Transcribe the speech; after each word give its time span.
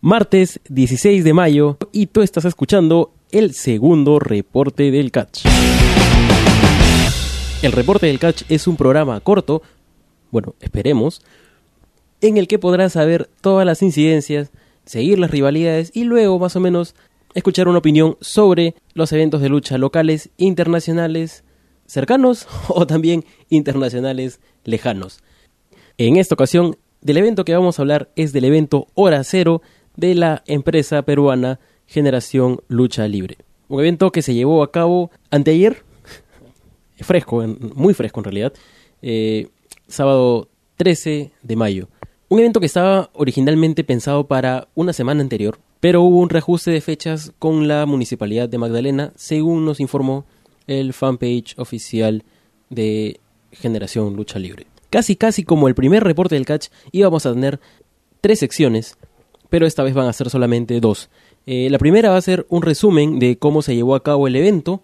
martes 0.00 0.60
16 0.68 1.24
de 1.24 1.34
mayo 1.34 1.76
y 1.92 2.06
tú 2.06 2.22
estás 2.22 2.46
escuchando 2.46 3.12
el 3.32 3.52
segundo 3.52 4.18
reporte 4.18 4.90
del 4.90 5.10
catch. 5.10 5.44
El 7.62 7.72
reporte 7.72 8.06
del 8.06 8.18
catch 8.18 8.42
es 8.48 8.66
un 8.66 8.76
programa 8.76 9.20
corto, 9.20 9.62
bueno, 10.30 10.54
esperemos, 10.60 11.20
en 12.22 12.38
el 12.38 12.48
que 12.48 12.58
podrás 12.58 12.94
saber 12.94 13.28
todas 13.42 13.66
las 13.66 13.82
incidencias, 13.82 14.50
seguir 14.86 15.18
las 15.18 15.30
rivalidades 15.30 15.90
y 15.94 16.04
luego 16.04 16.38
más 16.38 16.56
o 16.56 16.60
menos 16.60 16.94
escuchar 17.34 17.68
una 17.68 17.78
opinión 17.78 18.16
sobre 18.22 18.74
los 18.94 19.12
eventos 19.12 19.42
de 19.42 19.50
lucha 19.50 19.76
locales, 19.76 20.30
internacionales, 20.38 21.44
cercanos 21.86 22.46
o 22.68 22.86
también 22.86 23.24
internacionales 23.50 24.40
lejanos. 24.64 25.20
En 25.98 26.16
esta 26.16 26.34
ocasión, 26.34 26.78
del 27.02 27.18
evento 27.18 27.44
que 27.44 27.54
vamos 27.54 27.78
a 27.78 27.82
hablar 27.82 28.10
es 28.16 28.32
del 28.32 28.44
evento 28.44 28.88
Hora 28.94 29.24
Cero 29.24 29.62
de 30.00 30.14
la 30.14 30.42
empresa 30.46 31.02
peruana 31.02 31.60
Generación 31.86 32.60
Lucha 32.68 33.06
Libre. 33.06 33.36
Un 33.68 33.80
evento 33.80 34.10
que 34.10 34.22
se 34.22 34.34
llevó 34.34 34.62
a 34.62 34.72
cabo 34.72 35.10
anteayer, 35.30 35.84
fresco, 37.00 37.44
muy 37.74 37.94
fresco 37.94 38.20
en 38.20 38.24
realidad, 38.24 38.52
eh, 39.02 39.48
sábado 39.86 40.48
13 40.76 41.32
de 41.42 41.56
mayo. 41.56 41.88
Un 42.28 42.38
evento 42.38 42.60
que 42.60 42.66
estaba 42.66 43.10
originalmente 43.12 43.84
pensado 43.84 44.26
para 44.26 44.68
una 44.74 44.92
semana 44.92 45.20
anterior, 45.20 45.58
pero 45.80 46.02
hubo 46.02 46.20
un 46.20 46.30
reajuste 46.30 46.70
de 46.70 46.80
fechas 46.80 47.32
con 47.38 47.68
la 47.68 47.84
Municipalidad 47.84 48.48
de 48.48 48.58
Magdalena, 48.58 49.12
según 49.16 49.64
nos 49.64 49.80
informó 49.80 50.24
el 50.66 50.94
fanpage 50.94 51.58
oficial 51.58 52.24
de 52.70 53.20
Generación 53.52 54.16
Lucha 54.16 54.38
Libre. 54.38 54.66
Casi 54.88 55.16
casi 55.16 55.44
como 55.44 55.68
el 55.68 55.74
primer 55.74 56.04
reporte 56.04 56.36
del 56.36 56.46
catch 56.46 56.68
íbamos 56.90 57.26
a 57.26 57.34
tener 57.34 57.60
tres 58.20 58.38
secciones 58.38 58.96
pero 59.50 59.66
esta 59.66 59.82
vez 59.82 59.94
van 59.94 60.08
a 60.08 60.12
ser 60.12 60.30
solamente 60.30 60.80
dos. 60.80 61.10
Eh, 61.46 61.68
la 61.70 61.78
primera 61.78 62.10
va 62.10 62.16
a 62.16 62.22
ser 62.22 62.46
un 62.48 62.62
resumen 62.62 63.18
de 63.18 63.36
cómo 63.36 63.60
se 63.62 63.74
llevó 63.74 63.94
a 63.94 64.02
cabo 64.02 64.26
el 64.26 64.36
evento, 64.36 64.82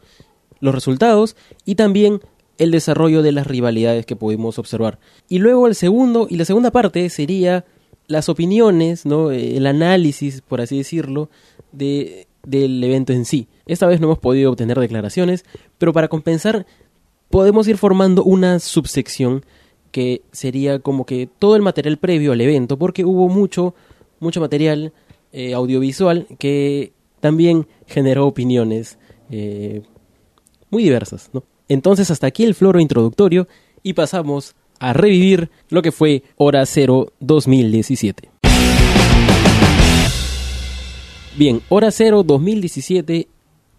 los 0.60 0.74
resultados 0.74 1.36
y 1.64 1.76
también 1.76 2.20
el 2.58 2.70
desarrollo 2.70 3.22
de 3.22 3.32
las 3.32 3.46
rivalidades 3.46 4.06
que 4.06 4.16
pudimos 4.16 4.58
observar. 4.58 4.98
Y 5.28 5.38
luego 5.38 5.66
el 5.66 5.74
segundo 5.74 6.26
y 6.28 6.36
la 6.36 6.44
segunda 6.44 6.70
parte 6.70 7.08
sería 7.08 7.64
las 8.08 8.28
opiniones, 8.28 9.06
¿no? 9.06 9.30
Eh, 9.30 9.56
el 9.56 9.66
análisis, 9.66 10.40
por 10.40 10.60
así 10.60 10.78
decirlo, 10.78 11.30
de, 11.72 12.26
del 12.44 12.82
evento 12.82 13.12
en 13.12 13.24
sí. 13.24 13.48
Esta 13.66 13.86
vez 13.86 14.00
no 14.00 14.06
hemos 14.06 14.18
podido 14.18 14.50
obtener 14.50 14.78
declaraciones, 14.78 15.44
pero 15.78 15.92
para 15.92 16.08
compensar 16.08 16.66
podemos 17.28 17.68
ir 17.68 17.76
formando 17.76 18.24
una 18.24 18.58
subsección 18.60 19.44
que 19.90 20.22
sería 20.32 20.78
como 20.78 21.04
que 21.06 21.28
todo 21.38 21.56
el 21.56 21.62
material 21.62 21.98
previo 21.98 22.32
al 22.32 22.40
evento, 22.40 22.78
porque 22.78 23.04
hubo 23.04 23.28
mucho 23.28 23.74
mucho 24.20 24.40
material 24.40 24.92
eh, 25.32 25.54
audiovisual 25.54 26.26
que 26.38 26.92
también 27.20 27.66
generó 27.86 28.26
opiniones 28.26 28.98
eh, 29.30 29.82
muy 30.70 30.82
diversas. 30.82 31.30
¿no? 31.32 31.44
Entonces 31.68 32.10
hasta 32.10 32.26
aquí 32.26 32.44
el 32.44 32.54
floro 32.54 32.80
introductorio 32.80 33.48
y 33.82 33.92
pasamos 33.94 34.54
a 34.78 34.92
revivir 34.92 35.50
lo 35.68 35.82
que 35.82 35.92
fue 35.92 36.22
Hora 36.36 36.64
Cero 36.66 37.12
2017. 37.20 38.30
Bien, 41.36 41.60
Hora 41.68 41.90
Cero 41.90 42.22
2017 42.22 43.28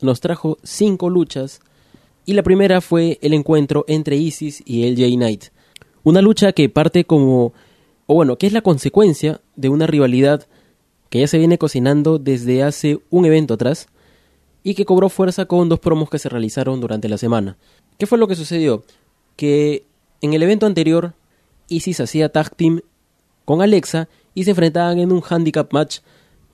nos 0.01 0.19
trajo 0.19 0.57
cinco 0.63 1.09
luchas 1.09 1.59
y 2.25 2.33
la 2.33 2.43
primera 2.43 2.81
fue 2.81 3.17
el 3.21 3.33
encuentro 3.33 3.85
entre 3.87 4.17
Isis 4.17 4.61
y 4.65 4.83
el 4.85 4.95
J 4.95 5.15
Knight. 5.15 5.45
Una 6.03 6.21
lucha 6.21 6.51
que 6.51 6.69
parte 6.69 7.05
como 7.05 7.53
o 8.07 8.15
bueno, 8.15 8.37
que 8.37 8.47
es 8.47 8.53
la 8.53 8.61
consecuencia 8.61 9.41
de 9.55 9.69
una 9.69 9.85
rivalidad 9.85 10.47
que 11.09 11.19
ya 11.19 11.27
se 11.27 11.37
viene 11.37 11.57
cocinando 11.57 12.17
desde 12.17 12.63
hace 12.63 12.99
un 13.09 13.25
evento 13.25 13.53
atrás 13.53 13.87
y 14.63 14.73
que 14.73 14.85
cobró 14.85 15.09
fuerza 15.09 15.45
con 15.45 15.69
dos 15.69 15.79
promos 15.79 16.09
que 16.09 16.19
se 16.19 16.29
realizaron 16.29 16.81
durante 16.81 17.07
la 17.07 17.17
semana. 17.17 17.57
¿Qué 17.97 18.05
fue 18.05 18.17
lo 18.17 18.27
que 18.27 18.35
sucedió? 18.35 18.83
Que 19.35 19.85
en 20.21 20.33
el 20.33 20.43
evento 20.43 20.65
anterior 20.65 21.13
Isis 21.69 21.99
hacía 21.99 22.29
tag 22.29 22.55
team 22.55 22.81
con 23.45 23.61
Alexa 23.61 24.09
y 24.33 24.43
se 24.43 24.51
enfrentaban 24.51 24.99
en 24.99 25.11
un 25.11 25.23
handicap 25.27 25.71
match 25.71 25.99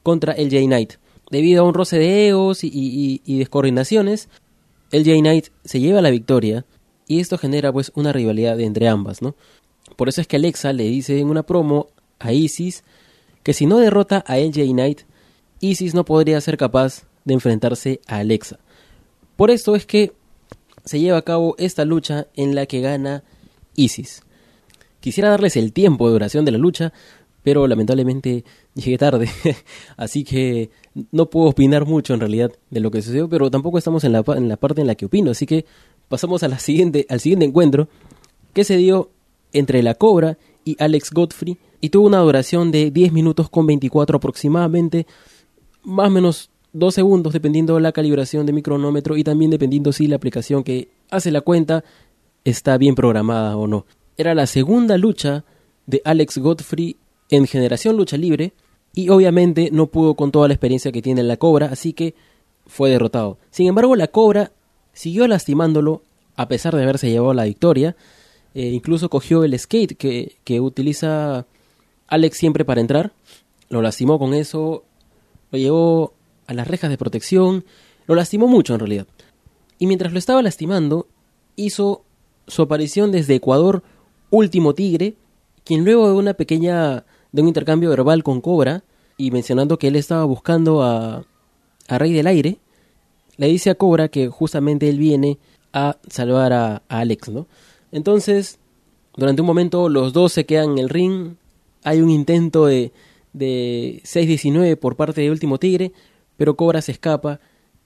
contra 0.03 0.33
el 0.33 0.49
J 0.49 0.65
Knight. 0.65 0.93
Debido 1.31 1.63
a 1.63 1.67
un 1.67 1.73
roce 1.73 1.97
de 1.97 2.29
egos 2.29 2.59
y, 2.63 3.21
descoordinaciones, 3.25 4.29
el 4.91 5.03
J 5.03 5.17
Knight 5.19 5.47
se 5.65 5.79
lleva 5.79 6.01
la 6.01 6.11
victoria 6.11 6.65
y 7.07 7.19
esto 7.19 7.37
genera 7.37 7.73
pues 7.73 7.91
una 7.95 8.13
rivalidad 8.13 8.59
entre 8.59 8.87
ambas, 8.87 9.21
¿no? 9.21 9.35
Por 9.95 10.09
eso 10.09 10.21
es 10.21 10.27
que 10.27 10.37
Alexa 10.37 10.73
le 10.73 10.83
dice 10.83 11.19
en 11.19 11.29
una 11.29 11.43
promo 11.43 11.87
a 12.19 12.33
Isis 12.33 12.83
que 13.43 13.53
si 13.53 13.65
no 13.65 13.77
derrota 13.77 14.23
a 14.25 14.37
LJ 14.37 14.71
Knight, 14.71 15.01
Isis 15.59 15.93
no 15.93 16.05
podría 16.05 16.39
ser 16.41 16.57
capaz 16.57 17.03
de 17.25 17.33
enfrentarse 17.33 18.01
a 18.07 18.17
Alexa. 18.17 18.59
Por 19.35 19.51
esto 19.51 19.75
es 19.75 19.85
que 19.85 20.13
se 20.85 20.99
lleva 20.99 21.17
a 21.17 21.23
cabo 21.23 21.55
esta 21.57 21.85
lucha 21.85 22.27
en 22.35 22.55
la 22.55 22.65
que 22.65 22.81
gana 22.81 23.23
Isis. 23.75 24.23
Quisiera 24.99 25.29
darles 25.29 25.57
el 25.57 25.73
tiempo 25.73 26.07
de 26.07 26.13
duración 26.13 26.45
de 26.45 26.51
la 26.51 26.57
lucha, 26.57 26.93
pero 27.43 27.67
lamentablemente 27.67 28.45
llegué 28.73 28.97
tarde, 28.97 29.29
así 29.97 30.23
que 30.23 30.69
no 31.11 31.29
puedo 31.29 31.49
opinar 31.49 31.85
mucho 31.85 32.13
en 32.13 32.21
realidad 32.21 32.51
de 32.69 32.79
lo 32.79 32.89
que 32.89 33.01
sucedió, 33.01 33.27
pero 33.27 33.51
tampoco 33.51 33.77
estamos 33.77 34.03
en 34.05 34.13
la, 34.13 34.23
en 34.35 34.47
la 34.47 34.57
parte 34.57 34.81
en 34.81 34.87
la 34.87 34.95
que 34.95 35.05
opino, 35.05 35.31
así 35.31 35.45
que 35.45 35.65
pasamos 36.07 36.41
siguiente, 36.59 37.05
al 37.09 37.19
siguiente 37.19 37.45
encuentro 37.45 37.89
que 38.53 38.63
se 38.63 38.77
dio 38.77 39.09
entre 39.53 39.83
la 39.83 39.95
Cobra 39.95 40.37
y 40.65 40.75
Alex 40.79 41.11
Godfrey 41.11 41.57
y 41.81 41.89
tuvo 41.89 42.07
una 42.07 42.19
duración 42.19 42.71
de 42.71 42.91
10 42.91 43.13
minutos 43.13 43.49
con 43.49 43.65
24 43.67 44.17
aproximadamente, 44.17 45.05
más 45.83 46.07
o 46.07 46.11
menos 46.11 46.49
2 46.73 46.93
segundos 46.93 47.33
dependiendo 47.33 47.75
de 47.75 47.81
la 47.81 47.91
calibración 47.91 48.45
de 48.45 48.53
mi 48.53 48.61
cronómetro 48.61 49.15
y 49.17 49.23
también 49.23 49.51
dependiendo 49.51 49.91
si 49.91 50.07
la 50.07 50.15
aplicación 50.15 50.63
que 50.63 50.89
hace 51.11 51.31
la 51.31 51.41
cuenta 51.41 51.83
está 52.43 52.77
bien 52.77 52.95
programada 52.95 53.57
o 53.57 53.67
no. 53.67 53.85
Era 54.17 54.33
la 54.35 54.47
segunda 54.47 54.97
lucha 54.97 55.45
de 55.85 56.01
Alex 56.05 56.37
Godfrey 56.37 56.97
en 57.29 57.47
Generación 57.47 57.97
Lucha 57.97 58.17
Libre 58.17 58.53
y 58.93 59.09
obviamente 59.09 59.69
no 59.71 59.87
pudo 59.87 60.15
con 60.15 60.31
toda 60.31 60.47
la 60.47 60.53
experiencia 60.53 60.91
que 60.91 61.01
tiene 61.01 61.23
la 61.23 61.37
Cobra, 61.37 61.67
así 61.67 61.93
que 61.93 62.15
fue 62.65 62.89
derrotado. 62.89 63.37
Sin 63.49 63.67
embargo, 63.67 63.95
la 63.95 64.07
Cobra 64.07 64.51
siguió 64.93 65.27
lastimándolo 65.27 66.03
a 66.35 66.47
pesar 66.47 66.75
de 66.75 66.83
haberse 66.83 67.09
llevado 67.09 67.33
la 67.33 67.43
victoria 67.43 67.95
eh, 68.53 68.67
incluso 68.67 69.09
cogió 69.09 69.43
el 69.43 69.57
skate 69.57 69.97
que, 69.97 70.35
que 70.43 70.61
utiliza 70.61 71.45
Alex 72.07 72.37
siempre 72.37 72.65
para 72.65 72.81
entrar. 72.81 73.13
Lo 73.69 73.81
lastimó 73.81 74.19
con 74.19 74.33
eso. 74.33 74.83
Lo 75.51 75.57
llevó 75.57 76.13
a 76.47 76.53
las 76.53 76.67
rejas 76.67 76.89
de 76.89 76.97
protección. 76.97 77.65
Lo 78.05 78.15
lastimó 78.15 78.47
mucho 78.47 78.73
en 78.73 78.79
realidad. 78.79 79.07
Y 79.79 79.87
mientras 79.87 80.13
lo 80.13 80.19
estaba 80.19 80.41
lastimando, 80.41 81.07
hizo 81.55 82.03
su 82.47 82.61
aparición 82.61 83.11
desde 83.11 83.35
Ecuador, 83.35 83.83
Último 84.29 84.73
Tigre, 84.73 85.15
quien 85.63 85.83
luego 85.85 86.07
de 86.07 86.15
una 86.15 86.33
pequeña. 86.33 87.05
de 87.31 87.41
un 87.41 87.47
intercambio 87.47 87.89
verbal 87.89 88.23
con 88.23 88.41
Cobra, 88.41 88.83
y 89.17 89.31
mencionando 89.31 89.77
que 89.77 89.87
él 89.87 89.95
estaba 89.95 90.23
buscando 90.25 90.83
a, 90.83 91.25
a 91.87 91.97
Rey 91.97 92.13
del 92.13 92.27
Aire, 92.27 92.57
le 93.37 93.47
dice 93.47 93.69
a 93.69 93.75
Cobra 93.75 94.07
que 94.09 94.27
justamente 94.27 94.89
él 94.89 94.97
viene 94.97 95.39
a 95.71 95.97
salvar 96.07 96.53
a, 96.53 96.83
a 96.87 96.99
Alex, 96.99 97.29
¿no? 97.29 97.47
Entonces, 97.93 98.57
durante 99.15 99.43
un 99.43 99.45
momento 99.45 99.87
los 99.87 100.13
dos 100.13 100.33
se 100.33 100.45
quedan 100.45 100.71
en 100.71 100.77
el 100.79 100.89
ring. 100.89 101.35
Hay 101.83 102.01
un 102.01 102.09
intento 102.09 102.65
de, 102.65 102.91
de 103.33 104.01
6-19 104.03 104.77
por 104.77 104.95
parte 104.95 105.21
de 105.21 105.29
Último 105.29 105.59
Tigre, 105.59 105.93
pero 106.35 106.55
Cobra 106.55 106.81
se 106.81 106.91
escapa 106.91 107.39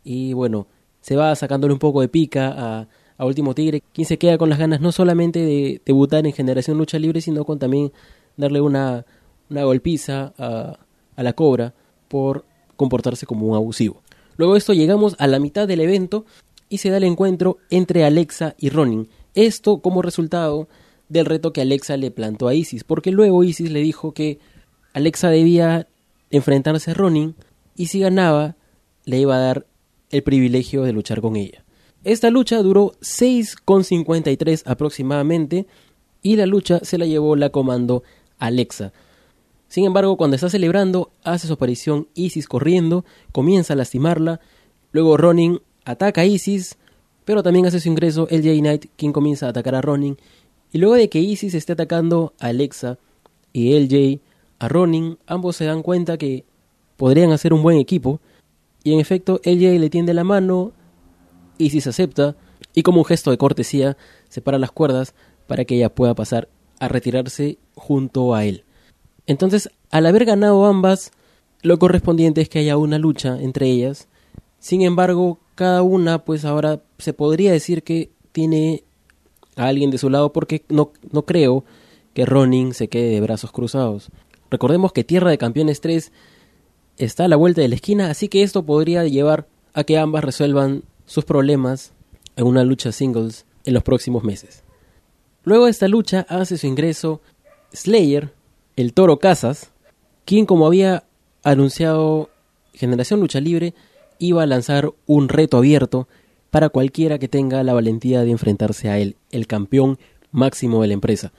y 0.06 0.31
bueno, 0.31 0.68
se 1.01 1.18
va 1.18 1.35
sacándole 1.35 1.73
un 1.73 1.79
poco 1.79 2.00
de 2.00 2.07
pica 2.07 2.53
a, 2.56 2.88
a 3.18 3.25
Último 3.25 3.53
Tigre, 3.53 3.84
quien 3.94 4.07
se 4.07 4.18
queda 4.18 4.38
con 4.38 4.50
las 4.50 4.59
ganas 4.59 4.79
no 4.79 4.94
solamente 4.94 5.40
de 5.40 5.81
debutar 5.85 6.25
en 6.25 6.31
Generación 6.31 6.78
Lucha 6.78 7.00
Libre, 7.00 7.19
sino 7.19 7.44
con 7.44 7.59
también 7.59 7.91
darle 8.38 8.62
una, 8.62 9.06
una 9.50 9.63
golpiza 9.66 10.34
a, 10.38 10.79
a 11.18 11.24
la 11.24 11.34
Cobra 11.34 11.74
por 12.07 12.45
comportarse 12.78 13.25
como 13.25 13.45
un 13.45 13.56
abusivo. 13.56 14.01
Luego 14.38 14.53
de 14.53 14.60
esto 14.60 14.71
llegamos 14.71 15.18
a 15.19 15.27
la 15.27 15.39
mitad 15.39 15.68
del 15.68 15.81
evento 15.81 16.24
y 16.69 16.77
se 16.77 16.92
da 16.92 16.98
el 16.98 17.03
encuentro 17.03 17.57
entre 17.69 18.06
Alexa 18.06 18.56
y 18.57 18.69
Ronin, 18.69 19.10
esto 19.38 19.80
como 19.81 20.01
resultado 20.01 20.68
del 21.10 21.25
reto 21.25 21.54
que 21.54 21.62
Alexa 21.62 21.95
le 21.95 22.12
plantó 22.12 22.48
a 22.48 22.56
Isis, 22.56 22.84
porque 22.84 23.12
luego 23.12 23.44
Isis 23.44 23.72
le 23.72 23.80
dijo 23.81 24.13
que 24.13 24.39
Alexa 24.94 25.30
debía 25.30 25.88
enfrentarse 26.31 26.92
a 26.92 26.94
Ronin 26.95 27.36
y 27.75 27.88
si 27.88 28.00
ganaba 28.00 28.56
le 29.06 29.19
iba 29.19 29.36
a 29.36 29.39
dar 29.39 29.68
el 30.10 30.24
privilegio 30.24 30.84
de 30.84 30.92
luchar 30.92 31.22
con 31.22 31.36
ella. 31.36 31.63
Esta 32.04 32.30
lucha 32.30 32.62
duró 32.62 32.94
6,53 33.01 34.63
aproximadamente 34.66 35.68
y 36.22 36.36
la 36.36 36.45
lucha 36.45 36.80
se 36.84 36.98
la 36.98 37.06
llevó 37.06 37.36
la 37.36 37.50
comando 37.50 38.04
Alexa. 38.39 38.92
Sin 39.68 39.86
embargo, 39.86 40.18
cuando 40.18 40.36
está 40.36 40.50
celebrando, 40.50 41.12
hace 41.24 41.48
su 41.48 41.54
aparición 41.54 42.07
Isis 42.16 42.48
corriendo, 42.48 43.06
comienza 43.31 43.74
a 43.74 43.75
lastimarla, 43.75 44.39
luego 44.92 45.18
Ronin 45.18 45.62
ataca 45.86 46.22
a 46.22 46.25
Isis, 46.25 46.78
pero 47.27 47.44
también 47.44 47.65
hace 47.65 47.81
su 47.81 47.89
ingreso 47.89 48.25
el 48.29 48.41
J 48.41 48.57
Knight, 48.62 48.85
quien 48.95 49.12
comienza 49.12 49.47
a 49.47 49.50
atacar 49.50 49.75
a 49.75 49.81
Ronin. 49.81 50.18
Y 50.71 50.77
luego 50.77 50.95
de 50.95 51.09
que 51.09 51.19
Isis 51.19 51.56
esté 51.56 51.74
atacando 51.74 52.33
a 52.39 52.47
Alexa 52.47 53.00
y 53.51 53.77
LJ 53.77 54.21
a 54.59 54.69
Ronin, 54.69 55.18
ambos 55.27 55.57
se 55.57 55.65
dan 55.65 55.83
cuenta 55.83 56.18
que 56.18 56.45
podrían 56.95 57.33
hacer 57.33 57.51
un 57.51 57.63
buen 57.63 57.79
equipo. 57.79 58.21
Y 58.81 58.94
en 58.94 59.01
efecto, 59.01 59.41
LJ 59.44 59.77
le 59.77 59.89
tiende 59.89 60.13
la 60.13 60.24
mano, 60.24 60.71
se 61.59 61.89
acepta, 61.89 62.38
y 62.74 62.83
como 62.83 63.00
un 63.00 63.06
gesto 63.06 63.29
de 63.29 63.38
cortesía, 63.38 63.97
separa 64.29 64.57
las 64.57 64.71
cuerdas 64.71 65.13
para 65.47 65.65
que 65.65 65.75
ella 65.75 65.94
pueda 65.94 66.13
pasar 66.13 66.47
a 66.79 66.88
retirarse 66.88 67.57
junto 67.75 68.35
a 68.35 68.45
él. 68.45 68.63
Entonces, 69.25 69.69
al 69.91 70.06
haber 70.06 70.24
ganado 70.24 70.65
ambas, 70.65 71.12
lo 71.62 71.77
correspondiente 71.77 72.39
es 72.39 72.47
que 72.47 72.59
haya 72.59 72.77
una 72.77 73.00
lucha 73.00 73.38
entre 73.41 73.68
ellas. 73.68 74.07
Sin 74.59 74.81
embargo, 74.81 75.39
cada 75.57 75.81
una, 75.81 76.24
pues 76.24 76.45
ahora 76.45 76.81
se 77.00 77.13
podría 77.13 77.51
decir 77.51 77.83
que 77.83 78.12
tiene 78.31 78.83
a 79.56 79.65
alguien 79.65 79.89
de 79.89 79.98
su 79.98 80.09
lado 80.09 80.31
porque 80.31 80.63
no, 80.69 80.94
no 81.12 81.25
creo 81.25 81.65
que 82.13 82.25
Ronin 82.25 82.75
se 82.75 82.88
quede 82.88 83.09
de 83.09 83.21
brazos 83.21 83.51
cruzados. 83.51 84.12
Recordemos 84.51 84.94
que 84.94 85.04
Tierra 85.04 85.31
de 85.31 85.39
Campeones 85.39 85.81
3 85.81 86.12
está 86.98 87.25
a 87.25 87.27
la 87.27 87.36
vuelta 87.36 87.62
de 87.62 87.68
la 87.68 87.75
esquina, 87.75 88.12
así 88.12 88.30
que 88.30 88.44
esto 88.44 88.63
podría 88.63 89.04
llevar 89.06 89.48
a 89.74 89.83
que 89.83 89.98
ambas 89.98 90.24
resuelvan 90.24 90.83
sus 91.07 91.25
problemas 91.25 91.92
en 92.36 92.45
una 92.45 92.63
lucha 92.63 92.92
singles 92.92 93.45
en 93.65 93.74
los 93.74 93.83
próximos 93.83 94.24
meses. 94.24 94.63
Luego 95.44 95.65
de 95.65 95.71
esta 95.71 95.88
lucha 95.88 96.25
hace 96.30 96.57
su 96.57 96.68
ingreso 96.68 97.21
Slayer, 97.74 98.31
el 98.75 98.94
Toro 98.94 99.18
Casas, 99.18 99.71
quien 100.24 100.45
como 100.45 100.68
había 100.68 101.06
anunciado 101.44 102.30
Generación 102.74 103.19
Lucha 103.21 103.39
Libre, 103.39 103.74
iba 104.19 104.44
a 104.44 104.48
lanzar 104.48 104.92
un 105.06 105.30
reto 105.30 105.58
abierto 105.58 106.08
para 106.50 106.69
cualquiera 106.69 107.19
que 107.19 107.28
tenga 107.28 107.64
la 107.64 107.74
valentía 107.74 108.24
de 108.24 108.31
enfrentarse 108.31 108.90
a 108.90 108.98
él, 109.00 109.16
el 109.31 109.48
campeón 109.48 110.00
máximo 110.31 110.81
de 110.81 110.88
la 110.88 110.94
empresa. 110.94 111.31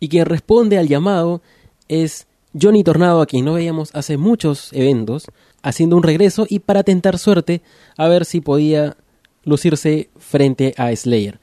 Y 0.00 0.08
quien 0.08 0.26
responde 0.26 0.78
al 0.78 0.88
llamado 0.88 1.42
es 1.88 2.26
Johnny 2.60 2.84
Tornado, 2.84 3.20
a 3.20 3.26
quien 3.26 3.44
no 3.44 3.54
veíamos 3.54 3.94
hace 3.94 4.16
muchos 4.16 4.72
eventos, 4.72 5.26
haciendo 5.62 5.96
un 5.96 6.02
regreso 6.02 6.46
y 6.48 6.60
para 6.60 6.82
tentar 6.82 7.18
suerte 7.18 7.62
a 7.96 8.08
ver 8.08 8.24
si 8.24 8.40
podía 8.40 8.96
lucirse 9.44 10.10
frente 10.16 10.74
a 10.76 10.94
Slayer. 10.94 11.40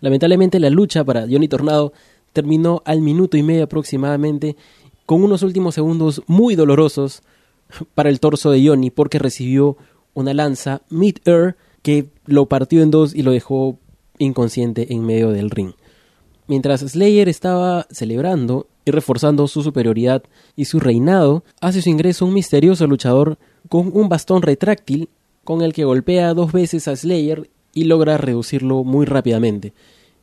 Lamentablemente 0.00 0.60
la 0.60 0.70
lucha 0.70 1.04
para 1.04 1.22
Johnny 1.22 1.48
Tornado 1.48 1.92
terminó 2.32 2.82
al 2.84 3.00
minuto 3.00 3.36
y 3.36 3.42
medio 3.42 3.64
aproximadamente 3.64 4.56
con 5.06 5.22
unos 5.22 5.42
últimos 5.42 5.74
segundos 5.74 6.22
muy 6.26 6.54
dolorosos 6.54 7.22
para 7.94 8.08
el 8.08 8.20
torso 8.20 8.50
de 8.50 8.66
Johnny 8.66 8.90
porque 8.90 9.18
recibió 9.18 9.76
una 10.18 10.34
lanza 10.34 10.82
mid-air 10.90 11.56
que 11.82 12.10
lo 12.26 12.46
partió 12.46 12.82
en 12.82 12.90
dos 12.90 13.14
y 13.14 13.22
lo 13.22 13.30
dejó 13.30 13.78
inconsciente 14.18 14.92
en 14.92 15.06
medio 15.06 15.30
del 15.30 15.50
ring. 15.50 15.72
Mientras 16.48 16.80
Slayer 16.80 17.28
estaba 17.28 17.86
celebrando 17.90 18.66
y 18.84 18.90
reforzando 18.90 19.46
su 19.46 19.62
superioridad 19.62 20.24
y 20.56 20.64
su 20.64 20.80
reinado, 20.80 21.44
hace 21.60 21.82
su 21.82 21.90
ingreso 21.90 22.26
un 22.26 22.34
misterioso 22.34 22.86
luchador 22.86 23.38
con 23.68 23.90
un 23.94 24.08
bastón 24.08 24.42
retráctil 24.42 25.08
con 25.44 25.62
el 25.62 25.72
que 25.72 25.84
golpea 25.84 26.34
dos 26.34 26.52
veces 26.52 26.88
a 26.88 26.96
Slayer 26.96 27.48
y 27.72 27.84
logra 27.84 28.18
reducirlo 28.18 28.82
muy 28.82 29.06
rápidamente. 29.06 29.72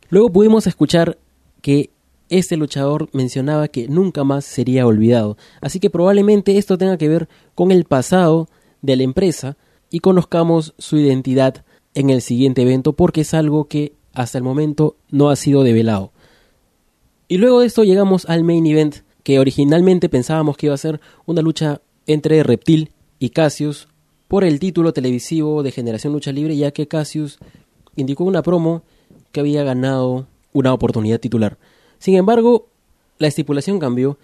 Luego 0.09 0.30
pudimos 0.30 0.68
escuchar 0.68 1.18
que 1.62 1.91
este 2.27 2.57
luchador 2.57 3.07
mencionaba 3.13 3.69
que 3.69 3.88
nunca 3.88 4.25
más 4.25 4.44
sería 4.44 4.86
olvidado, 4.86 5.38
así 5.62 5.80
que 5.80 5.89
probablemente 5.89 6.57
esto 6.57 6.77
tenga 6.77 6.98
que 6.98 7.07
ver 7.07 7.30
con 7.53 7.71
el 7.71 7.86
pasado 7.86 8.50
de 8.81 8.98
la 8.98 9.03
empresa 9.03 9.57
y 9.90 10.00
conozcamos 10.00 10.74
su 10.78 10.98
identidad 10.98 11.64
en 11.94 12.10
el 12.10 12.22
siguiente 12.22 12.62
evento 12.62 12.94
porque 12.94 13.22
es 13.22 13.34
algo 13.34 13.66
que 13.66 13.94
hasta 14.14 14.38
el 14.38 14.44
momento 14.44 14.96
no 15.10 15.30
ha 15.30 15.36
sido 15.36 15.64
develado. 15.64 16.12
Y 17.28 17.38
luego 17.38 17.62
de 17.62 17.68
esto 17.68 17.84
llegamos 17.84 18.26
al 18.26 18.44
main 18.44 18.66
event 18.66 18.98
que 19.24 19.40
originalmente 19.40 20.10
pensábamos 20.10 20.58
que 20.58 20.68
iba 20.68 20.76
a 20.76 20.78
ser 20.78 21.02
una 21.26 21.42
lucha 21.42 21.82
entre 22.06 22.44
Reptil 22.44 22.92
y 23.18 23.30
Cassius 23.30 23.88
por 24.28 24.44
el 24.44 24.60
título 24.60 24.94
televisivo 24.94 25.64
de 25.64 25.72
Generación 25.72 26.14
Lucha 26.14 26.32
Libre, 26.32 26.56
ya 26.56 26.72
que 26.72 26.88
Cassius 26.88 27.40
indicó 27.96 28.24
una 28.24 28.44
promo 28.44 28.84
que 29.32 29.40
había 29.40 29.64
ganado 29.64 30.28
una 30.54 30.74
oportunidad 30.74 31.20
titular. 31.20 31.58
Sin 31.98 32.16
embargo, 32.16 32.68
la 33.18 33.28
estipulación 33.28 33.80
cambió 33.80 34.18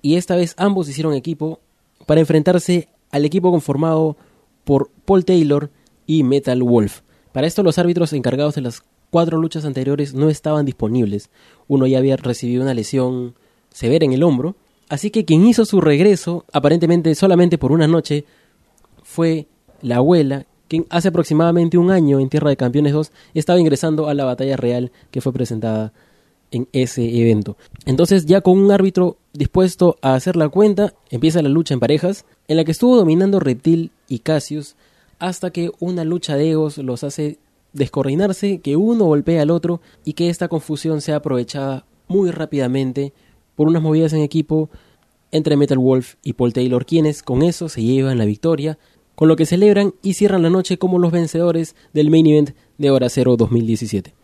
y 0.00 0.16
esta 0.16 0.36
vez 0.36 0.54
ambos 0.56 0.88
hicieron 0.88 1.14
equipo 1.14 1.60
para 2.06 2.20
enfrentarse 2.20 2.88
al 3.10 3.24
equipo 3.24 3.50
conformado 3.50 4.16
por 4.64 4.90
Paul 5.04 5.24
Taylor 5.24 5.70
y 6.06 6.22
Metal 6.22 6.62
Wolf. 6.62 7.00
Para 7.32 7.46
esto 7.46 7.62
los 7.62 7.78
árbitros 7.78 8.12
encargados 8.12 8.54
de 8.54 8.60
las 8.60 8.82
cuatro 9.10 9.38
luchas 9.38 9.64
anteriores 9.64 10.14
no 10.14 10.30
estaban 10.30 10.64
disponibles. 10.64 11.30
Uno 11.68 11.86
ya 11.86 11.98
había 11.98 12.16
recibido 12.16 12.62
una 12.62 12.74
lesión 12.74 13.34
severa 13.70 14.04
en 14.04 14.12
el 14.12 14.22
hombro, 14.22 14.56
así 14.88 15.10
que 15.10 15.24
quien 15.24 15.46
hizo 15.46 15.64
su 15.64 15.80
regreso, 15.80 16.44
aparentemente 16.52 17.14
solamente 17.14 17.58
por 17.58 17.72
una 17.72 17.86
noche, 17.86 18.24
fue 19.02 19.46
la 19.82 19.96
abuela, 19.96 20.46
quien 20.68 20.86
hace 20.88 21.08
aproximadamente 21.08 21.76
un 21.76 21.90
año 21.90 22.20
en 22.20 22.30
Tierra 22.30 22.48
de 22.48 22.56
Campeones 22.56 22.94
2 22.94 23.12
estaba 23.34 23.60
ingresando 23.60 24.08
a 24.08 24.14
la 24.14 24.24
batalla 24.24 24.56
real 24.56 24.90
que 25.10 25.20
fue 25.20 25.32
presentada 25.32 25.92
en 26.50 26.68
ese 26.72 27.20
evento. 27.20 27.56
Entonces 27.84 28.26
ya 28.26 28.40
con 28.40 28.58
un 28.58 28.70
árbitro 28.70 29.18
dispuesto 29.32 29.96
a 30.00 30.14
hacer 30.14 30.36
la 30.36 30.48
cuenta, 30.48 30.94
empieza 31.10 31.42
la 31.42 31.48
lucha 31.48 31.74
en 31.74 31.80
parejas, 31.80 32.24
en 32.48 32.56
la 32.56 32.64
que 32.64 32.72
estuvo 32.72 32.96
dominando 32.96 33.40
Reptil 33.40 33.90
y 34.08 34.20
Cassius, 34.20 34.74
hasta 35.18 35.50
que 35.50 35.70
una 35.78 36.04
lucha 36.04 36.36
de 36.36 36.50
egos 36.50 36.78
los 36.78 37.04
hace 37.04 37.38
descoordinarse, 37.72 38.58
que 38.58 38.76
uno 38.76 39.04
golpea 39.06 39.42
al 39.42 39.50
otro 39.50 39.80
y 40.04 40.14
que 40.14 40.28
esta 40.28 40.48
confusión 40.48 41.00
sea 41.00 41.16
aprovechada 41.16 41.84
muy 42.08 42.30
rápidamente 42.30 43.12
por 43.56 43.68
unas 43.68 43.82
movidas 43.82 44.12
en 44.12 44.22
equipo 44.22 44.68
entre 45.30 45.56
Metal 45.56 45.78
Wolf 45.78 46.14
y 46.22 46.34
Paul 46.34 46.52
Taylor, 46.52 46.84
quienes 46.84 47.22
con 47.22 47.42
eso 47.42 47.68
se 47.68 47.82
llevan 47.82 48.18
la 48.18 48.26
victoria, 48.26 48.78
con 49.14 49.28
lo 49.28 49.36
que 49.36 49.46
celebran 49.46 49.94
y 50.02 50.14
cierran 50.14 50.42
la 50.42 50.50
noche 50.50 50.78
como 50.78 50.98
los 50.98 51.12
vencedores 51.12 51.74
del 51.92 52.10
main 52.10 52.26
event 52.26 52.50
de 52.78 52.90
Hora 52.90 53.08
Cero 53.08 53.36
2017. 53.36 54.14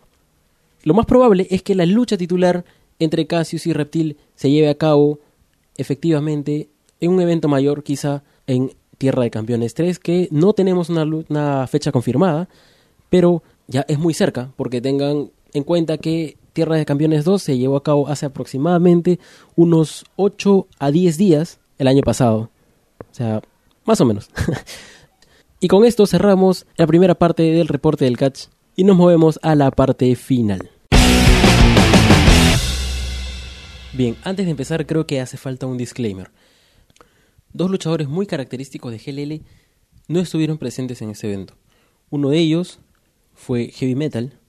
Lo 0.83 0.93
más 0.93 1.05
probable 1.05 1.47
es 1.49 1.63
que 1.63 1.75
la 1.75 1.85
lucha 1.85 2.17
titular 2.17 2.65
entre 2.99 3.27
Cassius 3.27 3.65
y 3.67 3.73
Reptil 3.73 4.17
se 4.35 4.51
lleve 4.51 4.69
a 4.69 4.75
cabo 4.75 5.19
efectivamente 5.77 6.69
en 6.99 7.11
un 7.11 7.21
evento 7.21 7.47
mayor, 7.47 7.83
quizá 7.83 8.23
en 8.47 8.73
Tierra 8.97 9.23
de 9.23 9.31
Campeones 9.31 9.73
3, 9.73 9.99
que 9.99 10.27
no 10.31 10.53
tenemos 10.53 10.89
una, 10.89 11.67
fecha 11.67 11.91
confirmada, 11.91 12.49
pero 13.09 13.43
ya 13.67 13.85
es 13.87 13.97
muy 13.97 14.13
cerca, 14.13 14.51
porque 14.55 14.81
tengan 14.81 15.31
en 15.53 15.63
cuenta 15.63 15.97
que 15.97 16.37
Tierra 16.53 16.75
de 16.75 16.85
Campeones 16.85 17.23
2 17.23 17.41
se 17.41 17.57
llevó 17.57 17.77
a 17.77 17.83
cabo 17.83 18.07
hace 18.07 18.25
aproximadamente 18.25 19.19
unos 19.55 20.05
8 20.17 20.67
a 20.79 20.91
10 20.91 21.17
días 21.17 21.59
el 21.77 21.87
año 21.87 22.01
pasado. 22.01 22.49
O 22.99 23.13
sea, 23.13 23.41
más 23.85 24.01
o 24.01 24.05
menos. 24.05 24.29
y 25.59 25.67
con 25.67 25.85
esto 25.85 26.05
cerramos 26.05 26.65
la 26.75 26.87
primera 26.87 27.15
parte 27.15 27.43
del 27.43 27.67
reporte 27.67 28.05
del 28.05 28.17
catch 28.17 28.47
y 28.75 28.83
nos 28.83 28.97
movemos 28.97 29.39
a 29.41 29.55
la 29.55 29.71
parte 29.71 30.13
final. 30.15 30.69
Bien, 33.93 34.17
antes 34.23 34.45
de 34.45 34.51
empezar 34.51 34.85
creo 34.85 35.07
que 35.07 35.21
hace 35.21 35.37
falta 35.37 35.65
un 35.65 35.77
disclaimer. 35.77 36.31
Dos 37.51 37.71
luchadores 37.71 38.07
muy 38.07 38.27
característicos 38.27 38.91
de 38.91 38.99
GLL 38.99 39.43
no 40.07 40.19
estuvieron 40.19 40.57
presentes 40.57 41.01
en 41.01 41.09
este 41.09 41.27
evento. 41.27 41.55
Uno 42.09 42.29
de 42.29 42.37
ellos 42.37 42.79
fue 43.33 43.69
Heavy 43.69 43.95
Metal, 43.95 44.39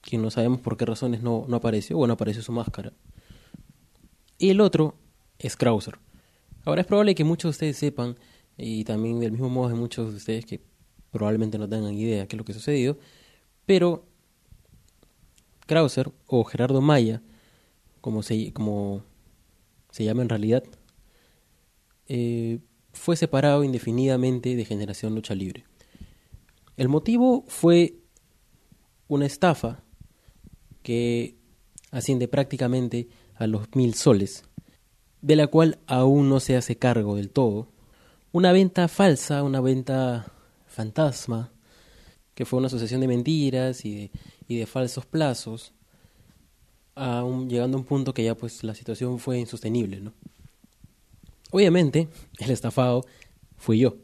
quien 0.00 0.22
no 0.22 0.30
sabemos 0.30 0.60
por 0.60 0.76
qué 0.76 0.84
razones 0.84 1.22
no, 1.22 1.46
no 1.48 1.56
apareció, 1.56 1.96
bueno, 1.96 2.14
apareció 2.14 2.42
su 2.42 2.52
máscara. 2.52 2.92
Y 4.38 4.50
el 4.50 4.60
otro 4.60 4.94
es 5.38 5.56
Krauser. 5.56 5.98
Ahora 6.64 6.82
es 6.82 6.86
probable 6.86 7.14
que 7.14 7.24
muchos 7.24 7.48
de 7.48 7.50
ustedes 7.50 7.76
sepan, 7.76 8.16
y 8.56 8.84
también 8.84 9.20
del 9.20 9.32
mismo 9.32 9.48
modo 9.48 9.68
de 9.68 9.74
muchos 9.74 10.10
de 10.10 10.16
ustedes 10.16 10.46
que 10.46 10.60
probablemente 11.10 11.58
no 11.58 11.68
tengan 11.68 11.94
idea 11.94 12.26
qué 12.26 12.36
es 12.36 12.38
lo 12.38 12.44
que 12.44 12.52
ha 12.52 12.54
sucedido, 12.54 12.98
pero 13.66 14.04
Krauser 15.66 16.12
o 16.26 16.44
Gerardo 16.44 16.80
Maya, 16.80 17.22
como 18.00 18.22
se, 18.22 18.52
como 18.52 19.02
se 19.90 20.04
llama 20.04 20.22
en 20.22 20.28
realidad, 20.28 20.64
eh, 22.08 22.58
fue 22.92 23.16
separado 23.16 23.64
indefinidamente 23.64 24.56
de 24.56 24.64
Generación 24.64 25.14
Lucha 25.14 25.34
Libre. 25.34 25.64
El 26.76 26.88
motivo 26.88 27.44
fue 27.48 27.96
una 29.08 29.26
estafa 29.26 29.82
que 30.82 31.36
asciende 31.90 32.28
prácticamente 32.28 33.08
a 33.36 33.46
los 33.46 33.74
mil 33.74 33.94
soles, 33.94 34.44
de 35.22 35.36
la 35.36 35.46
cual 35.46 35.78
aún 35.86 36.28
no 36.28 36.40
se 36.40 36.56
hace 36.56 36.76
cargo 36.76 37.16
del 37.16 37.30
todo. 37.30 37.68
Una 38.32 38.52
venta 38.52 38.88
falsa, 38.88 39.42
una 39.42 39.60
venta 39.60 40.32
fantasma, 40.66 41.52
que 42.34 42.44
fue 42.44 42.58
una 42.58 42.66
asociación 42.66 43.00
de 43.00 43.08
mentiras 43.08 43.84
y 43.84 43.94
de, 43.94 44.10
y 44.48 44.56
de 44.58 44.66
falsos 44.66 45.06
plazos, 45.06 45.72
llegando 46.96 47.76
a 47.76 47.80
un 47.80 47.86
punto 47.86 48.12
que 48.12 48.24
ya 48.24 48.34
pues 48.36 48.64
la 48.64 48.74
situación 48.74 49.18
fue 49.18 49.38
insostenible, 49.38 50.00
¿no? 50.00 50.12
Obviamente, 51.54 52.08
el 52.40 52.50
estafado 52.50 53.04
fui 53.54 53.78
yo. 53.78 53.98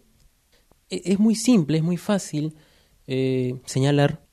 E, 0.88 1.02
es 1.04 1.18
muy 1.18 1.34
simple, 1.34 1.78
es 1.78 1.82
muy 1.82 1.96
fácil 1.96 2.54
eh, 3.08 3.56
señalar 3.64 4.24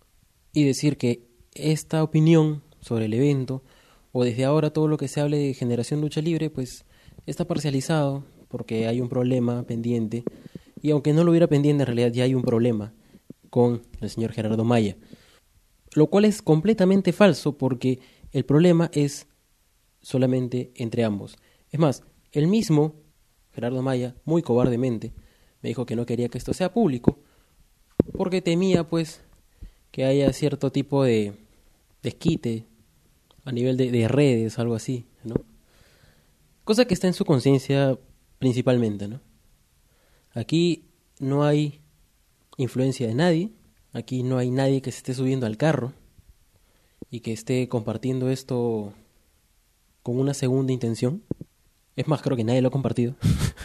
y 0.53 0.65
decir 0.65 0.97
que 0.97 1.27
esta 1.55 2.03
opinión 2.03 2.62
sobre 2.79 3.05
el 3.05 3.15
evento, 3.15 3.63
o 4.12 4.24
desde 4.24 4.45
ahora 4.45 4.69
todo 4.69 4.88
lo 4.88 4.97
que 4.97 5.07
se 5.07 5.19
hable 5.19 5.39
de 5.39 5.55
generación 5.55 6.00
lucha 6.00 6.21
libre, 6.21 6.51
pues 6.51 6.86
está 7.25 7.47
parcializado 7.47 8.24
porque 8.50 8.86
hay 8.86 9.01
un 9.01 9.09
problema 9.09 9.63
pendiente. 9.63 10.24
Y 10.79 10.91
aunque 10.91 11.12
no 11.12 11.24
lo 11.24 11.31
hubiera 11.31 11.47
pendiente, 11.47 11.81
en 11.81 11.88
realidad 11.88 12.12
ya 12.12 12.24
hay 12.24 12.36
un 12.36 12.43
problema 12.43 12.93
con 13.50 13.81
el 14.00 14.12
señor 14.12 14.31
Gerardo 14.31 14.63
Maya. 14.63 14.95
Lo 15.95 16.05
cual 16.05 16.25
es 16.25 16.43
completamente 16.43 17.13
falso 17.13 17.57
porque 17.57 18.00
el 18.31 18.45
problema 18.45 18.91
es 18.93 19.25
solamente 20.01 20.71
entre 20.75 21.03
ambos. 21.03 21.36
Es 21.71 21.79
más, 21.79 22.03
el 22.31 22.45
mismo 22.45 23.07
Gerardo 23.58 23.82
Maya, 23.82 24.14
muy 24.24 24.44
cobardemente, 24.44 25.14
me 25.64 25.70
dijo 25.70 25.88
que 25.88 25.96
no 25.96 26.06
quería 26.06 26.30
que 26.30 26.38
esto 26.38 26.54
sea 26.54 26.76
público 26.76 27.18
porque 28.16 28.40
temía 28.40 28.88
pues 28.88 29.22
que 29.90 30.06
haya 30.06 30.32
cierto 30.32 30.72
tipo 30.72 31.04
de 31.04 31.34
desquite 32.04 32.68
a 33.46 33.52
nivel 33.52 33.76
de, 33.76 33.90
de 33.90 34.08
redes, 34.08 34.60
algo 34.60 34.76
así, 34.76 35.08
¿no? 35.24 35.34
Cosa 36.66 36.86
que 36.86 36.94
está 36.94 37.08
en 37.08 37.16
su 37.16 37.26
conciencia 37.26 37.98
principalmente, 38.38 39.08
¿no? 39.08 39.22
Aquí 40.36 40.92
no 41.20 41.44
hay 41.44 41.82
influencia 42.58 43.08
de 43.08 43.16
nadie, 43.16 43.54
aquí 43.92 44.22
no 44.22 44.38
hay 44.38 44.52
nadie 44.52 44.84
que 44.84 44.92
se 44.92 45.00
esté 45.00 45.16
subiendo 45.16 45.48
al 45.48 45.58
carro 45.58 45.94
y 47.10 47.22
que 47.22 47.34
esté 47.34 47.68
compartiendo 47.70 48.30
esto 48.30 48.94
con 50.04 50.20
una 50.20 50.36
segunda 50.36 50.74
intención. 50.74 51.24
Es 51.98 52.08
más, 52.08 52.22
creo 52.22 52.38
que 52.38 52.46
nadie 52.46 52.62
lo 52.62 52.70
ha 52.70 52.72
compartido. 52.72 53.16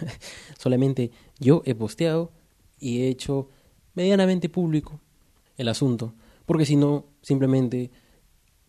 Solamente 0.58 1.12
yo 1.38 1.62
he 1.64 1.76
posteado 1.76 2.32
y 2.80 3.02
he 3.02 3.08
hecho 3.08 3.48
medianamente 3.94 4.48
público 4.48 5.00
el 5.56 5.68
asunto, 5.68 6.14
porque 6.46 6.66
si 6.66 6.74
no, 6.74 7.04
simplemente 7.20 7.92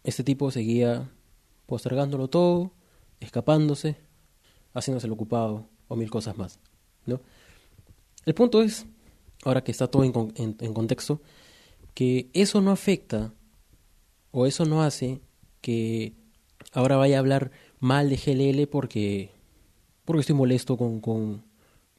este 0.04 0.24
tipo 0.24 0.52
seguía 0.52 1.10
postergándolo 1.66 2.28
todo, 2.28 2.72
escapándose, 3.20 3.96
haciéndose 4.74 5.08
el 5.08 5.14
ocupado 5.14 5.66
o 5.88 5.96
mil 5.96 6.12
cosas 6.12 6.38
más. 6.38 6.60
¿no? 7.06 7.22
El 8.26 8.34
punto 8.36 8.62
es, 8.62 8.86
ahora 9.44 9.64
que 9.64 9.72
está 9.72 9.88
todo 9.88 10.04
en, 10.04 10.14
en 10.36 10.74
contexto, 10.74 11.22
que 11.94 12.30
eso 12.34 12.62
no 12.62 12.72
afecta 12.72 13.34
o 14.32 14.46
eso 14.46 14.66
no 14.66 14.84
hace 14.84 15.22
que 15.62 16.14
ahora 16.74 16.98
vaya 16.98 17.18
a 17.18 17.20
hablar 17.20 17.52
mal 17.80 18.10
de 18.10 18.18
GLL 18.18 18.68
porque, 18.68 19.32
porque 20.06 20.22
estoy 20.22 20.36
molesto 20.36 20.78
con, 20.78 21.00
con, 21.00 21.44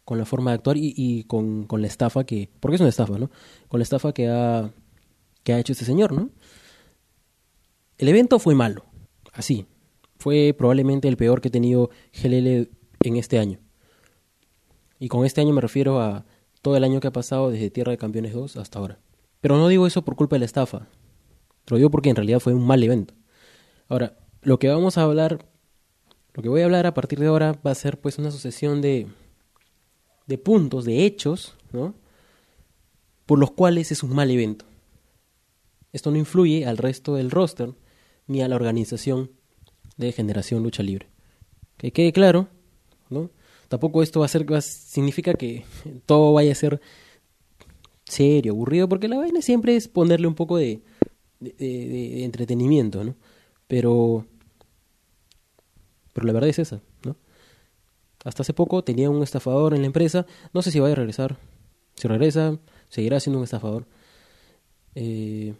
con 0.05 0.19
la 0.19 0.25
forma 0.25 0.51
de 0.51 0.57
actuar 0.57 0.77
y, 0.77 0.93
y 0.97 1.25
con, 1.25 1.65
con, 1.65 1.81
la 1.81 1.87
estafa 1.87 2.25
que, 2.25 2.51
porque 2.61 2.77
es 2.77 2.81
una 2.81 2.91
estafa, 2.91 3.19
¿no? 3.19 3.31
Con 3.69 3.81
la 3.81 3.85
estafa 3.85 4.13
que 4.13 4.29
ha, 4.29 4.71
que 5.43 5.53
ha 5.53 5.59
hecho 5.59 5.73
este 5.73 5.85
señor, 5.85 6.13
¿no? 6.13 6.31
El 7.99 8.09
evento 8.09 8.39
fue 8.39 8.55
malo, 8.55 8.85
así. 9.33 9.67
Fue 10.19 10.55
probablemente 10.57 11.09
el 11.09 11.17
peor 11.17 11.41
que 11.41 11.49
he 11.49 11.51
tenido 11.51 11.91
GLL 12.13 12.69
en 13.01 13.17
este 13.17 13.39
año. 13.39 13.59
Y 14.99 15.09
con 15.09 15.25
este 15.25 15.41
año 15.41 15.53
me 15.53 15.61
refiero 15.61 16.01
a 16.01 16.25
todo 16.63 16.77
el 16.77 16.85
año 16.85 17.01
que 17.01 17.09
ha 17.09 17.13
pasado 17.13 17.51
desde 17.51 17.71
Tierra 17.71 17.93
de 17.93 17.99
Campeones 17.99 18.33
2 18.33 18.57
hasta 18.57 18.79
ahora. 18.79 18.99
Pero 19.41 19.59
no 19.59 19.69
digo 19.69 19.87
eso 19.87 20.03
por 20.03 20.17
culpa 20.17 20.37
de 20.37 20.41
la 20.41 20.47
estafa. 20.47 20.89
Lo 21.67 21.77
digo 21.77 21.91
porque 21.91 22.11
en 22.11 22.17
realidad 22.17 22.41
fue 22.41 22.55
un 22.55 22.67
mal 22.67 22.83
evento. 22.83 23.15
Ahora, 23.89 24.17
lo 24.43 24.59
que 24.59 24.69
vamos 24.69 24.97
a 24.97 25.03
hablar, 25.03 25.47
lo 26.35 26.43
que 26.43 26.49
voy 26.49 26.61
a 26.61 26.65
hablar 26.65 26.87
a 26.87 26.95
partir 26.95 27.19
de 27.21 27.27
ahora 27.27 27.59
va 27.67 27.71
a 27.71 27.77
ser 27.77 28.01
pues 28.01 28.19
una 28.19 28.31
sucesión 28.31 28.81
de, 28.81 29.07
de 30.27 30.39
puntos, 30.39 30.85
de 30.85 31.05
hechos, 31.05 31.57
¿no? 31.73 31.95
Por 33.27 33.39
los 33.39 33.53
cuales 33.53 33.93
es 33.93 34.03
un 34.03 34.15
mal 34.15 34.31
evento. 34.31 34.67
Esto 35.93 36.11
no 36.11 36.19
influye 36.19 36.67
al 36.67 36.77
resto 36.77 37.15
del 37.15 37.31
roster 37.31 37.73
ni 38.27 38.43
a 38.43 38.49
la 38.49 38.57
organización 38.57 39.31
de 39.97 40.13
Generación 40.13 40.63
Lucha 40.63 40.83
Libre. 40.83 41.07
Que 41.77 41.93
quede 41.93 42.13
claro, 42.13 42.49
¿no? 43.11 43.31
Tampoco 43.69 44.03
esto 44.03 44.21
va 44.21 44.27
a 44.27 44.29
ser, 44.29 44.47
significa 44.63 45.35
que 45.35 45.65
todo 46.07 46.33
vaya 46.33 46.53
a 46.53 46.57
ser 46.57 46.81
serio, 48.05 48.53
aburrido, 48.53 48.89
porque 48.89 49.09
la 49.09 49.19
vaina 49.19 49.41
siempre 49.41 49.77
es 49.77 49.89
ponerle 49.89 50.27
un 50.27 50.35
poco 50.35 50.57
de, 50.57 50.83
de, 51.41 52.25
entretenimiento, 52.25 53.05
¿no? 53.05 53.15
Pero, 53.67 54.27
pero 56.15 56.27
la 56.27 56.33
verdad 56.33 56.49
es 56.49 56.59
esa, 56.59 56.81
¿no? 57.05 57.17
Hasta 58.25 58.43
hace 58.43 58.55
poco 58.55 58.83
tenía 58.83 59.11
un 59.11 59.23
estafador 59.23 59.75
en 59.75 59.83
la 59.83 59.87
empresa, 59.87 60.25
no 60.55 60.63
sé 60.63 60.71
si 60.71 60.81
va 60.81 60.91
a 60.91 60.95
regresar. 60.95 61.37
Si 61.95 62.09
regresa, 62.09 62.59
seguirá 62.89 63.21
siendo 63.21 63.39
un 63.39 63.45
estafador. 63.45 63.87
Eh, 64.95 65.55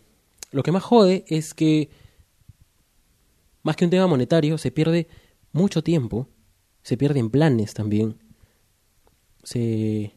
lo 0.51 0.63
que 0.63 0.73
más 0.73 0.83
jode 0.83 1.25
es 1.29 1.53
que, 1.53 1.91
más 3.63 3.77
que 3.77 3.85
un 3.85 3.91
tema 3.91 4.07
monetario, 4.07 4.57
se 4.57 4.71
pierde 4.71 5.09
mucho 5.53 5.83
tiempo, 5.83 6.29
se 6.83 6.97
pierden 6.97 7.29
planes 7.29 7.75
también, 7.75 8.19
se, 9.43 10.15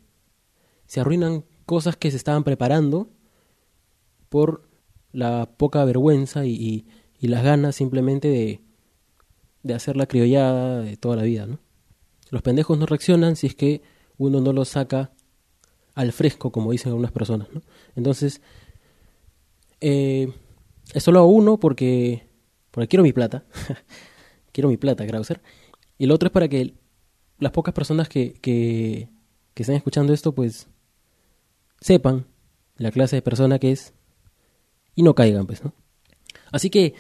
se 0.86 1.00
arruinan 1.02 1.44
cosas 1.66 1.98
que 1.98 2.12
se 2.12 2.18
estaban 2.18 2.44
preparando 2.44 3.10
por 4.30 4.70
la 5.12 5.50
poca 5.58 5.84
vergüenza 5.86 6.46
y, 6.46 6.86
y, 7.20 7.28
las 7.28 7.44
ganas 7.44 7.76
simplemente 7.76 8.28
de, 8.28 8.62
de 9.68 9.74
hacer 9.74 9.98
la 9.98 10.08
criollada 10.08 10.82
de 10.82 10.98
toda 10.98 11.16
la 11.16 11.24
vida, 11.24 11.46
¿no? 11.46 11.60
Los 12.30 12.42
pendejos 12.42 12.78
no 12.78 12.86
reaccionan 12.86 13.36
si 13.36 13.48
es 13.48 13.56
que 13.56 13.82
uno 14.18 14.42
no 14.42 14.54
los 14.54 14.70
saca 14.70 15.12
al 15.94 16.12
fresco, 16.12 16.52
como 16.52 16.72
dicen 16.72 16.90
algunas 16.90 17.12
personas, 17.12 17.48
¿no? 17.54 17.62
Entonces, 17.96 18.42
eh, 19.82 20.32
eso 20.94 21.12
lo 21.12 21.20
hago 21.20 21.30
uno 21.30 21.60
porque, 21.60 22.28
porque 22.72 22.88
quiero 22.88 23.04
mi 23.04 23.14
plata, 23.14 23.46
quiero 24.52 24.70
mi 24.70 24.78
plata, 24.78 25.06
Krauser, 25.06 25.42
y 25.98 26.06
lo 26.06 26.16
otro 26.16 26.28
es 26.28 26.32
para 26.34 26.48
que 26.48 26.76
las 27.40 27.52
pocas 27.52 27.74
personas 27.74 28.10
que, 28.10 28.34
que, 28.34 29.10
que 29.54 29.64
están 29.64 29.76
escuchando 29.76 30.14
esto, 30.14 30.34
pues, 30.34 30.68
sepan 31.80 32.26
la 32.78 32.92
clase 32.92 33.16
de 33.16 33.22
persona 33.22 33.60
que 33.60 33.72
es 33.72 33.94
y 34.96 35.04
no 35.04 35.16
caigan, 35.16 35.46
pues, 35.46 35.64
¿no? 35.64 35.74
Así 36.52 36.70
que, 36.70 36.96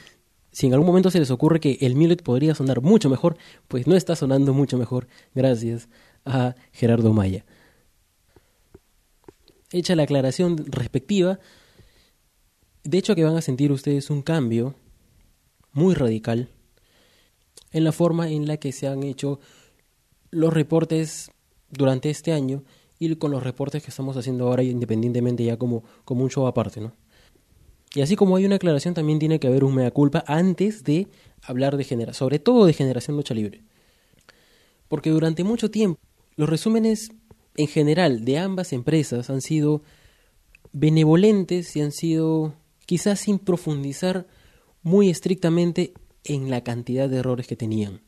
si 0.57 0.65
en 0.65 0.73
algún 0.73 0.87
momento 0.87 1.11
se 1.11 1.19
les 1.19 1.29
ocurre 1.29 1.59
que 1.59 1.77
el 1.81 1.93
Millet 1.93 2.23
podría 2.23 2.55
sonar 2.55 2.81
mucho 2.81 3.11
mejor, 3.11 3.37
pues 3.67 3.85
no 3.85 3.95
está 3.95 4.15
sonando 4.15 4.55
mucho 4.55 4.79
mejor 4.79 5.07
gracias 5.35 5.87
a 6.25 6.55
Gerardo 6.71 7.13
Maya. 7.13 7.45
Hecha 9.71 9.95
la 9.95 10.01
aclaración 10.01 10.57
respectiva, 10.65 11.37
de 12.83 12.97
hecho 12.97 13.13
que 13.13 13.23
van 13.23 13.37
a 13.37 13.43
sentir 13.43 13.71
ustedes 13.71 14.09
un 14.09 14.23
cambio 14.23 14.73
muy 15.73 15.93
radical 15.93 16.49
en 17.71 17.83
la 17.83 17.91
forma 17.91 18.31
en 18.31 18.47
la 18.47 18.57
que 18.57 18.71
se 18.71 18.87
han 18.87 19.03
hecho 19.03 19.39
los 20.31 20.51
reportes 20.51 21.29
durante 21.69 22.09
este 22.09 22.33
año 22.33 22.63
y 22.97 23.15
con 23.17 23.29
los 23.29 23.43
reportes 23.43 23.83
que 23.83 23.91
estamos 23.91 24.17
haciendo 24.17 24.47
ahora 24.47 24.63
independientemente 24.63 25.43
ya 25.43 25.57
como, 25.57 25.83
como 26.03 26.23
un 26.23 26.31
show 26.31 26.47
aparte, 26.47 26.81
¿no? 26.81 26.93
Y 27.97 28.01
así 28.03 28.15
como 28.15 28.35
hay 28.35 28.45
una 28.45 28.57
aclaración, 28.57 28.93
también 28.93 29.17
tiene 29.17 29.39
que 29.39 29.47
haber 29.47 29.63
un 29.63 29.73
mea 29.73 29.89
culpa 29.89 30.23
antes 30.27 30.83
de 30.83 31.07
hablar 31.41 31.77
de 31.77 31.83
generación, 31.83 32.19
sobre 32.19 32.37
todo 32.37 32.67
de 32.67 32.73
generación 32.73 33.17
lucha 33.17 33.33
libre. 33.33 33.63
Porque 34.87 35.09
durante 35.09 35.43
mucho 35.43 35.71
tiempo 35.71 35.99
los 36.35 36.47
resúmenes 36.47 37.09
en 37.55 37.65
general 37.65 38.23
de 38.23 38.37
ambas 38.37 38.71
empresas 38.71 39.31
han 39.31 39.41
sido 39.41 39.81
benevolentes 40.73 41.75
y 41.75 41.81
han 41.81 41.91
sido 41.91 42.53
quizás 42.85 43.19
sin 43.21 43.39
profundizar 43.39 44.27
muy 44.83 45.09
estrictamente 45.09 45.95
en 46.23 46.51
la 46.51 46.63
cantidad 46.63 47.09
de 47.09 47.17
errores 47.17 47.47
que 47.47 47.55
tenían. 47.55 48.01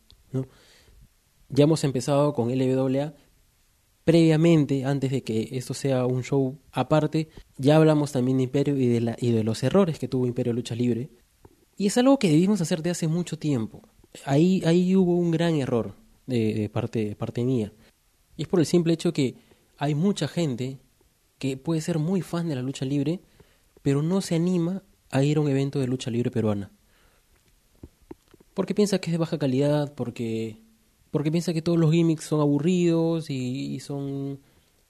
Ya 1.50 1.64
hemos 1.64 1.84
empezado 1.84 2.36
con 2.36 2.56
LWA 2.56 3.16
previamente, 4.10 4.86
antes 4.86 5.12
de 5.12 5.22
que 5.22 5.50
esto 5.52 5.76
sea 5.76 6.08
un 6.08 6.24
show 6.24 6.58
aparte, 6.72 7.30
ya 7.58 7.76
hablamos 7.76 8.12
también 8.12 8.38
de 8.38 8.46
Imperio 8.46 8.76
y 8.76 8.88
de, 8.88 9.02
la, 9.02 9.16
y 9.20 9.32
de 9.32 9.44
los 9.44 9.62
errores 9.62 10.00
que 10.00 10.08
tuvo 10.08 10.26
Imperio 10.26 10.52
Lucha 10.52 10.74
Libre. 10.74 11.12
Y 11.78 11.86
es 11.86 11.98
algo 12.00 12.18
que 12.18 12.28
debimos 12.28 12.60
hacer 12.60 12.82
de 12.82 12.90
hace 12.90 13.08
mucho 13.08 13.38
tiempo. 13.38 13.84
Ahí, 14.26 14.64
ahí 14.66 14.96
hubo 14.96 15.16
un 15.16 15.30
gran 15.30 15.54
error 15.58 15.94
de, 16.26 16.72
parte, 16.74 17.10
de 17.10 17.16
parte 17.16 17.44
mía. 17.44 17.72
Y 18.36 18.42
es 18.42 18.48
por 18.48 18.60
el 18.60 18.66
simple 18.66 18.94
hecho 18.94 19.14
que 19.14 19.36
hay 19.78 19.94
mucha 19.94 20.28
gente 20.28 20.80
que 21.38 21.56
puede 21.56 21.80
ser 21.80 22.00
muy 22.00 22.22
fan 22.24 22.50
de 22.50 22.56
la 22.56 22.64
lucha 22.64 22.86
libre, 22.86 23.20
pero 23.84 24.02
no 24.02 24.22
se 24.22 24.34
anima 24.34 24.82
a 25.12 25.24
ir 25.24 25.38
a 25.38 25.42
un 25.42 25.50
evento 25.50 25.80
de 25.80 25.86
lucha 25.86 26.10
libre 26.10 26.32
peruana. 26.32 26.72
Porque 28.56 28.74
piensa 28.74 28.98
que 28.98 29.12
es 29.12 29.14
de 29.14 29.20
baja 29.20 29.38
calidad, 29.38 29.94
porque 29.94 30.64
porque 31.12 31.32
piensa 31.32 31.54
que 31.54 31.62
todos 31.62 31.78
los 31.78 31.92
gimmicks 31.92 32.26
son 32.26 32.42
aburridos 32.42 33.30
y, 33.30 33.80
son 33.80 34.40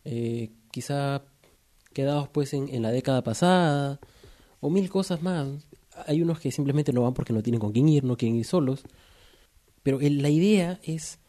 eh, 0.06 0.50
quizá 0.72 1.24
quedados 1.94 2.30
pues 2.30 2.54
en, 2.54 2.82
la 2.82 2.92
década 2.92 3.24
pasada 3.24 4.00
o 4.60 4.70
mil 4.70 4.90
cosas 4.90 5.22
más. 5.22 5.48
Hay 6.08 6.22
unos 6.22 6.40
que 6.40 6.52
simplemente 6.52 6.94
no 6.94 7.02
van 7.02 7.14
porque 7.14 7.34
no 7.34 7.44
tienen 7.44 7.60
con 7.60 7.72
quién 7.72 7.90
ir, 7.90 8.04
no 8.04 8.18
quieren 8.18 8.38
ir 8.38 8.46
solos. 8.46 8.84
Pero 9.84 10.00
la 10.02 10.30
idea 10.30 10.80
es 10.84 11.20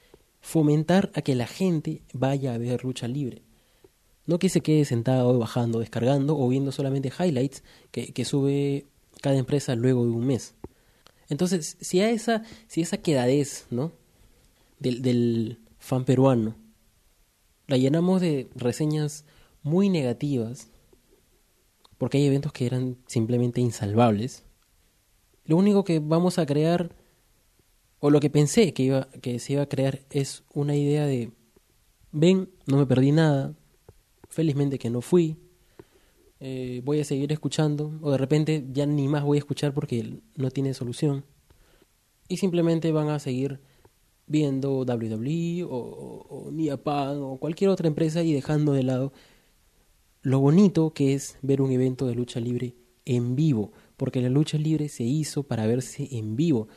fomentar 0.41 1.11
a 1.15 1.23
que 1.23 1.35
la 1.35 1.47
gente 1.47 2.03
vaya 2.13 2.55
a 2.55 2.59
ver 2.59 2.85
lucha 2.85 3.09
libre. 3.09 3.43
No 4.27 4.39
que 4.39 4.49
se 4.49 4.61
quede 4.61 4.85
sentado, 4.85 5.39
bajando, 5.39 5.81
descargando 5.81 6.39
o 6.39 6.49
viendo 6.49 6.73
solamente 6.73 7.13
highlights 7.17 7.63
que, 7.91 8.25
sube 8.25 8.87
cada 9.21 9.37
empresa 9.37 9.75
luego 9.75 10.05
de 10.05 10.11
un 10.11 10.27
mes. 10.27 10.55
Entonces, 11.29 11.77
si 11.81 12.01
esa, 12.01 12.43
si 12.67 12.81
esa 12.81 12.99
quedadez, 12.99 13.67
¿no? 13.71 13.93
Del, 14.81 15.61
fan 15.79 16.05
peruano 16.05 16.57
la 17.71 17.77
llenamos 17.77 18.21
de 18.21 18.51
reseñas 18.57 19.25
muy 19.63 19.89
negativas, 19.89 20.71
porque 21.99 22.19
hay 22.19 22.27
eventos 22.27 22.53
que 22.53 22.67
eran 22.67 22.97
simplemente 23.07 23.61
insalvables. 23.61 24.43
Lo 25.45 25.57
único 25.57 25.85
que 25.85 26.01
vamos 26.01 26.41
a 26.41 26.47
crear, 26.47 26.97
o 28.01 28.11
lo 28.11 28.19
que 28.19 28.29
pensé 28.29 28.75
que, 28.75 28.83
iba, 28.83 29.09
que 29.23 29.39
se 29.39 29.53
iba 29.53 29.63
a 29.63 29.69
crear, 29.69 30.01
es 30.11 30.43
una 30.53 30.75
idea 30.75 31.07
de, 31.07 31.31
ven, 32.11 32.51
no 32.67 32.77
me 32.77 32.87
perdí 32.87 33.13
nada, 33.13 33.55
felizmente 34.29 34.81
que 34.81 34.91
no 34.91 35.01
fui, 35.01 35.37
eh, 36.41 36.83
voy 36.85 36.99
a 36.99 37.05
seguir 37.05 37.31
escuchando, 37.31 37.93
o 38.03 38.11
de 38.11 38.19
repente 38.19 38.67
ya 38.73 38.85
ni 38.85 39.07
más 39.07 39.23
voy 39.23 39.39
a 39.39 39.41
escuchar 39.41 39.73
porque 39.75 40.23
no 40.35 40.51
tiene 40.51 40.75
solución. 40.75 41.25
Y 42.27 42.39
simplemente 42.39 42.91
van 42.91 43.11
a 43.11 43.21
seguir 43.21 43.61
viendo 44.31 44.85
WWE 44.85 45.65
o, 45.65 45.69
o, 45.69 47.33
o 47.33 47.37
cualquier 47.39 47.69
otra 47.69 47.89
empresa 47.89 48.23
y 48.23 48.33
dejando 48.33 48.73
de 48.73 48.85
lado 48.85 49.13
lo 50.23 50.39
bonito 50.39 50.93
que 50.95 51.15
es 51.15 51.37
ver 51.43 51.61
un 51.61 51.73
evento 51.73 52.07
de 52.07 52.15
lucha 52.15 52.39
libre 52.39 52.77
en 53.05 53.35
vivo, 53.35 53.73
porque 53.97 54.21
la 54.21 54.29
lucha 54.29 54.57
libre 54.57 54.89
se 54.89 55.03
hizo 55.03 55.43
para 55.43 55.67
verse 55.67 56.09
en 56.13 56.37
vivo. 56.37 56.69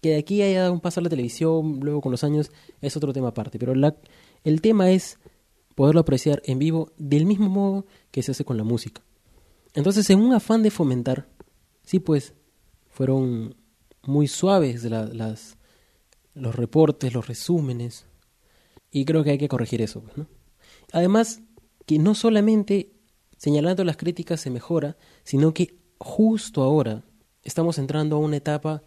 Que 0.00 0.10
de 0.10 0.18
aquí 0.18 0.42
haya 0.42 0.60
dado 0.60 0.72
un 0.72 0.80
paso 0.80 1.00
a 1.00 1.02
la 1.02 1.08
televisión, 1.08 1.80
luego 1.80 2.00
con 2.00 2.12
los 2.12 2.22
años, 2.22 2.52
es 2.80 2.96
otro 2.96 3.12
tema 3.12 3.28
aparte, 3.28 3.58
pero 3.58 3.74
la, 3.74 3.96
el 4.44 4.60
tema 4.60 4.92
es 4.92 5.18
poderlo 5.74 6.02
apreciar 6.02 6.40
en 6.44 6.60
vivo 6.60 6.92
del 6.98 7.26
mismo 7.26 7.48
modo 7.48 7.86
que 8.12 8.22
se 8.22 8.30
hace 8.30 8.44
con 8.44 8.56
la 8.56 8.64
música. 8.64 9.02
Entonces, 9.72 10.08
en 10.10 10.20
un 10.20 10.34
afán 10.34 10.62
de 10.62 10.70
fomentar, 10.70 11.26
sí, 11.82 11.98
pues, 11.98 12.34
fueron 12.90 13.56
muy 14.02 14.28
suaves 14.28 14.84
las, 14.84 15.56
los 16.34 16.54
reportes, 16.54 17.12
los 17.12 17.26
resúmenes, 17.26 18.06
y 18.90 19.04
creo 19.04 19.24
que 19.24 19.30
hay 19.30 19.38
que 19.38 19.48
corregir 19.48 19.82
eso. 19.82 20.00
Pues, 20.02 20.16
¿no? 20.16 20.26
Además, 20.92 21.40
que 21.86 21.98
no 21.98 22.14
solamente 22.14 22.92
señalando 23.36 23.84
las 23.84 23.96
críticas 23.96 24.40
se 24.40 24.50
mejora, 24.50 24.96
sino 25.24 25.52
que 25.52 25.76
justo 25.98 26.62
ahora 26.62 27.02
estamos 27.42 27.78
entrando 27.78 28.16
a 28.16 28.20
una 28.20 28.36
etapa 28.36 28.82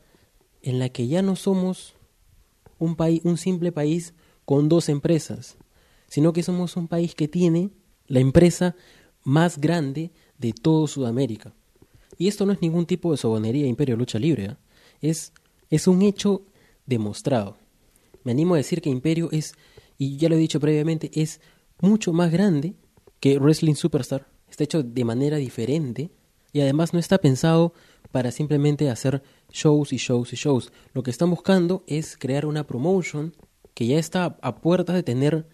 en 0.62 0.80
la 0.80 0.90
que 0.90 1.08
ya 1.08 1.22
no 1.22 1.36
somos 1.36 1.94
un, 2.80 2.96
país, 2.96 3.22
un 3.24 3.38
simple 3.38 3.72
país 3.72 4.14
con 4.46 4.70
dos 4.70 4.90
empresas, 4.90 5.58
sino 6.08 6.34
que 6.34 6.44
somos 6.44 6.78
un 6.78 6.88
país 6.88 7.14
que 7.16 7.28
tiene 7.28 7.72
la 8.08 8.20
empresa 8.20 8.76
más 9.24 9.60
grande 9.60 10.12
de 10.38 10.54
todo 10.54 10.88
Sudamérica. 10.88 11.54
Y 12.18 12.28
esto 12.28 12.46
no 12.46 12.54
es 12.54 12.62
ningún 12.62 12.86
tipo 12.86 13.12
de 13.12 13.18
sobonería 13.18 13.68
Imperio 13.68 13.96
Lucha 13.96 14.18
Libre, 14.18 14.46
¿eh? 14.46 14.56
es, 15.02 15.34
es 15.70 15.88
un 15.88 16.02
hecho 16.02 16.44
demostrado. 16.88 17.58
Me 18.24 18.32
animo 18.32 18.56
a 18.56 18.58
decir 18.58 18.82
que 18.82 18.90
Imperio 18.90 19.30
es, 19.32 19.54
y 19.98 20.18
ya 20.18 20.30
lo 20.30 20.36
he 20.36 20.40
dicho 20.40 20.60
previamente, 20.60 21.12
es 21.14 21.40
mucho 21.80 22.12
más 22.14 22.32
grande 22.32 22.74
que 23.20 23.38
Wrestling 23.38 23.76
Superstar. 23.76 24.28
Está 24.50 24.64
hecho 24.64 24.82
de 24.82 25.06
manera 25.06 25.38
diferente 25.38 26.10
y 26.52 26.62
además 26.62 26.94
no 26.94 27.00
está 27.00 27.20
pensado 27.20 27.74
para 28.12 28.32
simplemente 28.32 28.90
hacer 28.90 29.22
shows 29.52 29.94
y 29.94 29.98
shows 29.98 30.34
y 30.34 30.36
shows. 30.36 30.72
Lo 30.94 31.04
que 31.04 31.12
están 31.12 31.30
buscando 31.30 31.84
es 31.88 32.18
crear 32.18 32.46
una 32.46 32.66
promotion 32.66 33.36
que 33.74 33.86
ya 33.86 34.00
está 34.00 34.38
a 34.42 34.56
puertas 34.56 34.96
de 34.96 35.04
tener 35.04 35.48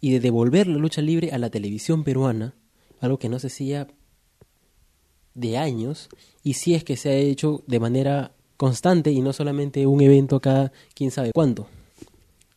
y 0.00 0.12
de 0.12 0.20
devolver 0.20 0.66
la 0.66 0.78
lucha 0.78 1.02
libre 1.02 1.30
a 1.30 1.38
la 1.38 1.50
televisión 1.50 2.04
peruana, 2.04 2.56
algo 3.00 3.18
que 3.18 3.28
no 3.28 3.38
se 3.38 3.46
hacía 3.46 3.86
de 5.34 5.56
años, 5.56 6.08
y 6.42 6.54
si 6.54 6.74
es 6.74 6.82
que 6.84 6.96
se 6.96 7.10
ha 7.10 7.16
hecho 7.16 7.62
de 7.66 7.78
manera 7.78 8.34
constante 8.60 9.10
y 9.10 9.22
no 9.22 9.32
solamente 9.32 9.86
un 9.86 10.02
evento 10.02 10.38
cada 10.38 10.70
quién 10.92 11.10
sabe 11.10 11.30
cuánto. 11.32 11.66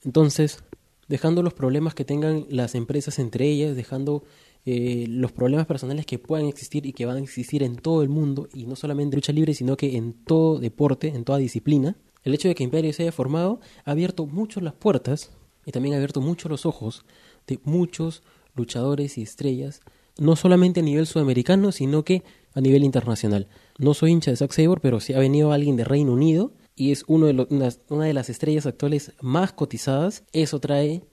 Entonces, 0.03 0.61
dejando 1.07 1.41
los 1.41 1.53
problemas 1.53 1.95
que 1.95 2.03
tengan 2.03 2.45
las 2.49 2.75
empresas 2.75 3.19
entre 3.19 3.47
ellas, 3.47 3.77
dejando 3.77 4.25
eh, 4.65 5.05
los 5.07 5.31
problemas 5.31 5.65
personales 5.65 6.05
que 6.05 6.19
puedan 6.19 6.45
existir 6.47 6.85
y 6.85 6.91
que 6.91 7.05
van 7.05 7.15
a 7.15 7.21
existir 7.21 7.63
en 7.63 7.77
todo 7.77 8.03
el 8.03 8.09
mundo, 8.09 8.49
y 8.53 8.65
no 8.65 8.75
solamente 8.75 9.15
en 9.15 9.19
lucha 9.19 9.31
libre, 9.31 9.53
sino 9.53 9.77
que 9.77 9.95
en 9.95 10.11
todo 10.11 10.59
deporte, 10.59 11.07
en 11.07 11.23
toda 11.23 11.37
disciplina. 11.37 11.95
El 12.23 12.33
hecho 12.33 12.49
de 12.49 12.55
que 12.55 12.65
Imperio 12.65 12.91
se 12.91 13.03
haya 13.03 13.13
formado 13.13 13.61
ha 13.85 13.91
abierto 13.91 14.25
mucho 14.25 14.59
las 14.59 14.73
puertas 14.73 15.31
y 15.65 15.71
también 15.71 15.93
ha 15.93 15.97
abierto 15.99 16.19
mucho 16.19 16.49
los 16.49 16.65
ojos 16.65 17.05
de 17.47 17.61
muchos 17.63 18.23
luchadores 18.55 19.17
y 19.17 19.21
estrellas, 19.21 19.79
no 20.17 20.35
solamente 20.35 20.81
a 20.81 20.83
nivel 20.83 21.07
sudamericano, 21.07 21.71
sino 21.71 22.03
que 22.03 22.23
a 22.53 22.59
nivel 22.59 22.83
internacional. 22.83 23.47
No 23.77 23.93
soy 23.93 24.11
hincha 24.11 24.31
de 24.31 24.37
Zack 24.37 24.51
Sabre, 24.51 24.79
pero 24.81 24.99
si 24.99 25.13
ha 25.13 25.19
venido 25.19 25.51
alguien 25.51 25.75
de 25.75 25.83
Reino 25.83 26.13
Unido 26.13 26.53
y 26.75 26.91
es 26.91 27.03
uno 27.07 27.27
de 27.27 27.47
una, 27.89 28.05
de 28.05 28.13
las 28.13 28.29
estrellas 28.29 28.65
actuales 28.65 29.13
más 29.21 29.53
cotizadas, 29.53 30.23
eso 30.31 30.59
trae 30.59 31.03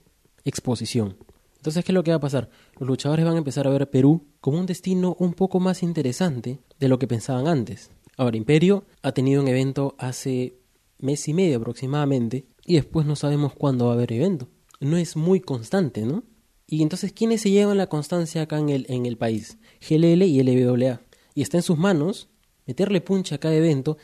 exposición. 0.45 1.17
Entonces, 1.57 1.83
¿qué 1.85 1.91
es 1.91 1.95
lo 1.95 2.03
que 2.03 2.11
va 2.11 2.17
a 2.17 2.21
pasar? 2.21 2.49
Los 2.79 2.87
luchadores 2.87 3.25
van 3.25 3.35
a 3.35 3.39
empezar 3.39 3.67
a 3.67 3.71
ver 3.71 3.89
Perú 3.89 4.27
como 4.39 4.59
un 4.59 4.65
destino 4.65 5.15
un 5.19 5.33
poco 5.33 5.59
más 5.59 5.83
interesante 5.83 6.59
de 6.79 6.87
lo 6.87 6.97
que 6.97 7.07
pensaban 7.07 7.47
antes. 7.47 7.91
Ahora, 8.17 8.37
Imperio 8.37 8.85
ha 9.03 9.11
tenido 9.11 9.41
un 9.41 9.47
evento 9.47 9.95
hace 9.97 10.55
mes 10.99 11.27
y 11.27 11.33
medio 11.33 11.57
aproximadamente 11.57 12.45
y 12.65 12.75
después 12.75 13.05
no 13.05 13.15
sabemos 13.15 13.53
cuándo 13.53 13.85
va 13.85 13.91
a 13.91 13.95
haber 13.95 14.13
evento. 14.13 14.47
No 14.79 14.97
es 14.97 15.15
muy 15.15 15.39
constante, 15.39 16.01
¿no? 16.05 16.23
Y 16.67 16.81
entonces, 16.81 17.11
¿quiénes 17.11 17.41
se 17.41 17.51
llevan 17.51 17.77
la 17.77 17.87
constancia 17.87 18.43
acá 18.43 18.57
en 18.57 18.69
el, 18.69 18.85
en 18.89 19.05
el 19.05 19.17
país? 19.17 19.57
GLL 19.87 20.23
y 20.23 20.41
LWA. 20.41 21.01
Y 21.35 21.41
está 21.41 21.57
en 21.57 21.63
sus 21.63 21.77
manos 21.77 22.29
meterle 22.65 23.01
puncha 23.01 23.35
a 23.35 23.37
cada 23.37 23.55
evento, 23.55 23.97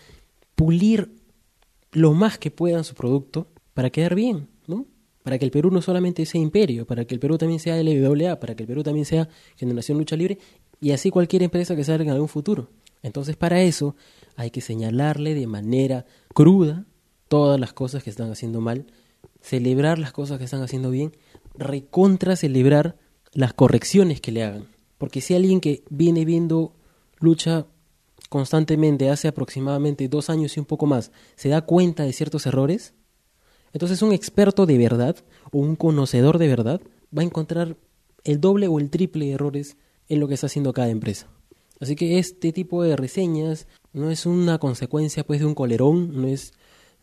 pulir 0.56 1.12
lo 1.91 2.13
más 2.13 2.38
que 2.38 2.52
puedan 2.52 2.84
su 2.84 2.96
producto 2.96 3.48
para 3.74 3.89
quedar 3.89 4.15
bien, 4.15 4.48
¿no? 4.67 4.86
Para 5.24 5.38
que 5.38 5.46
el 5.46 5.52
Perú 5.52 5.72
no 5.72 5.82
solamente 5.82 6.26
sea 6.26 6.41
imperio, 6.41 6.86
para 6.86 7.06
que 7.06 7.13
el 7.13 7.20
Perú 7.20 7.38
también 7.38 7.60
sea 7.60 7.82
LWA, 7.82 8.39
para 8.39 8.56
que 8.56 8.63
el 8.63 8.67
Perú 8.67 8.84
también 8.84 9.06
sea 9.06 9.30
Generación 9.56 9.98
Lucha 9.98 10.15
Libre 10.15 10.38
y 10.80 10.91
así 10.91 11.10
cualquier 11.10 11.43
empresa 11.43 11.76
que 11.76 11.84
salga 11.84 12.04
en 12.04 12.12
algún 12.12 12.30
futuro. 12.30 12.70
Entonces 13.04 13.36
para 13.36 13.62
eso 13.62 13.96
hay 14.36 14.52
que 14.52 14.62
señalarle 14.62 15.36
de 15.36 15.48
manera 15.48 16.06
cruda 16.34 16.86
todas 17.28 17.60
las 17.60 17.74
cosas 17.74 18.04
que 18.04 18.10
están 18.10 18.32
haciendo 18.32 18.62
mal, 18.62 18.88
celebrar 19.41 20.00
las 20.00 20.12
cosas 20.12 20.38
que 20.38 20.46
están 20.46 20.62
haciendo 20.62 20.91
bien, 20.91 21.15
recontra 21.56 22.36
celebrar 22.36 22.98
las 23.34 23.54
correcciones 23.54 24.22
que 24.22 24.32
le 24.32 24.43
hagan. 24.43 24.67
Porque 24.98 25.22
si 25.22 25.36
alguien 25.36 25.62
que 25.62 25.84
viene 25.89 26.26
viendo 26.26 26.74
lucha 27.20 27.67
constantemente 28.30 29.10
hace 29.10 29.28
aproximadamente 29.28 30.08
dos 30.08 30.30
años 30.30 30.56
y 30.56 30.60
un 30.60 30.66
poco 30.66 30.86
más 30.86 31.12
se 31.36 31.50
da 31.50 31.62
cuenta 31.62 32.04
de 32.04 32.13
ciertos 32.13 32.46
errores, 32.46 32.94
entonces 33.74 34.02
un 34.02 34.13
experto 34.13 34.66
de 34.66 34.78
verdad 34.78 35.16
o 35.52 35.60
un 35.60 35.76
conocedor 35.76 36.38
de 36.38 36.48
verdad 36.48 36.82
va 37.16 37.22
a 37.22 37.26
encontrar 37.26 37.78
el 38.24 38.42
doble 38.42 38.68
o 38.68 38.80
el 38.80 38.90
triple 38.90 39.26
de 39.26 39.32
errores 39.34 39.78
en 40.10 40.20
lo 40.20 40.28
que 40.28 40.34
está 40.34 40.48
haciendo 40.48 40.74
cada 40.74 40.90
empresa. 40.90 41.28
Así 41.80 41.96
que 41.96 42.18
este 42.18 42.52
tipo 42.52 42.84
de 42.84 42.96
reseñas 42.96 43.68
no 43.94 44.10
es 44.10 44.26
una 44.26 44.58
consecuencia 44.58 45.24
pues 45.26 45.40
de 45.40 45.46
un 45.46 45.56
colerón, 45.56 46.20
no 46.22 46.28
es, 46.28 46.54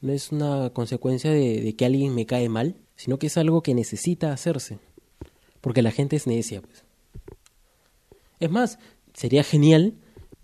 no 0.01 0.13
es 0.13 0.33
una 0.33 0.71
consecuencia 0.71 1.31
de, 1.31 1.61
de 1.61 1.77
que 1.77 1.87
alguien 1.87 2.15
me 2.15 2.27
cae 2.27 2.49
mal, 2.49 2.77
sino 2.97 3.19
que 3.19 3.29
es 3.29 3.37
algo 3.37 3.63
que 3.63 3.75
necesita 3.75 4.33
hacerse, 4.33 4.79
porque 5.61 5.83
la 5.83 5.91
gente 5.91 6.17
es 6.17 6.27
necia. 6.27 6.61
Pues. 6.61 6.85
Es 8.41 8.51
más, 8.51 8.79
sería 9.15 9.45
genial 9.45 9.95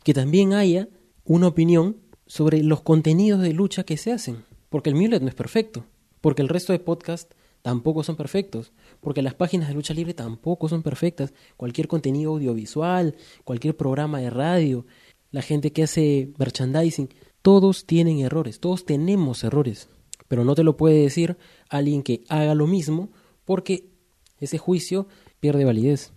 que 0.03 0.15
también 0.15 0.53
haya 0.53 0.89
una 1.25 1.49
opinión 1.49 1.97
sobre 2.27 2.63
los 2.63 2.83
contenidos 2.83 3.41
de 3.43 3.53
lucha 3.53 3.85
que 3.85 3.97
se 3.97 4.13
hacen. 4.13 4.45
Porque 4.69 4.91
el 4.91 4.97
Mulet 4.97 5.23
no 5.23 5.29
es 5.29 5.35
perfecto. 5.35 5.85
Porque 6.21 6.43
el 6.43 6.49
resto 6.49 6.73
de 6.73 6.79
podcasts 6.79 7.35
tampoco 7.63 8.03
son 8.03 8.17
perfectos. 8.17 8.73
Porque 9.01 9.23
las 9.23 9.35
páginas 9.35 9.69
de 9.69 9.75
lucha 9.75 9.95
libre 9.95 10.15
tampoco 10.15 10.69
son 10.69 10.83
perfectas. 10.83 11.33
Cualquier 11.57 11.89
contenido 11.89 12.33
audiovisual, 12.33 13.17
cualquier 13.45 13.77
programa 13.77 14.21
de 14.21 14.31
radio, 14.31 14.87
la 15.31 15.43
gente 15.43 15.73
que 15.73 15.83
hace 15.83 16.33
merchandising, 16.39 17.09
todos 17.43 17.87
tienen 17.87 18.21
errores, 18.21 18.61
todos 18.61 18.85
tenemos 18.85 19.45
errores. 19.45 19.89
Pero 20.29 20.45
no 20.45 20.55
te 20.55 20.63
lo 20.63 20.77
puede 20.77 21.03
decir 21.03 21.37
alguien 21.69 22.03
que 22.03 22.23
haga 22.29 22.55
lo 22.55 22.67
mismo 22.67 23.11
porque 23.45 23.91
ese 24.39 24.59
juicio 24.59 25.09
pierde 25.41 25.65
validez. 25.65 26.13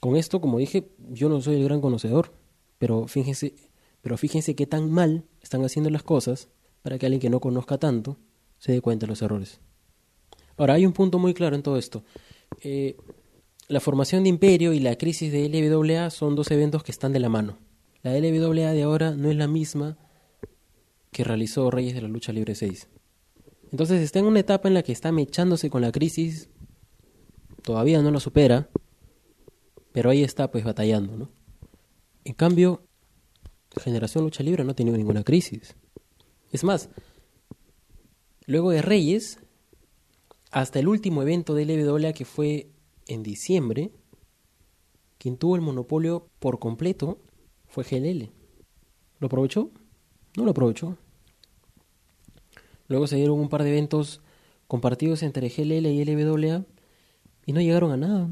Con 0.00 0.16
esto, 0.16 0.40
como 0.40 0.58
dije, 0.58 0.90
yo 1.10 1.28
no 1.28 1.40
soy 1.40 1.56
el 1.56 1.64
gran 1.64 1.80
conocedor. 1.80 2.32
Pero 2.78 3.06
fíjense, 3.06 3.54
pero 4.02 4.16
fíjense 4.16 4.54
qué 4.54 4.66
tan 4.66 4.90
mal 4.90 5.24
están 5.42 5.64
haciendo 5.64 5.90
las 5.90 6.02
cosas 6.02 6.48
para 6.82 6.98
que 6.98 7.06
alguien 7.06 7.20
que 7.20 7.30
no 7.30 7.40
conozca 7.40 7.78
tanto 7.78 8.18
se 8.58 8.72
dé 8.72 8.80
cuenta 8.80 9.06
de 9.06 9.10
los 9.10 9.22
errores. 9.22 9.60
Ahora, 10.56 10.74
hay 10.74 10.86
un 10.86 10.92
punto 10.92 11.18
muy 11.18 11.34
claro 11.34 11.56
en 11.56 11.62
todo 11.62 11.76
esto. 11.76 12.04
Eh, 12.62 12.96
la 13.68 13.80
formación 13.80 14.22
de 14.22 14.28
Imperio 14.28 14.72
y 14.72 14.80
la 14.80 14.96
crisis 14.96 15.32
de 15.32 15.48
LWA 15.48 16.10
son 16.10 16.34
dos 16.34 16.50
eventos 16.50 16.82
que 16.82 16.92
están 16.92 17.12
de 17.12 17.20
la 17.20 17.28
mano. 17.28 17.58
La 18.02 18.16
LWA 18.16 18.72
de 18.72 18.82
ahora 18.84 19.10
no 19.10 19.30
es 19.30 19.36
la 19.36 19.48
misma 19.48 19.98
que 21.10 21.24
realizó 21.24 21.70
Reyes 21.70 21.94
de 21.94 22.02
la 22.02 22.08
Lucha 22.08 22.32
Libre 22.32 22.54
6. 22.54 22.88
Entonces 23.72 24.00
está 24.00 24.20
en 24.20 24.26
una 24.26 24.40
etapa 24.40 24.68
en 24.68 24.74
la 24.74 24.82
que 24.82 24.92
está 24.92 25.10
mechándose 25.10 25.70
con 25.70 25.82
la 25.82 25.90
crisis, 25.90 26.48
todavía 27.62 28.00
no 28.00 28.10
lo 28.10 28.20
supera, 28.20 28.68
pero 29.92 30.10
ahí 30.10 30.22
está 30.22 30.50
pues 30.50 30.64
batallando, 30.64 31.16
¿no? 31.16 31.30
En 32.26 32.34
cambio, 32.34 32.82
Generación 33.76 34.24
Lucha 34.24 34.42
Libre 34.42 34.64
no 34.64 34.72
ha 34.72 34.74
tenido 34.74 34.96
ninguna 34.96 35.22
crisis. 35.22 35.76
Es 36.50 36.64
más, 36.64 36.88
luego 38.46 38.72
de 38.72 38.82
Reyes, 38.82 39.38
hasta 40.50 40.80
el 40.80 40.88
último 40.88 41.22
evento 41.22 41.54
de 41.54 41.64
LWA 41.64 42.12
que 42.14 42.24
fue 42.24 42.72
en 43.06 43.22
diciembre, 43.22 43.92
quien 45.18 45.36
tuvo 45.36 45.54
el 45.54 45.62
monopolio 45.62 46.28
por 46.40 46.58
completo 46.58 47.20
fue 47.68 47.84
GLL. 47.84 48.28
¿Lo 49.20 49.28
aprovechó? 49.28 49.70
No 50.36 50.44
lo 50.44 50.50
aprovechó. 50.50 50.98
Luego 52.88 53.06
se 53.06 53.14
dieron 53.14 53.38
un 53.38 53.48
par 53.48 53.62
de 53.62 53.70
eventos 53.70 54.20
compartidos 54.66 55.22
entre 55.22 55.48
GLL 55.48 55.86
y 55.86 56.04
LWA 56.04 56.64
y 57.46 57.52
no 57.52 57.60
llegaron 57.60 57.92
a 57.92 57.96
nada. 57.96 58.28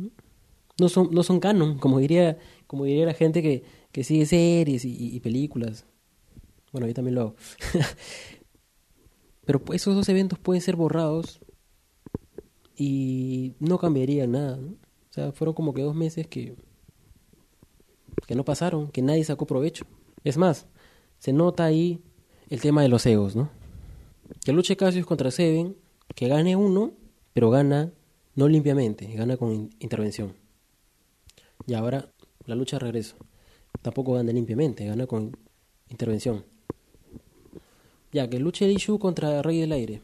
No, 0.80 0.88
son, 0.88 1.10
no 1.12 1.22
son 1.22 1.38
canon, 1.38 1.78
como 1.78 2.00
diría, 2.00 2.36
como 2.66 2.86
diría 2.86 3.06
la 3.06 3.14
gente 3.14 3.40
que, 3.40 3.83
que 3.94 4.02
sigue 4.02 4.26
series 4.26 4.84
y, 4.84 5.20
películas. 5.20 5.86
Bueno, 6.72 6.88
yo 6.88 6.94
también 6.94 7.14
lo 7.14 7.20
hago. 7.20 7.34
Pero 9.46 9.62
esos 9.72 9.94
dos 9.94 10.08
eventos 10.08 10.36
pueden 10.40 10.60
ser 10.60 10.74
borrados 10.74 11.38
y 12.76 13.54
no 13.60 13.78
cambiaría 13.78 14.26
nada. 14.26 14.58
O 14.58 15.12
sea, 15.12 15.30
fueron 15.30 15.54
como 15.54 15.72
que 15.72 15.82
dos 15.82 15.94
meses 15.94 16.26
que, 16.26 16.56
que 18.26 18.34
no 18.34 18.44
pasaron, 18.44 18.88
que 18.88 19.00
nadie 19.00 19.22
sacó 19.22 19.46
provecho. 19.46 19.86
Es 20.24 20.38
más, 20.38 20.66
se 21.18 21.32
nota 21.32 21.64
ahí 21.64 22.02
el 22.50 22.60
tema 22.60 22.82
de 22.82 22.88
los 22.88 23.06
egos, 23.06 23.36
¿no? 23.36 23.48
Que 24.44 24.52
luche 24.52 24.76
Cassius 24.76 25.06
contra 25.06 25.30
Seven, 25.30 25.76
que 26.16 26.26
gane 26.26 26.56
uno, 26.56 26.94
pero 27.32 27.48
gana 27.48 27.92
no 28.34 28.48
limpiamente, 28.48 29.06
gana 29.14 29.36
con 29.36 29.70
intervención. 29.78 30.34
Y 31.68 31.74
ahora 31.74 32.10
la 32.44 32.56
lucha 32.56 32.78
de 32.78 32.86
regreso. 32.86 33.14
Tampoco 33.82 34.14
gana 34.14 34.32
limpiamente, 34.32 34.86
gana 34.86 35.06
con 35.06 35.36
intervención. 35.88 36.44
Ya, 38.12 38.28
que 38.30 38.38
luche 38.38 38.70
Ishu 38.70 38.98
contra 38.98 39.42
Rey 39.42 39.60
del 39.60 39.72
Aire. 39.72 40.02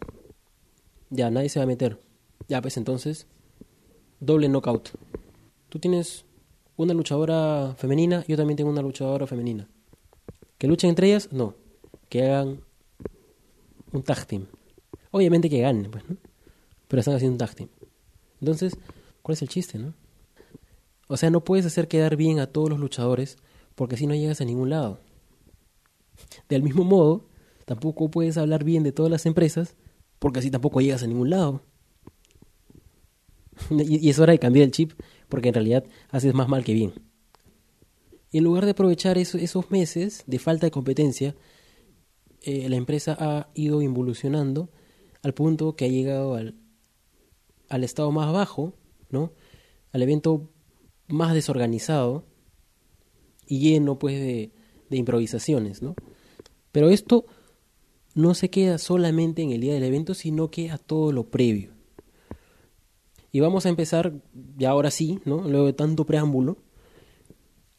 Ya, 1.11 1.31
nadie 1.31 1.49
se 1.49 1.61
va 1.61 1.65
a 1.65 1.67
meter. 1.67 2.01
Ya, 2.49 2.61
pues 2.61 2.77
entonces, 2.77 3.27
doble 4.19 4.49
knockout. 4.49 4.91
Tú 5.69 5.79
tienes 5.79 6.25
una 6.77 6.95
luchadora 6.95 7.75
femenina, 7.77 8.25
yo 8.27 8.37
también 8.37 8.57
tengo 8.57 8.71
una 8.71 8.83
luchadora 8.83 9.27
femenina. 9.27 9.69
¿Que 10.59 10.67
luchen 10.67 10.91
entre 10.91 11.09
ellas? 11.09 11.33
No. 11.33 11.55
Que 12.09 12.25
hagan 12.25 12.61
un 13.93 14.03
tag 14.03 14.27
team. 14.27 14.47
Obviamente 15.11 15.49
que 15.49 15.61
ganen, 15.61 15.91
pues, 15.91 16.09
¿no? 16.09 16.17
Pero 16.89 17.01
están 17.01 17.15
haciendo 17.15 17.35
un 17.35 17.39
tag 17.39 17.55
team. 17.55 17.69
Entonces, 18.41 18.77
¿cuál 19.23 19.35
es 19.35 19.43
el 19.43 19.49
chiste, 19.49 19.79
no? 19.79 19.95
O 21.09 21.17
sea, 21.17 21.31
no 21.31 21.45
puedes 21.45 21.67
hacer 21.67 21.89
quedar 21.89 22.17
bien 22.17 22.39
a 22.39 22.47
todos 22.47 22.71
los 22.71 22.79
luchadores 22.79 23.37
porque 23.81 23.95
así 23.95 24.07
no 24.07 24.15
llegas 24.15 24.43
a 24.43 24.45
ningún 24.45 24.69
lado. 24.69 25.01
Del 26.51 26.63
mismo 26.63 26.85
modo, 26.85 27.31
tampoco 27.65 28.11
puedes 28.11 28.37
hablar 28.37 28.63
bien 28.63 28.83
de 28.83 28.93
todas 28.93 29.11
las 29.11 29.25
empresas 29.25 29.75
porque 30.19 30.41
así 30.41 30.51
tampoco 30.51 30.83
llegas 30.83 31.03
a 31.03 31.07
ningún 31.07 31.31
lado. 31.31 31.63
y 33.71 34.11
es 34.11 34.19
hora 34.19 34.33
de 34.33 34.39
cambiar 34.39 34.65
el 34.65 34.71
chip 34.71 34.93
porque 35.31 35.49
en 35.49 35.55
realidad 35.55 35.87
haces 36.11 36.35
más 36.35 36.47
mal 36.47 36.63
que 36.63 36.75
bien. 36.75 36.93
Y 38.31 38.37
en 38.37 38.45
lugar 38.45 38.67
de 38.67 38.73
aprovechar 38.73 39.17
esos 39.17 39.71
meses 39.71 40.25
de 40.27 40.39
falta 40.39 40.67
de 40.67 40.73
competencia, 40.73 41.35
eh, 42.43 42.69
la 42.69 42.77
empresa 42.77 43.17
ha 43.19 43.49
ido 43.55 43.81
involucionando 43.81 44.69
al 45.23 45.33
punto 45.33 45.75
que 45.75 45.87
ha 45.87 45.89
llegado 45.89 46.35
al, 46.35 46.55
al 47.71 47.83
estado 47.83 48.13
más 48.13 48.31
bajo, 48.31 48.75
¿no? 49.09 49.33
Al 49.91 50.03
evento 50.03 50.51
más 51.09 51.33
desorganizado 51.33 52.27
y 53.51 53.59
lleno 53.59 53.99
pues 53.99 54.15
de, 54.21 54.53
improvisaciones, 54.91 55.83
¿no? 55.83 55.97
Pero 56.71 56.89
esto 56.89 57.27
no 58.15 58.35
se 58.35 58.49
queda 58.49 58.79
solamente 58.79 59.43
en 59.43 59.51
el 59.51 59.61
día 59.61 59.75
del 59.75 59.83
evento, 59.83 60.15
sino 60.15 60.53
que 60.53 60.71
a 60.71 60.79
todo 60.79 61.11
lo 61.11 61.25
previo. 61.25 61.73
Y 63.33 63.41
vamos 63.41 63.67
a 63.67 63.69
empezar, 63.69 64.13
y 64.57 64.65
ahora 64.65 64.93
sí, 64.93 65.19
¿no? 65.25 65.43
Luego 65.49 65.67
de 65.67 65.73
tanto 65.73 66.07
preámbulo, 66.07 66.59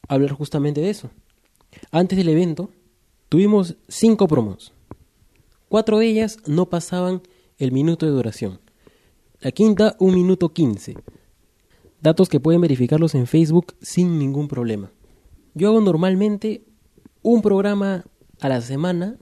a 0.09 0.15
hablar 0.15 0.31
justamente 0.31 0.81
de 0.81 0.89
eso. 0.89 1.09
Antes 1.89 2.17
del 2.17 2.27
evento, 2.27 2.69
tuvimos 3.29 3.77
cinco 3.87 4.27
promos. 4.27 4.73
Cuatro 5.69 5.99
de 5.99 6.07
ellas 6.07 6.37
no 6.47 6.69
pasaban 6.69 7.21
el 7.59 7.71
minuto 7.71 8.05
de 8.05 8.11
duración. 8.11 8.59
La 9.39 9.51
quinta, 9.51 9.95
un 9.99 10.15
minuto 10.15 10.49
quince. 10.49 10.95
Datos 12.01 12.27
que 12.27 12.41
pueden 12.41 12.59
verificarlos 12.59 13.15
en 13.15 13.25
Facebook 13.25 13.73
sin 13.81 14.19
ningún 14.19 14.49
problema. 14.49 14.91
Yo 15.53 15.69
hago 15.69 15.81
normalmente 15.81 16.63
un 17.21 17.41
programa 17.41 18.05
a 18.39 18.49
la 18.49 18.61
semana 18.61 19.17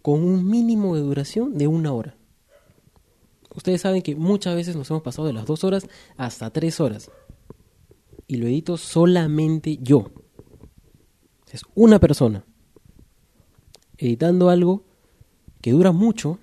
con 0.00 0.22
un 0.22 0.48
mínimo 0.48 0.94
de 0.94 1.02
duración 1.02 1.58
de 1.58 1.66
una 1.66 1.92
hora. 1.92 2.16
Ustedes 3.54 3.80
saben 3.80 4.02
que 4.02 4.14
muchas 4.14 4.54
veces 4.54 4.76
nos 4.76 4.88
hemos 4.90 5.02
pasado 5.02 5.26
de 5.26 5.32
las 5.32 5.46
dos 5.46 5.64
horas 5.64 5.88
hasta 6.16 6.50
tres 6.50 6.78
horas. 6.78 7.10
Y 8.28 8.36
lo 8.36 8.46
edito 8.46 8.76
solamente 8.76 9.78
yo. 9.78 10.10
Es 11.50 11.62
una 11.74 11.98
persona. 11.98 12.44
Editando 13.98 14.50
algo 14.50 14.84
que 15.60 15.72
dura 15.72 15.90
mucho 15.90 16.38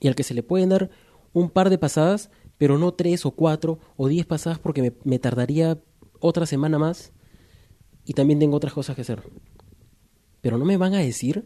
y 0.00 0.08
al 0.08 0.14
que 0.14 0.22
se 0.24 0.34
le 0.34 0.42
pueden 0.42 0.70
dar 0.70 0.90
un 1.32 1.50
par 1.50 1.70
de 1.70 1.78
pasadas, 1.78 2.30
pero 2.58 2.78
no 2.78 2.94
tres 2.94 3.26
o 3.26 3.32
cuatro 3.32 3.78
o 3.96 4.08
diez 4.08 4.26
pasadas 4.26 4.58
porque 4.58 4.82
me, 4.82 4.92
me 5.04 5.18
tardaría 5.18 5.78
otra 6.20 6.46
semana 6.46 6.78
más 6.78 7.12
y 8.06 8.14
también 8.14 8.38
tengo 8.38 8.56
otras 8.56 8.72
cosas 8.72 8.94
que 8.94 9.02
hacer. 9.02 9.22
Pero 10.40 10.56
no 10.56 10.64
me 10.64 10.76
van 10.76 10.94
a 10.94 10.98
decir 10.98 11.44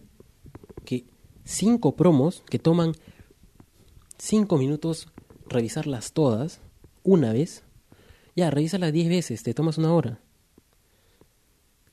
que 0.84 1.06
cinco 1.44 1.96
promos 1.96 2.44
que 2.48 2.58
toman 2.58 2.92
cinco 4.18 4.58
minutos 4.58 5.08
revisarlas 5.48 6.12
todas, 6.12 6.60
una 7.02 7.32
vez, 7.32 7.64
ya, 8.36 8.50
revísalas 8.50 8.92
diez 8.92 9.08
veces, 9.08 9.42
te 9.42 9.54
tomas 9.54 9.78
una 9.78 9.92
hora. 9.92 10.20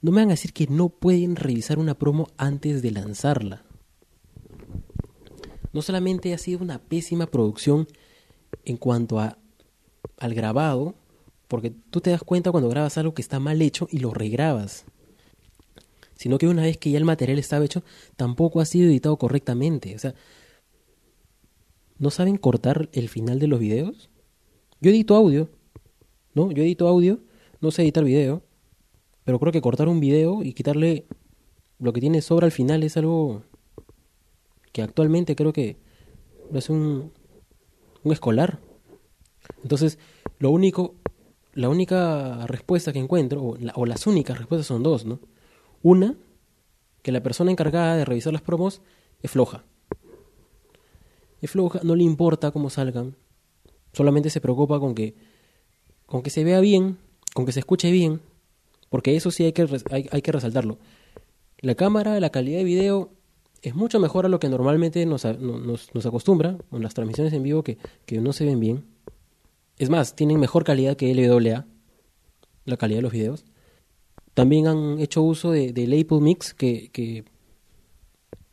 No 0.01 0.11
me 0.11 0.21
van 0.21 0.29
a 0.29 0.33
decir 0.33 0.53
que 0.53 0.67
no 0.67 0.89
pueden 0.89 1.35
revisar 1.35 1.79
una 1.79 1.97
promo 1.97 2.27
antes 2.37 2.81
de 2.81 2.91
lanzarla. 2.91 3.63
No 5.73 5.81
solamente 5.81 6.33
ha 6.33 6.37
sido 6.37 6.59
una 6.59 6.79
pésima 6.79 7.27
producción 7.27 7.87
en 8.65 8.77
cuanto 8.77 9.19
a, 9.19 9.37
al 10.17 10.33
grabado, 10.33 10.95
porque 11.47 11.71
tú 11.71 12.01
te 12.01 12.09
das 12.11 12.23
cuenta 12.23 12.51
cuando 12.51 12.69
grabas 12.69 12.97
algo 12.97 13.13
que 13.13 13.21
está 13.21 13.39
mal 13.39 13.61
hecho 13.61 13.87
y 13.91 13.99
lo 13.99 14.13
regrabas. 14.13 14.85
Sino 16.15 16.37
que 16.37 16.47
una 16.47 16.63
vez 16.63 16.77
que 16.77 16.91
ya 16.91 16.97
el 16.97 17.05
material 17.05 17.39
estaba 17.39 17.63
hecho, 17.63 17.83
tampoco 18.15 18.59
ha 18.59 18.65
sido 18.65 18.89
editado 18.89 19.17
correctamente. 19.17 19.95
O 19.95 19.99
sea, 19.99 20.15
¿No 21.99 22.11
saben 22.11 22.37
cortar 22.37 22.89
el 22.93 23.09
final 23.09 23.39
de 23.39 23.47
los 23.47 23.59
videos? 23.59 24.09
Yo 24.81 24.91
edito 24.91 25.15
audio, 25.15 25.49
¿no? 26.35 26.51
Yo 26.51 26.61
edito 26.61 26.87
audio, 26.87 27.19
no 27.59 27.71
sé 27.71 27.81
editar 27.81 28.03
video, 28.03 28.43
pero 29.23 29.39
creo 29.39 29.51
que 29.51 29.61
cortar 29.61 29.87
un 29.87 29.99
video 29.99 30.43
y 30.43 30.53
quitarle 30.53 31.07
lo 31.79 31.93
que 31.93 32.01
tiene 32.01 32.21
sobra 32.21 32.45
al 32.45 32.51
final 32.51 32.83
es 32.83 32.97
algo 32.97 33.43
que 34.71 34.83
actualmente 34.83 35.35
creo 35.35 35.53
que 35.53 35.77
lo 36.51 36.59
hace 36.59 36.71
un, 36.71 37.11
un 38.03 38.11
escolar. 38.11 38.59
Entonces, 39.63 39.97
lo 40.37 40.51
único, 40.51 40.93
la 41.57 41.69
única 41.69 42.45
respuesta 42.47 42.93
que 42.93 42.99
encuentro, 42.99 43.57
o, 43.75 43.85
las 43.85 44.07
únicas 44.07 44.37
respuestas 44.37 44.67
son 44.67 44.83
dos, 44.83 45.05
¿no? 45.05 45.19
Una, 45.81 46.15
que 47.01 47.11
la 47.11 47.21
persona 47.21 47.51
encargada 47.51 47.95
de 47.95 48.05
revisar 48.05 48.33
las 48.33 48.41
promos 48.41 48.81
es 49.21 49.31
floja 49.31 49.63
es 51.41 51.51
floja, 51.51 51.79
no 51.83 51.95
le 51.95 52.03
importa 52.03 52.51
cómo 52.51 52.69
salgan, 52.69 53.15
solamente 53.93 54.29
se 54.29 54.41
preocupa 54.41 54.79
con 54.79 54.95
que, 54.95 55.15
con 56.05 56.21
que 56.21 56.29
se 56.29 56.43
vea 56.43 56.59
bien, 56.59 56.97
con 57.33 57.45
que 57.45 57.51
se 57.51 57.59
escuche 57.59 57.91
bien, 57.91 58.21
porque 58.89 59.15
eso 59.15 59.31
sí 59.31 59.45
hay 59.45 59.53
que, 59.53 59.67
hay, 60.11 60.21
que 60.21 60.31
resaltarlo. 60.31 60.79
La 61.59 61.75
cámara, 61.75 62.19
la 62.19 62.29
calidad 62.29 62.59
de 62.59 62.63
video 62.63 63.11
es 63.61 63.75
mucho 63.75 63.99
mejor 63.99 64.25
a 64.25 64.29
lo 64.29 64.39
que 64.39 64.49
normalmente 64.49 65.05
nos, 65.05 65.25
nos, 65.25 65.93
nos 65.93 66.05
acostumbra 66.05 66.57
con 66.69 66.81
las 66.81 66.93
transmisiones 66.93 67.33
en 67.33 67.43
vivo 67.43 67.63
que, 67.63 67.77
que, 68.05 68.19
no 68.19 68.33
se 68.33 68.45
ven 68.45 68.59
bien. 68.59 68.85
Es 69.77 69.89
más, 69.89 70.15
tienen 70.15 70.39
mejor 70.39 70.63
calidad 70.63 70.95
que 70.95 71.13
LWA, 71.13 71.67
la 72.65 72.77
calidad 72.77 72.97
de 72.99 73.03
los 73.03 73.11
videos. 73.11 73.45
También 74.33 74.67
han 74.67 74.99
hecho 74.99 75.21
uso 75.21 75.51
de, 75.51 75.73
de 75.73 75.83
Apple 75.99 76.19
Mix 76.19 76.53
que, 76.53 76.89
que, 76.91 77.25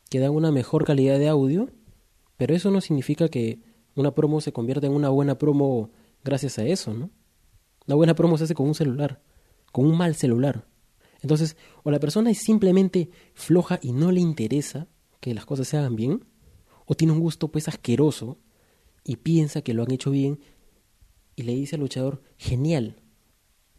que 0.09 0.19
dan 0.19 0.31
una 0.31 0.51
mejor 0.51 0.85
calidad 0.85 1.19
de 1.19 1.29
audio 1.29 1.69
pero 2.37 2.55
eso 2.55 2.71
no 2.71 2.81
significa 2.81 3.29
que 3.29 3.59
una 3.95 4.13
promo 4.13 4.41
se 4.41 4.51
convierta 4.51 4.87
en 4.87 4.93
una 4.93 5.09
buena 5.09 5.37
promo 5.37 5.91
gracias 6.23 6.59
a 6.59 6.65
eso, 6.65 6.93
¿no? 6.93 7.09
Una 7.87 7.95
buena 7.95 8.15
promo 8.15 8.37
se 8.37 8.45
hace 8.45 8.55
con 8.55 8.67
un 8.67 8.75
celular, 8.75 9.21
con 9.71 9.85
un 9.85 9.97
mal 9.97 10.15
celular. 10.15 10.67
Entonces, 11.21 11.55
o 11.83 11.91
la 11.91 11.99
persona 11.99 12.29
es 12.29 12.39
simplemente 12.39 13.09
floja 13.33 13.79
y 13.81 13.93
no 13.93 14.11
le 14.11 14.19
interesa 14.19 14.87
que 15.19 15.33
las 15.33 15.45
cosas 15.45 15.67
se 15.67 15.77
hagan 15.77 15.95
bien, 15.95 16.25
o 16.85 16.95
tiene 16.95 17.13
un 17.13 17.19
gusto 17.19 17.47
pues 17.47 17.67
asqueroso 17.67 18.37
y 19.03 19.17
piensa 19.17 19.61
que 19.61 19.73
lo 19.73 19.83
han 19.83 19.91
hecho 19.91 20.11
bien 20.11 20.39
y 21.35 21.43
le 21.43 21.53
dice 21.53 21.75
al 21.75 21.81
luchador, 21.81 22.21
genial. 22.37 22.95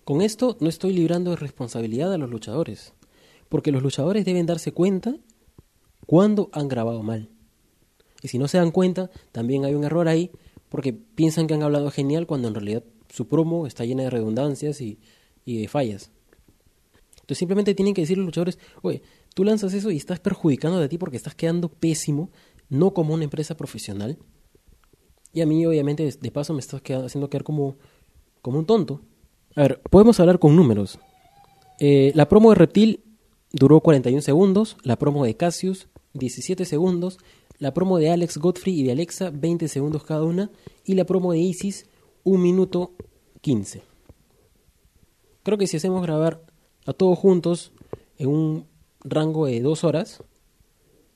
Con 0.04 0.22
esto 0.22 0.56
no 0.60 0.68
estoy 0.68 0.92
librando 0.92 1.30
de 1.30 1.36
responsabilidad 1.36 2.12
a 2.12 2.18
los 2.18 2.30
luchadores, 2.30 2.92
porque 3.48 3.72
los 3.72 3.82
luchadores 3.82 4.24
deben 4.24 4.46
darse 4.46 4.72
cuenta 4.72 5.16
cuando 6.06 6.48
han 6.52 6.68
grabado 6.68 7.02
mal. 7.02 7.30
Y 8.22 8.28
si 8.28 8.38
no 8.38 8.48
se 8.48 8.58
dan 8.58 8.70
cuenta, 8.70 9.10
también 9.32 9.64
hay 9.64 9.74
un 9.74 9.84
error 9.84 10.08
ahí, 10.08 10.30
porque 10.68 10.92
piensan 10.92 11.46
que 11.46 11.54
han 11.54 11.62
hablado 11.62 11.90
genial 11.90 12.26
cuando 12.26 12.48
en 12.48 12.54
realidad 12.54 12.84
su 13.08 13.28
promo 13.28 13.66
está 13.66 13.84
llena 13.84 14.04
de 14.04 14.10
redundancias 14.10 14.80
y, 14.80 14.98
y 15.44 15.60
de 15.60 15.68
fallas. 15.68 16.10
Entonces 17.26 17.38
simplemente 17.38 17.74
tienen 17.74 17.94
que 17.94 18.02
decir 18.02 18.18
los 18.18 18.26
luchadores, 18.26 18.58
oye, 18.82 19.02
tú 19.34 19.42
lanzas 19.42 19.74
eso 19.74 19.90
y 19.90 19.96
estás 19.96 20.20
perjudicando 20.20 20.78
a 20.78 20.88
ti 20.88 20.98
porque 20.98 21.16
estás 21.16 21.34
quedando 21.34 21.68
pésimo, 21.68 22.30
no 22.68 22.94
como 22.94 23.14
una 23.14 23.24
empresa 23.24 23.56
profesional. 23.56 24.18
Y 25.36 25.42
a 25.42 25.46
mí, 25.46 25.66
obviamente, 25.66 26.10
de 26.18 26.30
paso 26.30 26.54
me 26.54 26.60
estás 26.60 26.80
haciendo 26.80 27.28
quedar 27.28 27.44
como, 27.44 27.76
como 28.40 28.58
un 28.58 28.64
tonto. 28.64 29.02
A 29.54 29.60
ver, 29.60 29.82
podemos 29.82 30.18
hablar 30.18 30.38
con 30.38 30.56
números. 30.56 30.98
Eh, 31.78 32.10
la 32.14 32.26
promo 32.26 32.48
de 32.48 32.54
Reptil 32.54 33.04
duró 33.52 33.82
41 33.82 34.22
segundos, 34.22 34.78
la 34.82 34.96
promo 34.98 35.26
de 35.26 35.36
Cassius 35.36 35.88
17 36.14 36.64
segundos, 36.64 37.18
la 37.58 37.74
promo 37.74 37.98
de 37.98 38.08
Alex 38.08 38.38
Godfrey 38.38 38.80
y 38.80 38.84
de 38.84 38.92
Alexa 38.92 39.28
20 39.30 39.68
segundos 39.68 40.04
cada 40.04 40.22
una 40.22 40.50
y 40.86 40.94
la 40.94 41.04
promo 41.04 41.32
de 41.32 41.40
Isis 41.40 41.84
1 42.24 42.42
minuto 42.42 42.94
15. 43.42 43.82
Creo 45.42 45.58
que 45.58 45.66
si 45.66 45.76
hacemos 45.76 46.00
grabar 46.00 46.46
a 46.86 46.94
todos 46.94 47.18
juntos 47.18 47.72
en 48.16 48.28
un 48.28 48.66
rango 49.00 49.44
de 49.44 49.60
dos 49.60 49.84
horas, 49.84 50.22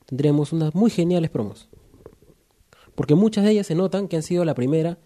tendremos 0.05 0.53
unas 0.53 0.75
muy 0.75 0.91
geniales 0.91 1.31
promos. 1.31 1.71
Porque 3.01 3.15
muchas 3.15 3.45
de 3.45 3.53
ellas 3.53 3.67
se 3.67 3.75
notan 3.75 4.09
que 4.09 4.17
han 4.17 4.23
sido 4.23 4.45
la 4.45 4.55
primera. 4.55 4.99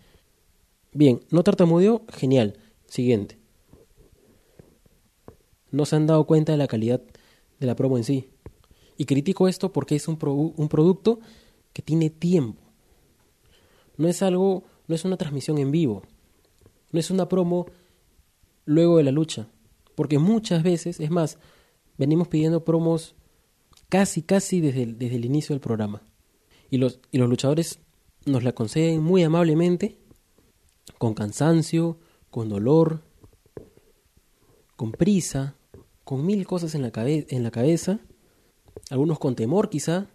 Bien, 0.92 1.20
no 1.30 1.44
tartamudeó, 1.44 2.02
genial. 2.09 2.59
Siguiente. 2.87 3.38
No 5.70 5.87
se 5.87 5.94
han 5.94 6.09
dado 6.09 6.26
cuenta 6.26 6.50
de 6.50 6.59
la 6.59 6.66
calidad 6.66 7.00
de 7.61 7.66
la 7.68 7.76
promo 7.76 7.96
en 7.96 8.02
sí. 8.02 8.30
Y 8.96 9.04
critico 9.04 9.46
esto 9.46 9.72
porque 9.72 9.94
es 9.94 10.09
un, 10.09 10.18
un 10.57 10.68
producto 10.68 11.20
que 11.72 11.83
tiene 11.83 12.11
tiempo. 12.11 12.61
No 13.96 14.09
es 14.09 14.22
algo, 14.22 14.64
no 14.88 14.96
es 14.96 15.04
una 15.04 15.16
transmisión 15.16 15.59
en 15.59 15.70
vivo. 15.70 16.02
No 16.90 16.98
es 16.98 17.12
una 17.12 17.28
promo 17.28 17.66
luego 18.64 18.96
de 18.96 19.04
la 19.04 19.12
lucha. 19.12 19.46
Porque 19.94 20.18
muchas 20.18 20.64
veces, 20.64 20.98
es 20.98 21.12
más, 21.12 21.38
venimos 21.96 22.26
pidiendo 22.26 22.64
promos 22.64 23.14
casi, 23.88 24.22
casi 24.22 24.61
desde 24.61 24.83
el, 24.83 24.98
desde 24.98 25.14
el 25.14 25.24
inicio 25.26 25.54
del 25.54 25.61
programa. 25.61 26.02
Y 26.70 26.78
los, 26.78 26.98
y 27.12 27.18
los 27.18 27.28
luchadores 27.28 27.78
nos 28.26 28.42
la 28.42 28.52
conceden 28.52 29.02
muy 29.02 29.22
amablemente, 29.22 29.98
con 30.98 31.14
cansancio, 31.14 31.98
con 32.30 32.48
dolor, 32.48 33.02
con 34.76 34.92
prisa, 34.92 35.56
con 36.04 36.24
mil 36.26 36.46
cosas 36.46 36.74
en 36.74 36.82
la, 36.82 36.92
en 36.94 37.42
la 37.42 37.50
cabeza, 37.50 38.00
algunos 38.90 39.18
con 39.18 39.34
temor 39.34 39.70
quizá, 39.70 40.08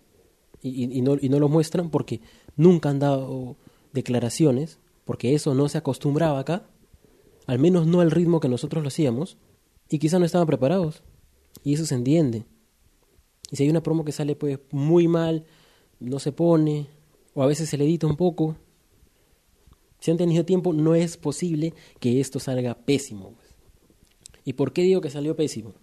y, 0.62 0.98
y, 0.98 1.02
no, 1.02 1.16
y 1.20 1.30
no 1.30 1.40
lo 1.40 1.48
muestran 1.48 1.90
porque 1.90 2.22
nunca 2.56 2.90
han 2.90 3.00
dado 3.00 3.56
declaraciones, 3.94 4.80
porque 5.06 5.34
eso 5.34 5.54
no 5.54 5.70
se 5.70 5.78
acostumbraba 5.78 6.40
acá, 6.40 6.68
al 7.48 7.60
menos 7.60 7.88
no 7.88 8.02
al 8.02 8.12
ritmo 8.12 8.40
que 8.40 8.50
nosotros 8.50 8.84
lo 8.84 8.90
hacíamos, 8.90 9.38
y 9.90 10.00
quizá 10.00 10.20
no 10.20 10.26
estaban 10.26 10.48
preparados. 10.48 11.04
Y 11.64 11.74
eso 11.74 11.86
se 11.86 11.96
entiende. 11.96 12.46
Y 13.52 13.56
si 13.56 13.64
hay 13.64 13.70
una 13.70 13.82
promo 13.82 14.06
que 14.06 14.12
sale 14.12 14.36
pues 14.36 14.60
muy 14.72 15.08
mal, 15.08 15.46
no 16.00 16.20
se 16.20 16.32
pone, 16.32 16.88
o 17.34 17.44
a 17.44 17.48
veces 17.48 17.70
se 17.70 17.78
le 17.78 17.86
edita 17.86 18.08
un 18.08 18.16
poco, 18.16 18.56
si 20.00 20.12
han 20.12 20.18
tenido 20.18 20.46
tiempo, 20.46 20.74
no 20.74 20.96
es 20.96 21.18
posible 21.18 21.74
que 22.00 22.20
esto 22.20 22.40
salga 22.40 22.74
pésimo. 22.74 23.34
Pues. 23.34 23.56
¿Y 24.46 24.54
por 24.54 24.74
qué 24.74 24.84
digo 24.84 25.02
que 25.02 25.10
salió 25.10 25.36
pésimo? 25.36 25.74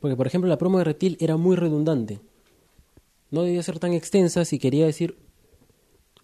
Porque, 0.00 0.16
por 0.16 0.26
ejemplo, 0.26 0.48
la 0.48 0.58
promo 0.58 0.78
de 0.78 0.84
Reptil 0.84 1.16
era 1.20 1.36
muy 1.36 1.54
redundante. 1.54 2.20
No 3.30 3.42
debía 3.42 3.62
ser 3.62 3.78
tan 3.78 3.92
extensa 3.92 4.44
si 4.44 4.58
quería 4.58 4.86
decir 4.86 5.16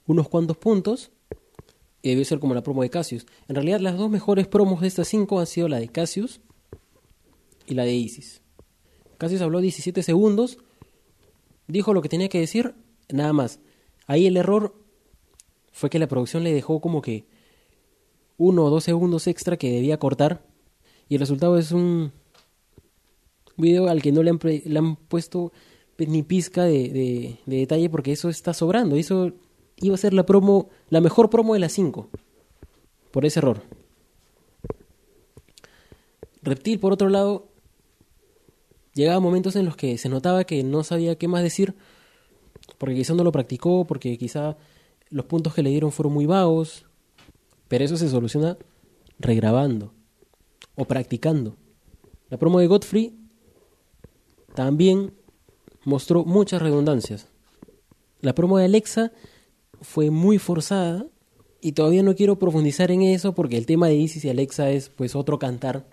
unos 0.07 0.29
cuantos 0.29 0.57
puntos 0.57 1.11
y 2.03 2.11
debió 2.11 2.25
ser 2.25 2.41
como 2.41 2.55
la 2.55 2.63
promo 2.63 2.83
de 2.83 2.91
Cassius. 2.91 3.27
En 3.47 3.55
realidad 3.55 3.81
las 3.81 3.97
dos 3.97 4.11
mejores 4.11 4.47
promos 4.47 4.81
de 4.81 4.89
estas 4.89 5.09
cinco 5.09 5.39
han 5.39 5.47
sido 5.47 5.69
la 5.69 5.79
de 5.79 5.89
Cassius 5.89 6.41
y 7.67 7.75
la 7.75 7.85
de 7.85 7.95
Isis. 7.95 8.43
Cassius 9.19 9.43
habló 9.43 9.61
17 9.61 10.03
segundos, 10.03 10.59
dijo 11.67 11.93
lo 11.93 12.03
que 12.03 12.09
tenía 12.09 12.29
que 12.29 12.41
decir, 12.41 12.75
nada 13.11 13.33
más. 13.33 13.61
Ahí 14.09 14.27
el 14.27 14.37
error 14.37 14.75
fue 15.71 15.91
que 15.91 16.01
la 16.01 16.09
producción 16.09 16.43
le 16.43 16.53
dejó 16.53 16.81
como 16.81 17.01
que 17.03 17.27
uno 18.39 18.65
o 18.65 18.71
dos 18.71 18.83
segundos 18.83 19.27
extra 19.27 19.57
que 19.57 19.71
debía 19.71 19.99
cortar 19.99 20.45
y 21.09 21.15
el 21.15 21.21
resultado 21.21 21.59
es 21.59 21.71
un 21.71 22.13
video 23.57 23.89
al 23.89 24.03
que 24.03 24.11
no 24.11 24.23
le 24.23 24.31
han, 24.31 24.41
le 24.43 24.79
han 24.79 24.97
puesto 24.97 25.53
ni 25.99 26.23
pizca 26.23 26.65
de, 26.65 27.39
de 27.45 27.57
detalle 27.57 27.91
porque 27.91 28.13
eso 28.13 28.29
está 28.29 28.55
sobrando. 28.55 28.97
Eso 28.97 29.33
iba 29.77 29.95
a 29.95 29.99
ser 29.99 30.15
la 30.15 30.25
promo, 30.25 30.71
la 30.89 31.01
mejor 31.01 31.29
promo 31.29 31.55
de 31.55 31.61
las 31.61 31.73
5. 31.73 32.09
Por 33.11 33.27
ese 33.27 33.41
error. 33.41 33.63
Reptil, 36.43 36.79
por 36.79 36.93
otro 36.93 37.09
lado, 37.09 37.49
llegaba 38.95 39.21
momentos 39.21 39.57
en 39.57 39.65
los 39.65 39.77
que 39.77 39.99
se 39.99 40.09
notaba 40.09 40.45
que 40.45 40.63
no 40.63 40.85
sabía 40.85 41.17
qué 41.17 41.29
más 41.29 41.43
decir, 41.43 41.75
porque 42.79 42.95
quizá 42.95 43.15
no 43.15 43.25
lo 43.25 43.33
practicó, 43.33 43.85
porque 43.85 44.17
quizá 44.17 44.57
los 45.11 45.27
puntos 45.27 45.55
que 45.55 45.63
le 45.63 45.71
dieron 45.71 45.93
fueron 45.93 46.13
muy 46.13 46.27
vagos, 46.27 46.85
pero 47.69 47.85
eso 47.85 47.97
se 47.97 48.09
soluciona 48.09 48.57
regrabando 49.19 49.93
o 50.77 50.85
practicando. 50.85 51.57
La 52.31 52.39
promo 52.39 52.61
de 52.61 52.67
Godfrey 52.67 53.15
también 54.55 55.13
mostró 55.85 56.25
muchas 56.25 56.63
redundancias. 56.63 57.29
La 58.21 58.35
promo 58.35 58.59
de 58.59 58.65
Alexa 58.65 59.13
fue 59.81 60.11
muy 60.11 60.39
forzada 60.39 61.07
y 61.61 61.73
todavía 61.73 62.03
no 62.03 62.15
quiero 62.15 62.39
profundizar 62.39 62.91
en 62.91 63.03
eso 63.03 63.35
porque 63.35 63.57
el 63.57 63.67
tema 63.67 63.89
de 63.89 63.95
Isis 63.95 64.25
y 64.25 64.31
Alexa 64.31 64.71
es 64.71 64.89
pues 64.89 65.15
otro 65.17 65.39
cantar 65.39 65.87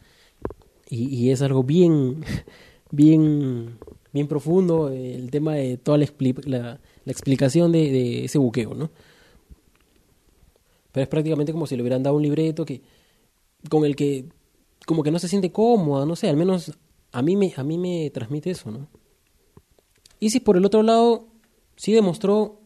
y, 0.88 1.32
es 1.32 1.41
algo 1.41 1.63
bien, 1.63 2.24
bien, 2.91 3.80
bien 4.15 4.30
profundo 4.30 4.88
el 4.88 5.30
tema 5.30 5.56
de 5.56 5.75
toda 5.75 5.97
la, 5.97 6.08
la, 6.45 6.80
explicación 7.12 7.73
de, 7.73 8.23
ese 8.23 8.38
buqueo, 8.38 8.73
¿no? 8.73 8.89
Pero 10.93 11.04
es 11.04 11.10
prácticamente 11.10 11.51
como 11.51 11.67
si 11.67 11.75
le 11.75 11.82
hubieran 11.82 12.01
dado 12.01 12.15
un 12.15 12.23
libreto 12.23 12.65
que 12.65 12.82
con 13.69 13.84
el 13.84 13.97
que 13.97 14.30
como 14.86 15.04
que 15.04 15.12
no 15.12 15.19
se 15.19 15.28
siente 15.28 15.51
cómoda, 15.51 16.06
no 16.06 16.15
sé, 16.15 16.30
al 16.30 16.38
menos 16.38 16.71
a 17.12 17.21
mí 17.21 17.36
me, 17.36 17.54
a 17.58 17.63
mí 17.65 17.78
me 17.78 18.10
transmite 18.10 18.51
eso, 18.51 18.71
¿no? 18.71 18.88
Isis 20.21 20.41
por 20.41 20.56
el 20.56 20.63
otro 20.63 20.82
lado 20.82 21.28
sí 21.75 21.91
demostró 21.91 22.62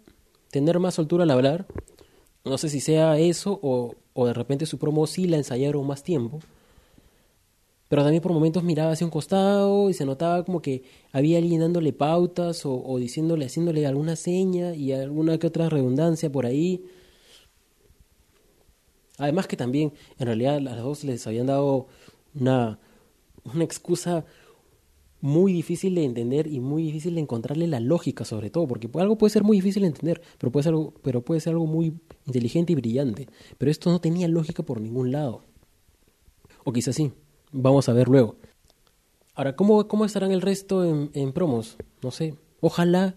tener 0.52 0.78
más 0.78 0.94
soltura 0.94 1.24
al 1.24 1.32
hablar. 1.32 1.66
No 2.46 2.60
sé 2.60 2.70
si 2.70 2.80
sea 2.80 3.18
eso 3.18 3.60
o, 3.64 3.96
o 4.14 4.28
de 4.28 4.34
repente 4.34 4.68
su 4.68 4.78
promo 4.78 5.08
sí 5.08 5.26
la 5.26 5.38
ensayaron 5.38 5.88
más 5.88 6.04
tiempo. 6.04 6.42
Pero 7.90 8.04
también 8.04 8.22
por 8.22 8.32
momentos 8.32 8.64
miraba 8.64 8.92
hacia 8.92 9.06
un 9.06 9.12
costado 9.12 9.90
y 9.90 9.94
se 9.94 10.06
notaba 10.06 10.46
como 10.46 10.62
que 10.62 10.84
había 11.12 11.40
alguien 11.40 11.60
dándole 11.62 11.92
pautas 11.92 12.62
o, 12.64 12.98
diciéndole, 13.00 13.46
haciéndole 13.46 13.86
alguna 13.88 14.16
seña 14.16 14.76
y 14.76 14.94
alguna 14.94 15.40
que 15.40 15.48
otra 15.48 15.70
redundancia 15.70 16.32
por 16.32 16.46
ahí. 16.46 16.86
Además 19.18 19.48
que 19.48 19.58
también 19.58 19.92
en 20.20 20.28
realidad 20.28 20.58
a 20.58 20.60
las 20.62 20.78
dos 20.78 21.04
les 21.04 21.26
habían 21.26 21.48
dado 21.48 21.88
una, 22.36 22.80
una 23.44 23.64
excusa 23.64 24.24
muy 25.22 25.52
difícil 25.52 25.96
de 25.96 26.06
entender 26.06 26.46
y 26.46 26.60
muy 26.60 26.84
difícil 26.84 27.16
de 27.16 27.22
encontrarle 27.22 27.68
la 27.68 27.80
lógica 27.80 28.24
sobre 28.24 28.52
todo, 28.52 28.68
porque 28.68 28.88
algo 29.00 29.18
puede 29.18 29.32
ser 29.32 29.44
muy 29.44 29.58
difícil 29.58 29.82
de 29.82 29.88
entender, 29.88 30.22
pero 30.38 30.52
puede 30.52 30.64
ser 30.64 30.74
algo, 30.74 30.94
pero 31.02 31.22
puede 31.26 31.42
ser 31.42 31.54
algo 31.54 31.66
muy 31.66 31.94
inteligente 32.28 32.72
y 32.74 32.76
brillante. 32.76 33.28
Pero 33.58 33.72
esto 33.72 33.90
no 33.90 34.00
tenía 34.00 34.28
lógica 34.28 34.62
por 34.64 34.80
ningún 34.80 35.12
lado. 35.12 35.44
O 36.64 36.72
quizás 36.72 36.96
sí. 36.96 37.12
Vamos 37.52 37.90
a 37.90 37.94
ver 37.94 38.08
luego. 38.08 38.36
Ahora, 39.36 39.56
¿cómo, 39.56 39.88
cómo 39.88 40.06
estarán 40.06 40.32
el 40.32 40.42
resto 40.42 40.84
en, 40.86 41.32
promos? 41.34 41.78
No 42.02 42.12
sé. 42.12 42.36
Ojalá 42.62 43.16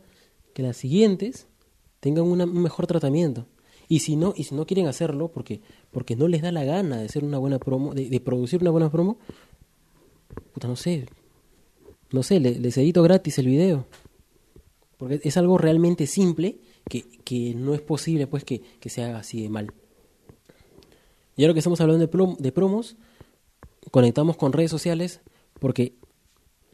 que 0.55 0.63
las 0.63 0.77
siguientes 0.77 1.47
tengan 2.01 2.25
un 2.25 2.63
mejor 2.63 2.87
tratamiento. 2.87 3.47
Y 3.89 4.01
si 4.01 4.17
no, 4.17 4.33
y 4.37 4.45
si 4.45 4.55
no 4.55 4.67
quieren 4.67 4.87
hacerlo 4.87 5.29
porque, 5.29 5.61
porque 5.91 6.17
no 6.17 6.29
les 6.29 6.43
da 6.43 6.53
la 6.53 6.65
gana 6.65 6.99
de 6.99 7.07
hacer 7.07 7.25
una 7.25 7.39
buena 7.39 7.59
promo, 7.59 7.93
de, 7.95 8.09
de 8.09 8.21
producir 8.21 8.61
una 8.63 8.71
buena 8.71 8.91
promo, 8.91 9.19
puta, 10.55 10.69
no 10.69 10.77
sé, 10.77 11.07
no 12.13 12.23
sé, 12.23 12.41
les 12.41 12.77
edito 12.77 13.03
gratis 13.03 13.39
el 13.39 13.47
video. 13.47 13.87
Porque 14.99 15.21
es 15.25 15.37
algo 15.37 15.59
realmente 15.59 16.07
simple 16.07 16.59
que, 16.89 17.03
que 17.25 17.55
no 17.55 17.75
es 17.75 17.81
posible 17.81 18.27
pues 18.27 18.45
que, 18.45 18.61
que, 18.61 18.89
se 18.89 19.03
haga 19.03 19.19
así 19.19 19.43
de 19.43 19.49
mal. 19.49 19.73
Y 21.37 21.43
ahora 21.43 21.55
que 21.55 21.61
estamos 21.61 21.81
hablando 21.81 22.07
de, 22.07 22.37
de 22.39 22.53
promos, 22.53 22.97
conectamos 23.91 24.37
con 24.37 24.53
redes 24.53 24.71
sociales 24.71 25.21
porque 25.59 25.95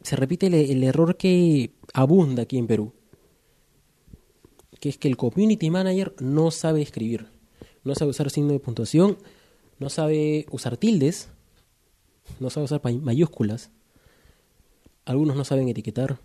se 0.03 0.15
repite 0.15 0.47
el, 0.47 0.83
error 0.83 1.17
que 1.17 1.73
abunda 1.93 2.43
aquí 2.43 2.57
en 2.57 2.67
Perú. 2.67 2.93
Que 4.79 4.89
es 4.89 4.97
que 4.97 5.07
el 5.07 5.17
community 5.17 5.69
manager 5.69 6.15
no 6.19 6.51
sabe 6.51 6.81
escribir. 6.81 7.27
No 7.83 7.95
sabe 7.95 8.11
usar 8.11 8.29
signo 8.29 8.53
de 8.53 8.59
puntuación, 8.59 9.17
no 9.77 9.89
sabe 9.89 10.45
usar 10.51 10.77
tildes, 10.77 11.29
no 12.39 12.49
sabe 12.49 12.65
usar 12.65 12.81
mayúsculas 13.01 13.71
algunos 15.09 15.35
no 15.35 15.43
saben 15.43 15.67
etiquetar, 15.67 16.19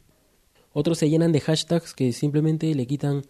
otros 0.75 0.99
se 0.99 1.09
llenan 1.09 1.33
de 1.33 1.41
hashtags 1.41 1.95
que 1.95 2.13
simplemente 2.13 2.75
le 2.75 2.87
quitan 2.87 3.23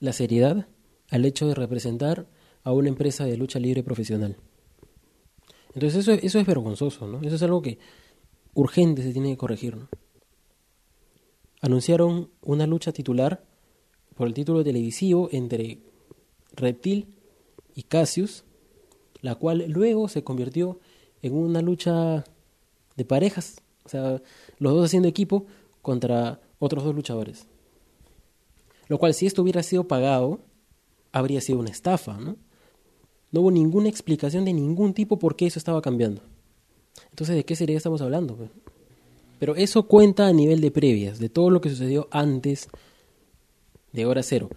la 0.00 0.12
seriedad 0.12 0.66
al 1.08 1.24
hecho 1.24 1.46
de 1.46 1.54
representar 1.54 2.26
a 2.62 2.72
una 2.72 2.90
empresa 2.90 3.24
de 3.24 3.38
lucha 3.38 3.58
libre 3.58 3.82
profesional. 3.82 4.36
Entonces 5.74 6.00
eso, 6.00 6.12
eso 6.12 6.38
es 6.38 6.46
vergonzoso, 6.46 7.06
¿no? 7.06 7.20
Eso 7.22 7.36
es 7.36 7.42
algo 7.42 7.62
que 7.62 7.78
urgente 8.54 9.02
se 9.02 9.12
tiene 9.12 9.30
que 9.30 9.36
corregir, 9.38 9.76
¿no? 9.76 9.88
Anunciaron 11.60 12.30
una 12.42 12.66
lucha 12.66 12.92
titular 12.92 13.44
por 14.14 14.26
el 14.26 14.34
título 14.34 14.64
televisivo 14.64 15.28
entre 15.32 15.78
Reptil 16.54 17.14
y 17.74 17.84
Cassius, 17.84 18.44
la 19.20 19.36
cual 19.36 19.66
luego 19.68 20.08
se 20.08 20.24
convirtió 20.24 20.80
en 21.22 21.34
una 21.34 21.62
lucha 21.62 22.24
de 22.96 23.04
parejas, 23.04 23.62
o 23.84 23.88
sea, 23.88 24.20
los 24.58 24.74
dos 24.74 24.86
haciendo 24.86 25.08
equipo 25.08 25.46
contra 25.80 26.40
otros 26.58 26.84
dos 26.84 26.94
luchadores. 26.94 27.46
Lo 28.88 28.98
cual 28.98 29.14
si 29.14 29.26
esto 29.26 29.42
hubiera 29.42 29.62
sido 29.62 29.88
pagado, 29.88 30.40
habría 31.12 31.40
sido 31.40 31.58
una 31.60 31.70
estafa, 31.70 32.18
¿no? 32.18 32.36
No 33.32 33.40
hubo 33.40 33.50
ninguna 33.50 33.88
explicación 33.88 34.44
de 34.44 34.52
ningún 34.52 34.94
tipo 34.94 35.18
por 35.18 35.34
qué 35.34 35.46
eso 35.46 35.58
estaba 35.58 35.82
cambiando. 35.82 36.22
Entonces, 37.10 37.34
¿de 37.34 37.44
qué 37.44 37.56
sería 37.56 37.76
estamos 37.76 38.00
hablando? 38.02 38.36
Pues? 38.36 38.50
Pero 39.38 39.56
eso 39.56 39.88
cuenta 39.88 40.28
a 40.28 40.32
nivel 40.32 40.60
de 40.60 40.70
previas, 40.70 41.18
de 41.18 41.28
todo 41.28 41.50
lo 41.50 41.60
que 41.60 41.70
sucedió 41.70 42.06
antes 42.10 42.68
de 43.92 44.06
hora 44.06 44.22
cero. 44.22 44.50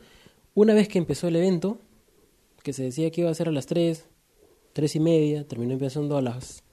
Una 0.53 0.73
vez 0.73 0.87
que 0.87 0.99
empezó 0.99 1.27
el 1.27 1.37
evento, 1.37 1.79
que 2.63 2.73
se 2.73 2.83
decía 2.83 3.09
que 3.11 3.21
iba 3.21 3.29
a 3.29 3.33
ser 3.33 3.47
a 3.47 3.51
las 3.51 3.65
3, 3.65 4.05
3 4.73 4.95
y 4.95 4.99
media, 4.99 5.47
terminó 5.47 5.73
empezando 5.73 6.17
a 6.17 6.21
las 6.21 6.63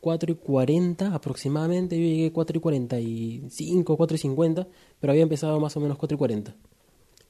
4 0.00 0.32
y 0.32 0.34
40 0.36 1.14
aproximadamente, 1.14 1.96
yo 1.96 2.02
llegué 2.02 2.32
4 2.32 2.58
y 2.58 2.60
45, 2.60 3.96
4 3.96 4.14
y 4.14 4.18
50, 4.18 4.68
pero 5.00 5.10
había 5.12 5.22
empezado 5.22 5.58
más 5.60 5.76
o 5.76 5.80
menos 5.80 5.98
4 5.98 6.14
y 6.14 6.18
40. 6.18 6.54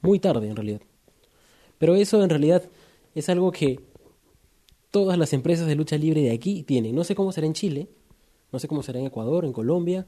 Muy 0.03 0.18
tarde 0.18 0.49
en 0.49 0.57
realidad. 0.57 0.81
Pero 1.79 1.94
eso 1.94 2.23
en 2.23 2.31
realidad 2.31 2.64
es 3.14 3.29
algo 3.29 3.51
que 3.53 3.81
todas 4.90 5.18
las 5.18 5.33
empresas 5.33 5.66
de 5.66 5.74
lucha 5.74 5.98
libre 5.98 6.22
de 6.22 6.31
aquí 6.31 6.62
tienen. 6.62 6.94
No 6.94 7.05
sé 7.05 7.14
cómo 7.14 7.33
será 7.33 7.46
en 7.46 7.53
Chile, 7.55 7.88
no 8.53 8.59
sé 8.59 8.68
cómo 8.68 8.83
será 8.83 8.98
en 8.98 9.07
Ecuador, 9.07 9.44
en 9.44 9.53
Colombia, 9.53 10.07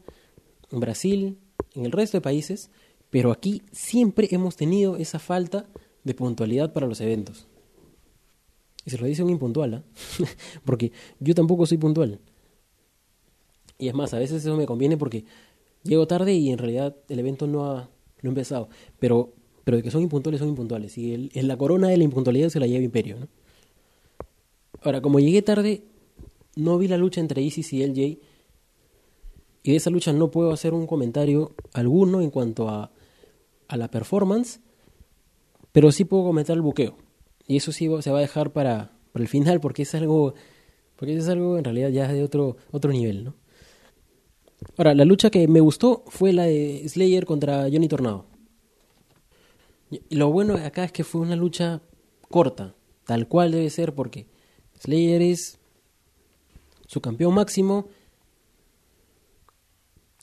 en 0.71 0.81
Brasil, 0.81 1.39
en 1.75 1.85
el 1.85 1.93
resto 1.93 2.17
de 2.17 2.23
países, 2.23 2.71
pero 3.11 3.33
aquí 3.33 3.63
siempre 3.73 4.29
hemos 4.31 4.57
tenido 4.57 4.97
esa 4.97 5.19
falta 5.19 5.67
de 6.05 6.15
puntualidad 6.15 6.73
para 6.73 6.87
los 6.87 7.01
eventos. 7.01 7.47
Y 8.87 8.91
se 8.91 8.99
lo 8.99 9.07
dice 9.07 9.23
un 9.23 9.31
impuntual, 9.31 9.75
¿ah? 9.75 9.85
porque 10.65 10.93
yo 11.19 11.35
tampoco 11.35 11.67
soy 11.67 11.77
puntual. 11.79 12.19
Y 13.79 13.89
es 13.89 13.95
más, 13.95 14.15
a 14.15 14.19
veces 14.19 14.45
eso 14.45 14.57
me 14.57 14.67
conviene 14.67 14.97
porque 14.97 15.25
llego 15.83 16.07
tarde 16.07 16.35
y 16.35 16.51
en 16.51 16.59
realidad 16.59 16.97
el 17.09 17.19
evento 17.19 17.47
no 17.47 17.67
ha, 17.67 17.81
ha 17.83 17.89
empezado. 18.23 18.69
Pero, 18.99 19.35
pero 19.65 19.77
de 19.77 19.83
que 19.83 19.91
son 19.91 20.03
impuntuales, 20.03 20.39
son 20.39 20.49
impuntuales. 20.49 20.97
Y 20.97 21.13
el, 21.13 21.31
en 21.35 21.49
la 21.49 21.57
corona 21.57 21.89
de 21.89 21.97
la 21.97 22.05
impuntualidad 22.05 22.49
se 22.49 22.61
la 22.61 22.67
lleva 22.67 22.85
Imperio, 22.85 23.19
¿no? 23.21 23.29
Ahora, 24.83 25.01
como 25.01 25.21
llegué 25.21 25.43
tarde, 25.43 25.85
no 26.57 26.79
vi 26.79 26.89
la 26.89 26.97
lucha 26.97 27.21
entre 27.21 27.43
Isis 27.43 27.73
y 27.73 27.87
LJ. 27.87 28.19
Y 29.63 29.71
de 29.73 29.77
esa 29.77 29.91
lucha 29.91 30.13
no 30.13 30.31
puedo 30.31 30.53
hacer 30.53 30.73
un 30.73 30.87
comentario 30.87 31.55
alguno 31.75 32.21
en 32.23 32.31
cuanto 32.31 32.69
a, 32.69 32.91
a 33.69 33.77
la 33.77 33.91
performance, 33.91 34.61
pero 35.73 35.93
sí 35.93 36.05
puedo 36.05 36.25
comentar 36.25 36.57
el 36.57 36.63
buqueo. 36.63 36.97
Y 37.47 37.57
eso 37.57 37.73
sí 37.73 37.89
se 38.01 38.11
va 38.11 38.19
a 38.19 38.23
dejar 38.23 38.53
para, 38.53 38.93
para 39.13 39.23
el 39.23 39.29
final, 39.29 39.61
porque 39.61 39.83
es 39.83 39.95
algo, 39.95 40.35
porque 40.97 41.17
es 41.17 41.29
algo 41.29 41.59
en 41.59 41.65
realidad 41.65 41.91
ya 41.91 42.13
de 42.13 42.23
otro, 42.23 42.57
otro 42.71 42.91
nivel, 42.91 43.25
¿no? 43.25 43.35
Ahora, 44.77 44.95
la 44.95 45.05
lucha 45.05 45.31
que 45.31 45.49
me 45.49 45.61
gustó 45.61 46.05
fue 46.09 46.33
la 46.33 46.45
de 46.45 46.87
Slayer 46.87 47.25
contra 47.25 47.63
Johnny 47.63 47.89
Tornado. 47.89 48.27
Y 49.91 50.15
lo 50.15 50.31
bueno 50.31 50.55
acá 50.55 50.85
es 50.85 50.93
que 50.93 51.03
fue 51.03 51.23
una 51.23 51.35
lucha 51.35 51.81
corta, 52.29 52.75
tal 53.05 53.27
cual 53.27 53.53
debe 53.53 53.71
ser, 53.71 53.95
porque 53.95 54.27
Slayer 54.81 55.23
es 55.23 55.59
su 56.87 57.01
campeón 57.01 57.35
máximo. 57.35 57.87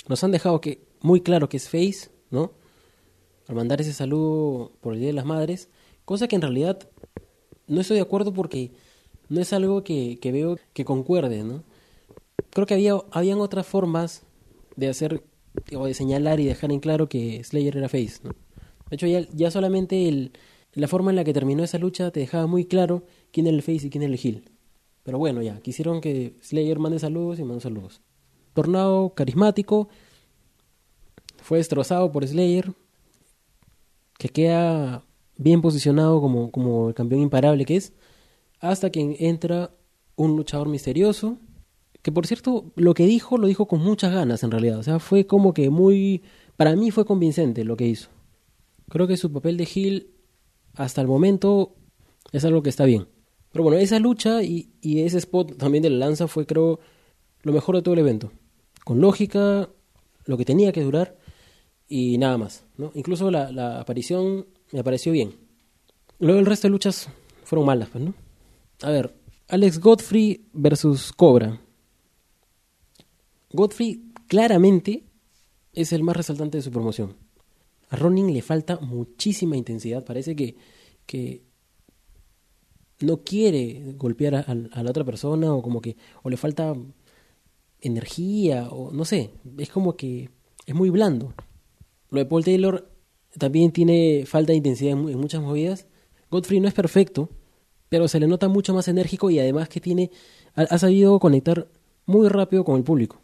Nos 0.07 0.23
han 0.23 0.31
dejado 0.31 0.61
que 0.61 0.81
muy 1.01 1.21
claro 1.21 1.47
que 1.47 1.57
es 1.57 1.69
face, 1.69 2.09
¿no? 2.31 2.51
Al 3.47 3.55
mandar 3.55 3.81
ese 3.81 3.93
saludo 3.93 4.73
por 4.81 4.93
el 4.93 4.99
Día 4.99 5.07
de 5.07 5.13
las 5.13 5.25
Madres, 5.25 5.69
cosa 6.05 6.27
que 6.27 6.35
en 6.35 6.41
realidad 6.41 6.89
no 7.67 7.81
estoy 7.81 7.95
de 7.97 8.01
acuerdo 8.01 8.33
porque 8.33 8.71
no 9.29 9.41
es 9.41 9.53
algo 9.53 9.83
que, 9.83 10.19
que 10.21 10.31
veo 10.31 10.57
que 10.73 10.85
concuerde, 10.85 11.43
¿no? 11.43 11.63
Creo 12.49 12.65
que 12.65 12.73
había 12.73 12.95
habían 13.11 13.39
otras 13.39 13.67
formas 13.67 14.23
de 14.75 14.89
hacer 14.89 15.23
o 15.75 15.85
de 15.85 15.93
señalar 15.93 16.39
y 16.39 16.45
dejar 16.45 16.71
en 16.71 16.79
claro 16.79 17.07
que 17.07 17.43
Slayer 17.43 17.77
era 17.77 17.89
face, 17.89 18.19
¿no? 18.23 18.31
De 18.89 18.95
hecho, 18.95 19.05
ya, 19.07 19.27
ya 19.33 19.51
solamente 19.51 20.07
el, 20.07 20.31
la 20.73 20.87
forma 20.87 21.11
en 21.11 21.17
la 21.17 21.23
que 21.23 21.33
terminó 21.33 21.63
esa 21.63 21.77
lucha 21.77 22.11
te 22.11 22.21
dejaba 22.21 22.47
muy 22.47 22.65
claro 22.65 23.03
quién 23.37 23.45
era 23.45 23.55
el 23.55 23.61
face 23.61 23.85
y 23.85 23.89
quién 23.91 24.01
era 24.01 24.11
el 24.11 24.19
heel. 24.19 24.49
Pero 25.03 25.19
bueno, 25.19 25.43
ya, 25.43 25.59
quisieron 25.59 26.01
que 26.01 26.35
Slayer 26.41 26.79
mande 26.79 26.97
saludos 26.97 27.37
y 27.37 27.43
mandó 27.43 27.59
saludos. 27.59 28.01
Tornado 28.55 29.13
carismático, 29.13 29.89
fue 31.37 31.59
destrozado 31.59 32.11
por 32.11 32.27
Slayer, 32.27 32.73
que 34.17 34.29
queda 34.29 35.05
bien 35.37 35.61
posicionado 35.61 36.19
como, 36.19 36.49
como 36.49 36.89
el 36.89 36.95
campeón 36.95 37.21
imparable 37.21 37.63
que 37.63 37.75
es, 37.75 37.93
hasta 38.59 38.89
que 38.89 39.17
entra 39.19 39.69
un 40.15 40.35
luchador 40.35 40.67
misterioso, 40.67 41.37
que 42.01 42.11
por 42.11 42.25
cierto, 42.25 42.71
lo 42.75 42.95
que 42.95 43.05
dijo, 43.05 43.37
lo 43.37 43.45
dijo 43.45 43.67
con 43.67 43.83
muchas 43.83 44.11
ganas 44.11 44.41
en 44.41 44.49
realidad, 44.49 44.79
o 44.79 44.83
sea, 44.83 44.97
fue 44.97 45.27
como 45.27 45.53
que 45.53 45.69
muy, 45.69 46.23
para 46.55 46.75
mí 46.75 46.89
fue 46.89 47.05
convincente 47.05 47.63
lo 47.65 47.77
que 47.77 47.85
hizo. 47.85 48.09
Creo 48.89 49.05
que 49.05 49.15
su 49.15 49.31
papel 49.31 49.57
de 49.57 49.69
heel 49.71 50.09
hasta 50.73 51.01
el 51.01 51.07
momento 51.07 51.75
es 52.31 52.43
algo 52.45 52.63
que 52.63 52.71
está 52.71 52.85
bien. 52.85 53.07
Pero 53.51 53.63
bueno, 53.63 53.77
esa 53.79 53.99
lucha 53.99 54.43
y, 54.43 54.69
ese 54.81 55.17
spot 55.17 55.57
también 55.57 55.81
de 55.81 55.89
la 55.89 56.05
lanza 56.05 56.27
fue, 56.27 56.45
creo, 56.45 56.79
lo 57.43 57.53
mejor 57.53 57.75
de 57.75 57.81
todo 57.81 57.93
el 57.93 57.99
evento. 57.99 58.31
Con 58.83 59.01
lógica, 59.01 59.69
lo 60.25 60.37
que 60.37 60.45
tenía 60.45 60.71
que 60.71 60.83
durar 60.83 61.17
y 61.87 62.17
nada 62.17 62.37
más. 62.37 62.65
¿no? 62.77 62.91
Incluso 62.93 63.31
la, 63.31 63.79
aparición 63.79 64.45
me 64.71 64.83
pareció 64.83 65.11
bien. 65.11 65.35
Luego 66.19 66.39
el 66.39 66.45
resto 66.45 66.67
de 66.67 66.71
luchas 66.71 67.09
fueron 67.43 67.65
malas, 67.65 67.89
pues, 67.89 68.03
¿no? 68.03 68.13
A 68.81 68.91
ver, 68.91 69.15
Alex 69.47 69.79
Godfrey 69.79 70.45
versus 70.53 71.11
Cobra. 71.13 71.59
Godfrey 73.51 74.11
claramente 74.27 75.05
es 75.73 75.93
el 75.93 76.03
más 76.03 76.17
resaltante 76.17 76.57
de 76.57 76.63
su 76.63 76.71
promoción. 76.71 77.15
A 77.89 77.95
Ronin 77.95 78.33
le 78.33 78.41
falta 78.41 78.77
muchísima 78.79 79.55
intensidad. 79.55 80.03
Parece 80.03 80.35
que, 80.35 80.57
que 81.05 81.46
no 82.99 83.23
quiere 83.23 83.93
golpear 83.97 84.35
a, 84.35 84.55
la 84.55 84.89
otra 84.89 85.03
persona 85.03 85.53
o 85.53 85.61
como 85.61 85.81
que 85.81 85.97
o 86.23 86.29
le 86.29 86.37
falta 86.37 86.75
energía 87.81 88.69
o 88.69 88.91
no 88.91 89.05
sé, 89.05 89.31
es 89.57 89.69
como 89.69 89.95
que 89.95 90.29
es 90.65 90.75
muy 90.75 90.89
blando. 90.89 91.33
Lo 92.09 92.19
de 92.19 92.25
Paul 92.25 92.43
Taylor 92.43 92.89
también 93.37 93.71
tiene 93.71 94.23
falta 94.25 94.51
de 94.51 94.57
intensidad 94.57 94.93
en, 94.93 95.19
muchas 95.19 95.41
movidas. 95.41 95.87
Godfrey 96.31 96.59
no 96.59 96.67
es 96.67 96.73
perfecto, 96.73 97.29
pero 97.89 98.07
se 98.07 98.19
le 98.19 98.27
nota 98.27 98.47
mucho 98.47 98.73
más 98.73 98.87
enérgico 98.87 99.29
y 99.29 99.39
además 99.39 99.69
que 99.69 99.79
tiene 99.79 100.11
ha 100.55 100.77
sabido 100.77 101.19
conectar 101.19 101.67
muy 102.05 102.27
rápido 102.29 102.63
con 102.65 102.77
el 102.77 102.83
público. 102.83 103.21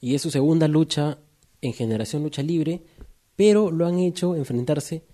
Y 0.00 0.14
es 0.14 0.22
su 0.22 0.30
segunda 0.30 0.66
lucha 0.66 1.18
en 1.60 1.72
Generación 1.72 2.22
Lucha 2.22 2.42
Libre 2.42 2.82
pero 3.36 3.70
lo 3.70 3.86
han 3.86 3.98
hecho 3.98 4.36
enfrentarse 4.36 5.04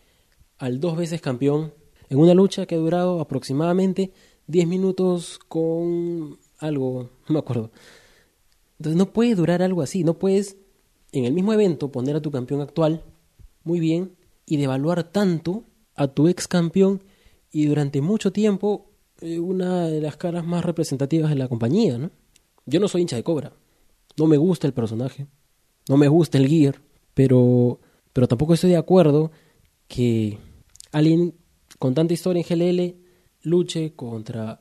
al 0.59 0.81
dos 0.81 0.97
veces 0.97 1.21
campeón 1.21 1.73
en 2.11 2.19
una 2.19 2.35
lucha 2.35 2.67
que 2.67 2.75
ha 2.75 2.79
durado 2.79 3.21
aproximadamente 3.21 4.13
10 4.49 4.69
minutos 4.69 5.39
con 5.49 6.39
algo, 6.59 7.11
no 7.29 7.33
me 7.33 7.39
acuerdo. 7.39 7.71
Entonces 8.79 8.99
no 8.99 9.13
puede 9.13 9.35
durar 9.35 9.63
algo 9.63 9.81
así, 9.81 10.05
no 10.05 10.19
puedes 10.19 10.57
en 11.13 11.25
el 11.25 11.33
mismo 11.33 11.53
evento 11.53 11.91
poner 11.91 12.17
a 12.17 12.23
tu 12.23 12.31
campeón 12.31 12.61
actual 12.61 13.05
muy 13.65 13.81
bien 13.81 14.17
y 14.47 14.57
devaluar 14.57 15.05
tanto 15.05 15.65
a 15.95 16.09
tu 16.09 16.29
ex 16.29 16.49
campeón 16.49 17.03
y 17.53 17.67
durante 17.67 18.01
mucho 18.01 18.33
tiempo 18.33 18.91
eh, 19.21 19.39
una 19.39 19.87
de 19.87 20.01
las 20.01 20.17
caras 20.17 20.45
más 20.45 20.65
representativas 20.65 21.31
de 21.31 21.37
la 21.37 21.49
compañía, 21.49 21.99
¿no? 21.99 22.11
Yo 22.67 22.81
no 22.81 22.89
soy 22.89 23.03
hincha 23.03 23.17
de 23.17 23.25
Cobra, 23.25 23.53
no 24.17 24.27
me 24.27 24.37
gusta 24.37 24.67
el 24.67 24.73
personaje, 24.73 25.27
no 25.89 25.97
me 25.97 26.09
gusta 26.09 26.39
el 26.39 26.49
gear, 26.49 26.81
pero 27.15 27.81
pero 28.13 28.29
tampoco 28.29 28.55
estoy 28.55 28.71
de 28.71 28.77
acuerdo 28.77 29.31
que 29.89 30.39
alguien 30.93 31.35
con 31.79 31.95
tanta 31.95 32.15
historia 32.15 32.45
en 32.47 32.59
GLL 32.59 32.97
luche 33.43 33.95
contra 33.95 34.61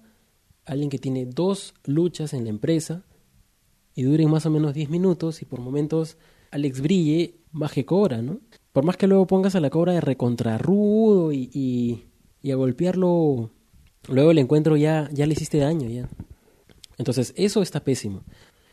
alguien 0.66 0.90
que 0.90 1.00
tiene 1.00 1.26
dos 1.26 1.74
luchas 1.86 2.34
en 2.34 2.44
la 2.44 2.50
empresa 2.50 3.04
y 3.96 4.04
duren 4.04 4.30
más 4.30 4.46
o 4.46 4.50
menos 4.50 4.74
10 4.74 4.90
minutos 4.90 5.42
y 5.42 5.46
por 5.46 5.60
momentos 5.60 6.18
Alex 6.52 6.82
brille 6.82 7.36
más 7.52 7.72
que 7.72 7.86
Cobra, 7.86 8.22
¿no? 8.22 8.40
Por 8.72 8.84
más 8.84 8.98
que 8.98 9.08
luego 9.08 9.28
pongas 9.28 9.56
a 9.56 9.60
la 9.60 9.70
Cobra 9.70 9.94
de 9.94 10.02
recontrarrudo 10.02 11.34
y, 11.34 11.50
y, 12.42 12.52
a 12.52 12.56
golpearlo, 12.56 13.50
luego 14.08 14.32
el 14.32 14.38
encuentro 14.38 14.78
ya, 14.78 15.10
ya 15.12 15.26
le 15.26 15.34
hiciste 15.34 15.58
daño, 15.58 15.90
ya. 15.90 16.08
Entonces, 16.98 17.34
eso 17.36 17.62
está 17.62 17.84
pésimo. 17.84 18.24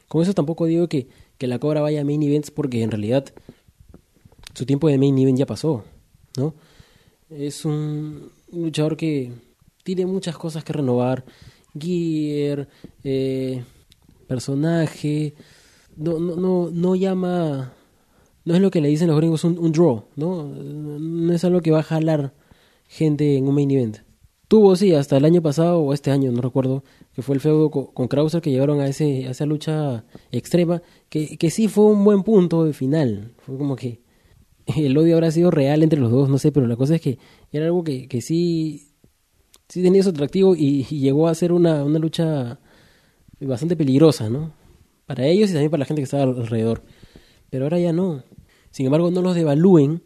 Con 0.08 0.22
eso 0.22 0.34
tampoco 0.34 0.66
digo 0.66 0.88
que, 0.88 1.08
que 1.38 1.46
la 1.46 1.58
Cobra 1.58 1.80
vaya 1.80 2.02
a 2.02 2.04
main 2.04 2.22
events 2.22 2.50
porque 2.50 2.82
en 2.82 2.90
realidad 2.90 3.24
su 4.54 4.66
tiempo 4.66 4.88
de 4.88 4.98
main 4.98 5.18
event 5.18 5.38
ya 5.38 5.46
pasó, 5.46 5.84
¿no? 6.36 6.54
Es 7.30 7.64
un 7.64 8.30
luchador 8.52 8.96
que, 8.96 9.32
tiene 9.86 10.04
muchas 10.04 10.36
cosas 10.36 10.64
que 10.64 10.72
renovar. 10.72 11.24
Gear, 11.78 12.68
eh, 13.04 13.64
personaje. 14.26 15.34
No, 15.96 16.18
no, 16.18 16.34
no, 16.34 16.70
no 16.72 16.96
llama. 16.96 17.72
No 18.44 18.54
es 18.54 18.60
lo 18.60 18.72
que 18.72 18.80
le 18.80 18.88
dicen 18.88 19.06
los 19.06 19.16
gringos 19.16 19.44
un, 19.44 19.58
un 19.58 19.70
draw, 19.70 20.06
¿no? 20.16 20.44
No 20.44 21.32
es 21.32 21.44
algo 21.44 21.60
que 21.60 21.70
va 21.70 21.80
a 21.80 21.84
jalar 21.84 22.34
gente 22.88 23.36
en 23.36 23.46
un 23.46 23.54
main 23.54 23.70
event. 23.70 23.98
Tuvo, 24.48 24.74
sí, 24.74 24.92
hasta 24.92 25.16
el 25.16 25.24
año 25.24 25.40
pasado 25.40 25.80
o 25.80 25.92
este 25.92 26.10
año, 26.10 26.32
no 26.32 26.40
recuerdo, 26.40 26.82
que 27.14 27.22
fue 27.22 27.36
el 27.36 27.40
feudo 27.40 27.70
con, 27.70 27.86
con 27.86 28.08
Krauser 28.08 28.40
que 28.40 28.50
llevaron 28.50 28.80
a, 28.80 28.88
ese, 28.88 29.26
a 29.26 29.30
esa 29.30 29.46
lucha 29.46 30.04
extrema, 30.32 30.82
que, 31.08 31.36
que 31.36 31.50
sí 31.50 31.68
fue 31.68 31.84
un 31.86 32.04
buen 32.04 32.24
punto 32.24 32.64
de 32.64 32.72
final. 32.72 33.34
Fue 33.38 33.56
como 33.56 33.76
que 33.76 34.00
el 34.76 34.96
odio 34.98 35.14
habrá 35.14 35.30
sido 35.30 35.50
real 35.50 35.82
entre 35.82 36.00
los 36.00 36.10
dos, 36.10 36.28
no 36.28 36.38
sé, 36.38 36.52
pero 36.52 36.66
la 36.66 36.76
cosa 36.76 36.96
es 36.96 37.00
que 37.00 37.18
era 37.52 37.66
algo 37.66 37.84
que, 37.84 38.08
que 38.08 38.20
sí, 38.20 38.88
sí 39.68 39.82
tenía 39.82 40.02
su 40.02 40.10
atractivo 40.10 40.54
y, 40.56 40.84
llegó 40.84 41.28
a 41.28 41.34
ser 41.34 41.52
una, 41.52 41.84
una 41.84 41.98
lucha 41.98 42.58
bastante 43.40 43.76
peligrosa, 43.76 44.28
¿no? 44.28 44.52
Para 45.06 45.26
ellos 45.26 45.50
y 45.50 45.52
también 45.52 45.70
para 45.70 45.80
la 45.80 45.84
gente 45.84 46.00
que 46.00 46.04
estaba 46.04 46.24
alrededor. 46.24 46.82
Pero 47.50 47.64
ahora 47.64 47.78
ya 47.78 47.92
no. 47.92 48.24
Sin 48.70 48.86
embargo, 48.86 49.10
no 49.10 49.22
los 49.22 49.36
devalúen 49.36 50.02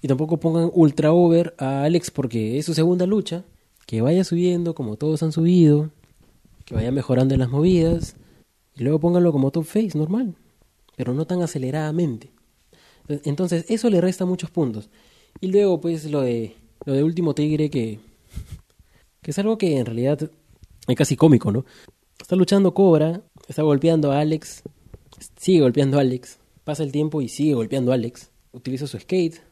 y 0.00 0.08
tampoco 0.08 0.38
pongan 0.38 0.70
ultra 0.72 1.12
over 1.12 1.54
a 1.58 1.82
Alex 1.82 2.10
porque 2.10 2.58
es 2.58 2.66
su 2.66 2.74
segunda 2.74 3.06
lucha 3.06 3.44
que 3.86 4.02
vaya 4.02 4.24
subiendo 4.24 4.74
como 4.74 4.96
todos 4.96 5.22
han 5.22 5.32
subido, 5.32 5.90
que 6.64 6.74
vaya 6.74 6.90
mejorando 6.90 7.34
en 7.34 7.40
las 7.40 7.48
movidas, 7.48 8.16
y 8.74 8.82
luego 8.82 8.98
pónganlo 8.98 9.32
como 9.32 9.52
top 9.52 9.64
face, 9.64 9.92
normal, 9.94 10.34
pero 10.96 11.14
no 11.14 11.24
tan 11.24 11.40
aceleradamente. 11.40 12.30
Entonces, 13.08 13.64
eso 13.68 13.90
le 13.90 14.00
resta 14.00 14.24
muchos 14.24 14.50
puntos. 14.50 14.90
Y 15.40 15.48
luego, 15.48 15.80
pues, 15.80 16.04
lo 16.10 16.22
de, 16.22 16.54
lo 16.84 16.92
de 16.92 17.02
Último 17.02 17.34
Tigre, 17.34 17.70
que, 17.70 18.00
que 19.22 19.30
es 19.30 19.38
algo 19.38 19.58
que 19.58 19.78
en 19.78 19.86
realidad 19.86 20.30
es 20.88 20.96
casi 20.96 21.16
cómico, 21.16 21.52
¿no? 21.52 21.64
Está 22.20 22.36
luchando 22.36 22.74
Cobra, 22.74 23.22
está 23.48 23.62
golpeando 23.62 24.12
a 24.12 24.20
Alex, 24.20 24.62
sigue 25.36 25.60
golpeando 25.60 25.98
a 25.98 26.00
Alex, 26.00 26.38
pasa 26.64 26.82
el 26.82 26.92
tiempo 26.92 27.22
y 27.22 27.28
sigue 27.28 27.54
golpeando 27.54 27.92
a 27.92 27.94
Alex, 27.94 28.30
utiliza 28.52 28.86
su 28.86 28.98
skate, 28.98 29.42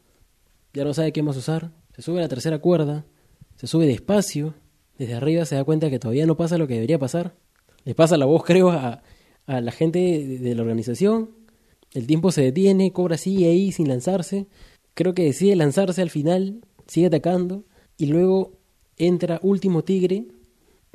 ya 0.73 0.85
no 0.85 0.95
sabe 0.95 1.13
qué 1.13 1.23
más 1.23 1.37
usar, 1.37 1.71
se 1.95 2.03
sube 2.03 2.19
a 2.19 2.23
la 2.23 2.29
tercera 2.29 2.59
cuerda, 2.59 3.05
se 3.57 3.67
sube 3.67 3.87
despacio, 3.87 4.55
desde 4.99 5.15
arriba 5.15 5.45
se 5.45 5.57
da 5.57 5.65
cuenta 5.65 5.91
que 5.91 5.99
todavía 5.99 6.27
no 6.27 6.37
pasa 6.37 6.59
lo 6.59 6.67
que 6.67 6.75
debería 6.75 6.99
pasar. 6.99 7.35
Le 7.85 7.95
pasa 7.95 8.17
la 8.17 8.27
voz, 8.27 8.43
creo, 8.47 8.71
a, 8.71 9.03
a 9.47 9.61
la 9.61 9.73
gente 9.73 9.99
de, 9.99 10.55
la 10.55 10.63
organización. 10.63 11.31
El 11.95 12.07
tiempo 12.07 12.33
se 12.33 12.43
detiene, 12.43 12.93
Cobra 12.93 13.17
sigue 13.17 13.47
ahí 13.49 13.73
sin 13.73 13.89
lanzarse. 13.89 14.47
Creo 14.93 15.15
que 15.15 15.25
decide 15.25 15.57
lanzarse 15.57 16.03
al 16.03 16.11
final, 16.11 16.61
sigue 16.87 17.07
atacando. 17.07 17.65
Y 17.97 18.07
luego 18.07 18.53
entra 18.99 19.41
Último 19.43 19.83
Tigre 19.85 20.27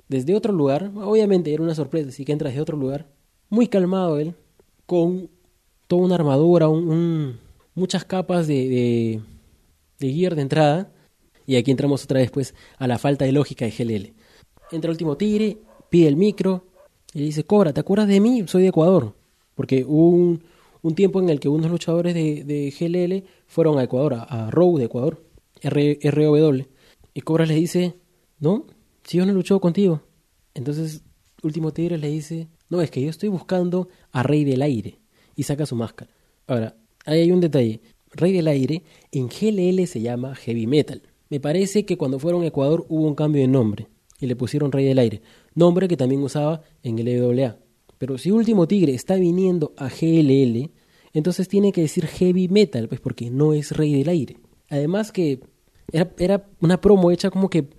desde 0.08 0.36
otro 0.36 0.54
lugar. 0.54 0.92
Obviamente 0.96 1.54
era 1.54 1.64
una 1.64 1.74
sorpresa, 1.74 2.10
así 2.10 2.26
que 2.26 2.34
entra 2.34 2.50
desde 2.50 2.62
otro 2.62 2.78
lugar. 2.78 3.08
Muy 3.50 3.68
calmado 3.68 4.20
él, 4.20 4.36
con 4.86 5.30
toda 5.88 6.04
una 6.04 6.16
armadura, 6.16 6.68
un, 6.68 7.40
muchas 7.74 8.06
capas 8.06 8.46
de, 8.46 8.70
de, 8.70 9.22
de 10.00 10.14
gear 10.14 10.36
de 10.36 10.44
entrada 10.44 10.92
y 11.50 11.56
aquí 11.56 11.72
entramos 11.72 12.04
otra 12.04 12.20
vez 12.20 12.30
pues 12.30 12.54
a 12.78 12.86
la 12.86 13.00
falta 13.00 13.26
de 13.26 13.32
lógica 13.32 13.66
de 13.66 13.72
GLL. 13.72 14.14
Entra 14.72 14.92
último 14.92 15.18
tigre, 15.18 15.58
pide 15.90 16.08
el 16.08 16.16
micro 16.16 16.66
y 17.12 17.24
dice, 17.24 17.44
Cobra, 17.44 17.74
¿te 17.74 17.80
acuerdas 17.80 18.08
de 18.08 18.20
mí? 18.20 18.44
Soy 18.46 18.62
de 18.62 18.68
Ecuador. 18.68 19.16
Porque 19.56 19.84
un, 19.84 20.44
un 20.82 20.96
tiempo 20.96 21.20
en 21.20 21.30
el 21.30 21.40
que 21.40 21.50
unos 21.50 21.70
luchadores 21.70 22.14
de, 22.14 22.44
de 22.44 22.74
GLL 22.78 23.28
fueron 23.48 23.80
a 23.80 23.84
Ecuador, 23.84 24.26
a, 24.28 24.50
Row 24.52 24.78
de 24.78 24.86
Ecuador, 24.86 25.24
R, 25.62 26.00
ROW. 26.04 26.66
Y 27.14 27.22
Cobra 27.22 27.46
le 27.46 27.56
dice, 27.56 27.96
no, 28.40 28.66
si 29.04 29.18
yo 29.18 29.26
no 29.26 29.34
luchó 29.34 29.60
contigo. 29.60 30.02
Entonces, 30.54 31.04
último 31.44 31.72
tigre 31.74 31.98
le 31.98 32.10
dice, 32.10 32.48
no, 32.70 32.82
es 32.82 32.92
que 32.92 33.02
yo 33.02 33.10
estoy 33.10 33.30
buscando 33.30 33.90
a 34.12 34.24
Rey 34.24 34.44
del 34.44 34.62
Aire. 34.62 35.00
Y 35.36 35.44
saca 35.44 35.66
su 35.66 35.76
máscara. 35.76 36.12
Ahora, 36.48 36.76
ahí 37.06 37.22
hay 37.22 37.32
un 37.32 37.42
detalle. 37.42 37.82
Rey 38.12 38.34
del 38.34 38.48
Aire 38.48 38.84
en 39.12 39.28
GLL 39.28 39.86
se 39.88 40.02
llama 40.02 40.36
Heavy 40.36 40.68
Metal. 40.68 41.02
Me 41.30 41.40
parece 41.40 41.86
que 41.86 41.98
cuando 41.98 42.20
fueron 42.20 42.44
a 42.44 42.48
Ecuador 42.48 42.86
hubo 42.90 43.08
un 43.08 43.16
cambio 43.16 43.42
de 43.42 43.48
nombre 43.48 43.88
y 44.20 44.26
le 44.26 44.36
pusieron 44.36 44.72
Rey 44.72 44.86
del 44.86 45.00
Aire, 45.00 45.22
nombre 45.54 45.88
que 45.88 45.96
también 45.96 46.22
usaba 46.24 46.62
en 46.84 47.00
el 47.00 47.08
EWA. 47.08 47.58
Pero 48.00 48.18
si 48.18 48.32
Último 48.32 48.68
Tigre 48.68 48.96
está 48.96 49.14
viniendo 49.16 49.74
a 49.78 49.90
GLL, 49.90 50.72
entonces 51.14 51.48
tiene 51.48 51.72
que 51.72 51.82
decir 51.82 52.08
Heavy 52.08 52.48
Metal, 52.48 52.88
pues 52.88 53.00
porque 53.00 53.30
no 53.30 53.54
es 53.54 53.72
Rey 53.72 53.94
del 53.94 54.10
Aire. 54.10 54.38
Además 54.70 55.12
que 55.12 55.42
era, 55.92 56.12
era 56.18 56.50
una 56.60 56.82
promo 56.82 57.12
hecha 57.12 57.30
como 57.30 57.52
que 57.52 57.70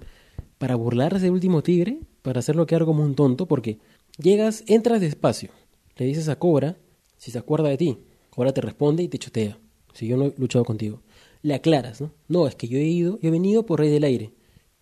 para 0.59 0.77
burlarse 0.77 1.25
de 1.25 1.31
Último 1.31 1.63
Tigre, 1.63 1.99
para 2.23 2.39
hacerlo 2.39 2.67
quedar 2.67 2.85
como 2.85 3.03
un 3.03 3.17
tonto, 3.17 3.47
porque 3.47 3.79
llegas, 4.23 4.63
entras 4.69 5.01
despacio, 5.01 5.51
le 5.97 6.07
dices 6.07 6.29
a 6.29 6.39
Cobra 6.39 6.77
si 7.17 7.33
se 7.33 7.39
acuerda 7.39 7.69
de 7.69 7.77
ti. 7.77 7.99
Cobra 8.31 8.53
te 8.53 8.61
responde 8.61 9.03
y 9.03 9.09
te 9.09 9.19
chotea, 9.19 9.59
si 9.93 10.07
yo 10.07 10.17
no 10.17 10.27
he 10.27 10.35
luchado 10.37 10.65
contigo 10.65 11.03
le 11.43 11.55
aclaras, 11.55 12.01
¿no? 12.01 12.13
No, 12.29 12.47
es 12.47 12.55
que 12.55 12.69
yo 12.69 12.79
he 12.79 12.85
ido, 12.85 13.19
yo 13.21 13.29
he 13.29 13.33
venido 13.33 13.65
por 13.67 13.81
Rey 13.81 13.91
del 13.91 14.05
Aire. 14.05 14.33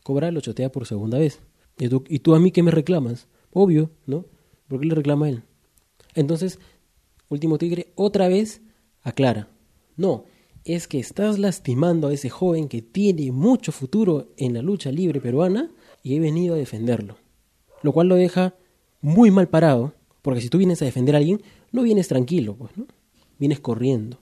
Cobra 0.02 0.30
lo 0.30 0.40
chotea 0.40 0.72
por 0.72 0.86
segunda 0.86 1.18
vez. 1.18 1.40
¿Y 1.78 1.88
tú, 1.88 2.04
¿Y 2.08 2.20
tú 2.20 2.34
a 2.34 2.40
mí 2.40 2.50
qué 2.50 2.62
me 2.62 2.70
reclamas? 2.70 3.28
Obvio, 3.52 3.90
¿no? 4.06 4.24
¿Por 4.68 4.80
qué 4.80 4.86
le 4.86 4.94
reclama 4.94 5.26
a 5.26 5.28
él? 5.30 5.42
Entonces, 6.14 6.58
Último 7.30 7.58
Tigre 7.58 7.92
otra 7.94 8.28
vez 8.28 8.62
aclara. 9.02 9.48
No, 9.96 10.24
es 10.64 10.88
que 10.88 10.98
estás 10.98 11.38
lastimando 11.38 12.08
a 12.08 12.12
ese 12.12 12.30
joven 12.30 12.68
que 12.68 12.82
tiene 12.82 13.32
mucho 13.32 13.72
futuro 13.72 14.32
en 14.36 14.54
la 14.54 14.62
lucha 14.62 14.90
libre 14.90 15.20
peruana 15.20 15.70
y 16.02 16.14
he 16.14 16.20
venido 16.20 16.54
a 16.54 16.58
defenderlo. 16.58 17.16
Lo 17.82 17.92
cual 17.92 18.08
lo 18.08 18.14
deja 18.14 18.54
muy 19.00 19.30
mal 19.30 19.48
parado, 19.48 19.94
porque 20.22 20.40
si 20.40 20.48
tú 20.48 20.58
vienes 20.58 20.80
a 20.82 20.84
defender 20.84 21.14
a 21.14 21.18
alguien, 21.18 21.42
no 21.70 21.82
vienes 21.82 22.08
tranquilo, 22.08 22.56
pues, 22.56 22.76
¿no? 22.76 22.86
Vienes 23.38 23.60
corriendo. 23.60 24.18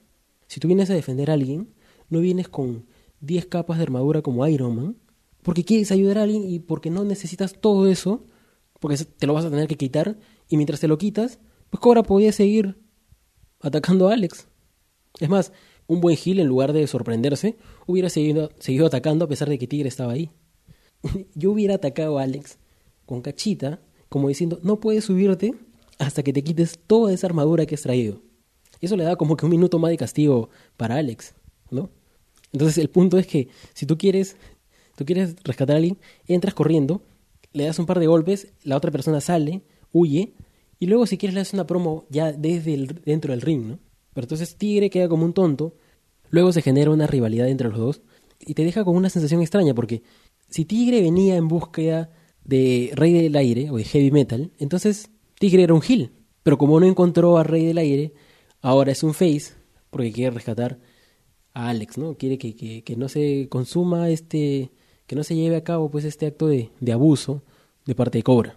Si 0.46 0.60
tú 0.60 0.68
vienes 0.68 0.90
a 0.90 0.94
defender 0.94 1.30
a 1.30 1.34
alguien, 1.34 1.68
no 2.10 2.20
vienes 2.20 2.48
con 2.48 2.86
10 3.20 3.46
capas 3.46 3.78
de 3.78 3.84
armadura 3.84 4.22
como 4.22 4.46
Iron 4.46 4.76
Man, 4.76 4.96
porque 5.42 5.64
quieres 5.64 5.92
ayudar 5.92 6.18
a 6.18 6.22
alguien 6.24 6.48
y 6.48 6.58
porque 6.58 6.90
no 6.90 7.04
necesitas 7.04 7.54
todo 7.60 7.88
eso, 7.88 8.24
porque 8.80 8.96
te 8.96 9.26
lo 9.26 9.34
vas 9.34 9.44
a 9.44 9.50
tener 9.50 9.68
que 9.68 9.76
quitar, 9.76 10.18
y 10.48 10.56
mientras 10.56 10.80
te 10.80 10.88
lo 10.88 10.98
quitas, 10.98 11.38
pues 11.70 11.80
Cobra 11.80 12.02
podía 12.02 12.32
seguir 12.32 12.76
atacando 13.60 14.08
a 14.08 14.12
Alex. 14.12 14.48
Es 15.20 15.28
más, 15.28 15.52
un 15.86 16.00
buen 16.00 16.16
Gil, 16.16 16.40
en 16.40 16.46
lugar 16.46 16.72
de 16.72 16.86
sorprenderse, 16.86 17.56
hubiera 17.86 18.08
seguido, 18.10 18.50
seguido 18.58 18.86
atacando 18.86 19.24
a 19.24 19.28
pesar 19.28 19.48
de 19.48 19.58
que 19.58 19.66
Tigre 19.66 19.88
estaba 19.88 20.12
ahí. 20.12 20.30
Yo 21.34 21.52
hubiera 21.52 21.76
atacado 21.76 22.18
a 22.18 22.22
Alex 22.22 22.58
con 23.06 23.22
cachita, 23.22 23.80
como 24.08 24.28
diciendo, 24.28 24.58
no 24.62 24.80
puedes 24.80 25.04
subirte 25.04 25.54
hasta 25.98 26.22
que 26.22 26.32
te 26.32 26.42
quites 26.42 26.78
toda 26.86 27.12
esa 27.12 27.26
armadura 27.26 27.66
que 27.66 27.74
has 27.74 27.82
traído. 27.82 28.20
Eso 28.80 28.96
le 28.96 29.04
da 29.04 29.16
como 29.16 29.36
que 29.36 29.46
un 29.46 29.50
minuto 29.50 29.78
más 29.78 29.90
de 29.90 29.96
castigo 29.96 30.50
para 30.76 30.96
Alex, 30.96 31.34
¿no? 31.70 31.90
Entonces 32.52 32.78
el 32.78 32.90
punto 32.90 33.18
es 33.18 33.26
que 33.26 33.48
si 33.74 33.86
tú 33.86 33.96
quieres, 33.96 34.36
tú 34.96 35.04
quieres 35.04 35.36
rescatar 35.44 35.74
a 35.74 35.78
alguien, 35.78 35.98
entras 36.26 36.54
corriendo, 36.54 37.02
le 37.52 37.64
das 37.64 37.78
un 37.78 37.86
par 37.86 37.98
de 37.98 38.06
golpes, 38.06 38.48
la 38.64 38.76
otra 38.76 38.90
persona 38.90 39.20
sale, 39.20 39.62
huye, 39.96 40.34
y 40.78 40.86
luego 40.86 41.06
si 41.06 41.16
quieres 41.16 41.34
le 41.34 41.40
das 41.40 41.54
una 41.54 41.66
promo 41.66 42.04
ya 42.10 42.32
desde 42.32 42.74
el, 42.74 42.86
dentro 43.04 43.32
del 43.32 43.40
ring, 43.40 43.66
¿no? 43.66 43.78
Pero 44.12 44.24
entonces 44.24 44.56
Tigre 44.56 44.90
queda 44.90 45.08
como 45.08 45.24
un 45.24 45.32
tonto, 45.32 45.74
luego 46.30 46.52
se 46.52 46.62
genera 46.62 46.90
una 46.90 47.06
rivalidad 47.06 47.48
entre 47.48 47.68
los 47.68 47.78
dos, 47.78 48.02
y 48.40 48.54
te 48.54 48.64
deja 48.64 48.84
con 48.84 48.96
una 48.96 49.10
sensación 49.10 49.40
extraña, 49.40 49.74
porque 49.74 50.02
si 50.48 50.64
Tigre 50.64 51.02
venía 51.02 51.36
en 51.36 51.48
búsqueda 51.48 52.10
de 52.44 52.92
Rey 52.94 53.12
del 53.12 53.36
Aire 53.36 53.70
o 53.70 53.76
de 53.76 53.84
Heavy 53.84 54.10
Metal, 54.10 54.52
entonces 54.58 55.10
Tigre 55.38 55.62
era 55.62 55.74
un 55.74 55.82
heel, 55.86 56.12
pero 56.42 56.58
como 56.58 56.78
no 56.78 56.86
encontró 56.86 57.38
a 57.38 57.42
Rey 57.42 57.64
del 57.64 57.78
Aire, 57.78 58.12
ahora 58.60 58.92
es 58.92 59.02
un 59.02 59.14
face, 59.14 59.54
porque 59.90 60.12
quiere 60.12 60.30
rescatar 60.30 60.78
a 61.54 61.68
Alex, 61.68 61.98
¿no? 61.98 62.14
Quiere 62.14 62.38
que, 62.38 62.54
que, 62.54 62.96
no 62.96 63.08
se 63.08 63.48
consuma 63.48 64.10
este, 64.10 64.70
que 65.06 65.16
no 65.16 65.24
se 65.24 65.34
lleve 65.34 65.56
a 65.56 65.64
cabo 65.64 65.90
pues 65.90 66.04
este 66.04 66.26
acto 66.26 66.46
de 66.48 66.92
abuso 66.92 67.42
de 67.86 67.94
parte 67.94 68.18
de 68.18 68.22
Cobra. 68.22 68.56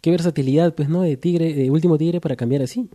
Qué 0.00 0.10
versatilidad, 0.10 0.74
pues, 0.74 0.88
¿no? 0.88 1.02
De 1.02 1.16
Tigre, 1.16 1.54
de 1.54 1.70
Último 1.70 1.98
Tigre 1.98 2.20
para 2.20 2.36
cambiar 2.36 2.62
así. 2.62 2.88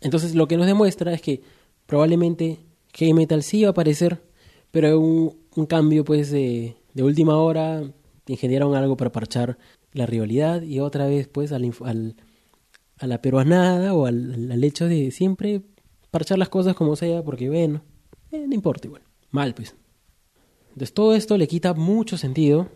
Entonces, 0.00 0.34
lo 0.34 0.48
que 0.48 0.56
nos 0.56 0.66
demuestra 0.66 1.12
es 1.12 1.22
que 1.22 1.42
probablemente 1.86 2.58
Heavy 2.94 3.14
Metal 3.14 3.42
sí 3.42 3.62
va 3.62 3.68
a 3.68 3.70
aparecer, 3.70 4.22
pero 4.70 4.98
un, 4.98 5.36
un 5.54 5.66
cambio, 5.66 6.04
pues, 6.04 6.30
de, 6.30 6.76
de 6.94 7.02
última 7.02 7.36
hora, 7.36 7.82
ingeniaron 8.26 8.74
algo 8.74 8.96
para 8.96 9.12
parchar 9.12 9.58
la 9.92 10.06
rivalidad 10.06 10.62
y 10.62 10.80
otra 10.80 11.06
vez, 11.06 11.28
pues, 11.28 11.52
al, 11.52 11.72
al 11.84 12.16
a 12.98 13.06
la 13.06 13.22
peruanada 13.22 13.94
o 13.94 14.06
al, 14.06 14.50
al, 14.50 14.64
hecho 14.64 14.86
de 14.86 15.10
siempre 15.10 15.62
parchar 16.10 16.38
las 16.38 16.48
cosas 16.48 16.74
como 16.74 16.96
sea, 16.96 17.22
porque 17.22 17.48
bueno, 17.48 17.82
eh, 18.32 18.44
no 18.46 18.54
importa 18.54 18.88
igual. 18.88 19.02
Mal, 19.30 19.54
pues. 19.54 19.74
Entonces 20.70 20.92
todo 20.94 21.14
esto 21.14 21.36
le 21.38 21.48
quita 21.48 21.74
mucho 21.74 22.16
sentido 22.16 22.68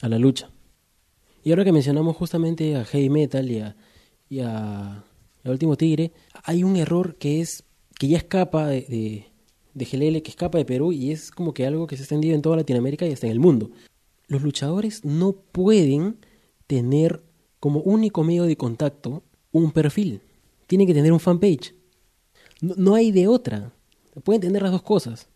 a 0.00 0.08
la 0.08 0.18
lucha. 0.18 0.50
Y 1.42 1.50
ahora 1.50 1.64
que 1.64 1.72
mencionamos 1.72 2.16
justamente 2.16 2.76
a 2.76 2.84
Heavy 2.84 3.08
Metal 3.10 3.50
y 3.50 3.60
a, 3.60 3.76
y 4.28 4.40
a, 4.40 5.04
Último 5.44 5.76
Tigre, 5.76 6.12
hay 6.44 6.64
un 6.64 6.76
error 6.76 7.16
que 7.16 7.40
es 7.40 7.64
que 7.98 8.08
ya 8.08 8.18
escapa 8.18 8.66
de, 8.66 8.82
de, 8.82 9.26
de 9.74 9.84
GLL, 9.84 10.22
que 10.22 10.30
escapa 10.30 10.58
de 10.58 10.64
Perú 10.64 10.92
y 10.92 11.12
es 11.12 11.30
como 11.30 11.54
que 11.54 11.66
algo 11.66 11.86
que 11.86 11.96
se 11.96 12.02
ha 12.02 12.04
extendido 12.04 12.34
en 12.34 12.42
toda 12.42 12.56
Latinoamérica 12.56 13.06
y 13.06 13.12
hasta 13.12 13.26
en 13.26 13.32
el 13.32 13.40
mundo. 13.40 13.70
los 14.28 14.42
luchadores 14.42 15.04
no 15.04 15.32
pueden 15.32 16.18
tener 16.66 17.22
como 17.58 17.80
único 17.80 18.24
medio 18.24 18.44
de 18.44 18.56
contacto 18.56 19.22
un 19.52 19.70
perfil. 19.70 20.22
Tienen 20.66 20.86
que 20.86 20.94
tener 20.94 21.12
un 21.12 21.20
fanpage. 21.20 21.74
No, 22.60 22.94
hay 22.94 23.10
de 23.12 23.26
otra. 23.26 23.72
Pueden 24.24 24.40
tener 24.40 24.62
las 24.62 24.72
dos 24.72 24.82
cosas. 24.82 25.28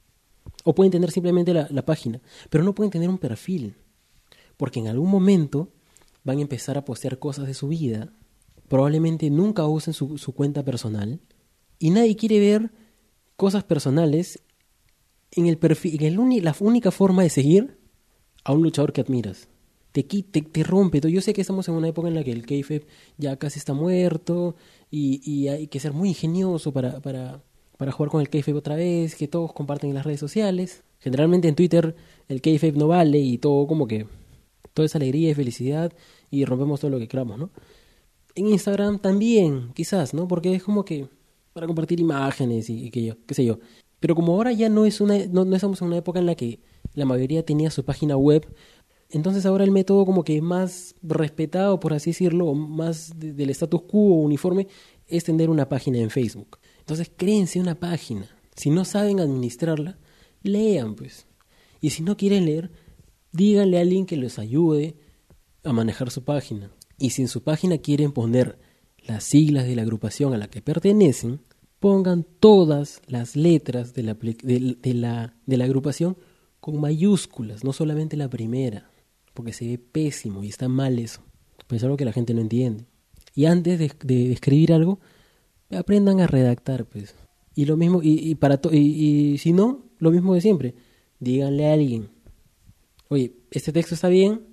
O 0.64 0.74
pueden 0.74 0.92
tener 0.92 1.10
simplemente 1.10 1.52
la, 1.52 1.84
página. 1.84 2.20
Pero 2.50 2.64
no 2.64 2.74
pueden 2.74 2.90
tener 2.90 3.08
un 3.08 3.18
perfil. 3.18 3.74
Porque 4.56 4.80
en 4.80 4.88
algún 4.88 5.10
momento 5.10 5.70
van 6.24 6.38
a 6.38 6.42
empezar 6.42 6.76
a 6.76 6.84
postear 6.84 7.18
cosas 7.18 7.46
de 7.46 7.54
su 7.54 7.68
vida. 7.68 8.12
Probablemente 8.68 9.30
nunca 9.30 9.66
usen 9.66 9.94
su, 9.94 10.18
su 10.18 10.32
cuenta 10.32 10.64
personal. 10.64 11.20
Y 11.78 11.90
nadie 11.90 12.16
quiere 12.16 12.40
ver 12.40 12.70
cosas 13.36 13.62
personales 13.62 14.40
en 15.32 15.46
el 15.46 15.58
perfil, 15.58 16.02
en 16.02 16.20
el 16.20 16.44
la 16.44 16.56
única 16.60 16.90
forma 16.90 17.22
de 17.22 17.30
seguir 17.30 17.78
a 18.42 18.52
un 18.52 18.62
luchador 18.62 18.92
que 18.92 19.00
admiras. 19.00 19.48
Te, 19.92 20.02
te, 20.02 20.42
te 20.42 20.62
rompe. 20.64 21.00
Yo 21.00 21.20
sé 21.20 21.32
que 21.34 21.40
estamos 21.40 21.68
en 21.68 21.74
una 21.74 21.88
época 21.88 22.08
en 22.08 22.14
la 22.14 22.24
que 22.24 22.32
el 22.32 22.46
kayfabe 22.46 22.86
ya 23.16 23.36
casi 23.36 23.58
está 23.58 23.74
muerto 23.74 24.56
y, 24.90 25.20
y 25.30 25.48
hay 25.48 25.68
que 25.68 25.78
ser 25.78 25.92
muy 25.92 26.08
ingenioso 26.08 26.72
para, 26.72 27.00
para, 27.00 27.42
para 27.76 27.92
jugar 27.92 28.10
con 28.10 28.20
el 28.20 28.28
kayfabe 28.28 28.58
otra 28.58 28.74
vez, 28.74 29.14
que 29.14 29.28
todos 29.28 29.52
comparten 29.52 29.90
en 29.90 29.94
las 29.94 30.04
redes 30.04 30.20
sociales. 30.20 30.82
Generalmente 30.98 31.48
en 31.48 31.54
Twitter 31.54 31.94
el 32.28 32.40
kayfabe 32.40 32.72
no 32.72 32.88
vale 32.88 33.18
y 33.18 33.38
todo 33.38 33.66
como 33.66 33.86
que 33.86 34.06
toda 34.74 34.86
esa 34.86 34.98
alegría 34.98 35.30
y 35.30 35.34
felicidad 35.34 35.92
y 36.30 36.44
rompemos 36.44 36.80
todo 36.80 36.90
lo 36.90 36.98
que 36.98 37.08
queramos, 37.08 37.38
¿no? 37.38 37.50
En 38.34 38.48
Instagram 38.48 38.98
también, 38.98 39.72
quizás, 39.74 40.12
¿no? 40.12 40.26
Porque 40.26 40.54
es 40.54 40.62
como 40.62 40.84
que 40.84 41.08
para 41.52 41.66
compartir 41.66 42.00
imágenes 42.00 42.68
y, 42.68 42.90
que 42.90 43.04
yo, 43.04 43.14
qué 43.26 43.34
sé 43.34 43.44
yo. 43.44 43.60
Pero 44.00 44.14
como 44.14 44.34
ahora 44.34 44.52
ya 44.52 44.68
no 44.68 44.84
es 44.84 45.00
una 45.00 45.26
no, 45.26 45.44
no 45.44 45.54
estamos 45.56 45.80
en 45.80 45.86
una 45.86 45.96
época 45.96 46.18
en 46.18 46.26
la 46.26 46.34
que 46.34 46.60
la 46.94 47.06
mayoría 47.06 47.44
tenía 47.44 47.70
su 47.70 47.84
página 47.84 48.16
web. 48.16 48.46
Entonces 49.08 49.46
ahora 49.46 49.64
el 49.64 49.70
método 49.70 50.04
como 50.04 50.24
que 50.24 50.42
más 50.42 50.96
respetado, 51.02 51.78
por 51.78 51.94
así 51.94 52.10
decirlo, 52.10 52.52
más 52.54 53.12
del 53.16 53.50
status 53.50 53.82
quo 53.82 54.00
uniforme, 54.00 54.66
es 55.06 55.24
tener 55.24 55.48
una 55.48 55.68
página 55.68 55.98
en 55.98 56.10
Facebook. 56.10 56.58
Entonces 56.80 57.10
créense 57.16 57.60
una 57.60 57.76
página. 57.76 58.28
Si 58.56 58.70
no 58.70 58.84
saben 58.84 59.20
administrarla, 59.20 59.98
lean 60.42 60.96
pues. 60.96 61.26
Y 61.80 61.90
si 61.90 62.02
no 62.02 62.16
quieren 62.16 62.46
leer, 62.46 62.70
díganle 63.34 63.78
a 63.78 63.82
alguien 63.82 64.06
que 64.06 64.16
les 64.16 64.38
ayude 64.38 64.94
a 65.62 65.72
manejar 65.72 66.10
su 66.10 66.24
página. 66.24 66.70
Y 66.98 67.10
si 67.10 67.22
en 67.22 67.28
su 67.28 67.42
página 67.42 67.78
quieren 67.78 68.12
poner 68.12 68.58
las 69.06 69.24
siglas 69.24 69.66
de 69.66 69.76
la 69.76 69.82
agrupación 69.82 70.32
a 70.32 70.38
la 70.38 70.48
que 70.48 70.62
pertenecen, 70.62 71.40
pongan 71.80 72.24
todas 72.40 73.02
las 73.06 73.36
letras 73.36 73.92
de 73.92 74.02
la, 74.04 74.14
de 74.14 74.94
la, 74.94 75.36
de 75.44 75.56
la 75.56 75.64
agrupación 75.64 76.16
con 76.60 76.80
mayúsculas, 76.80 77.62
no 77.62 77.74
solamente 77.74 78.16
la 78.16 78.30
primera, 78.30 78.90
porque 79.34 79.52
se 79.52 79.66
ve 79.66 79.78
pésimo 79.78 80.42
y 80.42 80.48
está 80.48 80.68
mal 80.68 80.98
eso. 80.98 81.20
Pues 81.66 81.80
es 81.80 81.84
algo 81.84 81.96
que 81.96 82.06
la 82.06 82.12
gente 82.12 82.32
no 82.32 82.40
entiende. 82.40 82.86
Y 83.34 83.46
antes 83.46 83.78
de, 83.78 84.32
escribir 84.32 84.72
algo, 84.72 85.00
aprendan 85.70 86.20
a 86.20 86.26
redactar, 86.26 86.86
pues. 86.86 87.14
Y 87.54 87.66
lo 87.66 87.76
mismo, 87.76 88.00
y, 88.02 88.34
para 88.36 88.60
y, 88.72 89.36
si 89.38 89.52
no, 89.52 89.84
lo 89.98 90.10
mismo 90.10 90.34
de 90.34 90.40
siempre. 90.40 90.74
Díganle 91.18 91.68
a 91.68 91.72
alguien, 91.74 92.08
oye, 93.08 93.34
¿este 93.50 93.72
texto 93.72 93.94
está 93.94 94.08
bien? 94.08 94.46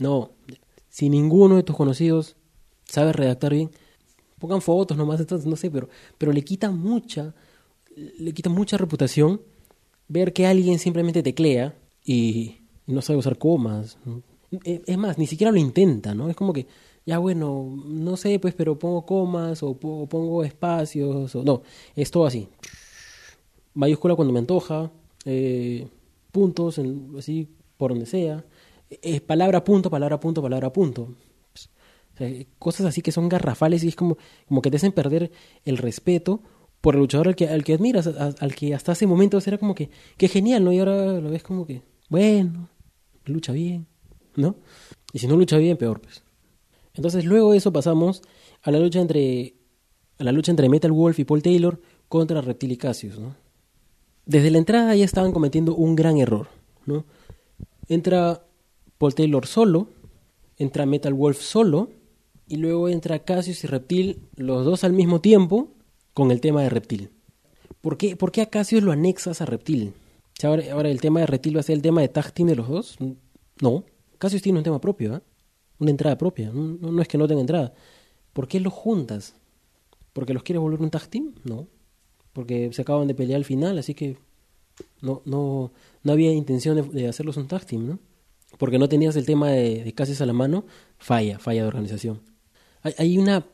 No. 0.00 0.32
Si 0.88 1.08
ninguno 1.08 1.56
de 1.56 1.62
tus 1.62 1.76
conocidos 1.76 2.36
sabe 2.84 3.12
redactar 3.12 3.52
bien, 3.52 3.70
pongan 4.38 4.62
fotos 4.62 4.96
nomás, 4.96 5.20
entonces 5.20 5.46
no 5.46 5.56
sé, 5.56 5.70
pero, 5.70 5.88
pero 6.16 6.32
le 6.32 6.42
quita 6.42 6.70
mucha, 6.70 7.34
le 7.96 8.32
quita 8.32 8.50
mucha 8.50 8.76
reputación 8.76 9.40
ver 10.08 10.32
que 10.32 10.46
alguien 10.46 10.78
simplemente 10.78 11.22
teclea 11.22 11.74
y 12.04 12.56
no 12.86 13.02
sabe 13.02 13.18
usar 13.18 13.38
comas. 13.38 13.98
E, 14.64 14.82
es 14.86 14.98
más, 14.98 15.18
ni 15.18 15.26
siquiera 15.26 15.52
lo 15.52 15.58
intenta, 15.58 16.14
¿no? 16.14 16.30
Es 16.30 16.36
como 16.36 16.52
que, 16.52 16.66
ya 17.04 17.18
bueno, 17.18 17.76
no 17.86 18.16
sé, 18.16 18.38
pues, 18.38 18.54
pero 18.54 18.78
pongo 18.78 19.04
comas 19.04 19.62
o 19.62 19.74
pongo 19.74 20.44
espacios, 20.44 21.34
o 21.34 21.44
no, 21.44 21.62
es 21.94 22.10
todo 22.10 22.26
así. 22.26 22.48
Mayúscula 23.74 24.14
cuando 24.14 24.32
me 24.32 24.40
antoja, 24.40 24.90
eh, 25.24 25.86
puntos, 26.32 26.80
así, 27.18 27.48
por 27.78 27.92
donde 27.92 28.04
sea. 28.04 28.44
Es 28.90 29.22
palabra 29.22 29.64
punto, 29.64 29.88
palabra 29.88 30.20
punto, 30.20 30.42
palabra 30.42 30.70
punto. 30.70 31.14
cosas 32.58 32.86
así 32.86 33.00
que 33.00 33.12
son 33.12 33.30
garrafales 33.30 33.82
y 33.84 33.88
es 33.88 33.96
como, 33.96 34.18
como 34.46 34.60
que 34.60 34.70
te 34.70 34.76
hacen 34.76 34.92
perder 34.92 35.30
el 35.64 35.78
respeto 35.78 36.42
por 36.82 36.94
el 36.94 37.00
luchador 37.00 37.28
al 37.28 37.36
que, 37.36 37.48
al 37.48 37.64
que 37.64 37.74
admiras, 37.74 38.06
al 38.06 38.54
que 38.54 38.74
hasta 38.74 38.92
ese 38.92 39.06
momento 39.06 39.38
era 39.44 39.58
como 39.58 39.74
que, 39.74 39.90
qué 40.16 40.28
genial, 40.28 40.64
¿no? 40.64 40.72
Y 40.72 40.78
ahora 40.78 41.20
lo 41.20 41.30
ves 41.30 41.42
como 41.42 41.66
que, 41.66 41.82
bueno, 42.08 42.68
lucha 43.24 43.52
bien, 43.52 43.86
¿no? 44.36 44.56
Y 45.12 45.18
si 45.18 45.26
no 45.26 45.36
lucha 45.36 45.56
bien, 45.58 45.76
peor, 45.76 46.00
pues. 46.00 46.22
Entonces 46.94 47.24
luego 47.24 47.52
de 47.52 47.58
eso 47.58 47.72
pasamos 47.72 48.22
a 48.62 48.70
la 48.70 48.78
lucha 48.78 49.00
entre 49.00 49.54
a 50.18 50.24
la 50.24 50.32
lucha 50.32 50.50
entre 50.50 50.68
Metal 50.68 50.90
Wolf 50.90 51.20
y 51.20 51.24
Paul 51.24 51.42
Taylor 51.42 51.80
contra 52.08 52.40
Reptil 52.40 52.72
y 52.72 52.76
Cassius, 52.76 53.18
¿no? 53.18 53.36
Desde 54.26 54.50
la 54.50 54.58
entrada 54.58 54.94
ya 54.94 55.04
estaban 55.04 55.32
cometiendo 55.32 55.74
un 55.74 55.94
gran 55.94 56.18
error, 56.18 56.48
¿no? 56.86 57.04
Entra 57.88 58.44
Paul 58.98 59.14
Taylor 59.14 59.46
solo, 59.46 59.88
entra 60.56 60.86
Metal 60.86 61.14
Wolf 61.14 61.40
solo, 61.40 61.90
y 62.46 62.56
luego 62.56 62.88
entra 62.88 63.20
Cassius 63.20 63.64
y 63.64 63.66
Reptil, 63.66 64.28
los 64.36 64.64
dos 64.64 64.84
al 64.84 64.92
mismo 64.92 65.20
tiempo, 65.20 65.68
con 66.14 66.30
el 66.30 66.40
tema 66.40 66.62
de 66.62 66.70
reptil. 66.70 67.10
¿Por 67.80 67.96
qué, 67.96 68.16
por 68.16 68.32
qué 68.32 68.40
a 68.40 68.46
Cassius 68.46 68.82
lo 68.82 68.90
anexas 68.90 69.40
a 69.40 69.46
reptil? 69.46 69.92
Ahora, 70.42 70.64
ahora, 70.72 70.88
el 70.88 71.00
tema 71.00 71.20
de 71.20 71.26
reptil 71.26 71.56
va 71.56 71.60
a 71.60 71.64
ser 71.64 71.76
el 71.76 71.82
tema 71.82 72.00
de 72.00 72.08
tag 72.08 72.32
team 72.32 72.48
de 72.48 72.56
los 72.56 72.68
dos. 72.68 72.96
No, 73.60 73.84
Cassius 74.18 74.42
tiene 74.42 74.58
un 74.58 74.64
tema 74.64 74.80
propio, 74.80 75.16
¿eh? 75.16 75.20
una 75.78 75.90
entrada 75.90 76.18
propia. 76.18 76.50
No, 76.50 76.90
no, 76.90 77.02
es 77.02 77.08
que 77.08 77.18
no 77.18 77.28
tenga 77.28 77.40
entrada. 77.40 77.72
¿Por 78.32 78.48
qué 78.48 78.60
los 78.60 78.72
juntas? 78.72 79.34
¿Porque 80.12 80.34
los 80.34 80.42
quieres 80.42 80.60
volver 80.60 80.80
un 80.80 80.90
tag 80.90 81.08
team? 81.08 81.34
No. 81.44 81.68
Porque 82.32 82.72
se 82.72 82.82
acaban 82.82 83.08
de 83.08 83.14
pelear 83.14 83.38
al 83.38 83.44
final, 83.44 83.78
así 83.78 83.94
que 83.94 84.16
no, 85.00 85.22
no, 85.24 85.72
no 86.02 86.12
había 86.12 86.32
intención 86.32 86.90
de, 86.92 87.08
hacerlos 87.08 87.36
un 87.36 87.48
tag 87.48 87.64
team, 87.64 87.86
¿no? 87.86 87.98
Porque 88.58 88.78
no 88.78 88.88
tenías 88.88 89.14
el 89.16 89.26
tema 89.26 89.50
de, 89.50 89.84
de 89.84 90.16
a 90.20 90.26
la 90.26 90.32
mano, 90.32 90.64
falla, 90.98 91.38
falla 91.38 91.62
de 91.62 91.68
organización. 91.68 92.20
Hay, 92.82 92.94
hay 92.98 93.18
una 93.18 93.46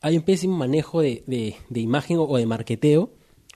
hay 0.00 0.16
un 0.16 0.22
pésimo 0.22 0.56
manejo 0.56 1.00
de, 1.00 1.24
de, 1.26 1.80
imagen 1.80 2.18
o 2.20 2.36
de 2.36 2.46
marqueteo 2.46 3.10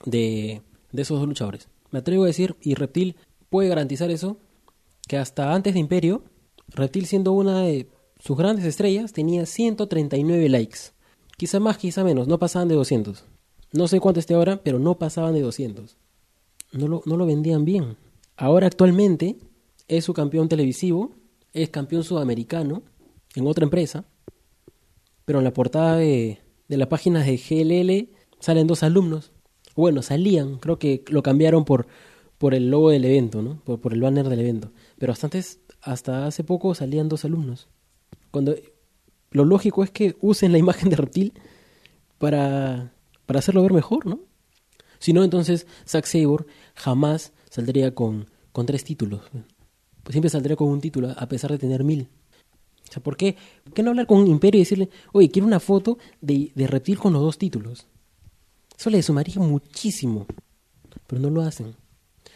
de, 0.05 0.61
de 0.91 1.01
esos 1.01 1.19
dos 1.19 1.27
luchadores. 1.27 1.69
Me 1.91 1.99
atrevo 1.99 2.23
a 2.23 2.27
decir, 2.27 2.55
y 2.61 2.75
Reptil 2.75 3.15
puede 3.49 3.69
garantizar 3.69 4.11
eso, 4.11 4.37
que 5.07 5.17
hasta 5.17 5.53
antes 5.53 5.73
de 5.73 5.79
Imperio, 5.79 6.23
Reptil 6.67 7.05
siendo 7.05 7.31
una 7.33 7.61
de 7.61 7.87
sus 8.19 8.37
grandes 8.37 8.65
estrellas, 8.65 9.13
tenía 9.13 9.45
139 9.45 10.49
likes. 10.49 10.79
Quizá 11.37 11.59
más, 11.59 11.77
quizá 11.77 12.03
menos, 12.03 12.27
no 12.27 12.39
pasaban 12.39 12.67
de 12.67 12.75
200. 12.75 13.25
No 13.71 13.87
sé 13.87 13.99
cuánto 13.99 14.19
esté 14.19 14.33
ahora, 14.33 14.61
pero 14.63 14.79
no 14.79 14.97
pasaban 14.97 15.33
de 15.33 15.41
200. 15.41 15.97
No 16.73 16.87
lo, 16.87 17.01
no 17.05 17.17
lo 17.17 17.25
vendían 17.25 17.65
bien. 17.65 17.97
Ahora 18.35 18.67
actualmente 18.67 19.37
es 19.87 20.05
su 20.05 20.13
campeón 20.13 20.49
televisivo, 20.49 21.11
es 21.53 21.69
campeón 21.69 22.03
sudamericano 22.03 22.83
en 23.35 23.47
otra 23.47 23.63
empresa, 23.63 24.05
pero 25.25 25.39
en 25.39 25.45
la 25.45 25.53
portada 25.53 25.97
de, 25.97 26.39
de 26.67 26.77
la 26.77 26.89
página 26.89 27.23
de 27.23 27.37
GLL 27.37 28.15
salen 28.39 28.67
dos 28.67 28.83
alumnos. 28.83 29.31
Bueno, 29.75 30.01
salían, 30.01 30.57
creo 30.57 30.77
que 30.77 31.03
lo 31.07 31.23
cambiaron 31.23 31.65
por, 31.65 31.87
por 32.37 32.53
el 32.53 32.69
logo 32.69 32.89
del 32.89 33.05
evento, 33.05 33.41
¿no? 33.41 33.61
Por, 33.63 33.79
por 33.79 33.93
el 33.93 34.01
banner 34.01 34.27
del 34.29 34.39
evento. 34.39 34.71
Pero 34.97 35.13
hasta 35.13 35.27
antes, 35.27 35.59
hasta 35.81 36.27
hace 36.27 36.43
poco 36.43 36.75
salían 36.75 37.09
dos 37.09 37.25
alumnos. 37.25 37.69
Cuando 38.31 38.55
lo 39.31 39.45
lógico 39.45 39.83
es 39.83 39.91
que 39.91 40.15
usen 40.21 40.51
la 40.51 40.57
imagen 40.57 40.89
de 40.89 40.95
reptil 40.95 41.33
para, 42.17 42.93
para 43.25 43.39
hacerlo 43.39 43.61
ver 43.63 43.73
mejor, 43.73 44.05
¿no? 44.05 44.19
Si 45.03 45.11
no, 45.11 45.25
entonces 45.25 45.67
Zack 45.85 46.05
Sabre 46.05 46.45
jamás 46.75 47.33
saldría 47.49 47.93
con, 47.93 48.29
con 48.53 48.65
tres 48.65 48.85
títulos. 48.85 49.19
Pues 50.01 50.13
siempre 50.13 50.29
saldría 50.29 50.55
con 50.55 50.69
un 50.69 50.79
título, 50.79 51.13
a 51.17 51.27
pesar 51.27 51.51
de 51.51 51.57
tener 51.57 51.83
mil. 51.83 52.07
O 52.87 52.91
sea, 52.93 53.03
¿por 53.03 53.17
qué, 53.17 53.35
no 53.83 53.89
hablar 53.89 54.07
con 54.07 54.19
un 54.19 54.27
imperio 54.27 54.59
y 54.59 54.63
decirle, 54.63 54.89
oye, 55.11 55.29
quiero 55.29 55.45
una 55.45 55.59
foto 55.59 55.97
de, 56.21 56.53
de 56.55 56.67
reptil 56.67 56.99
con 56.99 57.11
los 57.11 57.21
dos 57.21 57.37
títulos? 57.37 57.85
Eso 58.79 58.89
le 58.89 59.03
sumaría 59.03 59.39
muchísimo, 59.39 60.25
pero 61.05 61.21
no 61.21 61.29
lo 61.29 61.41
hacen. 61.41 61.75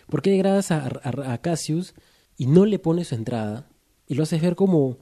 ¿Por 0.10 0.22
qué 0.22 0.32
degradas 0.32 0.72
a, 0.72 0.90
a, 1.04 1.38
Cassius 1.38 1.94
y 2.36 2.48
no 2.48 2.66
le 2.66 2.80
pones 2.80 3.08
su 3.08 3.16
entrada 3.16 3.70
y 4.10 4.16
lo 4.16 4.24
haces 4.24 4.42
ver 4.42 4.58
como, 4.58 4.98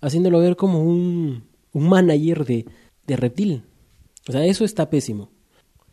haciéndolo 0.00 0.38
ver 0.38 0.54
como 0.54 0.84
un, 0.84 1.48
un 1.72 1.88
manager 1.88 2.44
de, 2.44 2.66
de 3.04 3.16
reptil? 3.16 3.64
O 4.28 4.30
sea, 4.30 4.46
eso 4.46 4.64
está 4.64 4.90
pésimo. 4.90 5.32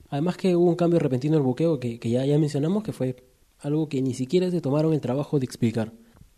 Además 0.10 0.38
que 0.38 0.56
hubo 0.56 0.70
un 0.70 0.76
cambio 0.76 1.00
repentino 1.00 1.36
en 1.36 1.42
el 1.42 1.46
buqueo 1.46 1.80
que, 1.80 2.00
que 2.00 2.10
ya, 2.10 2.26
ya 2.26 2.38
mencionamos, 2.38 2.84
que 2.84 2.94
fue 2.94 3.16
algo 3.60 3.90
que 3.90 4.02
ni 4.02 4.14
siquiera 4.14 4.50
se 4.52 4.62
tomaron 4.62 4.94
el 4.94 5.02
trabajo 5.02 5.40
de 5.40 5.46
explicar. 5.46 5.92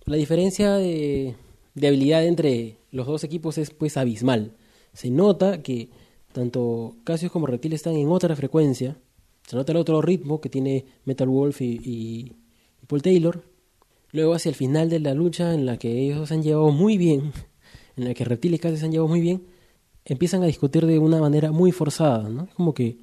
La 0.05 0.15
diferencia 0.15 0.75
de, 0.75 1.35
de 1.75 1.87
habilidad 1.87 2.25
entre 2.25 2.77
los 2.91 3.07
dos 3.07 3.23
equipos 3.23 3.57
es 3.57 3.71
pues 3.71 3.97
abismal. 3.97 4.53
Se 4.93 5.09
nota 5.09 5.61
que 5.61 5.89
tanto 6.31 6.95
Cassius 7.03 7.31
como 7.31 7.47
Reptil 7.47 7.73
están 7.73 7.95
en 7.95 8.09
otra 8.09 8.35
frecuencia. 8.35 8.97
Se 9.47 9.55
nota 9.55 9.71
el 9.71 9.77
otro 9.77 10.01
ritmo 10.01 10.41
que 10.41 10.49
tiene 10.49 10.85
Metal 11.05 11.27
Wolf 11.27 11.61
y, 11.61 12.33
Paul 12.87 13.01
Taylor. 13.01 13.43
Luego 14.11 14.33
hacia 14.33 14.49
el 14.49 14.55
final 14.55 14.89
de 14.89 14.99
la 14.99 15.13
lucha 15.13 15.53
en 15.53 15.65
la 15.65 15.77
que 15.77 15.99
ellos 15.99 16.27
se 16.27 16.33
han 16.33 16.43
llevado 16.43 16.71
muy 16.71 16.97
bien, 16.97 17.31
en 17.95 18.05
la 18.05 18.13
que 18.13 18.25
Reptil 18.25 18.55
y 18.55 18.59
Casi 18.59 18.77
se 18.77 18.85
han 18.85 18.91
llevado 18.91 19.07
muy 19.07 19.21
bien, 19.21 19.43
empiezan 20.05 20.41
a 20.41 20.47
discutir 20.47 20.85
de 20.85 20.97
una 20.97 21.19
manera 21.19 21.51
muy 21.51 21.71
forzada, 21.71 22.27
¿no? 22.27 22.47
Como 22.55 22.73
que 22.73 22.97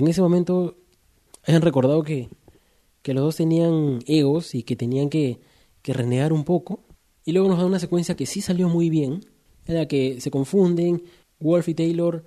en 0.00 0.08
ese 0.08 0.22
momento 0.22 0.76
han 1.46 1.62
recordado 1.62 2.02
que, 2.02 2.28
que 3.02 3.14
los 3.14 3.24
dos 3.24 3.36
tenían 3.36 4.00
egos 4.06 4.54
y 4.54 4.62
que 4.62 4.76
tenían 4.76 5.08
que, 5.08 5.40
que 5.82 5.92
renegar 5.92 6.32
un 6.32 6.44
poco. 6.44 6.80
Y 7.24 7.32
luego 7.32 7.48
nos 7.48 7.58
da 7.58 7.66
una 7.66 7.78
secuencia 7.78 8.16
que 8.16 8.26
sí 8.26 8.40
salió 8.40 8.68
muy 8.68 8.90
bien, 8.90 9.20
en 9.66 9.74
la 9.74 9.86
que 9.86 10.20
se 10.20 10.30
confunden, 10.30 11.02
Wolf 11.40 11.68
y 11.68 11.74
Taylor 11.74 12.24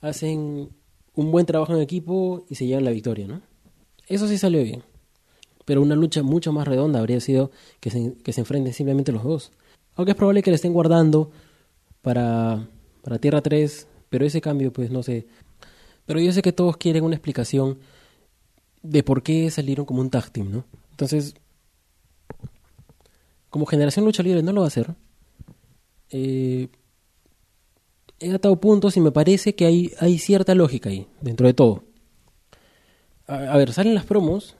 hacen 0.00 0.70
un 1.14 1.30
buen 1.30 1.46
trabajo 1.46 1.74
en 1.74 1.80
equipo 1.80 2.44
y 2.48 2.56
se 2.56 2.66
llevan 2.66 2.84
la 2.84 2.90
victoria, 2.90 3.26
¿no? 3.26 3.40
Eso 4.06 4.28
sí 4.28 4.36
salió 4.38 4.62
bien. 4.62 4.82
Pero 5.64 5.80
una 5.80 5.94
lucha 5.94 6.22
mucho 6.22 6.52
más 6.52 6.68
redonda 6.68 6.98
habría 6.98 7.20
sido 7.20 7.50
que 7.80 7.90
se, 7.90 8.14
que 8.22 8.32
se 8.32 8.40
enfrenten 8.40 8.74
simplemente 8.74 9.12
los 9.12 9.24
dos. 9.24 9.52
Aunque 9.94 10.12
es 10.12 10.16
probable 10.16 10.42
que 10.42 10.50
le 10.50 10.56
estén 10.56 10.72
guardando 10.72 11.30
para, 12.02 12.68
para 13.02 13.18
Tierra 13.18 13.40
3, 13.40 13.88
pero 14.10 14.26
ese 14.26 14.40
cambio, 14.40 14.72
pues 14.72 14.90
no 14.90 15.02
sé. 15.02 15.26
Pero 16.06 16.20
yo 16.20 16.32
sé 16.32 16.42
que 16.42 16.52
todos 16.52 16.76
quieren 16.76 17.04
una 17.04 17.16
explicación 17.16 17.78
de 18.82 19.02
por 19.02 19.22
qué 19.22 19.50
salieron 19.50 19.86
como 19.86 20.00
un 20.00 20.10
tag 20.10 20.30
team, 20.30 20.50
¿no? 20.50 20.64
Entonces, 20.90 21.34
como 23.48 23.66
generación 23.66 24.04
lucha 24.04 24.22
libre 24.22 24.42
no 24.42 24.52
lo 24.52 24.60
va 24.60 24.66
a 24.66 24.68
hacer. 24.68 24.94
Eh, 26.10 26.68
he 28.20 28.32
atado 28.32 28.60
puntos 28.60 28.96
y 28.96 29.00
me 29.00 29.12
parece 29.12 29.54
que 29.54 29.66
hay, 29.66 30.18
cierta 30.18 30.54
lógica 30.54 30.90
ahí, 30.90 31.06
dentro 31.20 31.46
de 31.46 31.54
todo. 31.54 31.84
A, 33.26 33.56
ver, 33.56 33.72
salen 33.72 33.94
las 33.94 34.04
promos 34.04 34.56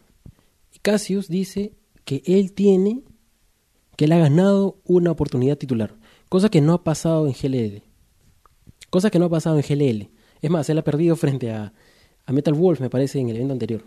y 0.73 0.79
Cassius 0.79 1.29
dice 1.29 1.73
que 2.05 2.23
él 2.25 2.53
tiene, 2.53 3.03
que 3.97 4.07
él 4.07 4.13
ha 4.13 4.19
ganado 4.19 4.79
una 4.85 5.11
oportunidad 5.11 5.59
titular, 5.59 5.95
cosa 6.29 6.49
que 6.49 6.61
no 6.61 6.73
ha 6.73 6.85
pasado 6.85 7.27
en 7.27 7.35
GLL. 7.35 7.83
Cosa 8.91 9.11
que 9.11 9.19
no 9.19 9.27
ha 9.27 9.31
pasado 9.31 9.59
en 9.59 9.63
GLL. 9.63 10.09
Es 10.45 10.51
más, 10.51 10.69
él 10.69 10.77
ha 10.77 10.85
perdido 10.85 11.17
frente 11.17 11.53
a, 11.53 11.73
a 12.27 12.33
Metal 12.35 12.53
Wolf, 12.53 12.79
me 12.79 12.91
parece, 12.91 13.19
en 13.19 13.31
el 13.31 13.37
evento 13.37 13.55
anterior. 13.55 13.83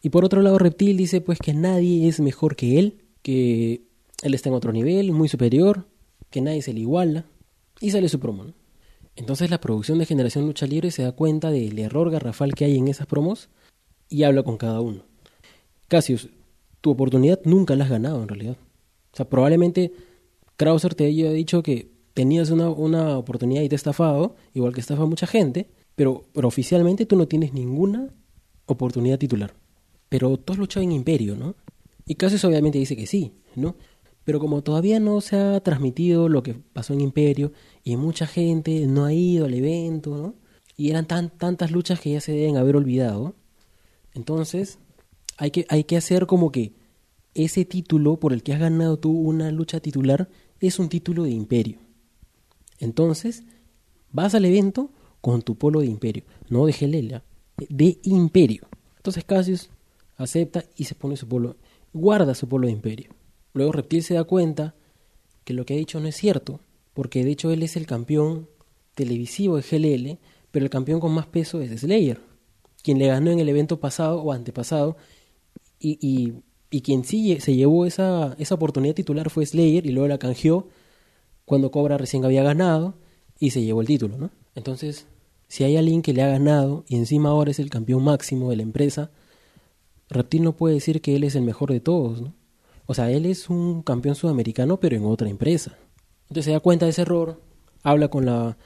Y 0.00 0.08
por 0.08 0.24
otro 0.24 0.40
lado, 0.40 0.56
Reptil 0.56 0.96
dice 0.96 1.20
pues 1.20 1.38
que 1.38 1.52
nadie 1.52 2.08
es 2.08 2.18
mejor 2.18 2.56
que 2.56 2.78
él, 2.78 3.02
que 3.20 3.82
él 4.22 4.32
está 4.32 4.48
en 4.48 4.54
otro 4.54 4.72
nivel, 4.72 5.12
muy 5.12 5.28
superior, 5.28 5.84
que 6.30 6.40
nadie 6.40 6.62
se 6.62 6.72
le 6.72 6.80
iguala. 6.80 7.26
Y 7.78 7.90
sale 7.90 8.08
su 8.08 8.18
promo. 8.18 8.44
¿no? 8.44 8.54
Entonces 9.16 9.50
la 9.50 9.60
producción 9.60 9.98
de 9.98 10.06
Generación 10.06 10.46
Lucha 10.46 10.66
Libre 10.66 10.90
se 10.90 11.02
da 11.02 11.12
cuenta 11.12 11.50
del 11.50 11.78
error 11.78 12.10
garrafal 12.10 12.54
que 12.54 12.64
hay 12.64 12.78
en 12.78 12.88
esas 12.88 13.06
promos 13.06 13.50
y 14.08 14.22
habla 14.22 14.44
con 14.44 14.56
cada 14.56 14.80
uno. 14.80 15.04
Cassius, 15.88 16.30
tu 16.80 16.90
oportunidad 16.90 17.38
nunca 17.44 17.76
la 17.76 17.84
has 17.84 17.90
ganado 17.90 18.22
en 18.22 18.28
realidad. 18.28 18.56
O 19.12 19.16
sea, 19.18 19.28
probablemente 19.28 19.92
Krauser 20.56 20.94
te 20.94 21.04
haya 21.04 21.30
dicho 21.32 21.62
que 21.62 21.90
tenías 22.14 22.48
una, 22.48 22.70
una 22.70 23.18
oportunidad 23.18 23.60
y 23.60 23.68
te 23.68 23.76
estafado, 23.76 24.36
igual 24.54 24.72
que 24.72 24.80
estafa 24.80 25.04
mucha 25.04 25.26
gente, 25.26 25.68
pero, 25.94 26.24
pero 26.32 26.48
oficialmente 26.48 27.06
tú 27.06 27.16
no 27.16 27.28
tienes 27.28 27.52
ninguna 27.52 28.10
oportunidad 28.66 29.18
titular. 29.18 29.54
Pero 30.08 30.36
tú 30.36 30.52
has 30.52 30.58
luchado 30.58 30.84
en 30.84 30.92
Imperio, 30.92 31.36
¿no? 31.36 31.54
Y 32.06 32.16
Cassius 32.16 32.44
obviamente 32.44 32.78
dice 32.78 32.96
que 32.96 33.06
sí, 33.06 33.32
¿no? 33.54 33.76
Pero 34.24 34.38
como 34.38 34.62
todavía 34.62 35.00
no 35.00 35.20
se 35.20 35.36
ha 35.36 35.60
transmitido 35.60 36.28
lo 36.28 36.42
que 36.42 36.54
pasó 36.54 36.92
en 36.92 37.00
Imperio 37.00 37.52
y 37.82 37.96
mucha 37.96 38.26
gente 38.26 38.86
no 38.86 39.04
ha 39.04 39.12
ido 39.12 39.46
al 39.46 39.54
evento, 39.54 40.16
¿no? 40.16 40.34
Y 40.76 40.90
eran 40.90 41.06
tan, 41.06 41.30
tantas 41.30 41.70
luchas 41.70 42.00
que 42.00 42.12
ya 42.12 42.20
se 42.20 42.32
deben 42.32 42.56
haber 42.56 42.76
olvidado. 42.76 43.34
Entonces, 44.14 44.78
hay 45.36 45.50
que, 45.50 45.66
hay 45.68 45.84
que 45.84 45.96
hacer 45.96 46.26
como 46.26 46.52
que 46.52 46.74
ese 47.34 47.64
título 47.64 48.18
por 48.18 48.32
el 48.32 48.42
que 48.42 48.52
has 48.52 48.60
ganado 48.60 48.98
tú 48.98 49.10
una 49.10 49.50
lucha 49.50 49.80
titular 49.80 50.28
es 50.60 50.78
un 50.78 50.88
título 50.88 51.24
de 51.24 51.30
Imperio. 51.30 51.78
Entonces, 52.78 53.44
vas 54.10 54.34
al 54.34 54.44
evento 54.44 54.90
con 55.22 55.40
tu 55.40 55.54
polo 55.54 55.80
de 55.80 55.86
Imperio, 55.86 56.24
no 56.50 56.66
de 56.66 56.74
Gelela, 56.74 57.22
de 57.56 57.98
Imperio. 58.02 58.66
Entonces 58.96 59.24
Cassius 59.24 59.70
acepta 60.16 60.64
y 60.76 60.84
se 60.84 60.94
pone 60.94 61.16
su 61.16 61.26
polo, 61.26 61.56
guarda 61.94 62.34
su 62.34 62.46
polo 62.46 62.66
de 62.66 62.72
Imperio. 62.72 63.14
Luego 63.54 63.72
Reptil 63.72 64.02
se 64.02 64.14
da 64.14 64.24
cuenta 64.24 64.74
que 65.44 65.54
lo 65.54 65.64
que 65.64 65.74
ha 65.74 65.76
dicho 65.76 66.00
no 66.00 66.08
es 66.08 66.16
cierto, 66.16 66.60
porque 66.92 67.24
de 67.24 67.30
hecho 67.30 67.50
él 67.50 67.62
es 67.62 67.76
el 67.76 67.86
campeón 67.86 68.48
televisivo 68.94 69.56
de 69.56 69.62
GLL, 69.62 70.18
pero 70.50 70.64
el 70.64 70.70
campeón 70.70 71.00
con 71.00 71.12
más 71.12 71.26
peso 71.26 71.60
es 71.60 71.80
Slayer, 71.80 72.20
quien 72.82 72.98
le 72.98 73.06
ganó 73.06 73.30
en 73.30 73.38
el 73.38 73.48
evento 73.48 73.80
pasado 73.80 74.20
o 74.20 74.32
antepasado, 74.32 74.96
y, 75.78 75.98
y, 76.00 76.34
y 76.70 76.82
quien 76.82 77.04
sí 77.04 77.38
se 77.40 77.54
llevó 77.54 77.86
esa, 77.86 78.34
esa 78.38 78.54
oportunidad 78.54 78.94
titular 78.94 79.30
fue 79.30 79.46
Slayer, 79.46 79.86
y 79.86 79.90
luego 79.90 80.08
la 80.08 80.18
canjeó 80.18 80.68
cuando 81.44 81.70
Cobra 81.70 81.96
recién 81.96 82.24
había 82.24 82.42
ganado 82.42 82.94
y 83.38 83.50
se 83.50 83.62
llevó 83.62 83.80
el 83.80 83.86
título, 83.86 84.18
¿no? 84.18 84.30
Entonces, 84.54 85.06
si 85.52 85.64
hay 85.64 85.76
alguien 85.76 86.00
que 86.00 86.14
le 86.14 86.22
ha 86.22 86.28
ganado 86.28 86.82
y 86.88 86.96
encima 86.96 87.28
ahora 87.28 87.50
es 87.50 87.58
el 87.58 87.68
campeón 87.68 88.02
máximo 88.02 88.48
de 88.48 88.56
la 88.56 88.62
empresa, 88.62 89.10
Reptil 90.08 90.44
no 90.44 90.56
puede 90.56 90.76
decir 90.76 91.02
que 91.02 91.14
él 91.14 91.24
es 91.24 91.34
el 91.34 91.42
mejor 91.42 91.70
de 91.70 91.80
todos, 91.80 92.22
¿no? 92.22 92.32
O 92.86 92.94
sea, 92.94 93.10
él 93.10 93.26
es 93.26 93.50
un 93.50 93.82
campeón 93.82 94.14
sudamericano, 94.14 94.80
pero 94.80 94.96
en 94.96 95.04
otra 95.04 95.28
empresa. 95.28 95.76
Entonces 96.22 96.46
se 96.46 96.52
da 96.52 96.60
cuenta 96.60 96.86
de 96.86 96.92
ese 96.92 97.02
error, 97.02 97.42
habla 97.82 98.08
con, 98.08 98.24
la, 98.24 98.56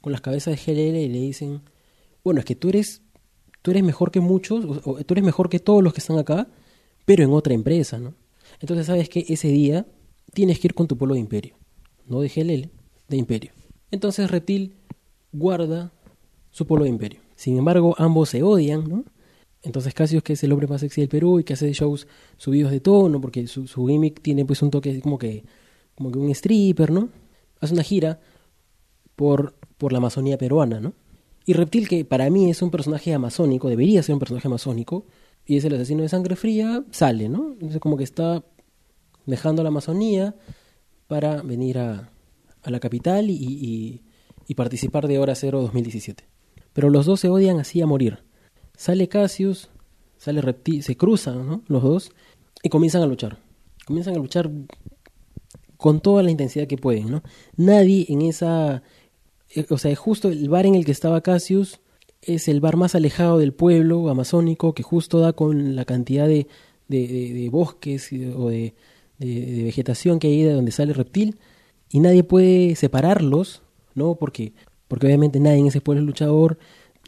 con 0.00 0.10
las 0.10 0.20
cabezas 0.20 0.56
de 0.56 0.74
GLL 0.74 0.96
y 0.96 1.08
le 1.10 1.20
dicen, 1.20 1.62
bueno, 2.24 2.40
es 2.40 2.44
que 2.44 2.56
tú 2.56 2.70
eres, 2.70 3.02
tú 3.62 3.70
eres 3.70 3.84
mejor 3.84 4.10
que 4.10 4.18
muchos, 4.18 4.64
o, 4.84 4.96
tú 5.04 5.14
eres 5.14 5.24
mejor 5.24 5.48
que 5.48 5.60
todos 5.60 5.80
los 5.80 5.94
que 5.94 6.00
están 6.00 6.18
acá, 6.18 6.48
pero 7.04 7.22
en 7.22 7.32
otra 7.32 7.54
empresa, 7.54 8.00
¿no? 8.00 8.14
Entonces 8.58 8.86
sabes 8.86 9.08
que 9.08 9.24
ese 9.28 9.46
día 9.46 9.86
tienes 10.34 10.58
que 10.58 10.66
ir 10.66 10.74
con 10.74 10.88
tu 10.88 10.98
pueblo 10.98 11.14
de 11.14 11.20
imperio, 11.20 11.54
no 12.04 12.20
de 12.20 12.28
GLL, 12.28 12.68
de 13.06 13.16
imperio. 13.16 13.52
Entonces 13.92 14.28
Reptil 14.28 14.74
guarda 15.30 15.92
su 16.52 16.66
pueblo 16.66 16.84
de 16.84 16.90
imperio. 16.90 17.20
Sin 17.34 17.58
embargo, 17.58 17.96
ambos 17.98 18.28
se 18.28 18.42
odian, 18.42 18.88
¿no? 18.88 19.04
Entonces 19.62 19.94
Casios, 19.94 20.22
que 20.22 20.34
es 20.34 20.42
el 20.44 20.52
hombre 20.52 20.66
más 20.66 20.80
sexy 20.80 21.00
del 21.00 21.08
Perú 21.08 21.40
y 21.40 21.44
que 21.44 21.54
hace 21.54 21.72
shows 21.72 22.06
subidos 22.36 22.70
de 22.70 22.80
tono, 22.80 23.20
porque 23.20 23.46
su, 23.46 23.66
su 23.66 23.86
gimmick 23.86 24.20
tiene 24.20 24.44
pues 24.44 24.60
un 24.62 24.70
toque 24.70 25.00
como 25.00 25.18
que, 25.18 25.44
como 25.94 26.10
que 26.10 26.18
un 26.18 26.30
stripper, 26.30 26.90
¿no? 26.90 27.08
Hace 27.60 27.74
una 27.74 27.82
gira 27.82 28.20
por, 29.16 29.54
por 29.78 29.92
la 29.92 29.98
Amazonía 29.98 30.36
peruana, 30.36 30.80
¿no? 30.80 30.94
Y 31.44 31.54
Reptil, 31.54 31.88
que 31.88 32.04
para 32.04 32.28
mí 32.30 32.50
es 32.50 32.62
un 32.62 32.70
personaje 32.70 33.14
amazónico, 33.14 33.68
debería 33.68 34.02
ser 34.02 34.14
un 34.14 34.18
personaje 34.18 34.46
amazónico, 34.46 35.06
y 35.44 35.56
es 35.56 35.64
el 35.64 35.74
asesino 35.74 36.02
de 36.02 36.08
sangre 36.08 36.36
fría, 36.36 36.84
sale, 36.90 37.28
¿no? 37.28 37.52
Entonces 37.52 37.80
como 37.80 37.96
que 37.96 38.04
está 38.04 38.44
dejando 39.26 39.62
la 39.62 39.68
Amazonía 39.68 40.34
para 41.06 41.42
venir 41.42 41.78
a, 41.78 42.10
a 42.62 42.70
la 42.70 42.80
capital 42.80 43.30
y, 43.30 43.34
y, 43.34 44.02
y 44.46 44.54
participar 44.54 45.08
de 45.08 45.18
Hora 45.18 45.34
Cero 45.34 45.60
2017. 45.62 46.31
Pero 46.72 46.90
los 46.90 47.06
dos 47.06 47.20
se 47.20 47.28
odian 47.28 47.60
así 47.60 47.80
a 47.80 47.86
morir. 47.86 48.18
Sale 48.76 49.08
Cassius, 49.08 49.68
sale 50.16 50.40
Reptil, 50.40 50.82
se 50.82 50.96
cruzan 50.96 51.46
¿no? 51.46 51.62
los 51.68 51.82
dos 51.82 52.12
y 52.62 52.68
comienzan 52.68 53.02
a 53.02 53.06
luchar. 53.06 53.38
Comienzan 53.84 54.14
a 54.14 54.18
luchar 54.18 54.50
con 55.76 56.00
toda 56.00 56.22
la 56.22 56.30
intensidad 56.30 56.66
que 56.66 56.76
pueden, 56.76 57.10
¿no? 57.10 57.22
Nadie 57.56 58.06
en 58.08 58.22
esa... 58.22 58.82
Eh, 59.54 59.66
o 59.68 59.78
sea, 59.78 59.94
justo 59.96 60.28
el 60.28 60.48
bar 60.48 60.64
en 60.64 60.76
el 60.76 60.84
que 60.84 60.92
estaba 60.92 61.20
Cassius 61.20 61.80
es 62.22 62.46
el 62.46 62.60
bar 62.60 62.76
más 62.76 62.94
alejado 62.94 63.38
del 63.38 63.52
pueblo 63.52 64.08
amazónico 64.08 64.74
que 64.74 64.84
justo 64.84 65.18
da 65.18 65.32
con 65.32 65.74
la 65.74 65.84
cantidad 65.84 66.28
de, 66.28 66.46
de, 66.88 67.48
bosques 67.50 68.10
o 68.12 68.48
de, 68.48 68.74
de, 69.18 69.64
vegetación 69.64 70.20
que 70.20 70.28
hay 70.28 70.42
de 70.42 70.52
donde 70.52 70.70
sale 70.70 70.92
reptil 70.92 71.38
y 71.90 72.00
nadie 72.00 72.22
puede 72.22 72.76
separarlos, 72.76 73.62
¿no? 73.94 74.14
Porque, 74.14 74.52
porque 74.92 75.06
obviamente 75.06 75.40
nadie 75.40 75.56
en 75.56 75.68
ese 75.68 75.80
pueblo 75.80 76.02
es 76.02 76.06
luchador 76.06 76.58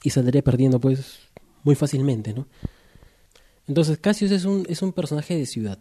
y 0.02 0.08
saldría 0.08 0.40
perdiendo 0.40 0.80
pues 0.80 1.18
muy 1.64 1.74
fácilmente, 1.74 2.32
¿no? 2.32 2.48
Entonces 3.68 3.98
Cassius 3.98 4.30
es 4.30 4.46
un, 4.46 4.64
es 4.70 4.80
un 4.80 4.94
personaje 4.94 5.36
de 5.36 5.44
ciudad. 5.44 5.78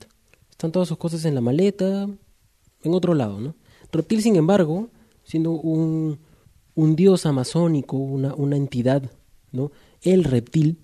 Están 0.52 0.74
todas 0.74 0.90
sus 0.90 0.98
cosas 0.98 1.24
en 1.24 1.34
la 1.34 1.40
maleta, 1.40 2.10
en 2.82 2.94
otro 2.94 3.14
lado, 3.14 3.40
¿no? 3.40 3.56
Reptil, 3.90 4.22
sin 4.22 4.36
embargo, 4.36 4.90
siendo 5.24 5.52
un, 5.52 6.20
un 6.76 6.96
dios 6.98 7.26
amazónico, 7.26 7.96
una, 7.96 8.36
una 8.36 8.58
entidad, 8.58 9.10
¿no? 9.54 9.72
El 10.02 10.26
reptil 10.26 10.80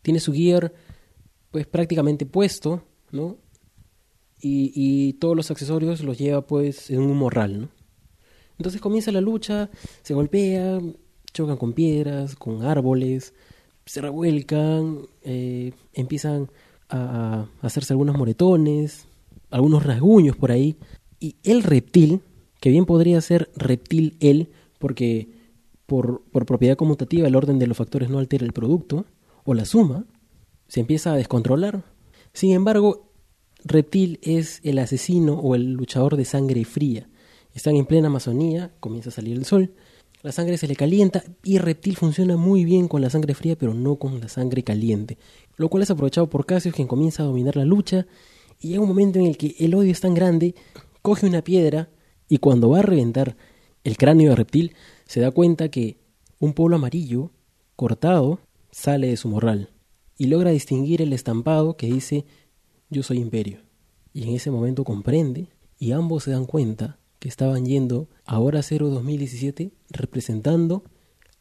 tiene 0.00 0.20
su 0.20 0.32
gear 0.32 0.72
pues 1.50 1.66
prácticamente 1.66 2.24
puesto, 2.24 2.82
¿no? 3.10 3.36
Y, 4.40 4.72
y 4.74 5.12
todos 5.20 5.36
los 5.36 5.50
accesorios 5.50 6.02
los 6.02 6.16
lleva 6.16 6.46
pues 6.46 6.88
en 6.88 7.00
un 7.00 7.18
morral, 7.18 7.60
¿no? 7.60 7.81
Entonces 8.58 8.80
comienza 8.80 9.12
la 9.12 9.20
lucha, 9.20 9.70
se 10.02 10.14
golpea, 10.14 10.80
chocan 11.32 11.56
con 11.56 11.72
piedras, 11.72 12.36
con 12.36 12.62
árboles, 12.62 13.34
se 13.86 14.00
revuelcan, 14.00 15.06
eh, 15.22 15.72
empiezan 15.92 16.50
a, 16.88 17.46
hacerse 17.60 17.92
algunos 17.92 18.16
moretones, 18.16 19.06
algunos 19.50 19.84
rasguños 19.84 20.36
por 20.36 20.52
ahí. 20.52 20.76
Y 21.18 21.36
el 21.44 21.62
reptil, 21.62 22.20
que 22.60 22.70
bien 22.70 22.86
podría 22.86 23.20
ser 23.20 23.50
reptil 23.56 24.16
él, 24.20 24.48
porque 24.78 25.28
por, 25.86 26.22
por 26.32 26.46
propiedad 26.46 26.76
conmutativa 26.76 27.26
el 27.26 27.36
orden 27.36 27.58
de 27.58 27.66
los 27.66 27.76
factores 27.76 28.10
no 28.10 28.18
altera 28.18 28.44
el 28.44 28.52
producto, 28.52 29.06
o 29.44 29.54
la 29.54 29.64
suma, 29.64 30.04
se 30.68 30.80
empieza 30.80 31.12
a 31.12 31.16
descontrolar. 31.16 31.84
Sin 32.32 32.52
embargo, 32.52 33.12
Reptil 33.64 34.18
es 34.22 34.60
el 34.64 34.78
asesino 34.78 35.34
o 35.34 35.54
el 35.54 35.72
luchador 35.72 36.16
de 36.16 36.24
sangre 36.24 36.64
fría. 36.64 37.08
Están 37.54 37.76
en 37.76 37.86
plena 37.86 38.08
Amazonía, 38.08 38.72
comienza 38.80 39.10
a 39.10 39.12
salir 39.12 39.36
el 39.36 39.44
sol, 39.44 39.74
la 40.22 40.30
sangre 40.30 40.56
se 40.56 40.68
le 40.68 40.76
calienta 40.76 41.24
y 41.42 41.58
Reptil 41.58 41.96
funciona 41.96 42.36
muy 42.36 42.64
bien 42.64 42.86
con 42.86 43.02
la 43.02 43.10
sangre 43.10 43.34
fría, 43.34 43.56
pero 43.56 43.74
no 43.74 43.96
con 43.96 44.20
la 44.20 44.28
sangre 44.28 44.62
caliente, 44.62 45.18
lo 45.56 45.68
cual 45.68 45.82
es 45.82 45.90
aprovechado 45.90 46.30
por 46.30 46.46
Cassius, 46.46 46.74
quien 46.74 46.86
comienza 46.86 47.22
a 47.22 47.26
dominar 47.26 47.56
la 47.56 47.64
lucha. 47.64 48.06
Y 48.60 48.68
llega 48.68 48.82
un 48.82 48.88
momento 48.88 49.18
en 49.18 49.26
el 49.26 49.36
que 49.36 49.56
el 49.58 49.74
odio 49.74 49.90
es 49.90 50.00
tan 50.00 50.14
grande, 50.14 50.54
coge 51.02 51.26
una 51.26 51.42
piedra 51.42 51.90
y 52.28 52.38
cuando 52.38 52.70
va 52.70 52.78
a 52.78 52.82
reventar 52.82 53.36
el 53.82 53.96
cráneo 53.96 54.30
de 54.30 54.36
Reptil, 54.36 54.76
se 55.06 55.20
da 55.20 55.32
cuenta 55.32 55.68
que 55.68 55.98
un 56.38 56.52
polo 56.52 56.76
amarillo 56.76 57.32
cortado 57.74 58.38
sale 58.70 59.08
de 59.08 59.16
su 59.16 59.28
morral 59.28 59.70
y 60.16 60.26
logra 60.26 60.52
distinguir 60.52 61.02
el 61.02 61.12
estampado 61.12 61.76
que 61.76 61.88
dice 61.88 62.24
yo 62.90 63.02
soy 63.02 63.18
imperio. 63.18 63.58
Y 64.12 64.22
en 64.22 64.36
ese 64.36 64.52
momento 64.52 64.84
comprende 64.84 65.48
y 65.80 65.90
ambos 65.90 66.22
se 66.24 66.30
dan 66.30 66.46
cuenta 66.46 67.00
que 67.22 67.28
estaban 67.28 67.66
yendo 67.66 68.08
a 68.24 68.40
Hora 68.40 68.64
Cero 68.64 68.88
2017 68.88 69.70
representando 69.90 70.82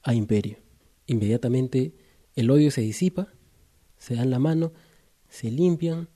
a 0.04 0.14
imperio. 0.14 0.58
Inmediatamente 1.08 1.96
el 2.36 2.52
odio 2.52 2.70
se 2.70 2.82
disipa, 2.82 3.30
se 3.98 4.14
dan 4.14 4.30
la 4.30 4.38
mano, 4.38 4.74
se 5.28 5.50
limpian 5.50 6.08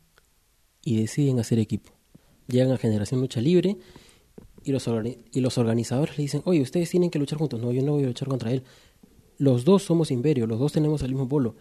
y 0.83 0.97
deciden 0.97 1.39
hacer 1.39 1.57
equipo. 1.57 1.89
Llegan 2.47 2.73
a 2.73 2.77
Generación 2.77 3.21
Lucha 3.21 3.41
Libre 3.41 3.77
y 4.63 4.71
los, 4.71 4.87
y 5.31 5.41
los 5.41 5.57
organizadores 5.57 6.15
le 6.15 6.21
dicen, 6.21 6.43
oye, 6.45 6.61
ustedes 6.61 6.91
tienen 6.91 7.09
que 7.09 7.17
luchar 7.17 7.39
juntos. 7.39 7.59
No, 7.59 7.71
yo 7.71 7.81
no 7.81 7.93
voy 7.93 8.03
a 8.03 8.07
luchar 8.07 8.27
contra 8.27 8.51
él. 8.51 8.61
Los 9.39 9.65
dos 9.65 9.81
somos 9.81 10.11
imperio, 10.11 10.45
los 10.45 10.59
dos 10.59 10.73
tenemos 10.73 11.01
el 11.01 11.09
mismo 11.09 11.27
polo. 11.27 11.55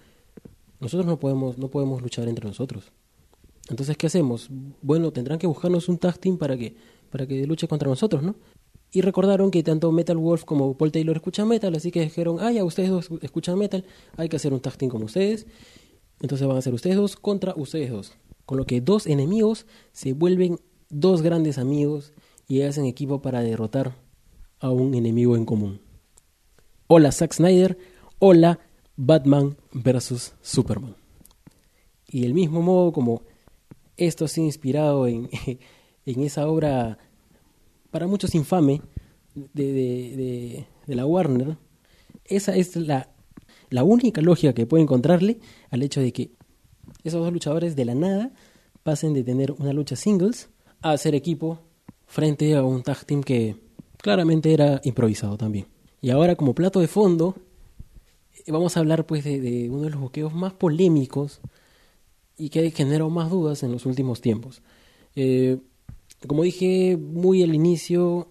Nosotros 0.79 1.07
no 1.07 1.19
podemos, 1.19 1.57
no 1.57 1.71
podemos 1.71 2.03
luchar 2.03 2.29
entre 2.29 2.47
nosotros. 2.47 2.93
Entonces, 3.71 3.97
¿qué 3.97 4.09
hacemos? 4.09 4.51
Bueno, 4.83 5.11
tendrán 5.11 5.39
que 5.39 5.47
buscarnos 5.47 5.89
un 5.89 5.97
tag 5.97 6.19
team 6.19 6.37
para 6.37 6.55
que, 6.59 6.77
para 7.15 7.29
que 7.29 7.47
luche 7.47 7.69
contra 7.69 7.89
nosotros, 7.89 8.25
¿no? 8.25 8.35
Y 8.91 9.01
recordaron 9.01 9.53
que 9.53 9.63
tanto 9.63 9.93
Metal 9.93 10.17
Wolf 10.17 10.43
como 10.43 10.77
Paul 10.77 10.91
Taylor 10.91 11.15
escuchan 11.15 11.47
metal, 11.47 11.73
así 11.77 11.93
que 11.93 12.01
dijeron, 12.01 12.39
ah, 12.41 12.51
ya 12.51 12.65
ustedes 12.65 12.91
dos 12.91 13.09
escuchan 13.23 13.57
metal, 13.57 13.85
hay 14.17 14.29
que 14.29 14.35
hacer 14.35 14.53
un 14.53 14.59
tag 14.59 14.77
team 14.77 14.91
como 14.91 15.05
ustedes. 15.05 15.47
Entonces 16.21 16.45
van 16.45 16.57
a 16.57 16.61
ser 16.61 16.75
ustedes 16.75 16.97
dos 16.97 17.15
contra 17.15 17.55
ustedes 17.57 17.93
dos. 17.93 18.15
Con 18.47 18.59
lo 18.59 18.67
que 18.67 18.81
dos 18.81 19.07
enemigos 19.07 19.65
se 19.93 20.13
vuelven 20.13 20.59
dos 20.91 21.23
grandes 21.23 21.57
amigos 21.59 22.13
y 22.49 22.63
hacen 22.63 22.85
equipo 22.85 23.23
para 23.23 23.43
derrotar 23.43 23.95
a 24.59 24.71
un 24.71 24.93
enemigo 24.95 25.37
en 25.37 25.45
común. 25.45 25.81
Hola 26.89 27.13
Zack 27.13 27.33
Snyder, 27.33 27.79
hola 28.19 28.59
Batman 28.97 29.57
versus 29.73 30.33
Superman. 30.43 30.97
Y 32.09 32.23
del 32.23 32.35
mismo 32.35 32.61
modo 32.61 32.91
como 32.91 33.23
esto 33.97 34.27
se 34.27 34.41
ha 34.41 34.45
inspirado 34.45 35.07
en, 35.07 35.31
en 36.07 36.23
esa 36.23 36.49
obra 36.49 36.99
para 37.91 38.07
muchos 38.07 38.35
infame 38.35 38.83
de, 39.35 40.67
de, 40.87 40.95
la 40.95 41.07
Warner, 41.07 41.57
esa 42.25 42.55
es 42.57 42.77
la, 42.77 43.09
la 43.71 43.85
única 43.85 44.21
lógica 44.21 44.53
que 44.53 44.67
puede 44.67 44.83
encontrarle 44.83 45.39
al 45.71 45.83
hecho 45.83 46.01
de 46.01 46.13
que 46.13 46.31
esos 47.05 47.23
dos 47.23 47.33
luchadores 47.33 47.77
de 47.77 47.85
la 47.85 47.95
nada 47.95 48.33
pasen 48.83 49.15
de 49.15 49.25
tener 49.25 49.53
una 49.53 49.73
lucha 49.73 49.97
singles 49.97 50.51
a 50.83 50.93
hacer 50.93 51.15
equipo 51.15 51.61
frente 52.07 52.55
a 52.55 52.63
un 52.63 52.83
tag 52.83 53.05
team 53.07 53.23
que 53.23 53.57
claramente 53.97 54.53
era 54.53 54.81
improvisado 54.85 55.37
también. 55.39 55.67
Y 56.01 56.11
ahora 56.11 56.37
como 56.37 56.55
plato 56.55 56.81
de 56.81 56.89
fondo 56.89 57.35
vamos 58.47 58.77
a 58.77 58.81
hablar 58.81 59.07
pues 59.07 59.25
de, 59.25 59.69
uno 59.71 59.83
de 59.83 59.91
los 59.91 60.01
boqueos 60.01 60.35
más 60.35 60.53
polémicos 60.53 61.41
y 62.37 62.51
que 62.51 62.71
generado 62.71 63.11
más 63.11 63.31
dudas 63.31 63.63
en 63.63 63.73
los 63.73 63.87
últimos 63.87 64.21
tiempos. 64.21 64.63
Eh, 65.17 65.59
como 66.27 66.43
dije 66.43 66.97
muy 66.97 67.43
al 67.43 67.55
inicio, 67.55 68.31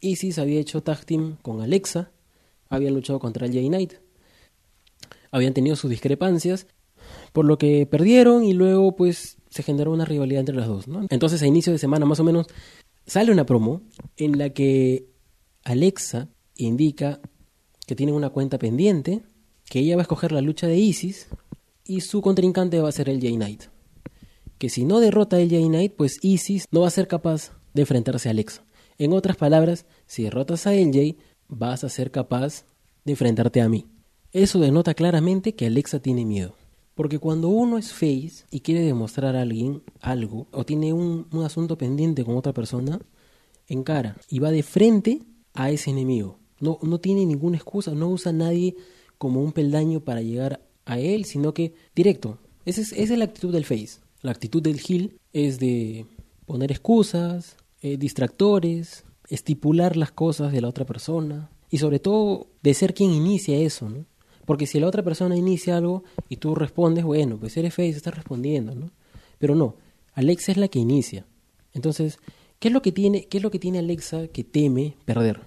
Isis 0.00 0.38
había 0.38 0.60
hecho 0.60 0.82
tag 0.82 1.04
team 1.04 1.36
con 1.42 1.60
Alexa, 1.60 2.10
habían 2.68 2.94
luchado 2.94 3.18
contra 3.18 3.46
el 3.46 3.52
J-Knight, 3.52 3.94
habían 5.30 5.54
tenido 5.54 5.76
sus 5.76 5.90
discrepancias, 5.90 6.66
por 7.32 7.44
lo 7.44 7.58
que 7.58 7.86
perdieron 7.86 8.44
y 8.44 8.52
luego 8.52 8.96
pues 8.96 9.38
se 9.48 9.62
generó 9.62 9.92
una 9.92 10.04
rivalidad 10.04 10.40
entre 10.40 10.56
las 10.56 10.68
dos. 10.68 10.86
Entonces 11.10 11.42
a 11.42 11.46
inicio 11.46 11.72
de 11.72 11.78
semana 11.78 12.06
más 12.06 12.20
o 12.20 12.24
menos 12.24 12.46
sale 13.06 13.32
una 13.32 13.46
promo 13.46 13.82
en 14.16 14.38
la 14.38 14.50
que 14.50 15.06
Alexa 15.64 16.28
indica 16.56 17.20
que 17.86 17.96
tienen 17.96 18.14
una 18.14 18.30
cuenta 18.30 18.58
pendiente, 18.58 19.22
que 19.68 19.80
ella 19.80 19.96
va 19.96 20.02
a 20.02 20.04
escoger 20.04 20.32
la 20.32 20.40
lucha 20.40 20.66
de 20.66 20.78
Isis 20.78 21.28
y 21.84 22.02
su 22.02 22.22
contrincante 22.22 22.80
va 22.80 22.88
a 22.88 22.92
ser 22.92 23.08
el 23.08 23.20
J-Knight. 23.20 23.64
Que 24.60 24.68
si 24.68 24.84
no 24.84 25.00
derrota 25.00 25.40
el 25.40 25.48
J-Knight, 25.48 25.94
pues 25.94 26.18
Isis 26.20 26.66
no 26.70 26.82
va 26.82 26.88
a 26.88 26.90
ser 26.90 27.08
capaz 27.08 27.52
de 27.72 27.80
enfrentarse 27.80 28.28
a 28.28 28.32
Alexa. 28.32 28.62
En 28.98 29.14
otras 29.14 29.38
palabras, 29.38 29.86
si 30.04 30.24
derrotas 30.24 30.66
a 30.66 30.74
LJ, 30.74 31.16
vas 31.48 31.82
a 31.82 31.88
ser 31.88 32.10
capaz 32.10 32.66
de 33.06 33.12
enfrentarte 33.12 33.62
a 33.62 33.70
mí. 33.70 33.86
Eso 34.32 34.60
denota 34.60 34.92
claramente 34.92 35.54
que 35.54 35.64
Alexa 35.64 36.00
tiene 36.00 36.26
miedo. 36.26 36.56
Porque 36.94 37.18
cuando 37.18 37.48
uno 37.48 37.78
es 37.78 37.94
face 37.94 38.44
y 38.50 38.60
quiere 38.60 38.82
demostrar 38.82 39.34
a 39.34 39.40
alguien 39.40 39.82
algo, 40.02 40.46
o 40.52 40.66
tiene 40.66 40.92
un, 40.92 41.26
un 41.32 41.42
asunto 41.42 41.78
pendiente 41.78 42.22
con 42.22 42.36
otra 42.36 42.52
persona, 42.52 43.00
encara 43.66 44.18
y 44.28 44.40
va 44.40 44.50
de 44.50 44.62
frente 44.62 45.22
a 45.54 45.70
ese 45.70 45.88
enemigo. 45.88 46.38
No, 46.58 46.78
no 46.82 47.00
tiene 47.00 47.24
ninguna 47.24 47.56
excusa, 47.56 47.94
no 47.94 48.10
usa 48.10 48.28
a 48.28 48.34
nadie 48.34 48.76
como 49.16 49.42
un 49.42 49.52
peldaño 49.52 50.00
para 50.00 50.20
llegar 50.20 50.60
a 50.84 50.98
él, 50.98 51.24
sino 51.24 51.54
que 51.54 51.72
directo. 51.94 52.36
Esa 52.66 52.82
es, 52.82 52.92
esa 52.92 53.14
es 53.14 53.18
la 53.18 53.24
actitud 53.24 53.54
del 53.54 53.64
face. 53.64 54.00
La 54.22 54.32
actitud 54.32 54.62
del 54.62 54.80
Gil 54.80 55.18
es 55.32 55.58
de 55.58 56.06
poner 56.46 56.70
excusas, 56.70 57.56
eh, 57.82 57.96
distractores, 57.96 59.04
estipular 59.28 59.96
las 59.96 60.12
cosas 60.12 60.52
de 60.52 60.60
la 60.60 60.68
otra 60.68 60.84
persona 60.84 61.50
y 61.70 61.78
sobre 61.78 62.00
todo 62.00 62.48
de 62.62 62.74
ser 62.74 62.92
quien 62.92 63.12
inicia 63.12 63.56
eso. 63.56 63.88
Porque 64.44 64.66
si 64.66 64.80
la 64.80 64.88
otra 64.88 65.02
persona 65.02 65.36
inicia 65.36 65.76
algo 65.76 66.02
y 66.28 66.36
tú 66.36 66.54
respondes, 66.54 67.04
bueno, 67.04 67.38
pues 67.38 67.56
eres 67.56 67.72
face, 67.72 67.90
estás 67.90 68.14
respondiendo, 68.14 68.74
¿no? 68.74 68.90
Pero 69.38 69.54
no, 69.54 69.76
Alexa 70.12 70.52
es 70.52 70.58
la 70.58 70.68
que 70.68 70.80
inicia. 70.80 71.24
Entonces, 71.72 72.18
¿qué 72.58 72.68
es 72.68 72.74
lo 72.74 72.82
que 72.82 72.92
tiene, 72.92 73.26
qué 73.26 73.38
es 73.38 73.42
lo 73.42 73.50
que 73.50 73.58
tiene 73.58 73.78
Alexa 73.78 74.26
que 74.28 74.44
teme 74.44 74.96
perder? 75.04 75.40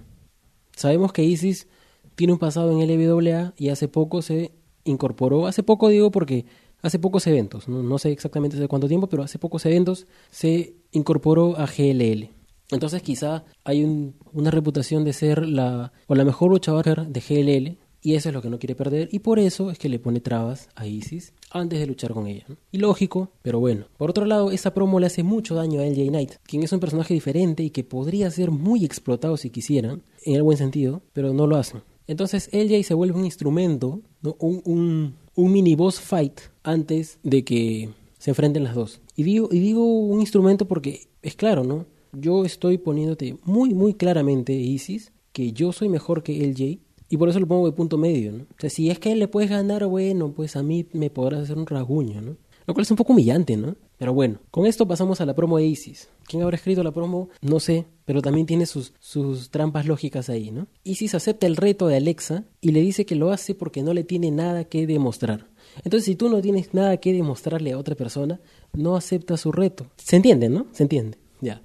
Sabemos 0.74 1.12
que 1.12 1.22
Isis 1.22 1.68
tiene 2.16 2.32
un 2.32 2.38
pasado 2.38 2.72
en 2.72 2.88
LWA 2.88 3.54
y 3.56 3.68
hace 3.68 3.88
poco 3.88 4.22
se 4.22 4.52
incorporó, 4.84 5.46
hace 5.46 5.62
poco 5.62 5.88
digo 5.88 6.10
porque 6.10 6.46
hace 6.84 6.98
pocos 6.98 7.26
eventos, 7.26 7.66
no, 7.66 7.98
sé 7.98 8.12
exactamente 8.12 8.56
hace 8.56 8.68
cuánto 8.68 8.88
tiempo, 8.88 9.08
pero 9.08 9.22
hace 9.22 9.38
pocos 9.38 9.64
eventos 9.64 10.06
se 10.30 10.74
incorporó 10.92 11.58
a 11.58 11.66
GLL. 11.66 12.28
Entonces 12.70 13.02
quizá 13.02 13.44
hay 13.64 13.84
una 14.32 14.50
reputación 14.50 15.02
de 15.04 15.14
ser 15.14 15.48
la, 15.48 15.92
o 16.06 16.14
la 16.14 16.24
mejor 16.24 16.50
luchadora 16.50 17.04
de 17.04 17.20
GLL, 17.20 17.78
y 18.02 18.16
eso 18.16 18.28
es 18.28 18.34
lo 18.34 18.42
que 18.42 18.50
no 18.50 18.58
quiere 18.58 18.74
perder, 18.74 19.08
y 19.12 19.20
por 19.20 19.38
eso 19.38 19.70
es 19.70 19.78
que 19.78 19.88
le 19.88 19.98
pone 19.98 20.20
trabas 20.20 20.68
a 20.74 20.86
Isis 20.86 21.32
antes 21.50 21.80
de 21.80 21.86
luchar 21.86 22.12
con 22.12 22.26
ella. 22.26 22.44
Y 22.70 22.76
lógico, 22.76 23.30
pero 23.40 23.60
bueno. 23.60 23.86
Por 23.96 24.10
otro 24.10 24.26
lado, 24.26 24.50
esa 24.50 24.74
promo 24.74 25.00
le 25.00 25.06
hace 25.06 25.22
mucho 25.22 25.54
daño 25.54 25.80
a 25.80 25.86
LJ 25.86 26.08
Knight, 26.08 26.32
quien 26.42 26.62
es 26.62 26.72
un 26.72 26.80
personaje 26.80 27.14
diferente 27.14 27.62
y 27.62 27.70
que 27.70 27.82
podría 27.82 28.30
ser 28.30 28.50
muy 28.50 28.84
explotado 28.84 29.38
si 29.38 29.48
quisieran, 29.48 30.02
en 30.22 30.34
el 30.34 30.42
buen 30.42 30.58
sentido, 30.58 31.00
pero 31.14 31.32
no 31.32 31.46
lo 31.46 31.56
hacen. 31.56 31.82
Entonces 32.06 32.50
LJ 32.52 32.84
se 32.84 32.92
vuelve 32.92 33.18
un 33.18 33.24
instrumento, 33.24 34.02
un, 34.38 34.60
un, 34.66 35.14
un, 35.34 35.52
mini 35.52 35.74
boss 35.74 36.00
fight 36.00 36.40
antes 36.62 37.18
de 37.22 37.44
que 37.44 37.90
se 38.18 38.30
enfrenten 38.30 38.64
las 38.64 38.74
dos. 38.74 39.00
Y 39.16 39.22
digo, 39.22 39.48
y 39.50 39.58
digo 39.58 39.84
un 39.84 40.20
instrumento 40.20 40.66
porque 40.66 41.08
es 41.22 41.34
claro, 41.36 41.64
¿no? 41.64 41.86
Yo 42.12 42.44
estoy 42.44 42.78
poniéndote 42.78 43.36
muy, 43.44 43.74
muy 43.74 43.94
claramente, 43.94 44.52
Isis, 44.52 45.12
que 45.32 45.52
yo 45.52 45.72
soy 45.72 45.88
mejor 45.88 46.22
que 46.22 46.46
LJ 46.46 46.78
y 47.08 47.16
por 47.16 47.28
eso 47.28 47.40
lo 47.40 47.46
pongo 47.46 47.66
de 47.66 47.72
punto 47.72 47.98
medio, 47.98 48.32
¿no? 48.32 48.44
O 48.44 48.56
sea, 48.58 48.70
si 48.70 48.90
es 48.90 48.98
que 48.98 49.12
él 49.12 49.18
le 49.18 49.28
puedes 49.28 49.50
ganar, 49.50 49.84
bueno, 49.86 50.32
pues 50.32 50.56
a 50.56 50.62
mí 50.62 50.86
me 50.92 51.10
podrás 51.10 51.42
hacer 51.42 51.58
un 51.58 51.66
rasguño, 51.66 52.20
¿no? 52.20 52.36
Lo 52.66 52.74
cual 52.74 52.82
es 52.82 52.90
un 52.90 52.96
poco 52.96 53.12
humillante, 53.12 53.56
¿no? 53.56 53.76
Pero 53.98 54.14
bueno, 54.14 54.38
con 54.50 54.66
esto 54.66 54.88
pasamos 54.88 55.20
a 55.20 55.26
la 55.26 55.34
promo 55.34 55.58
de 55.58 55.66
Isis. 55.66 56.08
¿Quién 56.26 56.42
habrá 56.42 56.56
escrito 56.56 56.82
la 56.82 56.92
promo? 56.92 57.28
No 57.40 57.60
sé, 57.60 57.86
pero 58.04 58.22
también 58.22 58.46
tiene 58.46 58.66
sus, 58.66 58.92
sus 58.98 59.50
trampas 59.50 59.86
lógicas 59.86 60.28
ahí, 60.28 60.50
¿no? 60.50 60.66
Isis 60.82 61.14
acepta 61.14 61.46
el 61.46 61.56
reto 61.56 61.86
de 61.86 61.96
Alexa 61.96 62.44
y 62.60 62.72
le 62.72 62.80
dice 62.80 63.06
que 63.06 63.14
lo 63.14 63.30
hace 63.30 63.54
porque 63.54 63.82
no 63.82 63.94
le 63.94 64.04
tiene 64.04 64.30
nada 64.30 64.64
que 64.64 64.86
demostrar. 64.86 65.48
Entonces, 65.84 66.04
si 66.04 66.14
tú 66.14 66.28
no 66.28 66.40
tienes 66.40 66.74
nada 66.74 66.96
que 66.98 67.12
demostrarle 67.12 67.72
a 67.72 67.78
otra 67.78 67.94
persona, 67.94 68.40
no 68.72 68.96
acepta 68.96 69.36
su 69.36 69.52
reto. 69.52 69.86
¿Se 69.96 70.16
entiende, 70.16 70.48
no? 70.48 70.66
Se 70.72 70.82
entiende. 70.82 71.18
Ya. 71.40 71.62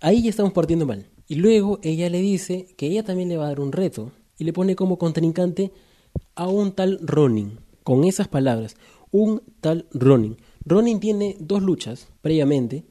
Ahí 0.00 0.22
ya 0.22 0.30
estamos 0.30 0.52
partiendo 0.52 0.86
mal. 0.86 1.06
Y 1.28 1.36
luego 1.36 1.78
ella 1.82 2.08
le 2.10 2.20
dice 2.20 2.66
que 2.76 2.86
ella 2.86 3.04
también 3.04 3.28
le 3.28 3.36
va 3.36 3.44
a 3.44 3.48
dar 3.48 3.60
un 3.60 3.72
reto 3.72 4.12
y 4.38 4.44
le 4.44 4.52
pone 4.52 4.74
como 4.74 4.98
contrincante 4.98 5.72
a 6.34 6.48
un 6.48 6.72
tal 6.72 6.98
Ronin. 7.02 7.60
Con 7.84 8.04
esas 8.04 8.28
palabras, 8.28 8.76
un 9.10 9.42
tal 9.60 9.86
Ronin. 9.92 10.36
Ronin 10.64 11.00
tiene 11.00 11.36
dos 11.38 11.62
luchas 11.62 12.08
previamente. 12.22 12.84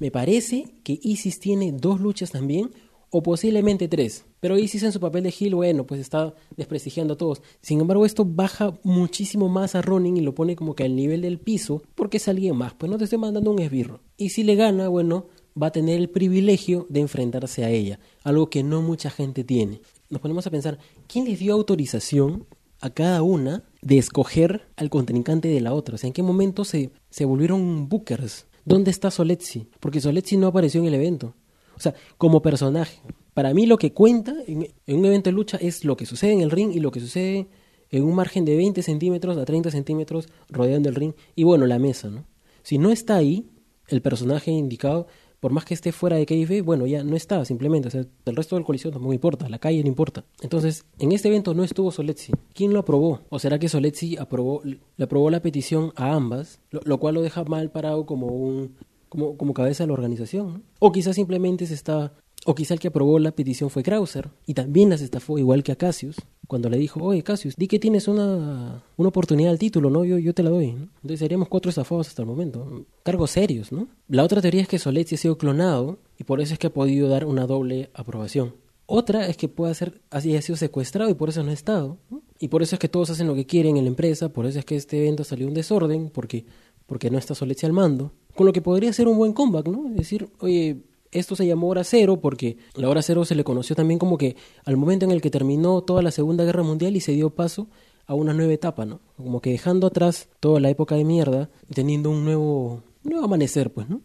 Me 0.00 0.10
parece 0.10 0.64
que 0.82 0.98
Isis 1.00 1.38
tiene 1.38 1.70
dos 1.70 2.00
luchas 2.00 2.32
también, 2.32 2.70
o 3.10 3.22
posiblemente 3.22 3.86
tres. 3.86 4.24
Pero 4.40 4.56
Isis 4.56 4.82
en 4.82 4.92
su 4.92 5.00
papel 5.00 5.24
de 5.24 5.34
Hill, 5.38 5.54
bueno, 5.54 5.86
pues 5.86 6.00
está 6.00 6.34
desprestigiando 6.56 7.14
a 7.14 7.16
todos. 7.16 7.42
Sin 7.60 7.80
embargo, 7.80 8.06
esto 8.06 8.24
baja 8.24 8.78
muchísimo 8.82 9.48
más 9.48 9.74
a 9.74 9.82
Ronin 9.82 10.16
y 10.16 10.20
lo 10.20 10.34
pone 10.34 10.56
como 10.56 10.74
que 10.74 10.84
al 10.84 10.96
nivel 10.96 11.20
del 11.20 11.38
piso, 11.38 11.82
porque 11.94 12.16
es 12.16 12.28
alguien 12.28 12.56
más. 12.56 12.72
Pues 12.74 12.90
no 12.90 12.96
te 12.96 13.04
estoy 13.04 13.18
mandando 13.18 13.50
un 13.50 13.60
esbirro. 13.60 14.00
Y 14.16 14.30
si 14.30 14.42
le 14.42 14.54
gana, 14.54 14.88
bueno, 14.88 15.26
va 15.60 15.66
a 15.66 15.72
tener 15.72 15.98
el 15.98 16.08
privilegio 16.08 16.86
de 16.88 17.00
enfrentarse 17.00 17.64
a 17.64 17.70
ella, 17.70 17.98
algo 18.24 18.48
que 18.48 18.62
no 18.62 18.80
mucha 18.80 19.10
gente 19.10 19.44
tiene. 19.44 19.82
Nos 20.08 20.22
ponemos 20.22 20.46
a 20.46 20.50
pensar, 20.50 20.78
¿quién 21.06 21.26
les 21.26 21.38
dio 21.38 21.52
autorización 21.52 22.46
a 22.80 22.90
cada 22.90 23.22
una 23.22 23.64
de 23.82 23.98
escoger 23.98 24.62
al 24.76 24.88
contrincante 24.88 25.48
de 25.48 25.60
la 25.60 25.74
otra? 25.74 25.96
O 25.96 25.98
sea, 25.98 26.08
¿en 26.08 26.14
qué 26.14 26.22
momento 26.22 26.64
se, 26.64 26.90
se 27.10 27.26
volvieron 27.26 27.88
bookers? 27.88 28.46
¿Dónde 28.64 28.90
está 28.90 29.10
Soletzi? 29.10 29.68
Porque 29.80 30.00
Soletzi 30.00 30.36
no 30.36 30.48
apareció 30.48 30.80
en 30.80 30.86
el 30.86 30.94
evento. 30.94 31.34
O 31.76 31.80
sea, 31.80 31.94
como 32.18 32.42
personaje. 32.42 33.00
Para 33.34 33.54
mí 33.54 33.66
lo 33.66 33.78
que 33.78 33.92
cuenta 33.92 34.34
en, 34.46 34.68
un 34.86 35.04
evento 35.06 35.30
de 35.30 35.34
lucha 35.34 35.56
es 35.56 35.84
lo 35.84 35.96
que 35.96 36.06
sucede 36.06 36.32
en 36.32 36.40
el 36.40 36.50
ring 36.50 36.72
y 36.72 36.80
lo 36.80 36.90
que 36.90 37.00
sucede 37.00 37.48
en 37.90 38.04
un 38.04 38.14
margen 38.14 38.44
de 38.44 38.56
20 38.56 38.82
centímetros 38.82 39.36
a 39.36 39.44
30 39.44 39.70
centímetros 39.70 40.28
rodeando 40.48 40.88
el 40.88 40.94
ring. 40.94 41.14
Y 41.34 41.44
bueno, 41.44 41.66
la 41.66 41.78
mesa, 41.78 42.10
¿no? 42.10 42.26
Si 42.62 42.78
no 42.78 42.90
está 42.90 43.16
ahí 43.16 43.48
el 43.88 44.02
personaje 44.02 44.50
indicado, 44.50 45.06
por 45.40 45.52
más 45.52 45.64
que 45.64 45.74
esté 45.74 45.90
fuera 45.90 46.16
de 46.16 46.26
KF, 46.26 46.64
bueno, 46.64 46.86
ya 46.86 47.02
no 47.02 47.16
está 47.16 47.44
simplemente. 47.44 47.88
O 47.88 47.90
sea, 47.90 48.04
el 48.26 48.36
resto 48.36 48.56
del 48.56 48.64
colisión 48.64 48.92
tampoco 48.92 49.14
importa, 49.14 49.48
la 49.48 49.58
calle 49.58 49.82
no 49.82 49.88
importa. 49.88 50.24
Entonces, 50.42 50.84
en 50.98 51.12
este 51.12 51.28
evento 51.28 51.54
no 51.54 51.64
estuvo 51.64 51.90
Soletzi. 51.90 52.32
¿Quién 52.54 52.72
lo 52.72 52.80
aprobó? 52.80 53.20
¿O 53.30 53.38
será 53.38 53.58
que 53.58 53.68
Soletzi 53.68 54.16
aprobó, 54.18 54.62
le 54.64 55.04
aprobó 55.04 55.30
la 55.30 55.40
petición 55.40 55.92
a 55.96 56.12
ambas, 56.12 56.60
lo 56.70 56.98
cual 56.98 57.14
lo 57.14 57.22
deja 57.22 57.44
mal 57.44 57.70
parado 57.70 58.06
como 58.06 58.26
un 58.26 58.76
como, 59.10 59.36
como 59.36 59.52
cabeza 59.52 59.82
de 59.82 59.88
la 59.88 59.94
organización. 59.94 60.62
O 60.78 60.92
quizás 60.92 61.16
simplemente 61.16 61.66
se 61.66 61.74
está, 61.74 62.14
o 62.46 62.54
quizá 62.54 62.74
el 62.74 62.80
que 62.80 62.88
aprobó 62.88 63.18
la 63.18 63.32
petición 63.32 63.70
fue 63.70 63.82
Krauser 63.82 64.30
y 64.46 64.54
también 64.54 64.90
las 64.90 65.02
estafó 65.02 65.38
igual 65.38 65.62
que 65.62 65.72
a 65.72 65.76
Cassius 65.76 66.16
cuando 66.46 66.68
le 66.68 66.78
dijo, 66.78 67.00
oye 67.04 67.22
Cassius, 67.22 67.54
di 67.56 67.68
que 67.68 67.78
tienes 67.78 68.08
una, 68.08 68.82
una 68.96 69.08
oportunidad 69.08 69.52
al 69.52 69.58
título, 69.58 69.88
¿no? 69.88 70.04
Yo, 70.04 70.18
yo 70.18 70.34
te 70.34 70.42
la 70.42 70.50
doy. 70.50 70.70
Entonces 70.70 71.20
seríamos 71.20 71.48
cuatro 71.48 71.68
estafados 71.68 72.08
hasta 72.08 72.22
el 72.22 72.26
momento. 72.26 72.86
Cargos 73.04 73.30
serios, 73.30 73.70
¿no? 73.70 73.86
La 74.08 74.24
otra 74.24 74.40
teoría 74.40 74.62
es 74.62 74.66
que 74.66 74.80
Soletti 74.80 75.14
ha 75.14 75.18
sido 75.18 75.38
clonado 75.38 75.98
y 76.18 76.24
por 76.24 76.40
eso 76.40 76.54
es 76.54 76.58
que 76.58 76.66
ha 76.66 76.72
podido 76.72 77.08
dar 77.08 77.24
una 77.24 77.46
doble 77.46 77.90
aprobación. 77.94 78.54
Otra 78.86 79.28
es 79.28 79.36
que 79.36 79.46
puede 79.46 79.72
ser, 79.74 80.00
así 80.10 80.34
ha 80.34 80.42
sido 80.42 80.56
secuestrado 80.56 81.08
y 81.08 81.14
por 81.14 81.28
eso 81.28 81.44
no 81.44 81.50
ha 81.50 81.54
estado. 81.54 81.98
Y 82.40 82.48
por 82.48 82.62
eso 82.64 82.74
es 82.74 82.80
que 82.80 82.88
todos 82.88 83.10
hacen 83.10 83.28
lo 83.28 83.36
que 83.36 83.46
quieren 83.46 83.76
en 83.76 83.84
la 83.84 83.90
empresa, 83.90 84.30
por 84.30 84.46
eso 84.46 84.58
es 84.58 84.64
que 84.64 84.74
este 84.74 84.98
evento 84.98 85.22
salió 85.22 85.46
un 85.46 85.54
desorden, 85.54 86.10
porque, 86.10 86.46
porque 86.86 87.10
no 87.10 87.18
está 87.18 87.36
Soletti 87.36 87.64
al 87.66 87.72
mando 87.72 88.12
con 88.34 88.46
lo 88.46 88.52
que 88.52 88.62
podría 88.62 88.92
ser 88.92 89.08
un 89.08 89.18
buen 89.18 89.32
comeback, 89.32 89.68
¿no? 89.68 89.88
Es 89.90 89.96
decir, 89.96 90.28
oye, 90.38 90.78
esto 91.12 91.36
se 91.36 91.46
llamó 91.46 91.68
Hora 91.68 91.84
Cero 91.84 92.20
porque 92.20 92.58
la 92.74 92.88
Hora 92.88 93.02
Cero 93.02 93.24
se 93.24 93.34
le 93.34 93.44
conoció 93.44 93.74
también 93.76 93.98
como 93.98 94.18
que 94.18 94.36
al 94.64 94.76
momento 94.76 95.04
en 95.04 95.10
el 95.10 95.20
que 95.20 95.30
terminó 95.30 95.82
toda 95.82 96.02
la 96.02 96.10
Segunda 96.10 96.44
Guerra 96.44 96.62
Mundial 96.62 96.96
y 96.96 97.00
se 97.00 97.12
dio 97.12 97.30
paso 97.30 97.68
a 98.06 98.14
una 98.14 98.34
nueva 98.34 98.52
etapa, 98.52 98.84
¿no? 98.84 99.00
Como 99.16 99.40
que 99.40 99.50
dejando 99.50 99.86
atrás 99.86 100.28
toda 100.40 100.60
la 100.60 100.70
época 100.70 100.96
de 100.96 101.04
mierda 101.04 101.50
teniendo 101.72 102.10
un 102.10 102.24
nuevo, 102.24 102.82
nuevo 103.04 103.24
amanecer, 103.24 103.72
pues, 103.72 103.88
¿no? 103.88 104.00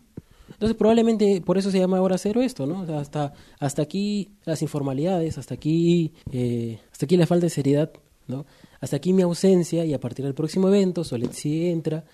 Entonces 0.52 0.78
probablemente 0.78 1.42
por 1.42 1.58
eso 1.58 1.72
se 1.72 1.80
llama 1.80 2.02
Hora 2.02 2.18
Cero 2.18 2.42
esto, 2.42 2.66
¿no? 2.66 2.82
O 2.82 2.86
sea, 2.86 3.00
hasta, 3.00 3.34
hasta 3.60 3.82
aquí 3.82 4.32
las 4.46 4.62
informalidades, 4.62 5.38
hasta 5.38 5.54
aquí, 5.54 6.14
eh, 6.32 6.80
hasta 6.92 7.06
aquí 7.06 7.18
la 7.18 7.28
falta 7.28 7.48
de 7.48 7.50
seriedad, 7.50 7.92
¿no? 8.28 8.46
Hasta 8.80 8.96
aquí 8.96 9.12
mi 9.14 9.22
ausencia 9.22 9.86
y 9.86 9.94
a 9.94 10.00
partir 10.00 10.24
del 10.24 10.34
próximo 10.34 10.68
evento 10.68 11.04
Soletzi 11.04 11.68
entra, 11.68 12.06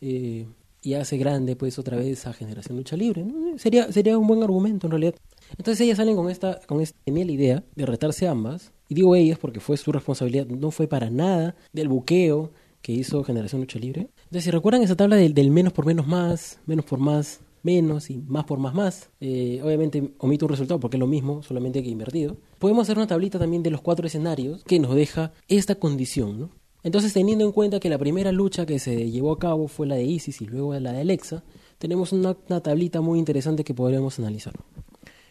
eh, 0.00 0.46
y 0.84 0.94
hace 0.94 1.16
grande 1.16 1.56
pues 1.56 1.78
otra 1.78 1.96
vez 1.96 2.26
a 2.26 2.32
Generación 2.32 2.76
Lucha 2.76 2.96
Libre. 2.96 3.24
Sería, 3.56 3.90
sería 3.90 4.18
un 4.18 4.26
buen 4.26 4.42
argumento 4.42 4.86
en 4.86 4.92
realidad. 4.92 5.14
Entonces 5.56 5.80
ellas 5.80 5.96
salen 5.96 6.14
con 6.14 6.30
esta, 6.30 6.60
con 6.66 6.80
esta 6.80 6.98
genial 7.04 7.30
idea 7.30 7.64
de 7.74 7.86
retarse 7.86 8.28
ambas. 8.28 8.72
Y 8.88 8.94
digo 8.94 9.16
ellas 9.16 9.38
porque 9.38 9.60
fue 9.60 9.76
su 9.78 9.90
responsabilidad, 9.92 10.46
no 10.46 10.70
fue 10.70 10.86
para 10.86 11.08
nada 11.10 11.56
del 11.72 11.88
buqueo 11.88 12.52
que 12.82 12.92
hizo 12.92 13.24
Generación 13.24 13.62
Lucha 13.62 13.78
Libre. 13.78 14.10
Entonces 14.24 14.44
si 14.44 14.50
recuerdan 14.50 14.82
esa 14.82 14.94
tabla 14.94 15.16
del, 15.16 15.50
menos 15.50 15.72
por 15.72 15.86
menos 15.86 16.06
más, 16.06 16.60
menos 16.66 16.84
por 16.84 16.98
más 16.98 17.40
menos 17.62 18.10
y 18.10 18.18
más 18.18 18.44
por 18.44 18.58
más 18.58 18.74
más. 18.74 19.08
Eh, 19.20 19.58
obviamente 19.64 20.12
omito 20.18 20.44
un 20.44 20.50
resultado 20.50 20.78
porque 20.78 20.98
es 20.98 21.00
lo 21.00 21.06
mismo, 21.06 21.42
solamente 21.42 21.82
que 21.82 21.88
invertido. 21.88 22.36
Podemos 22.58 22.82
hacer 22.82 22.98
una 22.98 23.06
tablita 23.06 23.38
también 23.38 23.62
de 23.62 23.70
los 23.70 23.80
cuatro 23.80 24.06
escenarios 24.06 24.62
que 24.64 24.78
nos 24.78 24.94
deja 24.94 25.32
esta 25.48 25.76
condición, 25.76 26.38
¿no? 26.38 26.50
Entonces, 26.84 27.14
teniendo 27.14 27.46
en 27.46 27.52
cuenta 27.52 27.80
que 27.80 27.88
la 27.88 27.96
primera 27.96 28.30
lucha 28.30 28.66
que 28.66 28.78
se 28.78 29.10
llevó 29.10 29.32
a 29.32 29.38
cabo 29.38 29.68
fue 29.68 29.86
la 29.86 29.94
de 29.96 30.04
Isis 30.04 30.42
y 30.42 30.44
luego 30.44 30.78
la 30.78 30.92
de 30.92 31.00
Alexa, 31.00 31.42
tenemos 31.78 32.12
una, 32.12 32.34
tablita 32.34 33.00
muy 33.00 33.18
interesante 33.18 33.64
que 33.64 33.72
podríamos 33.72 34.18
analizar. 34.18 34.52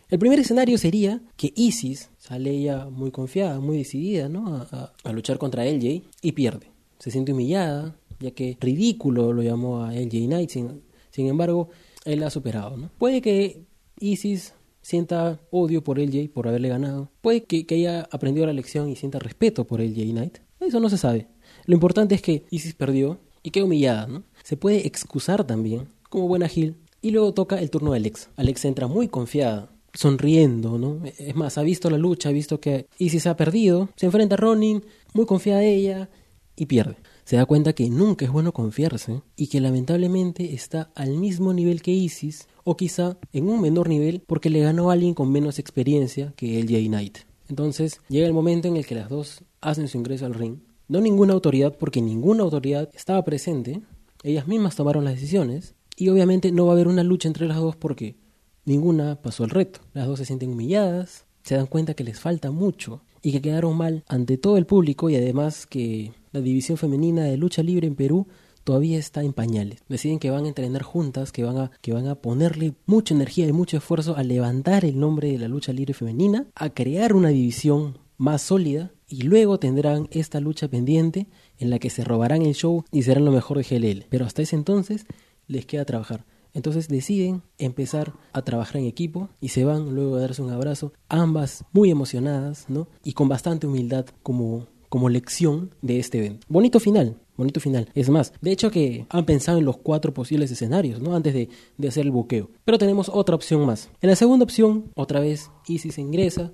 El 0.10 0.18
primer 0.18 0.40
escenario 0.40 0.80
sería 0.80 1.22
que 1.38 1.54
Isis 1.56 2.10
sale 2.18 2.50
ella 2.50 2.90
muy 2.90 3.12
confiada, 3.12 3.60
muy 3.60 3.78
decidida 3.78 4.30
¿no? 4.30 4.66
a, 4.72 5.12
luchar 5.14 5.38
contra 5.38 5.64
LJ 5.64 6.02
y 6.24 6.32
pierde. 6.32 6.72
Se 6.98 7.12
siente 7.12 7.34
humillada, 7.34 7.96
ya 8.20 8.32
que 8.32 8.58
ridículo 8.60 9.32
lo 9.32 9.44
llamó 9.44 9.84
a 9.84 9.94
LJ 9.94 10.26
Knight, 10.26 10.50
sin, 10.50 10.82
embargo, 11.28 11.70
él 12.04 12.22
la 12.22 12.28
ha 12.28 12.32
superado. 12.32 12.78
¿no? 12.78 12.90
Puede 12.98 13.22
que 13.22 13.62
Isis 14.00 14.56
sienta 14.82 15.40
odio 15.52 15.84
por 15.84 16.00
LJ 16.00 16.30
por 16.34 16.48
haberle 16.48 16.70
ganado. 16.70 17.12
Puede 17.22 17.44
que, 17.44 17.68
que 17.68 17.76
haya 17.76 18.08
aprendido 18.12 18.48
la 18.48 18.54
lección 18.54 18.90
y 18.90 18.96
sienta 18.96 19.20
respeto 19.20 19.66
por 19.66 19.82
LJ 19.82 20.12
Knight. 20.14 20.38
Eso 20.60 20.80
no 20.80 20.90
se 20.90 20.98
sabe. 20.98 21.28
Lo 21.66 21.74
importante 21.74 22.16
es 22.16 22.22
que 22.22 22.44
Isis 22.50 22.74
perdió 22.74 23.20
y 23.42 23.52
quedó 23.52 23.66
humillada, 23.66 24.08
¿no? 24.08 24.24
Se 24.44 24.58
puede 24.58 24.86
excusar 24.88 25.46
también, 25.46 25.88
como 26.10 26.28
buena 26.28 26.48
Gil, 26.48 26.76
y 27.02 27.12
luego 27.12 27.34
toca 27.34 27.60
el 27.60 27.70
turno 27.70 27.92
de 27.92 27.98
Alex. 27.98 28.30
Alex 28.36 28.66
entra 28.66 28.88
muy 28.88 29.08
confiada, 29.08 29.70
sonriendo, 29.94 30.78
¿no? 30.78 31.02
Es 31.06 31.36
más, 31.36 31.58
ha 31.58 31.64
visto 31.64 31.90
la 31.90 31.98
lucha, 31.98 32.30
ha 32.30 32.34
visto 32.34 32.60
que 32.60 32.88
Isis 32.98 33.28
ha 33.28 33.38
perdido, 33.38 33.90
se 33.96 34.06
enfrenta 34.06 34.36
a 34.36 34.38
Ronin, 34.38 34.84
muy 35.14 35.26
confiada 35.26 35.60
de 35.60 35.74
ella, 35.74 36.10
y 36.56 36.66
pierde. 36.66 36.98
Se 37.26 37.38
da 37.38 37.46
cuenta 37.46 37.74
que 37.74 37.90
nunca 37.90 38.26
es 38.26 38.32
bueno 38.32 38.52
confiarse 38.52 39.22
y 39.36 39.48
que 39.48 39.62
lamentablemente 39.62 40.54
está 40.54 40.92
al 40.94 41.18
mismo 41.18 41.54
nivel 41.54 41.82
que 41.82 41.92
Isis, 41.92 42.48
o 42.64 42.76
quizá 42.76 43.18
en 43.32 43.48
un 43.48 43.62
menor 43.62 43.90
nivel 43.90 44.22
porque 44.26 44.50
le 44.50 44.62
ganó 44.62 44.90
a 44.90 44.94
alguien 44.94 45.14
con 45.14 45.32
menos 45.32 45.60
experiencia 45.60 46.34
que 46.36 46.60
el 46.60 46.70
Jay 46.70 46.88
Knight. 46.88 47.20
Entonces 47.50 48.02
llega 48.08 48.28
el 48.28 48.34
momento 48.34 48.68
en 48.68 48.78
el 48.78 48.86
que 48.86 48.96
las 48.96 49.10
dos 49.10 49.44
hacen 49.62 49.88
su 49.88 49.98
ingreso 49.98 50.26
al 50.26 50.34
ring 50.34 50.60
no 50.94 51.02
ninguna 51.02 51.34
autoridad, 51.34 51.76
porque 51.76 52.04
ninguna 52.04 52.44
autoridad 52.44 52.88
estaba 52.94 53.24
presente, 53.24 53.82
ellas 54.22 54.48
mismas 54.48 54.76
tomaron 54.76 55.04
las 55.04 55.16
decisiones, 55.16 55.74
y 55.98 56.10
obviamente 56.10 56.52
no 56.52 56.68
va 56.68 56.74
a 56.74 56.76
haber 56.76 56.88
una 56.88 57.02
lucha 57.02 57.28
entre 57.28 57.48
las 57.48 57.58
dos 57.58 57.76
porque 57.76 58.16
ninguna 58.64 59.20
pasó 59.20 59.44
el 59.44 59.50
reto. 59.50 59.80
Las 59.94 60.06
dos 60.06 60.20
se 60.20 60.26
sienten 60.26 60.52
humilladas, 60.52 61.26
se 61.42 61.56
dan 61.56 61.66
cuenta 61.66 61.96
que 61.96 62.04
les 62.04 62.20
falta 62.20 62.52
mucho 62.52 63.02
y 63.24 63.32
que 63.32 63.42
quedaron 63.42 63.76
mal 63.76 64.04
ante 64.08 64.38
todo 64.38 64.56
el 64.58 64.68
público 64.68 65.10
y 65.10 65.16
además 65.16 65.66
que 65.66 66.14
la 66.32 66.42
división 66.42 66.78
femenina 66.78 67.24
de 67.24 67.38
lucha 67.38 67.64
libre 67.64 67.88
en 67.88 67.96
Perú 67.96 68.28
todavía 68.64 69.00
está 69.00 69.24
en 69.24 69.34
pañales. 69.34 69.84
Deciden 69.90 70.20
que 70.20 70.30
van 70.30 70.46
a 70.46 70.50
entrenar 70.50 70.84
juntas, 70.84 71.32
que 71.32 71.44
van 71.44 71.58
a, 71.58 71.72
que 71.82 71.94
van 71.94 72.08
a 72.08 72.22
ponerle 72.22 72.76
mucha 72.86 73.16
energía 73.16 73.48
y 73.48 73.52
mucho 73.52 73.78
esfuerzo 73.78 74.16
a 74.16 74.22
levantar 74.22 74.86
el 74.86 75.00
nombre 75.00 75.32
de 75.32 75.40
la 75.40 75.48
lucha 75.48 75.74
libre 75.74 75.96
femenina, 75.96 76.46
a 76.54 76.70
crear 76.70 77.16
una 77.16 77.30
división 77.30 77.98
más 78.18 78.44
sólida 78.44 78.92
y 79.14 79.22
luego 79.22 79.60
tendrán 79.60 80.08
esta 80.10 80.40
lucha 80.40 80.68
pendiente 80.68 81.28
en 81.60 81.70
la 81.70 81.78
que 81.78 81.92
se 81.92 82.04
robarán 82.04 82.42
el 82.42 82.56
show 82.56 82.84
y 82.92 83.04
serán 83.04 83.26
lo 83.26 83.32
mejor 83.32 83.60
de 83.60 83.64
GLL. 83.64 84.08
Pero 84.10 84.26
hasta 84.26 84.42
ese 84.42 84.56
entonces 84.56 85.06
les 85.46 85.68
queda 85.68 85.86
trabajar. 85.86 86.26
Entonces 86.52 86.88
deciden 86.88 87.44
empezar 87.60 88.14
a 88.32 88.42
trabajar 88.42 88.78
en 88.78 88.88
equipo 88.88 89.30
y 89.40 89.50
se 89.50 89.66
van 89.66 89.94
luego 89.94 90.16
a 90.16 90.22
darse 90.22 90.42
un 90.42 90.50
abrazo, 90.50 90.94
ambas 91.10 91.64
muy 91.74 91.92
emocionadas, 91.92 92.66
¿no? 92.70 92.88
Y 93.04 93.14
con 93.14 93.30
bastante 93.30 93.68
humildad 93.68 94.08
como, 94.24 94.66
como 94.90 95.10
lección 95.10 95.70
de 95.84 96.00
este 96.00 96.18
evento. 96.18 96.48
Bonito 96.50 96.80
final, 96.80 97.16
bonito 97.38 97.60
final. 97.60 97.90
Es 97.94 98.10
más, 98.10 98.34
de 98.42 98.52
hecho 98.52 98.72
que 98.72 99.06
han 99.10 99.26
pensado 99.26 99.60
en 99.60 99.66
los 99.66 99.78
cuatro 99.78 100.12
posibles 100.12 100.50
escenarios, 100.50 101.00
¿no? 101.00 101.16
Antes 101.16 101.36
de, 101.36 101.50
de 101.78 101.88
hacer 101.88 102.04
el 102.04 102.12
buqueo. 102.12 102.50
Pero 102.66 102.80
tenemos 102.80 103.10
otra 103.10 103.36
opción 103.36 103.64
más. 103.64 103.92
En 104.02 104.10
la 104.10 104.16
segunda 104.16 104.44
opción, 104.44 104.86
otra 104.96 105.20
vez, 105.20 105.52
Isis 105.68 106.00
ingresa, 106.00 106.52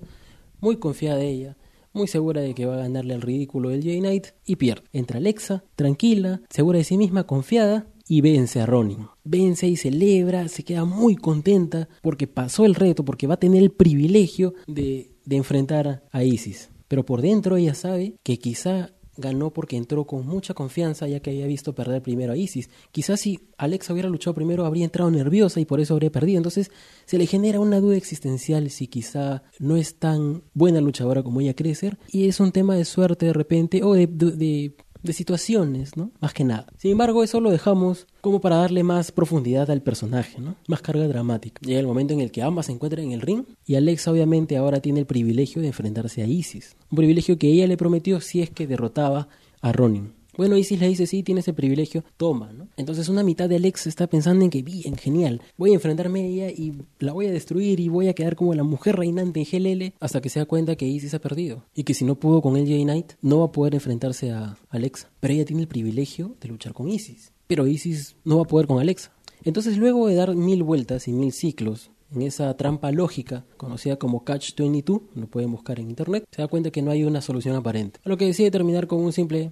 muy 0.60 0.76
confiada 0.76 1.20
de 1.20 1.30
ella, 1.30 1.58
muy 1.94 2.08
segura 2.08 2.42
de 2.42 2.54
que 2.54 2.66
va 2.66 2.76
a 2.76 2.84
ganarle 2.84 3.14
al 3.14 3.22
ridículo 3.22 3.70
del 3.70 3.84
J-Knight 3.84 4.28
y 4.46 4.56
pierde. 4.56 4.84
Entra 4.94 5.18
Alexa, 5.18 5.64
tranquila, 5.76 6.42
segura 6.50 6.78
de 6.78 6.84
sí 6.84 6.98
misma, 6.98 7.26
confiada 7.26 7.88
y 8.08 8.22
vence 8.22 8.60
a 8.60 8.66
Ronin. 8.66 9.08
Vence 9.24 9.68
y 9.68 9.76
celebra, 9.76 10.48
se 10.48 10.64
queda 10.64 10.86
muy 10.86 11.16
contenta 11.16 11.88
porque 12.02 12.28
pasó 12.28 12.66
el 12.66 12.76
reto, 12.76 13.06
porque 13.06 13.28
va 13.28 13.36
a 13.36 13.40
tener 13.40 13.62
el 13.62 13.72
privilegio 13.72 14.54
de, 14.68 15.12
de 15.26 15.36
enfrentar 15.36 16.04
a 16.12 16.24
Isis. 16.24 16.70
Pero 16.88 17.06
por 17.06 17.22
dentro 17.22 17.56
ella 17.56 17.76
sabe 17.76 18.16
que 18.24 18.40
quizá 18.40 18.92
ganó 19.20 19.52
porque 19.52 19.78
entró 19.78 20.06
con 20.06 20.28
mucha 20.28 20.54
confianza 20.54 21.08
ya 21.08 21.22
que 21.22 21.30
había 21.30 21.48
visto 21.48 21.74
perder 21.74 22.02
primero 22.02 22.34
a 22.34 22.38
Isis. 22.38 22.70
Quizás 22.92 23.22
si 23.22 23.40
Alexa 23.58 23.94
hubiera 23.94 24.10
luchado 24.10 24.34
primero 24.34 24.66
habría 24.66 24.86
entrado 24.86 25.10
nerviosa 25.12 25.60
y 25.60 25.66
por 25.66 25.80
eso 25.80 25.94
habría 25.94 26.12
perdido. 26.12 26.38
Entonces 26.38 26.72
se 27.06 27.18
le 27.18 27.26
genera 27.26 27.60
una 27.60 27.80
duda 27.80 27.96
existencial 27.96 28.70
si 28.70 28.88
quizá 28.88 29.44
no 29.60 29.78
es 29.78 29.96
tan 29.96 30.44
buena 30.54 30.82
luchadora 30.82 31.24
como 31.24 31.40
ella 31.42 31.54
cree 31.54 31.70
y 32.12 32.28
es 32.28 32.40
un 32.40 32.52
tema 32.52 32.76
de 32.76 32.86
suerte 32.86 33.28
de 33.28 33.34
repente 33.34 33.84
o 33.84 33.94
de 33.94 34.76
situaciones, 35.14 35.98
¿no? 35.98 36.12
Más 36.20 36.34
que 36.34 36.44
nada. 36.44 36.68
Sin 36.78 36.92
embargo, 36.92 37.24
eso 37.24 37.40
lo 37.40 37.52
dejamos 37.52 38.08
como 38.22 38.42
para 38.42 38.58
darle 38.58 38.84
más 38.84 39.12
profundidad 39.12 39.70
al 39.72 39.82
personaje, 39.82 40.40
¿no? 40.40 40.56
Más 40.68 40.82
carga 40.82 41.08
dramática. 41.08 41.62
Llega 41.66 41.80
el 41.80 41.88
momento 41.88 42.14
en 42.14 42.22
el 42.22 42.32
que 42.32 42.42
ambas 42.42 42.68
se 42.68 42.74
encuentran 42.74 43.06
en 43.06 43.12
el 43.14 43.22
ring 43.22 43.46
y 43.66 43.76
Alexa 43.76 44.12
obviamente 44.12 44.58
ahora 44.58 44.80
tiene 44.80 45.00
el 45.00 45.06
privilegio 45.06 45.62
de 45.62 45.70
enfrentarse 45.70 46.22
a 46.22 46.28
Isis. 46.28 46.76
Un 46.92 46.98
privilegio 46.98 47.38
que 47.38 47.48
ella 47.48 47.68
le 47.68 47.78
prometió 47.78 48.22
si 48.22 48.42
es 48.42 48.50
que 48.50 48.68
derrotaba 48.68 49.30
a 49.62 49.72
Ronin. 49.72 50.19
Bueno, 50.40 50.56
Isis 50.56 50.80
le 50.80 50.88
dice, 50.88 51.06
sí, 51.06 51.22
tienes 51.22 51.50
el 51.50 51.54
privilegio, 51.54 52.06
toma, 52.16 52.54
¿no? 52.54 52.70
Entonces 52.78 53.10
una 53.10 53.24
mitad 53.24 53.50
de 53.50 53.58
Alex 53.58 53.88
está 53.88 54.08
pensando 54.08 54.46
en 54.46 54.50
que, 54.50 54.62
bien, 54.62 54.96
genial, 54.96 55.42
voy 55.58 55.72
a 55.72 55.74
enfrentarme 55.74 56.22
a 56.22 56.26
ella 56.28 56.50
y 56.50 56.76
la 57.00 57.12
voy 57.12 57.26
a 57.26 57.32
destruir 57.34 57.82
y 57.82 57.90
voy 57.90 58.08
a 58.08 58.14
quedar 58.14 58.38
como 58.38 58.54
la 58.54 58.64
mujer 58.64 58.96
reinante 58.96 59.42
en 59.42 59.46
GLL 59.52 59.94
hasta 60.00 60.22
que 60.22 60.30
se 60.30 60.40
da 60.40 60.46
cuenta 60.46 60.78
que 60.78 60.88
Isis 60.88 61.14
ha 61.14 61.20
perdido. 61.20 61.66
Y 61.76 61.84
que 61.84 61.94
si 61.94 62.06
no 62.06 62.16
pudo 62.16 62.42
con 62.42 62.54
LJ 62.54 62.84
Knight, 62.84 63.12
no 63.22 63.40
va 63.40 63.48
a 63.48 63.52
poder 63.52 63.76
enfrentarse 63.76 64.32
a 64.32 64.58
Alexa. 64.70 65.12
Pero 65.20 65.34
ella 65.34 65.44
tiene 65.44 65.64
el 65.64 65.68
privilegio 65.68 66.38
de 66.40 66.48
luchar 66.48 66.72
con 66.72 66.88
Isis. 66.88 67.34
Pero 67.48 67.68
Isis 67.68 68.16
no 68.24 68.38
va 68.38 68.44
a 68.44 68.48
poder 68.48 68.66
con 68.66 68.80
Alexa. 68.80 69.12
Entonces 69.44 69.76
luego 69.76 70.08
de 70.08 70.16
dar 70.16 70.38
mil 70.38 70.64
vueltas 70.64 71.10
y 71.10 71.12
mil 71.12 71.34
ciclos 71.34 71.92
en 72.14 72.22
esa 72.22 72.56
trampa 72.58 72.92
lógica 72.92 73.46
conocida 73.58 73.98
como 73.98 74.24
Catch 74.24 74.56
22, 74.56 75.02
lo 75.16 75.28
pueden 75.28 75.52
buscar 75.52 75.80
en 75.80 75.90
internet, 75.90 76.26
se 76.32 76.42
da 76.42 76.48
cuenta 76.48 76.72
que 76.72 76.82
no 76.82 76.92
hay 76.92 77.04
una 77.04 77.22
solución 77.22 77.56
aparente. 77.56 78.00
A 78.04 78.10
lo 78.10 78.18
que 78.18 78.26
decide 78.26 78.52
terminar 78.52 78.88
con 78.88 79.00
un 79.00 79.14
simple 79.14 79.52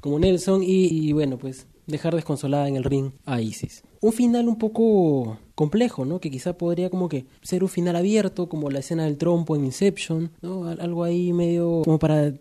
como 0.00 0.18
Nelson 0.18 0.62
y, 0.62 0.86
y, 0.86 1.12
bueno, 1.12 1.38
pues 1.38 1.66
dejar 1.86 2.14
desconsolada 2.14 2.68
en 2.68 2.76
el 2.76 2.84
ring 2.84 3.12
a 3.26 3.40
Isis. 3.40 3.82
Un 4.00 4.12
final 4.12 4.48
un 4.48 4.56
poco 4.56 5.38
complejo, 5.54 6.04
¿no? 6.04 6.20
Que 6.20 6.30
quizá 6.30 6.56
podría 6.58 6.90
como 6.90 7.08
que 7.08 7.26
ser 7.42 7.62
un 7.62 7.68
final 7.68 7.96
abierto, 7.96 8.48
como 8.48 8.70
la 8.70 8.80
escena 8.80 9.04
del 9.04 9.16
trompo 9.16 9.56
en 9.56 9.64
Inception, 9.64 10.30
¿no? 10.42 10.66
Algo 10.68 11.04
ahí 11.04 11.32
medio 11.32 11.82
como 11.84 11.98
para 11.98 12.34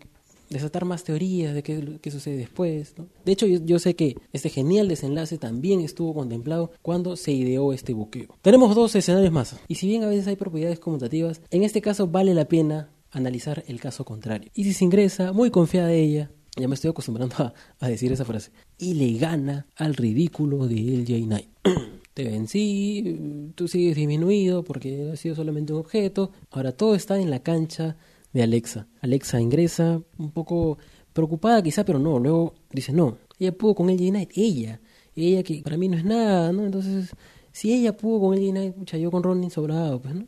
desatar 0.53 0.85
más 0.85 1.03
teorías 1.03 1.53
de 1.53 1.63
qué, 1.63 2.11
sucede 2.11 2.37
después. 2.37 2.95
De 3.25 3.31
hecho, 3.31 3.45
yo, 3.45 3.79
sé 3.79 3.95
que 3.95 4.15
este 4.31 4.49
genial 4.49 4.87
desenlace 4.87 5.37
también 5.37 5.81
estuvo 5.81 6.13
contemplado 6.13 6.71
cuando 6.81 7.15
se 7.15 7.31
ideó 7.31 7.73
este 7.73 7.93
buqueo. 7.93 8.37
Tenemos 8.41 8.75
dos 8.75 8.95
escenarios 8.95 9.33
más, 9.33 9.57
y 9.67 9.75
si 9.75 9.87
bien 9.87 10.03
a 10.03 10.07
veces 10.07 10.27
hay 10.27 10.35
propiedades 10.35 10.79
conmutativas, 10.79 11.41
en 11.51 11.63
este 11.63 11.81
caso 11.81 12.07
vale 12.07 12.33
la 12.33 12.45
pena 12.45 12.89
analizar 13.11 13.63
el 13.67 13.79
caso 13.79 14.05
contrario. 14.05 14.49
Y 14.53 14.63
si 14.63 14.73
se 14.73 14.85
ingresa, 14.85 15.33
muy 15.33 15.51
confiada 15.51 15.87
de 15.87 16.01
ella, 16.01 16.31
ya 16.55 16.67
me 16.67 16.75
estoy 16.75 16.91
acostumbrando 16.91 17.53
a, 17.79 17.87
decir 17.87 18.11
esa 18.11 18.25
frase, 18.25 18.51
y 18.77 18.93
le 18.93 19.17
gana 19.17 19.67
al 19.75 19.95
ridículo 19.95 20.67
de 20.67 20.75
LJ 20.75 21.25
Knight. 21.25 21.49
te 22.13 22.25
vencí, 22.25 23.51
tú 23.55 23.67
sigues 23.67 23.95
disminuido 23.95 24.63
porque 24.63 25.09
ha 25.11 25.15
sido 25.15 25.35
solamente 25.35 25.73
un 25.73 25.79
objeto, 25.79 26.31
ahora 26.51 26.71
todo 26.71 26.93
está 26.95 27.19
en 27.19 27.31
la 27.31 27.39
cancha 27.39 27.97
de 28.33 28.43
Alexa. 28.43 28.87
Alexa 29.01 29.39
ingresa 29.39 30.01
un 30.17 30.31
poco 30.31 30.77
preocupada 31.13 31.61
quizá, 31.61 31.85
pero 31.85 31.99
no, 31.99 32.19
luego 32.19 32.55
dice 32.71 32.91
no, 32.91 33.17
ella 33.39 33.51
pudo 33.55 33.75
con 33.75 33.87
LG 33.87 34.09
Knight, 34.09 34.31
ella, 34.35 34.81
ella 35.15 35.43
que 35.43 35.61
para 35.61 35.77
mí 35.77 35.87
no 35.87 35.97
es 35.97 36.03
nada, 36.03 36.51
¿no? 36.51 36.65
Entonces, 36.65 37.11
si 37.51 37.73
ella 37.73 37.95
pudo 37.95 38.21
con 38.21 38.35
LG 38.35 38.51
Knight, 38.51 38.75
mucha 38.75 38.97
yo 38.97 39.11
con 39.11 39.23
Ronin 39.23 39.51
sobrado, 39.51 40.01
pues, 40.01 40.15
¿no? 40.15 40.25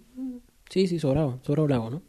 Sí, 0.70 0.88
sí, 0.88 1.00
sobrado, 1.00 1.40
sobrado 1.44 1.68
lago, 1.68 1.90
¿no? 1.90 2.04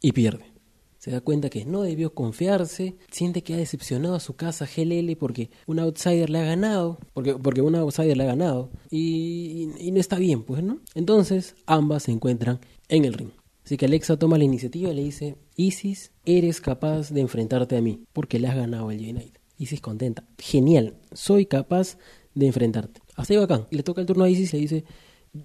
Y 0.00 0.12
pierde. 0.12 0.52
Se 0.98 1.10
da 1.10 1.20
cuenta 1.20 1.50
que 1.50 1.64
no 1.64 1.82
debió 1.82 2.14
confiarse, 2.14 2.96
siente 3.10 3.42
que 3.42 3.54
ha 3.54 3.56
decepcionado 3.56 4.14
a 4.14 4.20
su 4.20 4.36
casa 4.36 4.66
GLL 4.66 5.16
porque 5.16 5.50
un 5.66 5.80
outsider 5.80 6.30
le 6.30 6.38
ha 6.38 6.44
ganado, 6.44 6.98
porque, 7.12 7.34
porque 7.34 7.60
un 7.60 7.74
outsider 7.74 8.16
le 8.16 8.22
ha 8.22 8.26
ganado, 8.26 8.70
y 8.88 9.90
no 9.92 9.98
está 9.98 10.18
bien, 10.18 10.44
pues, 10.44 10.62
¿no? 10.62 10.80
Entonces, 10.94 11.56
ambas 11.66 12.04
se 12.04 12.12
encuentran 12.12 12.60
en 12.88 13.04
el 13.04 13.14
ring. 13.14 13.30
Así 13.64 13.76
que 13.76 13.86
Alexa 13.86 14.18
toma 14.18 14.38
la 14.38 14.44
iniciativa 14.44 14.90
y 14.90 14.94
le 14.94 15.04
dice, 15.04 15.36
Isis, 15.56 16.12
eres 16.24 16.60
capaz 16.60 17.10
de 17.10 17.20
enfrentarte 17.20 17.76
a 17.76 17.80
mí, 17.80 18.04
porque 18.12 18.38
le 18.38 18.48
has 18.48 18.56
ganado 18.56 18.90
el 18.90 19.00
United. 19.00 19.40
Isis 19.58 19.80
contenta, 19.80 20.24
genial, 20.38 20.94
soy 21.12 21.46
capaz 21.46 21.96
de 22.34 22.46
enfrentarte. 22.46 23.00
Así 23.14 23.36
bacán. 23.36 23.66
Le 23.70 23.82
toca 23.82 24.00
el 24.00 24.06
turno 24.06 24.24
a 24.24 24.30
Isis 24.30 24.52
y 24.52 24.56
le 24.56 24.60
dice, 24.62 24.84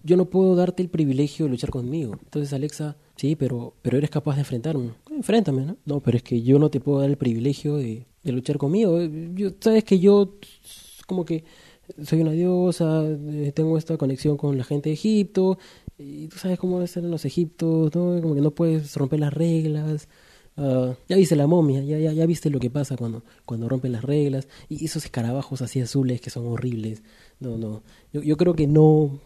yo 0.03 0.17
no 0.17 0.25
puedo 0.25 0.55
darte 0.55 0.81
el 0.81 0.89
privilegio 0.89 1.45
de 1.45 1.51
luchar 1.51 1.69
conmigo. 1.69 2.17
Entonces 2.23 2.51
Alexa, 2.53 2.97
sí, 3.15 3.35
pero, 3.35 3.75
pero 3.81 3.97
eres 3.97 4.09
capaz 4.09 4.35
de 4.35 4.41
enfrentarme. 4.41 4.91
Enfréntame, 5.11 5.65
¿no? 5.65 5.77
No, 5.85 5.99
pero 6.01 6.17
es 6.17 6.23
que 6.23 6.41
yo 6.41 6.59
no 6.59 6.69
te 6.69 6.79
puedo 6.79 7.01
dar 7.01 7.09
el 7.09 7.17
privilegio 7.17 7.77
de, 7.77 8.05
de 8.23 8.31
luchar 8.31 8.57
conmigo. 8.57 8.99
Yo, 9.35 9.51
sabes 9.59 9.83
que 9.83 9.99
yo 9.99 10.35
como 11.05 11.23
que 11.23 11.43
soy 12.03 12.21
una 12.21 12.31
diosa, 12.31 13.03
eh, 13.05 13.51
tengo 13.55 13.77
esta 13.77 13.97
conexión 13.97 14.37
con 14.37 14.57
la 14.57 14.63
gente 14.63 14.89
de 14.89 14.93
Egipto, 14.93 15.57
y 15.97 16.27
tú 16.27 16.37
sabes 16.37 16.59
cómo 16.59 16.85
ser 16.85 17.03
en 17.03 17.11
los 17.11 17.25
egiptos, 17.25 17.93
¿no? 17.95 18.21
Como 18.21 18.35
que 18.35 18.41
no 18.41 18.51
puedes 18.51 18.95
romper 18.95 19.19
las 19.19 19.33
reglas. 19.33 20.07
Uh, 20.55 20.95
ya 21.07 21.15
viste 21.15 21.35
la 21.35 21.45
momia, 21.45 21.83
ya, 21.83 21.99
ya, 21.99 22.11
ya 22.13 22.25
viste 22.25 22.49
lo 22.49 22.59
que 22.59 22.71
pasa 22.71 22.97
cuando, 22.97 23.23
cuando 23.45 23.69
rompen 23.69 23.91
las 23.91 24.03
reglas. 24.03 24.47
Y 24.69 24.85
esos 24.85 25.05
escarabajos 25.05 25.61
así 25.61 25.81
azules 25.81 26.21
que 26.21 26.29
son 26.29 26.47
horribles. 26.47 27.03
No, 27.39 27.57
no. 27.57 27.83
Yo, 28.13 28.21
yo 28.21 28.37
creo 28.37 28.53
que 28.53 28.67
no. 28.67 29.19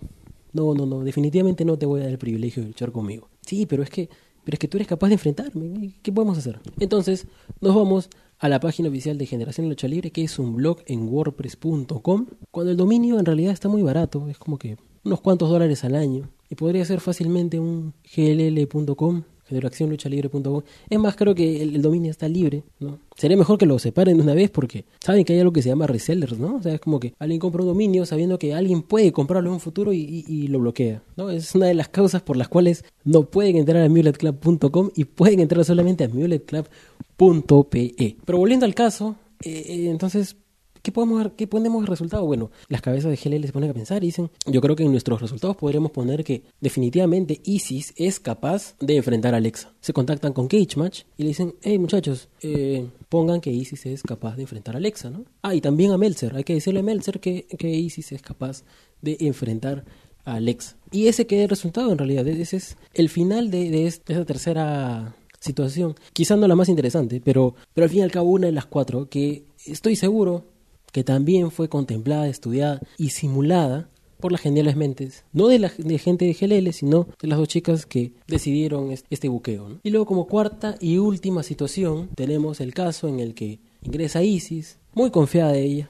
No, 0.53 0.74
no, 0.74 0.86
no. 0.86 1.03
Definitivamente 1.03 1.65
no 1.65 1.78
te 1.78 1.86
voy 1.86 2.01
a 2.01 2.03
dar 2.03 2.11
el 2.11 2.17
privilegio 2.17 2.63
de 2.63 2.69
luchar 2.69 2.91
conmigo. 2.91 3.30
Sí, 3.41 3.65
pero 3.65 3.84
es 3.84 3.89
que. 3.89 4.09
Pero 4.43 4.55
es 4.55 4.59
que 4.59 4.67
tú 4.67 4.78
eres 4.78 4.88
capaz 4.88 5.07
de 5.09 5.13
enfrentarme. 5.13 5.93
¿Qué 6.01 6.11
podemos 6.11 6.38
hacer? 6.38 6.59
Entonces, 6.80 7.28
nos 7.59 7.76
vamos 7.76 8.09
a 8.39 8.49
la 8.49 8.59
página 8.59 8.89
oficial 8.89 9.19
de 9.19 9.28
Generación 9.28 9.69
Lucha 9.69 9.88
Libre, 9.88 10.09
que 10.09 10.24
es 10.24 10.39
un 10.39 10.55
blog 10.55 10.80
en 10.88 11.07
wordpress.com. 11.07 12.26
Cuando 12.49 12.72
el 12.72 12.78
dominio 12.78 13.19
en 13.19 13.26
realidad 13.26 13.53
está 13.53 13.69
muy 13.69 13.84
barato, 13.84 14.28
es 14.30 14.39
como 14.39 14.57
que 14.57 14.78
unos 15.03 15.22
cuantos 15.22 15.47
dólares 15.49 15.84
al 15.84 15.93
año. 15.93 16.28
Y 16.52 16.56
podría 16.56 16.84
ser 16.84 16.99
fácilmente 16.99 17.62
un 17.62 17.93
gll.com, 18.14 19.24
generacionluchalibre.com. 19.45 20.62
Es 20.89 20.99
más, 20.99 21.16
creo 21.16 21.34
que 21.34 21.64
el, 21.64 21.82
dominio 21.82 22.12
está 22.12 22.28
libre, 22.28 22.64
¿no? 22.82 22.99
Sería 23.16 23.38
mejor 23.38 23.58
que 23.58 23.66
lo 23.66 23.80
separen 23.80 24.18
de 24.18 24.24
una 24.24 24.34
vez 24.34 24.49
porque 24.49 24.84
saben 24.99 25.24
que 25.24 25.32
hay 25.32 25.39
algo 25.39 25.54
que 25.54 25.62
se 25.62 25.70
llama 25.70 25.88
resellers, 25.88 26.38
¿no? 26.38 26.58
O 26.58 26.62
sea, 26.62 26.74
es 26.74 26.82
como 26.82 26.99
que 26.99 27.14
alguien 27.20 27.39
compra 27.39 27.62
un 27.62 27.70
dominio 27.70 28.06
sabiendo 28.06 28.38
que 28.38 28.54
alguien 28.54 28.82
puede 28.82 29.14
comprarlo 29.14 29.49
en 29.49 29.54
un 29.54 29.62
futuro 29.62 29.93
y, 29.93 30.47
lo 30.49 30.60
bloquea, 30.60 31.02
¿no? 31.16 31.30
Es 31.30 31.56
una 31.56 31.68
de 31.68 31.74
las 31.74 31.88
causas 31.88 32.22
por 32.22 32.36
las 32.36 32.49
cuales 32.49 32.84
no 33.06 33.24
pueden 33.24 33.56
entrar 33.56 33.82
a 33.82 33.88
muletclub.com 33.88 34.89
y 34.93 35.06
pueden 35.06 35.39
entrar 35.39 35.64
solamente 35.64 36.04
a 36.04 36.10
muletclub.pe. 36.10 38.18
Pero 38.26 38.38
volviendo 38.38 38.66
al 38.66 38.76
caso, 38.76 39.16
eh, 39.41 39.64
eh, 39.68 39.89
entonces 39.89 40.36
¿Qué 40.82 40.91
podemos, 40.91 41.32
qué 41.38 41.45
ponemos 41.45 41.88
resultado? 41.88 42.25
Bueno, 42.25 42.49
las 42.67 42.82
cabezas 42.82 43.11
de 43.11 43.17
GLL 43.17 43.45
se 43.45 43.53
ponen 43.53 43.69
a 43.69 43.73
pensar 43.73 44.03
y 44.03 44.07
dicen, 44.07 44.32
yo 44.47 44.61
creo 44.61 44.75
que 44.75 44.84
en 44.84 44.91
nuestros 44.91 45.21
resultados 45.21 45.55
podríamos 45.55 45.91
poner 45.91 46.23
que 46.23 46.41
definitivamente 46.59 47.39
Isis 47.43 47.93
es 47.97 48.19
capaz 48.19 48.75
de 48.79 48.95
enfrentar 48.95 49.36
a 49.36 49.38
Alexa. 49.38 49.73
Se 49.79 49.93
contactan 49.93 50.34
con 50.34 50.47
Cage 50.47 50.77
Match 50.77 51.03
y 51.17 51.23
le 51.23 51.29
dicen, 51.29 51.53
hey 51.61 51.77
muchachos, 51.77 52.29
eh, 52.41 52.88
pongan 53.09 53.41
que 53.41 53.51
Isis 53.51 53.86
es 53.86 54.01
capaz 54.01 54.36
de 54.36 54.41
enfrentar 54.41 54.75
a 54.75 54.79
Alexa, 54.79 55.11
¿no? 55.11 55.25
Ah, 55.43 55.53
y 55.53 55.61
también 55.61 55.91
a 55.91 55.99
Meltzer, 55.99 56.36
hay 56.36 56.43
que 56.43 56.55
decirle 56.55 56.79
a 56.79 56.84
Meltzer 56.84 57.19
que, 57.19 57.45
que 57.45 57.69
Isis 57.69 58.11
es 58.11 58.23
capaz 58.23 58.63
de 59.03 59.17
enfrentar 59.19 59.86
a 60.25 60.36
Alexa. 60.36 60.77
Y 60.91 61.07
ese 61.07 61.27
que 61.27 61.43
el 61.43 61.49
resultado 61.49 61.91
en 61.91 61.99
realidad, 61.99 62.27
ese 62.27 62.57
es 62.57 62.77
el 62.95 63.09
final 63.09 63.51
de, 63.51 63.69
de, 63.69 63.86
esa 63.86 64.25
tercera 64.25 65.15
situación. 65.39 65.95
Quizás 66.13 66.39
no 66.39 66.47
la 66.47 66.55
más 66.55 66.69
interesante, 66.69 67.21
pero, 67.23 67.53
pero 67.73 67.86
al 67.86 67.89
fin 67.91 67.99
y 67.99 68.03
al 68.03 68.11
cabo 68.11 68.32
una 68.32 68.47
de 68.47 68.53
las 68.53 68.65
cuatro 68.65 69.09
que 69.09 69.43
estoy 69.65 69.95
seguro 69.95 70.45
que 70.91 71.03
también 71.03 71.51
fue 71.51 71.69
contemplada, 71.69 72.27
estudiada 72.27 72.81
y 72.97 73.09
simulada 73.09 73.89
por 74.21 74.31
las 74.31 74.41
geniales 74.41 74.75
mentes, 74.77 75.25
no 75.33 75.47
de 75.47 75.97
gente 75.97 76.25
de 76.25 76.33
GLL, 76.33 76.71
sino 76.71 77.07
de 77.21 77.27
las 77.27 77.39
dos 77.39 77.47
chicas 77.47 77.85
que 77.85 78.13
decidieron 78.27 78.91
este 79.09 79.27
buqueo. 79.27 79.79
Y 79.83 79.89
luego 79.89 80.05
como 80.05 80.27
cuarta 80.27 80.75
y 80.79 80.99
última 80.99 81.43
situación 81.43 82.09
tenemos 82.15 82.61
el 82.61 82.73
caso 82.73 83.07
en 83.07 83.19
el 83.19 83.33
que 83.33 83.59
ingresa 83.81 84.23
Isis, 84.23 84.77
muy 84.93 85.09
confiada 85.09 85.51
de 85.51 85.63
ella, 85.63 85.89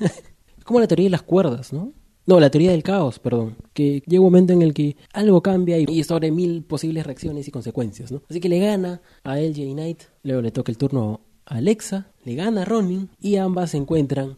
como 0.64 0.80
la 0.80 0.88
teoría 0.88 1.04
de 1.04 1.10
las 1.10 1.22
cuerdas, 1.22 1.72
¿no? 1.72 1.92
No, 2.26 2.40
la 2.40 2.50
teoría 2.50 2.72
del 2.72 2.82
caos, 2.82 3.20
perdón. 3.20 3.56
Que 3.72 4.02
llega 4.04 4.20
un 4.20 4.26
momento 4.26 4.52
en 4.52 4.62
el 4.62 4.74
que 4.74 4.96
algo 5.12 5.42
cambia 5.42 5.78
y, 5.78 6.02
sobre 6.02 6.32
mil 6.32 6.64
posibles 6.64 7.06
reacciones 7.06 7.46
y 7.46 7.52
consecuencias, 7.52 8.10
¿no? 8.10 8.22
Así 8.28 8.40
que 8.40 8.48
le 8.48 8.58
gana 8.58 9.00
a 9.22 9.38
LJ 9.38 9.72
Knight, 9.74 10.02
luego 10.24 10.42
le 10.42 10.50
toca 10.50 10.72
el 10.72 10.78
turno 10.78 11.20
Alexa, 11.46 12.12
le 12.24 12.34
gana 12.34 12.62
a 12.62 12.64
Ronin 12.64 13.08
y 13.20 13.36
ambas 13.36 13.70
se 13.70 13.76
encuentran 13.78 14.36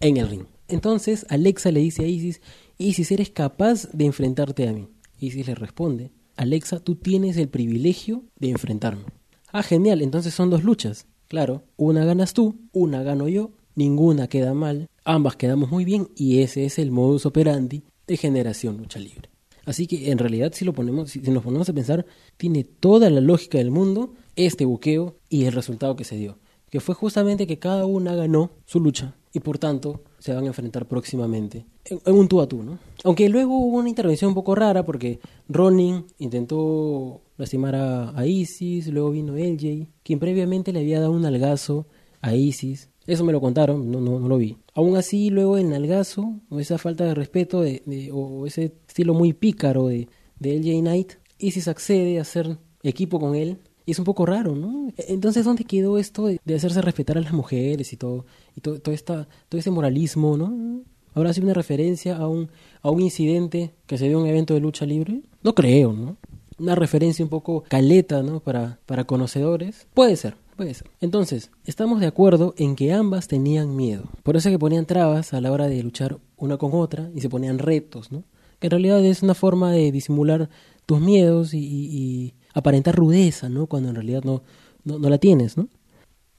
en 0.00 0.16
el 0.16 0.28
ring. 0.28 0.44
Entonces 0.68 1.26
Alexa 1.28 1.70
le 1.70 1.80
dice 1.80 2.04
a 2.04 2.06
Isis, 2.06 2.40
Isis, 2.78 3.10
¿eres 3.12 3.30
capaz 3.30 3.88
de 3.92 4.06
enfrentarte 4.06 4.68
a 4.68 4.72
mí? 4.72 4.88
Isis 5.18 5.46
le 5.46 5.54
responde, 5.54 6.12
Alexa, 6.36 6.80
tú 6.80 6.94
tienes 6.96 7.36
el 7.36 7.48
privilegio 7.48 8.24
de 8.38 8.50
enfrentarme. 8.50 9.04
Ah, 9.52 9.62
genial, 9.62 10.02
entonces 10.02 10.34
son 10.34 10.50
dos 10.50 10.64
luchas. 10.64 11.06
Claro, 11.28 11.64
una 11.76 12.04
ganas 12.04 12.34
tú, 12.34 12.60
una 12.72 13.02
gano 13.02 13.28
yo, 13.28 13.52
ninguna 13.74 14.28
queda 14.28 14.54
mal, 14.54 14.88
ambas 15.04 15.36
quedamos 15.36 15.70
muy 15.70 15.84
bien 15.84 16.08
y 16.14 16.40
ese 16.40 16.64
es 16.64 16.78
el 16.78 16.90
modus 16.90 17.26
operandi 17.26 17.82
de 18.06 18.16
generación 18.16 18.76
lucha 18.76 18.98
libre. 18.98 19.30
Así 19.64 19.88
que 19.88 20.12
en 20.12 20.18
realidad 20.18 20.52
si 20.54 20.64
lo 20.64 20.72
ponemos, 20.72 21.10
si 21.10 21.20
nos 21.20 21.42
ponemos 21.42 21.68
a 21.68 21.72
pensar, 21.72 22.06
tiene 22.36 22.62
toda 22.62 23.10
la 23.10 23.20
lógica 23.20 23.58
del 23.58 23.72
mundo 23.72 24.14
este 24.36 24.64
buqueo 24.64 25.16
y 25.28 25.44
el 25.44 25.52
resultado 25.52 25.96
que 25.96 26.04
se 26.04 26.16
dio, 26.16 26.38
que 26.70 26.80
fue 26.80 26.94
justamente 26.94 27.46
que 27.46 27.58
cada 27.58 27.86
una 27.86 28.14
ganó 28.14 28.50
su 28.64 28.80
lucha 28.80 29.16
y 29.32 29.40
por 29.40 29.58
tanto 29.58 30.02
se 30.18 30.32
van 30.32 30.44
a 30.44 30.48
enfrentar 30.48 30.86
próximamente 30.86 31.66
en, 31.84 32.14
un 32.14 32.28
tú 32.28 32.40
a 32.40 32.48
tú, 32.48 32.62
¿no? 32.62 32.78
Aunque 33.04 33.28
luego 33.28 33.58
hubo 33.58 33.78
una 33.78 33.88
intervención 33.88 34.28
un 34.28 34.34
poco 34.34 34.54
rara 34.54 34.84
porque 34.84 35.20
Ronin 35.48 36.04
intentó 36.18 37.20
lastimar 37.36 37.74
a, 37.76 38.26
Isis, 38.26 38.88
luego 38.88 39.10
vino 39.10 39.34
LJ, 39.34 39.88
quien 40.02 40.18
previamente 40.18 40.72
le 40.72 40.80
había 40.80 41.00
dado 41.00 41.12
un 41.12 41.24
algazo 41.24 41.86
a 42.20 42.34
Isis. 42.34 42.88
Eso 43.06 43.24
me 43.24 43.32
lo 43.32 43.40
contaron, 43.40 43.90
no, 43.90 44.00
lo 44.00 44.36
vi. 44.38 44.56
Aún 44.74 44.96
así, 44.96 45.30
luego 45.30 45.58
el 45.58 45.70
nalgazo, 45.70 46.40
o 46.50 46.58
esa 46.58 46.76
falta 46.76 47.04
de 47.04 47.14
respeto, 47.14 47.60
de, 47.60 48.10
o 48.12 48.46
ese 48.46 48.72
estilo 48.88 49.14
muy 49.14 49.32
pícaro 49.32 49.86
de, 49.86 50.08
de 50.40 50.58
LJ 50.58 50.80
Knight, 50.80 51.12
Isis 51.38 51.68
accede 51.68 52.18
a 52.18 52.22
hacer 52.22 52.58
equipo 52.82 53.20
con 53.20 53.36
él. 53.36 53.58
Y 53.86 53.92
es 53.92 53.98
un 54.00 54.04
poco 54.04 54.26
raro, 54.26 54.56
¿no? 54.56 54.92
Entonces, 54.96 55.44
¿dónde 55.44 55.64
quedó 55.64 55.96
esto 55.96 56.26
de, 56.26 56.54
hacerse 56.54 56.82
respetar 56.82 57.16
a 57.16 57.20
las 57.20 57.32
mujeres 57.32 57.92
y 57.92 57.96
todo, 57.96 58.26
y 58.56 58.60
todo, 58.60 58.80
todo, 58.80 58.94
esta, 58.94 59.28
todo 59.48 59.60
ese 59.60 59.70
moralismo, 59.70 60.36
¿no? 60.36 60.82
Ahora 61.14 61.32
sí 61.32 61.40
una 61.40 61.54
referencia 61.54 62.16
a 62.16 62.28
un, 62.28 62.50
a 62.82 62.90
un 62.90 63.00
incidente 63.00 63.72
que 63.86 63.96
se 63.96 64.08
dio 64.08 64.18
en 64.18 64.24
un 64.24 64.28
evento 64.28 64.54
de 64.54 64.60
lucha 64.60 64.84
libre. 64.84 65.22
No 65.42 65.54
creo, 65.54 65.92
¿no? 65.92 66.16
Una 66.58 66.74
referencia 66.74 67.24
un 67.24 67.30
poco 67.30 67.62
caleta, 67.68 68.22
¿no? 68.22 68.40
Para, 68.40 68.80
para 68.86 69.04
conocedores. 69.04 69.86
Puede 69.94 70.16
ser, 70.16 70.36
puede 70.56 70.74
ser. 70.74 70.90
Entonces, 71.00 71.52
estamos 71.64 72.00
de 72.00 72.06
acuerdo 72.06 72.54
en 72.58 72.76
que 72.76 72.92
ambas 72.92 73.28
tenían 73.28 73.76
miedo. 73.76 74.04
Por 74.24 74.36
eso 74.36 74.50
que 74.50 74.58
ponían 74.58 74.84
trabas 74.84 75.32
a 75.32 75.40
la 75.40 75.52
hora 75.52 75.68
de 75.68 75.82
luchar 75.82 76.18
una 76.36 76.56
con 76.56 76.72
otra 76.74 77.08
y 77.14 77.20
se 77.20 77.30
ponían 77.30 77.58
retos, 77.58 78.10
¿no? 78.10 78.24
Que 78.58 78.66
en 78.66 78.72
realidad 78.72 79.04
es 79.04 79.22
una 79.22 79.34
forma 79.34 79.70
de 79.70 79.92
disimular 79.92 80.50
tus 80.86 81.00
miedos 81.00 81.54
y, 81.54 82.34
aparentar 82.56 82.96
rudeza, 82.96 83.50
¿no? 83.50 83.66
Cuando 83.66 83.90
en 83.90 83.96
realidad 83.96 84.24
no, 84.24 84.42
no, 84.84 84.98
la 85.10 85.18
tienes, 85.18 85.58
¿no? 85.58 85.68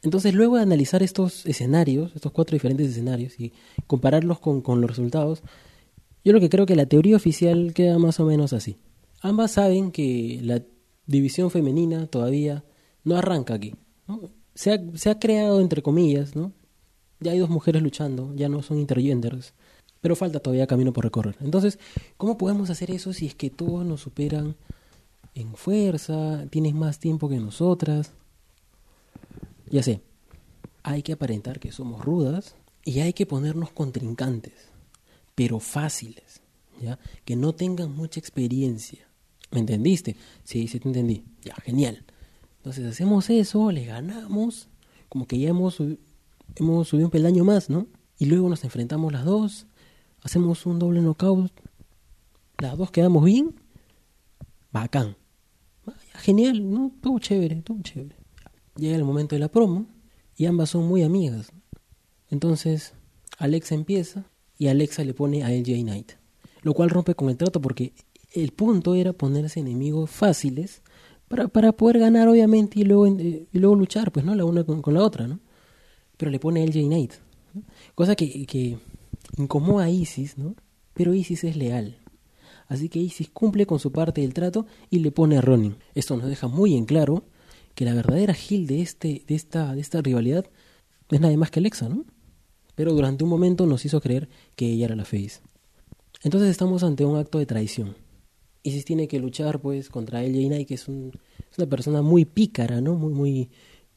Entonces, 0.02 0.34
luego 0.34 0.56
de 0.56 0.64
analizar 0.64 1.04
estos 1.04 1.46
escenarios, 1.46 2.12
estos 2.16 2.32
cuatro 2.32 2.56
diferentes 2.56 2.90
escenarios 2.90 3.40
y 3.40 3.54
compararlos 3.86 4.40
con, 4.40 4.62
con 4.62 4.82
los 4.82 4.90
resultados, 4.90 5.44
yo 6.26 6.34
lo 6.34 6.40
que 6.40 6.50
creo 6.50 6.66
que 6.66 6.76
la 6.76 6.88
teoría 6.88 7.16
oficial 7.16 7.72
queda 7.74 8.00
más 8.00 8.20
o 8.20 8.26
menos 8.26 8.52
así. 8.52 8.78
Ambas 9.22 9.52
saben 9.52 9.92
que 9.92 10.40
la 10.42 10.64
división 11.06 11.52
femenina 11.52 12.08
todavía 12.08 12.64
no 13.04 13.16
arranca 13.16 13.54
aquí. 13.54 13.76
Se, 14.56 14.74
ha, 14.74 14.80
se, 14.96 15.12
ha, 15.12 15.20
creado, 15.20 15.62
entre 15.62 15.84
comillas, 15.84 16.36
¿no? 16.36 16.52
Ya 17.20 17.32
hay 17.32 17.40
dos 17.40 17.50
mujeres 17.50 17.84
luchando, 17.84 18.34
ya 18.36 18.50
no 18.50 18.64
son 18.64 18.80
intergenders 18.80 19.54
pero 20.00 20.16
falta 20.16 20.40
todavía 20.40 20.68
camino 20.68 20.94
por 20.94 21.04
recorrer. 21.04 21.36
Entonces, 21.42 21.80
¿cómo 22.18 22.38
podemos 22.38 22.70
hacer 22.70 22.92
eso 22.92 23.14
si 23.14 23.26
es 23.26 23.36
que 23.36 23.50
todos 23.50 23.84
nos 23.86 24.02
superan 24.02 24.56
en 25.40 25.56
fuerza, 25.56 26.46
tienes 26.50 26.74
más 26.74 27.00
tiempo 27.00 27.30
que 27.30 27.38
nosotras? 27.38 28.14
Ya 29.70 29.84
sé, 29.84 30.02
hay 30.84 31.04
que 31.04 31.14
aparentar 31.14 31.60
que 31.60 31.72
somos 31.72 32.04
rudas 32.04 32.56
y 32.84 33.00
hay 33.02 33.14
que 33.14 33.26
ponernos 33.26 33.72
contrincantes, 33.72 34.54
pero 35.36 35.60
fáciles, 35.60 36.42
¿ya? 36.82 37.00
Que 37.26 37.36
no 37.36 37.54
tengan 37.54 37.96
mucha 37.96 38.20
experiencia. 38.20 39.08
¿Me 39.52 39.60
entendiste? 39.60 40.16
Sí, 40.44 40.68
sí 40.68 40.80
te 40.80 40.88
entendí. 40.88 41.24
Ya, 41.44 41.56
genial. 41.56 42.04
Entonces 42.58 42.86
hacemos 42.86 43.30
eso, 43.30 43.72
le 43.72 43.86
ganamos, 43.86 44.68
como 45.10 45.26
que 45.28 45.40
ya 45.40 45.50
hemos, 45.50 45.82
hemos 46.56 46.88
subido 46.88 47.08
un 47.08 47.12
peldaño 47.12 47.44
más, 47.44 47.70
¿no? 47.70 47.88
Y 48.18 48.26
luego 48.26 48.50
nos 48.50 48.64
enfrentamos 48.64 49.14
las 49.14 49.26
dos 49.26 49.68
hacemos 50.28 50.66
un 50.66 50.78
doble 50.78 51.02
knockout, 51.02 51.52
las 52.58 52.78
dos 52.78 52.92
quedamos 52.92 53.24
bien, 53.24 53.56
bacán. 54.72 55.16
Genial, 56.18 56.70
¿no? 56.70 56.92
Todo 57.02 57.20
chévere, 57.20 57.62
todo 57.62 57.78
chévere. 57.82 58.16
Llega 58.76 58.96
el 58.96 59.04
momento 59.04 59.36
de 59.36 59.40
la 59.40 59.48
promo 59.48 59.88
y 60.36 60.46
ambas 60.46 60.70
son 60.70 60.88
muy 60.88 61.04
amigas. 61.04 61.52
Entonces, 62.30 62.94
Alexa 63.38 63.76
empieza 63.76 64.26
y 64.58 64.68
Alexa 64.68 65.04
le 65.04 65.14
pone 65.14 65.44
a 65.44 65.50
LJ 65.50 65.82
Knight. 65.84 66.12
Lo 66.62 66.74
cual 66.74 66.90
rompe 66.90 67.16
con 67.16 67.30
el 67.30 67.38
trato 67.38 67.62
porque 67.62 67.94
el 68.34 68.52
punto 68.52 68.96
era 68.96 69.14
ponerse 69.14 69.60
enemigos 69.60 70.10
fáciles 70.10 70.82
para, 71.28 71.48
para 71.48 71.72
poder 71.72 72.00
ganar, 72.00 72.28
obviamente, 72.28 72.80
y 72.80 72.84
luego, 72.84 73.08
eh, 73.08 73.48
y 73.52 73.60
luego 73.60 73.76
luchar, 73.76 74.12
pues, 74.12 74.26
¿no? 74.26 74.36
La 74.36 74.46
una 74.46 74.64
con, 74.64 74.94
la 74.94 75.04
otra, 75.04 75.28
¿no? 75.28 75.40
Pero 76.18 76.32
le 76.32 76.40
pone 76.40 76.62
a 76.62 76.66
LJ 76.66 76.88
Knight. 76.88 77.14
Cosa 77.96 78.16
que, 78.16 78.46
que 78.46 78.78
incomoda 79.38 79.86
a 79.86 79.90
Isis, 79.90 80.38
¿no? 80.38 80.56
Pero 80.94 81.14
Isis 81.14 81.44
es 81.44 81.56
leal. 81.56 81.98
Así 82.68 82.90
que 82.90 83.00
Isis 83.00 83.30
cumple 83.30 83.66
con 83.66 83.80
su 83.80 83.92
parte 83.92 84.22
del 84.22 84.34
trato 84.34 84.66
y 84.90 85.00
le 85.00 85.12
pone 85.12 85.38
a 85.38 85.42
Ronin. 85.42 85.78
Esto 85.96 86.18
nos 86.18 86.28
deja 86.28 86.48
muy 86.48 86.76
en 86.76 86.86
claro 86.86 87.24
que 87.76 87.86
la 87.86 87.94
verdadera 87.94 88.34
Gil 88.34 88.68
de, 88.68 88.82
este, 88.82 89.24
de, 89.28 89.36
esta, 89.36 89.74
de 89.74 89.82
esta 89.82 90.02
rivalidad 90.02 90.46
es 91.10 91.22
nada 91.22 91.36
más 91.38 91.52
que 91.52 91.60
Alexa, 91.60 91.88
¿no? 91.88 92.06
Pero 92.76 92.94
durante 92.94 93.24
un 93.24 93.30
momento 93.30 93.66
nos 93.66 93.86
hizo 93.86 94.02
creer 94.02 94.30
que 94.56 94.68
ella 94.68 94.86
era 94.86 94.96
la 94.96 95.06
face. 95.06 95.42
Entonces 96.24 96.50
estamos 96.50 96.84
ante 96.84 97.06
un 97.06 97.18
acto 97.18 97.40
de 97.40 97.46
traición. 97.46 97.96
Isis 98.64 98.84
tiene 98.84 99.08
que 99.08 99.20
luchar 99.20 99.62
pues 99.62 99.90
contra 99.90 100.24
ella 100.24 100.60
y 100.60 100.66
que 100.66 100.74
es, 100.74 100.88
un, 100.88 101.12
es, 101.50 101.58
una 101.58 101.68
persona 101.68 102.02
muy 102.02 102.26
pícara, 102.26 102.82
¿no? 102.82 102.96
Muy, 102.96 103.14
muy, 103.14 103.50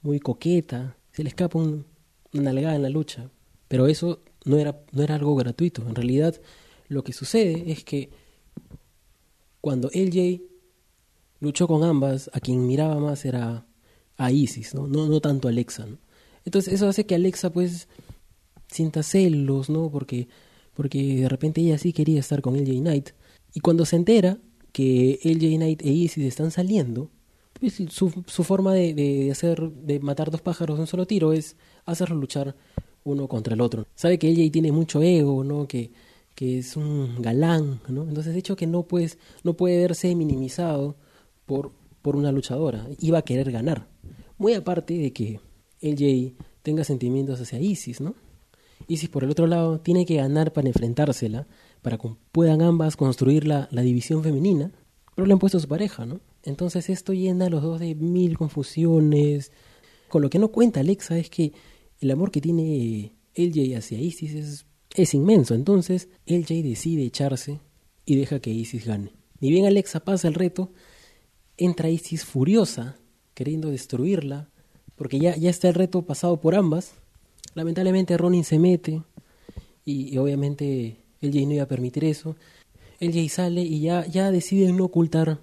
muy 0.03 0.21
coqueta. 0.21 0.97
Se 1.11 1.23
le 1.23 1.31
escapa 1.31 1.59
un, 1.59 1.87
una 2.33 2.45
nalgada 2.45 2.77
en 2.77 2.83
la 2.83 2.91
lucha. 2.91 3.31
Pero 3.67 3.87
eso 3.87 4.21
no 4.45 4.59
era, 4.59 4.81
no 4.93 5.03
era 5.03 5.17
algo 5.17 5.35
gratuito. 5.35 5.83
En 5.89 5.95
realidad, 5.95 6.41
lo 6.89 7.03
que 7.03 7.13
sucede 7.13 7.71
es 7.73 7.85
que 7.85 8.11
cuando 9.61 9.91
LJ 9.93 10.43
luchó 11.41 11.67
con 11.67 11.85
ambas, 11.85 12.31
a 12.33 12.41
quien 12.41 12.67
miraba 12.67 12.99
más 12.99 13.25
era 13.25 13.67
a 14.17 14.31
Isis, 14.31 14.75
¿no? 14.75 14.87
No, 14.87 15.07
no 15.07 15.21
tanto 15.21 15.49
a 15.49 15.51
Alexa, 15.51 15.87
¿no? 15.87 15.99
Entonces 16.45 16.75
eso 16.75 16.89
hace 16.89 17.07
que 17.07 17.15
Alexa 17.15 17.51
pues 17.51 17.89
sienta 18.69 19.03
celos, 19.03 19.69
¿no? 19.69 19.91
Porque, 19.91 20.29
porque 20.75 21.17
de 21.21 21.29
repente 21.29 21.61
ella 21.61 21.79
sí 21.79 21.93
quería 21.93 22.21
estar 22.21 22.41
con 22.43 22.57
LJ 22.57 22.81
Knight. 22.81 23.11
Y 23.55 23.61
cuando 23.61 23.85
se 23.85 23.97
entera 23.97 24.39
que 24.73 25.19
LJ 25.25 25.57
Knight 25.57 25.83
e 25.83 25.91
Isis 25.91 26.25
están 26.25 26.51
saliendo, 26.51 27.11
pues 27.59 27.83
su, 27.91 28.11
forma 28.45 28.73
de, 28.73 28.95
de, 28.95 29.31
hacer, 29.31 29.71
de 29.71 30.01
matar 30.01 30.31
dos 30.31 30.41
pájaros 30.41 30.77
de 30.79 30.83
un 30.83 30.87
solo 30.87 31.07
tiro 31.07 31.33
es 31.33 31.57
hacerlo 31.85 32.17
luchar 32.17 32.57
uno 33.05 33.29
contra 33.29 33.55
el 33.55 33.61
otro. 33.61 33.87
Sabe 33.95 34.19
que 34.19 34.29
ella 34.29 34.51
tiene 34.51 34.73
mucho 34.73 35.03
ego, 35.03 35.45
¿no? 35.45 35.67
Que, 35.67 35.91
que 36.41 36.57
es 36.57 36.75
un 36.75 37.21
galán, 37.21 37.83
¿no? 37.87 38.09
Entonces, 38.09 38.33
de 38.33 38.39
hecho, 38.39 38.57
que 38.57 38.67
no, 38.67 38.85
pues, 38.85 39.19
no 39.45 39.59
puede 39.59 39.77
verse 39.77 40.15
minimizado 40.15 40.97
por, 41.45 41.71
por 42.01 42.17
una 42.17 42.33
luchadora. 42.33 42.89
Iba 42.99 43.19
a 43.19 43.23
querer 43.23 43.53
ganar. 43.53 43.89
Muy 44.39 44.55
aparte 44.55 44.95
de 44.95 45.13
que 45.13 45.39
LJ 45.83 46.33
tenga 46.63 46.83
sentimientos 46.85 47.43
hacia 47.43 47.61
Isis, 47.61 48.01
¿no? 48.01 48.15
Isis, 48.89 49.11
por 49.11 49.23
el 49.23 49.31
otro 49.31 49.47
lado, 49.47 49.81
tiene 49.81 50.07
que 50.07 50.15
ganar 50.15 50.55
para 50.55 50.69
enfrentársela, 50.69 51.47
para 51.83 51.99
que 51.99 52.09
puedan 52.33 52.63
ambas 52.63 52.97
construir 52.97 53.47
la, 53.47 53.69
división 53.71 54.23
femenina, 54.23 54.73
pero 55.15 55.27
le 55.27 55.35
han 55.35 55.39
puesto 55.41 55.61
su 55.61 55.69
pareja, 55.69 56.07
¿no? 56.07 56.23
Entonces 56.43 56.89
esto 56.89 57.13
llena 57.13 57.49
a 57.49 57.51
los 57.51 57.63
dos 57.63 57.81
de 57.81 57.95
mil 57.95 58.39
confusiones. 58.39 59.53
Con 60.09 60.23
lo 60.23 60.31
que 60.31 60.39
no 60.39 60.49
cuenta 60.49 60.81
Alexa 60.81 61.19
es 61.19 61.29
que 61.29 61.53
el 62.01 62.11
amor 62.11 62.31
que 62.31 62.41
tiene 62.41 63.13
LJ 63.35 63.77
hacia 63.77 64.01
Isis 64.01 64.33
es, 64.33 64.67
es 64.95 65.15
inmenso, 65.15 65.55
entonces 65.55 66.09
LJ 66.27 66.63
decide 66.63 67.05
echarse 67.05 67.61
y 68.05 68.17
deja 68.17 68.41
que 68.41 68.51
Isis 68.51 68.87
gane. 68.87 69.13
Ni 69.41 69.51
bien 69.51 69.67
Alexa 69.67 70.01
pasa 70.01 70.29
el 70.29 70.35
reto, 70.35 70.73
entra 71.57 71.89
Isis 71.89 72.25
furiosa, 72.25 72.97
queriendo 73.35 73.71
destruirla, 73.71 74.51
porque 74.97 75.19
ya, 75.19 75.37
ya 75.37 75.49
está 75.49 75.69
el 75.69 75.75
reto 75.75 76.03
pasado 76.03 76.41
por 76.41 76.55
ambas. 76.55 76.93
Lamentablemente 77.55 78.17
Ronin 78.17 78.45
se 78.45 78.59
mete 78.59 79.03
y, 79.85 80.17
obviamente 80.19 80.99
LJ 81.21 81.47
no 81.47 81.55
iba 81.55 81.65
a 81.65 81.69
permitir 81.69 82.05
eso. 82.05 82.37
LJ 83.01 83.29
sale 83.29 83.63
y 83.63 83.81
ya, 83.81 84.07
ya 84.07 84.31
decide 84.31 84.73
no 84.73 84.85
ocultar 84.85 85.41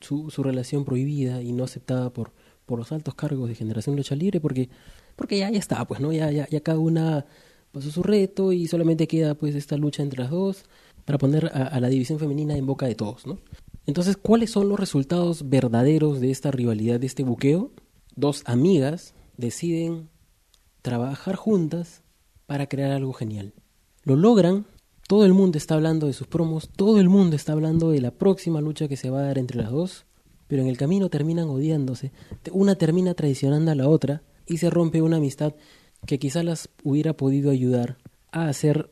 su, 0.00 0.30
su 0.30 0.42
relación 0.42 0.84
prohibida 0.84 1.42
y 1.42 1.52
no 1.52 1.64
aceptada 1.64 2.10
por, 2.10 2.32
por 2.66 2.78
los 2.78 2.92
altos 2.92 3.14
cargos 3.14 3.48
de 3.48 3.54
Generación 3.54 3.96
Lucha 3.96 4.14
Libre, 4.14 4.40
porque 4.40 4.68
porque 5.16 5.38
ya, 5.38 5.50
ya 5.50 5.58
está, 5.58 5.84
pues, 5.86 6.00
¿no? 6.00 6.12
Ya, 6.12 6.30
ya, 6.30 6.48
ya 6.48 6.60
cada 6.60 6.78
una 6.78 7.26
pasó 7.74 7.90
su 7.90 8.02
reto 8.02 8.52
y 8.52 8.66
solamente 8.68 9.06
queda, 9.06 9.34
pues, 9.34 9.54
esta 9.54 9.76
lucha 9.76 10.02
entre 10.02 10.22
las 10.22 10.30
dos 10.30 10.64
para 11.04 11.18
poner 11.18 11.50
a, 11.52 11.78
la 11.80 11.88
división 11.88 12.18
femenina 12.18 12.56
en 12.56 12.64
boca 12.64 12.86
de 12.86 12.94
todos, 12.94 13.26
¿no? 13.26 13.38
Entonces, 13.84 14.16
¿cuáles 14.16 14.50
son 14.50 14.70
los 14.70 14.80
resultados 14.80 15.50
verdaderos 15.50 16.20
de 16.20 16.30
esta 16.30 16.50
rivalidad, 16.50 16.98
de 16.98 17.06
este 17.06 17.24
buqueo? 17.24 17.72
Dos 18.16 18.42
amigas 18.46 19.12
deciden 19.36 20.08
trabajar 20.80 21.36
juntas 21.36 22.02
para 22.46 22.66
crear 22.68 22.92
algo 22.92 23.12
genial. 23.12 23.52
Lo 24.04 24.16
logran, 24.16 24.66
todo 25.06 25.26
el 25.26 25.34
mundo 25.34 25.58
está 25.58 25.74
hablando 25.74 26.06
de 26.06 26.14
sus 26.14 26.26
promos, 26.26 26.70
todo 26.74 27.00
el 27.00 27.10
mundo 27.10 27.36
está 27.36 27.52
hablando 27.52 27.90
de 27.90 28.00
la 28.00 28.12
próxima 28.12 28.62
lucha 28.62 28.88
que 28.88 28.96
se 28.96 29.10
va 29.10 29.18
a 29.18 29.24
dar 29.24 29.36
entre 29.36 29.58
las 29.58 29.70
dos, 29.70 30.06
pero 30.46 30.62
en 30.62 30.68
el 30.68 30.78
camino 30.78 31.10
terminan 31.10 31.48
odiándose. 31.48 32.12
Una 32.52 32.76
termina 32.76 33.12
traicionando 33.12 33.70
a 33.70 33.74
la 33.74 33.88
otra 33.88 34.22
y 34.46 34.58
se 34.58 34.70
rompe 34.70 35.02
una 35.02 35.16
amistad 35.16 35.54
que 36.06 36.18
quizás 36.18 36.44
las 36.44 36.68
hubiera 36.82 37.14
podido 37.14 37.50
ayudar 37.50 37.98
a 38.32 38.48
hacer 38.48 38.90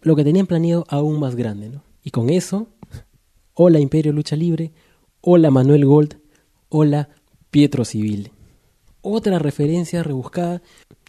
lo 0.00 0.16
que 0.16 0.24
tenían 0.24 0.46
planeado 0.46 0.84
aún 0.88 1.18
más 1.18 1.36
grande, 1.36 1.68
¿no? 1.68 1.82
Y 2.02 2.10
con 2.10 2.30
eso, 2.30 2.68
hola 3.54 3.80
Imperio 3.80 4.12
Lucha 4.12 4.36
Libre, 4.36 4.72
hola 5.20 5.50
Manuel 5.50 5.84
Gold, 5.84 6.18
hola 6.68 7.08
Pietro 7.50 7.84
Civil. 7.84 8.30
Otra 9.00 9.38
referencia 9.38 10.02
rebuscada 10.02 10.62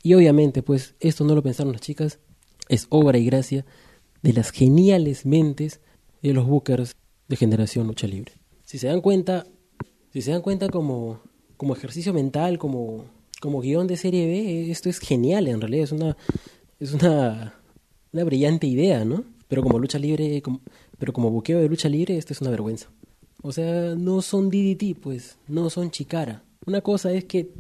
y 0.03 0.14
obviamente 0.14 0.61
pues 0.61 0.95
esto 0.99 1.23
no 1.23 1.36
lo 1.36 1.44
pensaron 1.44 1.73
las 1.73 1.82
chicas, 1.82 2.19
es 2.69 2.88
obra 2.90 3.18
y 3.18 3.26
gracia 3.26 3.65
de 4.22 4.34
las 4.34 4.52
geniales 4.52 5.26
mentes 5.26 5.82
de 6.22 6.34
los 6.34 6.48
bookers 6.48 6.95
de 7.27 7.36
generación 7.36 7.88
lucha 7.88 8.07
libre. 8.07 8.34
Si 8.64 8.77
se 8.77 8.88
dan 8.88 9.02
cuenta, 9.02 9.45
si 10.11 10.22
se 10.22 10.32
dan 10.32 10.41
cuenta 10.41 10.69
como, 10.69 11.22
como 11.57 11.76
ejercicio 11.76 12.14
mental, 12.14 12.57
como 12.57 13.06
como 13.46 13.62
guion 13.62 13.88
de 13.88 13.96
serie 13.96 14.26
B, 14.26 14.72
esto 14.72 14.90
es 14.90 15.00
genial 15.00 15.48
en 15.48 15.62
realidad, 15.62 15.84
es 15.84 15.92
una, 15.92 16.18
es 16.80 16.94
una, 16.94 17.54
una 18.12 18.24
brillante 18.24 18.68
idea, 18.68 19.06
¿no? 19.06 19.24
Pero 19.48 19.62
como 19.62 19.78
lucha 19.80 20.00
libre, 20.00 20.42
pero 20.98 21.14
como 21.14 21.30
buqueo 21.30 21.60
de 21.60 21.70
lucha 21.70 21.88
libre, 21.88 22.18
esto 22.18 22.34
es 22.34 22.42
una 22.42 22.50
vergüenza. 22.50 22.90
O 23.44 23.52
sea, 23.52 23.94
no 23.96 24.24
son 24.24 24.50
DDT, 24.50 25.00
pues, 25.00 25.38
no 25.48 25.70
son 25.70 25.92
Chicara. 25.92 26.44
Una 26.66 26.82
cosa 26.82 27.12
es 27.14 27.26
que 27.26 27.52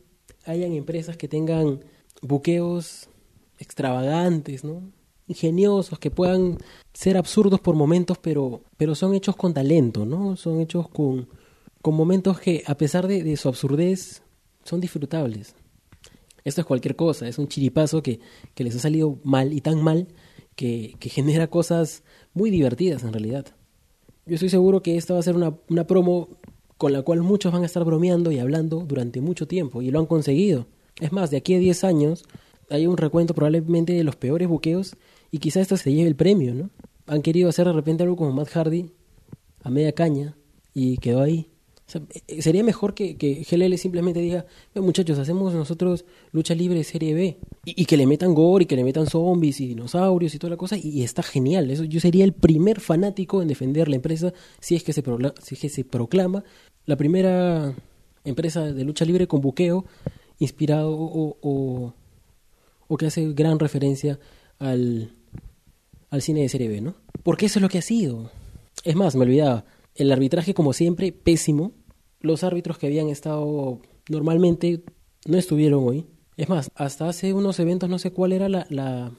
hayan 0.45 0.73
empresas 0.73 1.17
que 1.17 1.27
tengan 1.27 1.81
buqueos 2.21 3.07
extravagantes, 3.59 4.63
¿no? 4.63 4.81
Ingeniosos, 5.27 5.99
que 5.99 6.09
puedan 6.09 6.57
ser 6.93 7.17
absurdos 7.17 7.59
por 7.59 7.75
momentos, 7.75 8.17
pero, 8.17 8.63
pero 8.77 8.95
son 8.95 9.13
hechos 9.13 9.35
con 9.35 9.53
talento, 9.53 10.05
¿no? 10.05 10.35
Son 10.35 10.59
hechos 10.61 10.89
con, 10.89 11.27
con 11.83 11.93
momentos 11.93 12.39
que, 12.39 12.63
a 12.65 12.75
pesar 12.75 13.07
de, 13.07 13.23
de 13.23 13.37
su 13.37 13.47
absurdez, 13.49 14.23
son 14.63 14.81
disfrutables. 14.81 15.53
Esto 16.45 16.61
es 16.61 16.67
cualquier 16.67 16.95
cosa, 16.95 17.27
es 17.27 17.37
un 17.39 17.47
chiripazo 17.47 18.01
que, 18.01 18.19
que 18.53 18.63
les 18.63 18.75
ha 18.75 18.79
salido 18.79 19.19
mal 19.23 19.51
y 19.51 19.61
tan 19.61 19.83
mal 19.83 20.07
que, 20.55 20.95
que 20.99 21.09
genera 21.17 21.47
cosas 21.47 22.03
muy 22.33 22.51
divertidas 22.51 23.03
en 23.03 23.11
realidad. 23.11 23.47
Yo 24.25 24.35
estoy 24.35 24.49
seguro 24.49 24.81
que 24.81 24.95
esta 24.95 25.13
va 25.13 25.19
a 25.19 25.23
ser 25.23 25.35
una, 25.35 25.55
una 25.69 25.85
promo 25.85 26.29
con 26.77 26.93
la 26.93 27.01
cual 27.01 27.21
muchos 27.21 27.51
van 27.51 27.63
a 27.63 27.65
estar 27.65 27.83
bromeando 27.83 28.31
y 28.31 28.39
hablando 28.39 28.79
durante 28.87 29.21
mucho 29.21 29.47
tiempo, 29.47 29.81
y 29.81 29.91
lo 29.91 29.99
han 29.99 30.05
conseguido. 30.05 30.67
Es 30.99 31.11
más, 31.11 31.31
de 31.31 31.37
aquí 31.37 31.55
a 31.55 31.59
10 31.59 31.83
años 31.83 32.23
hay 32.69 32.87
un 32.87 32.97
recuento 32.97 33.33
probablemente 33.33 33.93
de 33.93 34.03
los 34.03 34.15
peores 34.15 34.47
buqueos 34.47 34.95
y 35.31 35.39
quizá 35.39 35.61
esto 35.61 35.77
se 35.77 35.93
lleve 35.93 36.07
el 36.07 36.15
premio, 36.15 36.53
¿no? 36.53 36.69
Han 37.07 37.21
querido 37.21 37.49
hacer 37.49 37.67
de 37.67 37.73
repente 37.73 38.03
algo 38.03 38.15
como 38.15 38.31
Matt 38.31 38.49
Hardy 38.49 38.91
a 39.63 39.69
media 39.69 39.91
caña 39.93 40.37
y 40.73 40.97
quedó 40.97 41.21
ahí. 41.21 41.49
Eh, 42.27 42.41
sería 42.41 42.63
mejor 42.63 42.95
que, 42.95 43.15
que 43.15 43.45
GLL 43.49 43.77
simplemente 43.77 44.19
diga, 44.19 44.45
muchachos, 44.75 45.19
hacemos 45.19 45.53
nosotros 45.53 46.05
lucha 46.31 46.55
libre 46.55 46.83
serie 46.83 47.13
B. 47.13 47.37
Y, 47.65 47.85
que 47.85 47.97
le 47.97 48.07
metan 48.07 48.33
gore 48.33 48.63
y 48.63 48.67
que 48.67 48.75
le 48.75 48.83
metan 48.83 49.07
zombies 49.07 49.59
y 49.59 49.67
dinosaurios 49.67 50.33
y 50.33 50.39
toda 50.39 50.51
la 50.51 50.57
cosa. 50.57 50.77
Y, 50.77 51.03
está 51.03 51.23
genial. 51.23 51.69
Eso, 51.69 51.83
yo 51.83 51.99
sería 51.99 52.25
el 52.25 52.33
primer 52.33 52.79
fanático 52.79 53.41
en 53.41 53.47
defender 53.47 53.87
la 53.87 53.95
empresa 53.95 54.33
si 54.59 54.75
es 54.75 54.83
que 54.83 54.93
se, 54.93 55.03
si 55.41 55.55
es 55.55 55.61
que 55.61 55.69
se 55.69 55.83
proclama 55.85 56.43
la 56.85 56.95
primera 56.95 57.75
empresa 58.23 58.61
de 58.71 58.83
lucha 58.83 59.05
libre 59.05 59.27
con 59.27 59.41
buqueo 59.41 59.85
inspirado 60.39 60.91
o, 60.91 61.37
o, 61.41 61.93
o 62.87 62.97
que 62.97 63.05
hace 63.05 63.31
gran 63.33 63.59
referencia 63.59 64.19
al, 64.59 65.13
al 66.09 66.21
cine 66.21 66.41
de 66.41 66.49
serie 66.49 66.67
B, 66.67 66.81
¿no? 66.81 66.95
Porque 67.23 67.45
eso 67.45 67.59
es 67.59 67.63
lo 67.63 67.69
que 67.69 67.77
ha 67.77 67.83
sido. 67.83 68.31
Es 68.83 68.95
más, 68.95 69.15
me 69.15 69.23
olvidaba 69.23 69.65
el 69.95 70.11
arbitraje, 70.11 70.53
como 70.53 70.73
siempre, 70.73 71.11
pésimo. 71.11 71.71
Los 72.19 72.43
árbitros 72.43 72.77
que 72.77 72.87
habían 72.87 73.09
estado 73.09 73.79
normalmente 74.09 74.83
no 75.25 75.37
estuvieron 75.37 75.87
hoy. 75.87 76.05
Es 76.37 76.49
más, 76.49 76.69
hasta 76.75 77.07
hace 77.07 77.33
unos 77.33 77.59
eventos 77.59 77.89
no 77.89 77.97
sé 77.97 78.11
cuál 78.11 78.33
era 78.33 78.49
la, 78.49 78.67
la, 78.69 79.13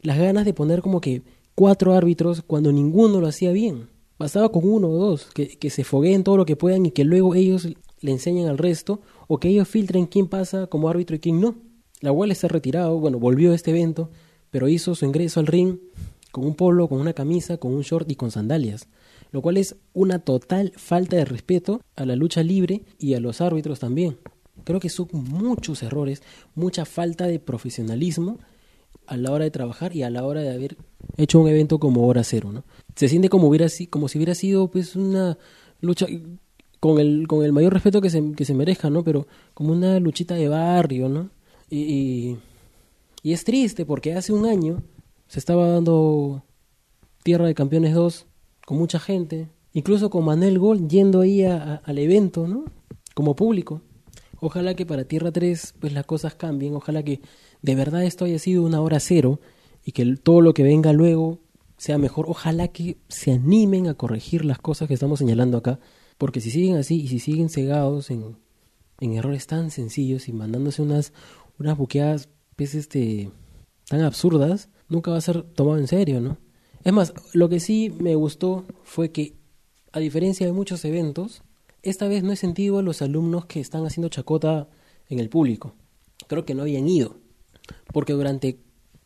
las 0.00 0.18
ganas 0.18 0.46
de 0.46 0.54
poner 0.54 0.80
como 0.80 1.00
que 1.00 1.22
cuatro 1.54 1.92
árbitros 1.92 2.42
cuando 2.42 2.72
ninguno 2.72 3.20
lo 3.20 3.26
hacía 3.26 3.52
bien. 3.52 3.90
Bastaba 4.18 4.50
con 4.50 4.68
uno 4.68 4.88
o 4.88 4.96
dos, 4.96 5.26
que, 5.26 5.58
que 5.58 5.70
se 5.70 5.84
fogueen 5.84 6.24
todo 6.24 6.36
lo 6.36 6.46
que 6.46 6.56
puedan 6.56 6.86
y 6.86 6.90
que 6.90 7.04
luego 7.04 7.34
ellos 7.34 7.68
le 8.00 8.10
enseñen 8.10 8.48
al 8.48 8.58
resto 8.58 9.00
o 9.28 9.38
que 9.38 9.48
ellos 9.48 9.68
filtren 9.68 10.06
quién 10.06 10.26
pasa 10.26 10.66
como 10.68 10.88
árbitro 10.88 11.16
y 11.16 11.20
quién 11.20 11.40
no. 11.40 11.56
La 12.00 12.12
Wall 12.12 12.30
está 12.30 12.48
retirado, 12.48 12.98
bueno, 12.98 13.18
volvió 13.18 13.52
a 13.52 13.54
este 13.54 13.70
evento, 13.70 14.10
pero 14.50 14.68
hizo 14.68 14.94
su 14.94 15.04
ingreso 15.04 15.40
al 15.40 15.46
ring 15.46 15.78
con 16.30 16.44
un 16.44 16.54
polo, 16.54 16.88
con 16.88 17.00
una 17.00 17.12
camisa, 17.12 17.58
con 17.58 17.74
un 17.74 17.82
short 17.82 18.10
y 18.10 18.14
con 18.14 18.30
sandalias 18.30 18.88
lo 19.30 19.42
cual 19.42 19.56
es 19.56 19.76
una 19.92 20.18
total 20.18 20.72
falta 20.76 21.16
de 21.16 21.24
respeto 21.24 21.80
a 21.96 22.04
la 22.04 22.16
lucha 22.16 22.42
libre 22.42 22.82
y 22.98 23.14
a 23.14 23.20
los 23.20 23.40
árbitros 23.40 23.78
también. 23.78 24.18
Creo 24.64 24.80
que 24.80 24.88
son 24.88 25.08
muchos 25.12 25.82
errores, 25.82 26.22
mucha 26.54 26.84
falta 26.84 27.26
de 27.26 27.38
profesionalismo 27.38 28.38
a 29.06 29.16
la 29.16 29.32
hora 29.32 29.44
de 29.44 29.50
trabajar 29.50 29.94
y 29.96 30.02
a 30.02 30.10
la 30.10 30.24
hora 30.24 30.42
de 30.42 30.52
haber 30.52 30.76
hecho 31.16 31.40
un 31.40 31.48
evento 31.48 31.78
como 31.78 32.06
Hora 32.06 32.24
Cero, 32.24 32.52
¿no? 32.52 32.64
Se 32.94 33.08
siente 33.08 33.28
como 33.28 33.48
hubiera 33.48 33.66
como 33.90 34.08
si 34.08 34.18
hubiera 34.18 34.34
sido 34.34 34.68
pues 34.70 34.96
una 34.96 35.38
lucha 35.80 36.06
con 36.80 37.00
el 37.00 37.26
con 37.26 37.44
el 37.44 37.52
mayor 37.52 37.72
respeto 37.72 38.00
que 38.00 38.10
se, 38.10 38.32
que 38.32 38.44
se 38.44 38.54
merezca, 38.54 38.90
¿no? 38.90 39.02
Pero 39.04 39.26
como 39.54 39.72
una 39.72 39.98
luchita 39.98 40.34
de 40.34 40.48
barrio, 40.48 41.08
¿no? 41.08 41.30
Y, 41.70 41.78
y, 41.78 42.38
y 43.22 43.32
es 43.32 43.44
triste 43.44 43.86
porque 43.86 44.14
hace 44.14 44.32
un 44.32 44.46
año 44.46 44.82
se 45.26 45.38
estaba 45.38 45.68
dando 45.68 46.44
Tierra 47.22 47.46
de 47.46 47.54
Campeones 47.54 47.94
2 47.94 48.26
con 48.68 48.76
mucha 48.76 48.98
gente, 48.98 49.48
incluso 49.72 50.10
con 50.10 50.26
Manuel 50.26 50.58
Gol 50.58 50.88
yendo 50.88 51.22
ahí 51.22 51.42
al 51.42 51.98
evento, 51.98 52.46
¿no? 52.46 52.66
Como 53.14 53.34
público. 53.34 53.80
Ojalá 54.40 54.74
que 54.74 54.84
para 54.84 55.04
Tierra 55.04 55.32
3 55.32 55.76
pues 55.80 55.94
las 55.94 56.04
cosas 56.04 56.34
cambien, 56.34 56.74
ojalá 56.74 57.02
que 57.02 57.22
de 57.62 57.74
verdad 57.74 58.04
esto 58.04 58.26
haya 58.26 58.38
sido 58.38 58.62
una 58.62 58.82
hora 58.82 59.00
cero 59.00 59.40
y 59.86 59.92
que 59.92 60.16
todo 60.16 60.42
lo 60.42 60.52
que 60.52 60.64
venga 60.64 60.92
luego 60.92 61.38
sea 61.78 61.96
mejor. 61.96 62.26
Ojalá 62.28 62.68
que 62.68 62.98
se 63.08 63.32
animen 63.32 63.86
a 63.86 63.94
corregir 63.94 64.44
las 64.44 64.58
cosas 64.58 64.86
que 64.86 64.92
estamos 64.92 65.20
señalando 65.20 65.56
acá, 65.56 65.80
porque 66.18 66.42
si 66.42 66.50
siguen 66.50 66.76
así 66.76 67.00
y 67.00 67.08
si 67.08 67.20
siguen 67.20 67.48
cegados 67.48 68.10
en, 68.10 68.36
en 69.00 69.14
errores 69.14 69.46
tan 69.46 69.70
sencillos 69.70 70.28
y 70.28 70.34
mandándose 70.34 70.82
unas, 70.82 71.14
unas 71.58 71.78
buqueadas 71.78 72.28
pues, 72.54 72.74
este, 72.74 73.30
tan 73.88 74.02
absurdas, 74.02 74.68
nunca 74.90 75.10
va 75.10 75.16
a 75.16 75.22
ser 75.22 75.42
tomado 75.42 75.78
en 75.78 75.86
serio, 75.86 76.20
¿no? 76.20 76.36
Es 76.84 76.92
más, 76.92 77.12
lo 77.32 77.48
que 77.48 77.60
sí 77.60 77.92
me 77.98 78.14
gustó 78.14 78.64
fue 78.84 79.10
que, 79.10 79.34
a 79.92 79.98
diferencia 79.98 80.46
de 80.46 80.52
muchos 80.52 80.84
eventos, 80.84 81.42
esta 81.82 82.08
vez 82.08 82.22
no 82.22 82.32
he 82.32 82.36
sentido 82.36 82.78
a 82.78 82.82
los 82.82 83.02
alumnos 83.02 83.46
que 83.46 83.60
están 83.60 83.84
haciendo 83.86 84.08
chacota 84.08 84.68
en 85.08 85.18
el 85.20 85.28
público. 85.28 85.74
Creo 86.26 86.44
que 86.44 86.54
no 86.54 86.62
habían 86.62 86.88
ido. 86.88 87.16
Porque 87.92 88.12
durante 88.12 88.58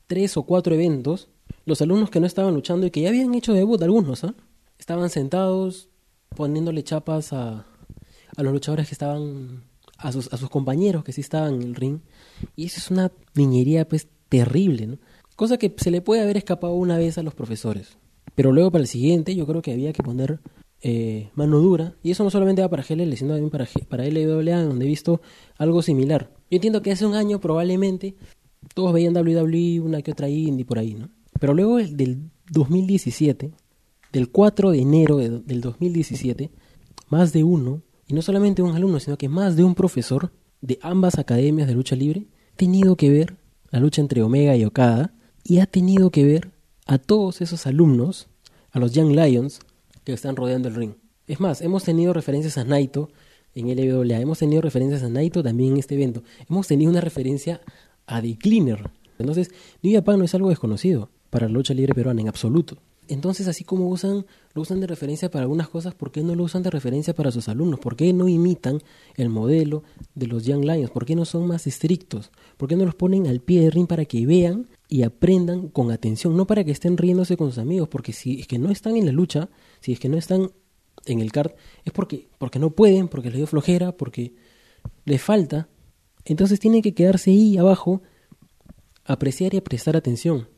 tres 0.07 0.37
o 0.37 0.43
cuatro 0.45 0.75
eventos, 0.75 1.29
los 1.65 1.81
alumnos 1.81 2.11
que 2.11 2.21
no 2.21 2.27
estaban 2.27 2.55
luchando 2.55 2.87
y 2.87 2.91
que 2.91 3.01
ya 3.01 3.09
habían 3.09 3.35
hecho 3.35 3.53
debut, 3.53 3.83
algunos, 3.83 4.25
¿ah? 4.25 4.35
estaban 4.79 5.11
sentados 5.11 5.89
poniéndole 6.35 6.83
chapas 6.83 7.33
a, 7.33 7.67
a 8.37 8.43
los 8.43 8.53
luchadores 8.53 8.89
que 8.89 8.95
estaban, 8.95 9.65
a 9.99 10.13
sus, 10.13 10.33
a 10.33 10.37
sus 10.37 10.51
compañeros 10.51 11.05
que 11.05 11.13
sí 11.13 11.21
estaban 11.21 11.55
en 11.55 11.63
el 11.63 11.75
ring. 11.75 12.01
Y 12.57 12.67
eso 12.67 12.79
es 12.79 12.91
una 12.91 13.13
niñería 13.35 13.87
pues 13.87 14.09
terrible, 14.29 14.87
¿no? 14.87 14.99
Cosa 15.43 15.59
que 15.59 15.75
se 15.77 15.91
le 15.91 16.01
puede 16.01 16.23
haber 16.23 16.37
escapado 16.37 16.75
una 16.75 16.97
vez 16.97 17.19
a 17.19 17.25
los 17.25 17.35
profesores. 17.35 17.99
Pero 18.37 18.53
luego 18.53 18.71
para 18.71 18.83
el 18.83 18.87
siguiente 18.87 19.35
yo 19.35 19.45
creo 19.45 19.61
que 19.61 19.73
había 19.73 19.93
que 19.93 20.01
poner 20.01 20.39
eh, 20.83 21.31
mano 21.35 21.59
dura. 21.59 21.97
Y 22.01 22.13
eso 22.13 22.23
no 22.23 22.31
solamente 22.31 22.63
va 22.63 22.69
para 22.69 22.85
GLL, 22.85 23.13
sino 23.17 23.31
también 23.31 23.51
para, 23.51 23.67
para 23.89 24.07
LWA, 24.07 24.63
donde 24.63 24.85
he 24.85 24.89
visto 24.89 25.21
algo 25.59 25.83
similar. 25.83 26.31
Yo 26.49 26.59
entiendo 26.59 26.81
que 26.81 26.93
hace 26.93 27.07
un 27.07 27.17
año 27.17 27.41
probablemente 27.41 28.15
todos 28.73 28.93
veían 28.93 29.17
WWE, 29.17 29.81
una 29.81 30.01
que 30.01 30.13
otra 30.13 30.29
indie 30.29 30.65
por 30.65 30.79
ahí, 30.79 30.95
¿no? 30.95 31.11
Pero 31.41 31.55
luego 31.55 31.79
del 31.79 32.31
2017, 32.53 33.51
del 34.13 34.31
4 34.31 34.71
de 34.71 34.79
enero 34.79 35.17
del 35.17 35.61
2017, 35.61 36.53
más 37.09 37.33
de 37.33 37.43
uno, 37.43 37.83
y 38.07 38.15
no 38.15 38.23
solamente 38.23 38.63
un 38.63 38.77
alumno, 38.77 39.01
sino 39.01 39.19
que 39.19 39.29
más 39.29 39.57
de 39.57 39.65
un 39.65 39.75
profesor 39.75 40.31
de 40.61 40.79
ambas 40.83 41.19
academias 41.19 41.67
de 41.67 41.75
lucha 41.75 41.97
libre, 41.97 42.29
tenido 42.55 42.95
que 42.95 43.11
ver 43.11 43.39
la 43.73 43.81
lucha 43.81 44.01
entre 44.01 44.23
Omega 44.23 44.55
y 44.55 44.65
Okada 44.65 45.17
y 45.45 45.59
ha 45.61 45.67
tenido 45.67 46.11
que 46.11 46.25
ver 46.25 46.51
a 46.87 46.99
todos 46.99 47.41
esos 47.41 47.67
alumnos, 47.67 48.29
a 48.71 48.79
los 48.79 48.93
Young 48.93 49.15
Lions, 49.15 49.61
que 50.05 50.13
están 50.13 50.37
rodeando 50.37 50.69
el 50.69 50.75
ring. 50.75 50.95
Es 51.27 51.41
más, 51.41 51.61
hemos 51.61 51.85
tenido 51.85 52.13
referencias 52.13 52.59
a 52.59 52.65
Naito 52.65 53.11
en 53.55 53.69
LWA, 53.69 54.21
hemos 54.21 54.39
tenido 54.39 54.63
referencias 54.63 55.03
a 55.03 55.09
Naito 55.09 55.43
también 55.43 55.73
en 55.73 55.79
este 55.79 55.95
evento, 55.95 56.23
hemos 56.49 56.67
tenido 56.67 56.91
una 56.91 57.01
referencia 57.01 57.61
a 58.07 58.21
The 58.21 58.37
Cleaner. 58.39 58.91
Entonces, 59.19 59.51
New 59.83 59.95
Japan 59.95 60.19
no 60.19 60.25
es 60.25 60.35
algo 60.35 60.49
desconocido 60.49 61.11
para 61.31 61.47
la 61.47 61.55
lucha 61.55 61.75
libre 61.75 61.95
peruana 61.95 62.21
en 62.21 62.29
absoluto. 62.29 62.79
Entonces, 63.09 63.49
así 63.49 63.65
como 63.65 63.89
usan, 63.89 64.25
lo 64.55 64.63
usan 64.63 64.81
de 64.81 64.87
referencia 64.87 65.31
para 65.31 65.43
algunas 65.43 65.69
cosas, 65.69 65.95
¿por 65.95 66.13
qué 66.13 66.23
no 66.23 66.35
lo 66.35 66.45
usan 66.45 66.63
de 66.63 66.71
referencia 66.71 67.15
para 67.15 67.33
sus 67.33 67.49
alumnos? 67.49 67.81
¿Por 67.81 67.97
qué 67.97 68.13
no 68.13 68.29
imitan 68.29 68.81
el 69.17 69.29
modelo 69.29 69.83
de 70.15 70.29
los 70.29 70.45
Young 70.45 70.65
Lions? 70.65 70.91
¿Por 70.91 71.05
qué 71.05 71.17
no 71.17 71.25
son 71.25 71.47
más 71.47 71.67
estrictos? 71.67 72.31
¿Por 72.57 72.69
qué 72.69 72.77
no 72.77 72.85
los 72.85 72.95
ponen 72.95 73.27
al 73.27 73.41
pie 73.41 73.61
de 73.61 73.71
ring 73.71 73.89
para 73.89 74.05
que 74.05 74.25
vean 74.25 74.69
y 74.89 75.03
aprendan 75.03 75.69
con 75.69 75.91
atención? 75.91 76.37
No 76.37 76.47
para 76.47 76.63
que 76.65 76.71
estén 76.71 76.97
riéndose 76.97 77.37
con 77.37 77.49
sus 77.49 77.59
amigos, 77.59 77.89
porque 77.89 78.13
si 78.13 78.41
es 78.41 78.47
que 78.47 78.59
no 78.59 78.71
están 78.71 78.97
en 78.97 79.07
la 79.07 79.13
lucha, 79.13 79.51
si 79.81 79.93
es 79.93 79.99
que 79.99 80.09
no 80.09 80.17
están 80.17 80.53
en 81.07 81.21
el 81.21 81.33
card, 81.33 81.53
es 81.85 81.93
porque, 81.93 82.29
porque 82.39 82.61
no 82.61 82.71
pueden, 82.71 83.09
porque 83.09 83.31
les 83.31 83.39
dio 83.39 83.47
flojera, 83.49 83.97
porque 83.97 84.35
les 85.05 85.21
falta. 85.21 85.69
Entonces 86.25 86.61
tienen 86.61 86.83
que 86.83 86.95
quedarse 86.95 87.33
ahí 87.33 87.59
abajo, 87.59 88.03
apreciar 89.05 89.55
y 89.55 89.61
prestar 89.61 89.97
atención. 89.97 90.49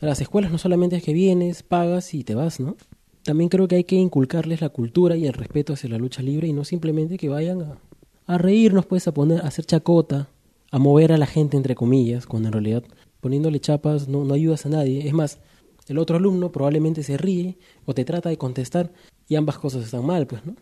A 0.00 0.06
las 0.06 0.20
escuelas 0.20 0.50
no 0.50 0.58
solamente 0.58 0.96
es 0.96 1.02
que 1.02 1.12
vienes, 1.12 1.62
pagas 1.62 2.14
y 2.14 2.24
te 2.24 2.34
vas, 2.34 2.58
¿no? 2.58 2.76
También 3.22 3.50
creo 3.50 3.68
que 3.68 3.76
hay 3.76 3.84
que 3.84 3.96
inculcarles 3.96 4.62
la 4.62 4.70
cultura 4.70 5.14
y 5.16 5.26
el 5.26 5.34
respeto 5.34 5.74
hacia 5.74 5.90
la 5.90 5.98
lucha 5.98 6.22
libre 6.22 6.48
y 6.48 6.54
no 6.54 6.64
simplemente 6.64 7.18
que 7.18 7.28
vayan 7.28 7.60
a, 7.60 7.78
a 8.26 8.38
reírnos, 8.38 8.86
pues, 8.86 9.06
a 9.08 9.12
poner, 9.12 9.42
a 9.42 9.48
hacer 9.48 9.66
chacota, 9.66 10.30
a 10.70 10.78
mover 10.78 11.12
a 11.12 11.18
la 11.18 11.26
gente, 11.26 11.58
entre 11.58 11.74
comillas, 11.74 12.26
cuando 12.26 12.48
en 12.48 12.54
realidad 12.54 12.84
poniéndole 13.20 13.60
chapas 13.60 14.08
no, 14.08 14.24
no 14.24 14.32
ayudas 14.32 14.64
a 14.64 14.70
nadie. 14.70 15.06
Es 15.06 15.12
más, 15.12 15.38
el 15.86 15.98
otro 15.98 16.16
alumno 16.16 16.50
probablemente 16.50 17.02
se 17.02 17.18
ríe 17.18 17.58
o 17.84 17.92
te 17.92 18.06
trata 18.06 18.30
de 18.30 18.38
contestar 18.38 18.92
y 19.28 19.36
ambas 19.36 19.58
cosas 19.58 19.84
están 19.84 20.06
mal, 20.06 20.26
pues, 20.26 20.46
¿no? 20.46 20.56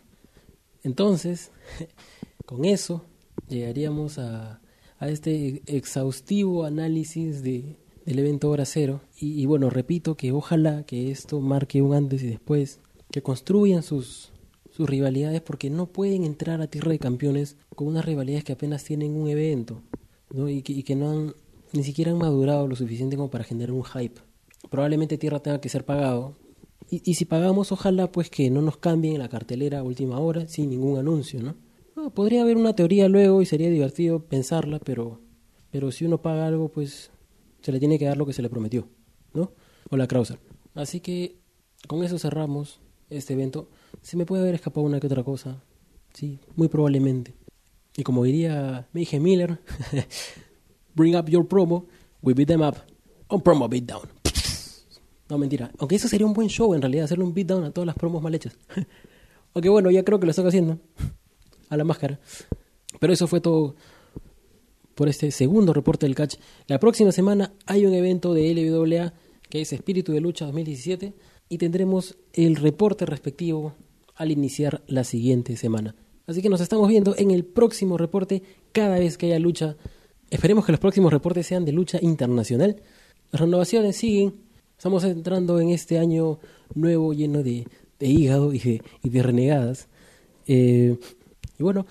Entonces, 0.83 1.51
con 2.45 2.65
eso 2.65 3.05
llegaríamos 3.47 4.17
a, 4.19 4.59
a 4.97 5.07
este 5.07 5.61
exhaustivo 5.65 6.65
análisis 6.65 7.41
de, 7.41 7.77
del 8.09 8.19
evento 8.19 8.49
Hora 8.49 8.65
Cero. 8.65 9.01
Y, 9.19 9.45
bueno, 9.45 9.69
repito 9.69 10.15
que 10.15 10.31
ojalá 10.31 10.83
que 10.83 11.11
esto 11.11 11.39
marque 11.41 11.83
un 11.83 11.93
antes 11.93 12.23
y 12.23 12.27
después, 12.27 12.79
que 13.11 13.21
construyan 13.21 13.83
sus, 13.83 14.31
sus 14.71 14.89
rivalidades 14.89 15.41
porque 15.41 15.69
no 15.69 15.85
pueden 15.85 16.23
entrar 16.23 16.59
a 16.59 16.67
tierra 16.67 16.91
de 16.91 16.97
campeones 16.97 17.55
con 17.75 17.87
unas 17.87 18.05
rivalidades 18.05 18.43
que 18.43 18.53
apenas 18.53 18.83
tienen 18.83 19.15
un 19.15 19.29
evento 19.29 19.83
¿no? 20.31 20.49
y, 20.49 20.63
que, 20.63 20.95
no 20.95 21.11
han 21.11 21.35
ni 21.71 21.83
siquiera 21.83 22.09
han 22.09 22.17
madurado 22.17 22.67
lo 22.67 22.75
suficiente 22.75 23.15
como 23.15 23.29
para 23.29 23.43
generar 23.43 23.73
un 23.73 23.83
hype. 23.83 24.19
Probablemente 24.71 25.19
Tierra 25.19 25.39
tenga 25.39 25.61
que 25.61 25.69
ser 25.69 25.85
pagado. 25.85 26.33
Y, 26.89 27.13
si 27.13 27.25
pagamos, 27.25 27.71
ojalá 27.71 28.11
pues 28.11 28.31
que 28.31 28.49
no 28.49 28.63
nos 28.63 28.77
cambien 28.77 29.19
la 29.19 29.29
cartelera 29.29 29.79
a 29.79 29.83
última 29.83 30.17
hora 30.17 30.47
sin 30.47 30.71
ningún 30.71 30.97
anuncio, 30.97 31.43
¿no? 31.43 31.55
Ah, 31.95 32.09
podría 32.09 32.41
haber 32.41 32.57
una 32.57 32.73
teoría 32.73 33.07
luego 33.07 33.43
y 33.43 33.45
sería 33.45 33.69
divertido 33.69 34.25
pensarla, 34.25 34.79
pero, 34.79 35.19
pero 35.69 35.91
si 35.91 36.05
uno 36.05 36.23
paga 36.23 36.47
algo, 36.47 36.69
pues 36.69 37.11
se 37.61 37.71
le 37.71 37.79
tiene 37.79 37.99
que 37.99 38.05
dar 38.05 38.17
lo 38.17 38.25
que 38.25 38.33
se 38.33 38.41
le 38.41 38.49
prometió, 38.49 38.87
¿no? 39.33 39.51
Hola 39.89 40.07
Krauser. 40.07 40.39
Así 40.75 40.99
que 40.99 41.37
con 41.87 42.03
eso 42.03 42.19
cerramos 42.19 42.79
este 43.09 43.33
evento. 43.33 43.69
Se 44.01 44.17
me 44.17 44.25
puede 44.25 44.43
haber 44.43 44.55
escapado 44.55 44.85
una 44.85 44.99
que 44.99 45.07
otra 45.07 45.23
cosa, 45.23 45.61
sí, 46.13 46.39
muy 46.55 46.67
probablemente. 46.67 47.33
Y 47.95 48.03
como 48.03 48.23
diría 48.23 48.87
Meije 48.93 49.19
Miller, 49.19 49.59
bring 50.95 51.15
up 51.15 51.29
your 51.29 51.47
promo, 51.47 51.87
we 52.21 52.33
beat 52.33 52.47
them 52.47 52.61
up 52.61 52.75
on 53.27 53.41
promo 53.41 53.67
beatdown. 53.67 54.07
No, 55.29 55.37
mentira. 55.37 55.71
Aunque 55.77 55.95
eso 55.95 56.07
sería 56.07 56.25
un 56.25 56.33
buen 56.33 56.49
show 56.49 56.73
en 56.73 56.81
realidad, 56.81 57.05
hacerle 57.05 57.23
un 57.23 57.33
beatdown 57.33 57.63
a 57.63 57.71
todas 57.71 57.85
las 57.85 57.95
promos 57.95 58.21
mal 58.21 58.33
hechas. 58.33 58.57
Aunque 59.53 59.69
bueno, 59.69 59.91
ya 59.91 60.03
creo 60.03 60.19
que 60.19 60.25
lo 60.25 60.31
estoy 60.31 60.47
haciendo. 60.47 60.79
A 61.69 61.77
la 61.77 61.83
máscara. 61.83 62.19
Pero 62.99 63.13
eso 63.13 63.27
fue 63.27 63.39
todo 63.39 63.75
por 64.99 65.07
este 65.07 65.31
segundo 65.31 65.71
reporte 65.71 66.05
del 66.05 66.13
catch. 66.13 66.35
La 66.67 66.77
próxima 66.77 67.13
semana 67.13 67.53
hay 67.65 67.85
un 67.85 67.93
evento 67.93 68.33
de 68.33 68.53
LWA 68.53 69.13
que 69.49 69.61
es 69.61 69.71
Espíritu 69.71 70.11
de 70.11 70.19
Lucha 70.19 70.43
2017 70.43 71.13
y 71.47 71.57
tendremos 71.57 72.17
el 72.33 72.57
reporte 72.57 73.05
respectivo 73.05 73.75
al 74.15 74.29
iniciar 74.29 74.83
la 74.87 75.05
siguiente 75.05 75.55
semana. 75.55 75.95
Así 76.27 76.41
que 76.41 76.49
nos 76.49 76.59
estamos 76.59 76.89
viendo 76.89 77.15
en 77.17 77.31
el 77.31 77.45
próximo 77.45 77.97
reporte 77.97 78.43
cada 78.73 78.99
vez 78.99 79.17
que 79.17 79.27
haya 79.27 79.39
lucha 79.39 79.77
Esperemos 80.29 80.65
que 80.65 80.73
los 80.73 80.81
próximos 80.81 81.13
reportes 81.13 81.47
sean 81.47 81.63
de 81.63 81.71
lucha 81.71 81.97
internacional. 82.01 82.81
Las 83.31 83.39
renovaciones 83.39 83.95
siguen. 83.95 84.33
Estamos 84.77 85.05
entrando 85.05 85.61
en 85.61 85.69
este 85.69 85.97
año 85.97 86.39
nuevo 86.75 87.13
lleno 87.13 87.41
de, 87.41 87.65
de 87.99 88.07
hígado 88.07 88.51
y 88.51 88.59
de, 88.59 88.81
y 89.01 89.09
de 89.09 89.23
renegadas. 89.23 89.87
Eh, 90.45 90.97
y 91.57 91.63
bueno, 91.63 91.85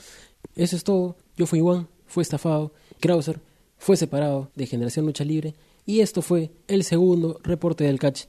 eso 0.54 0.76
es 0.76 0.84
todo. 0.84 1.16
Yo 1.38 1.46
fui 1.46 1.60
Juan, 1.60 1.88
fue 2.06 2.22
estafado. 2.22 2.74
Krauser 2.98 3.40
fue 3.78 3.96
separado 3.96 4.50
de 4.54 4.66
Generación 4.66 5.06
Lucha 5.06 5.24
Libre. 5.24 5.54
Y 5.86 6.00
esto 6.00 6.20
fue 6.20 6.50
el 6.66 6.84
segundo 6.84 7.40
reporte 7.42 7.84
del 7.84 7.98
catch 7.98 8.24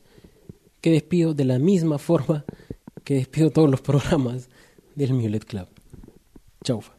que 0.81 0.91
despido 0.91 1.33
de 1.33 1.45
la 1.45 1.59
misma 1.59 1.97
forma 1.97 2.45
que 3.03 3.15
despido 3.15 3.49
todos 3.49 3.69
los 3.69 3.81
programas 3.81 4.49
del 4.95 5.13
Mulet 5.13 5.45
Club. 5.45 5.67
Chaufa. 6.63 6.93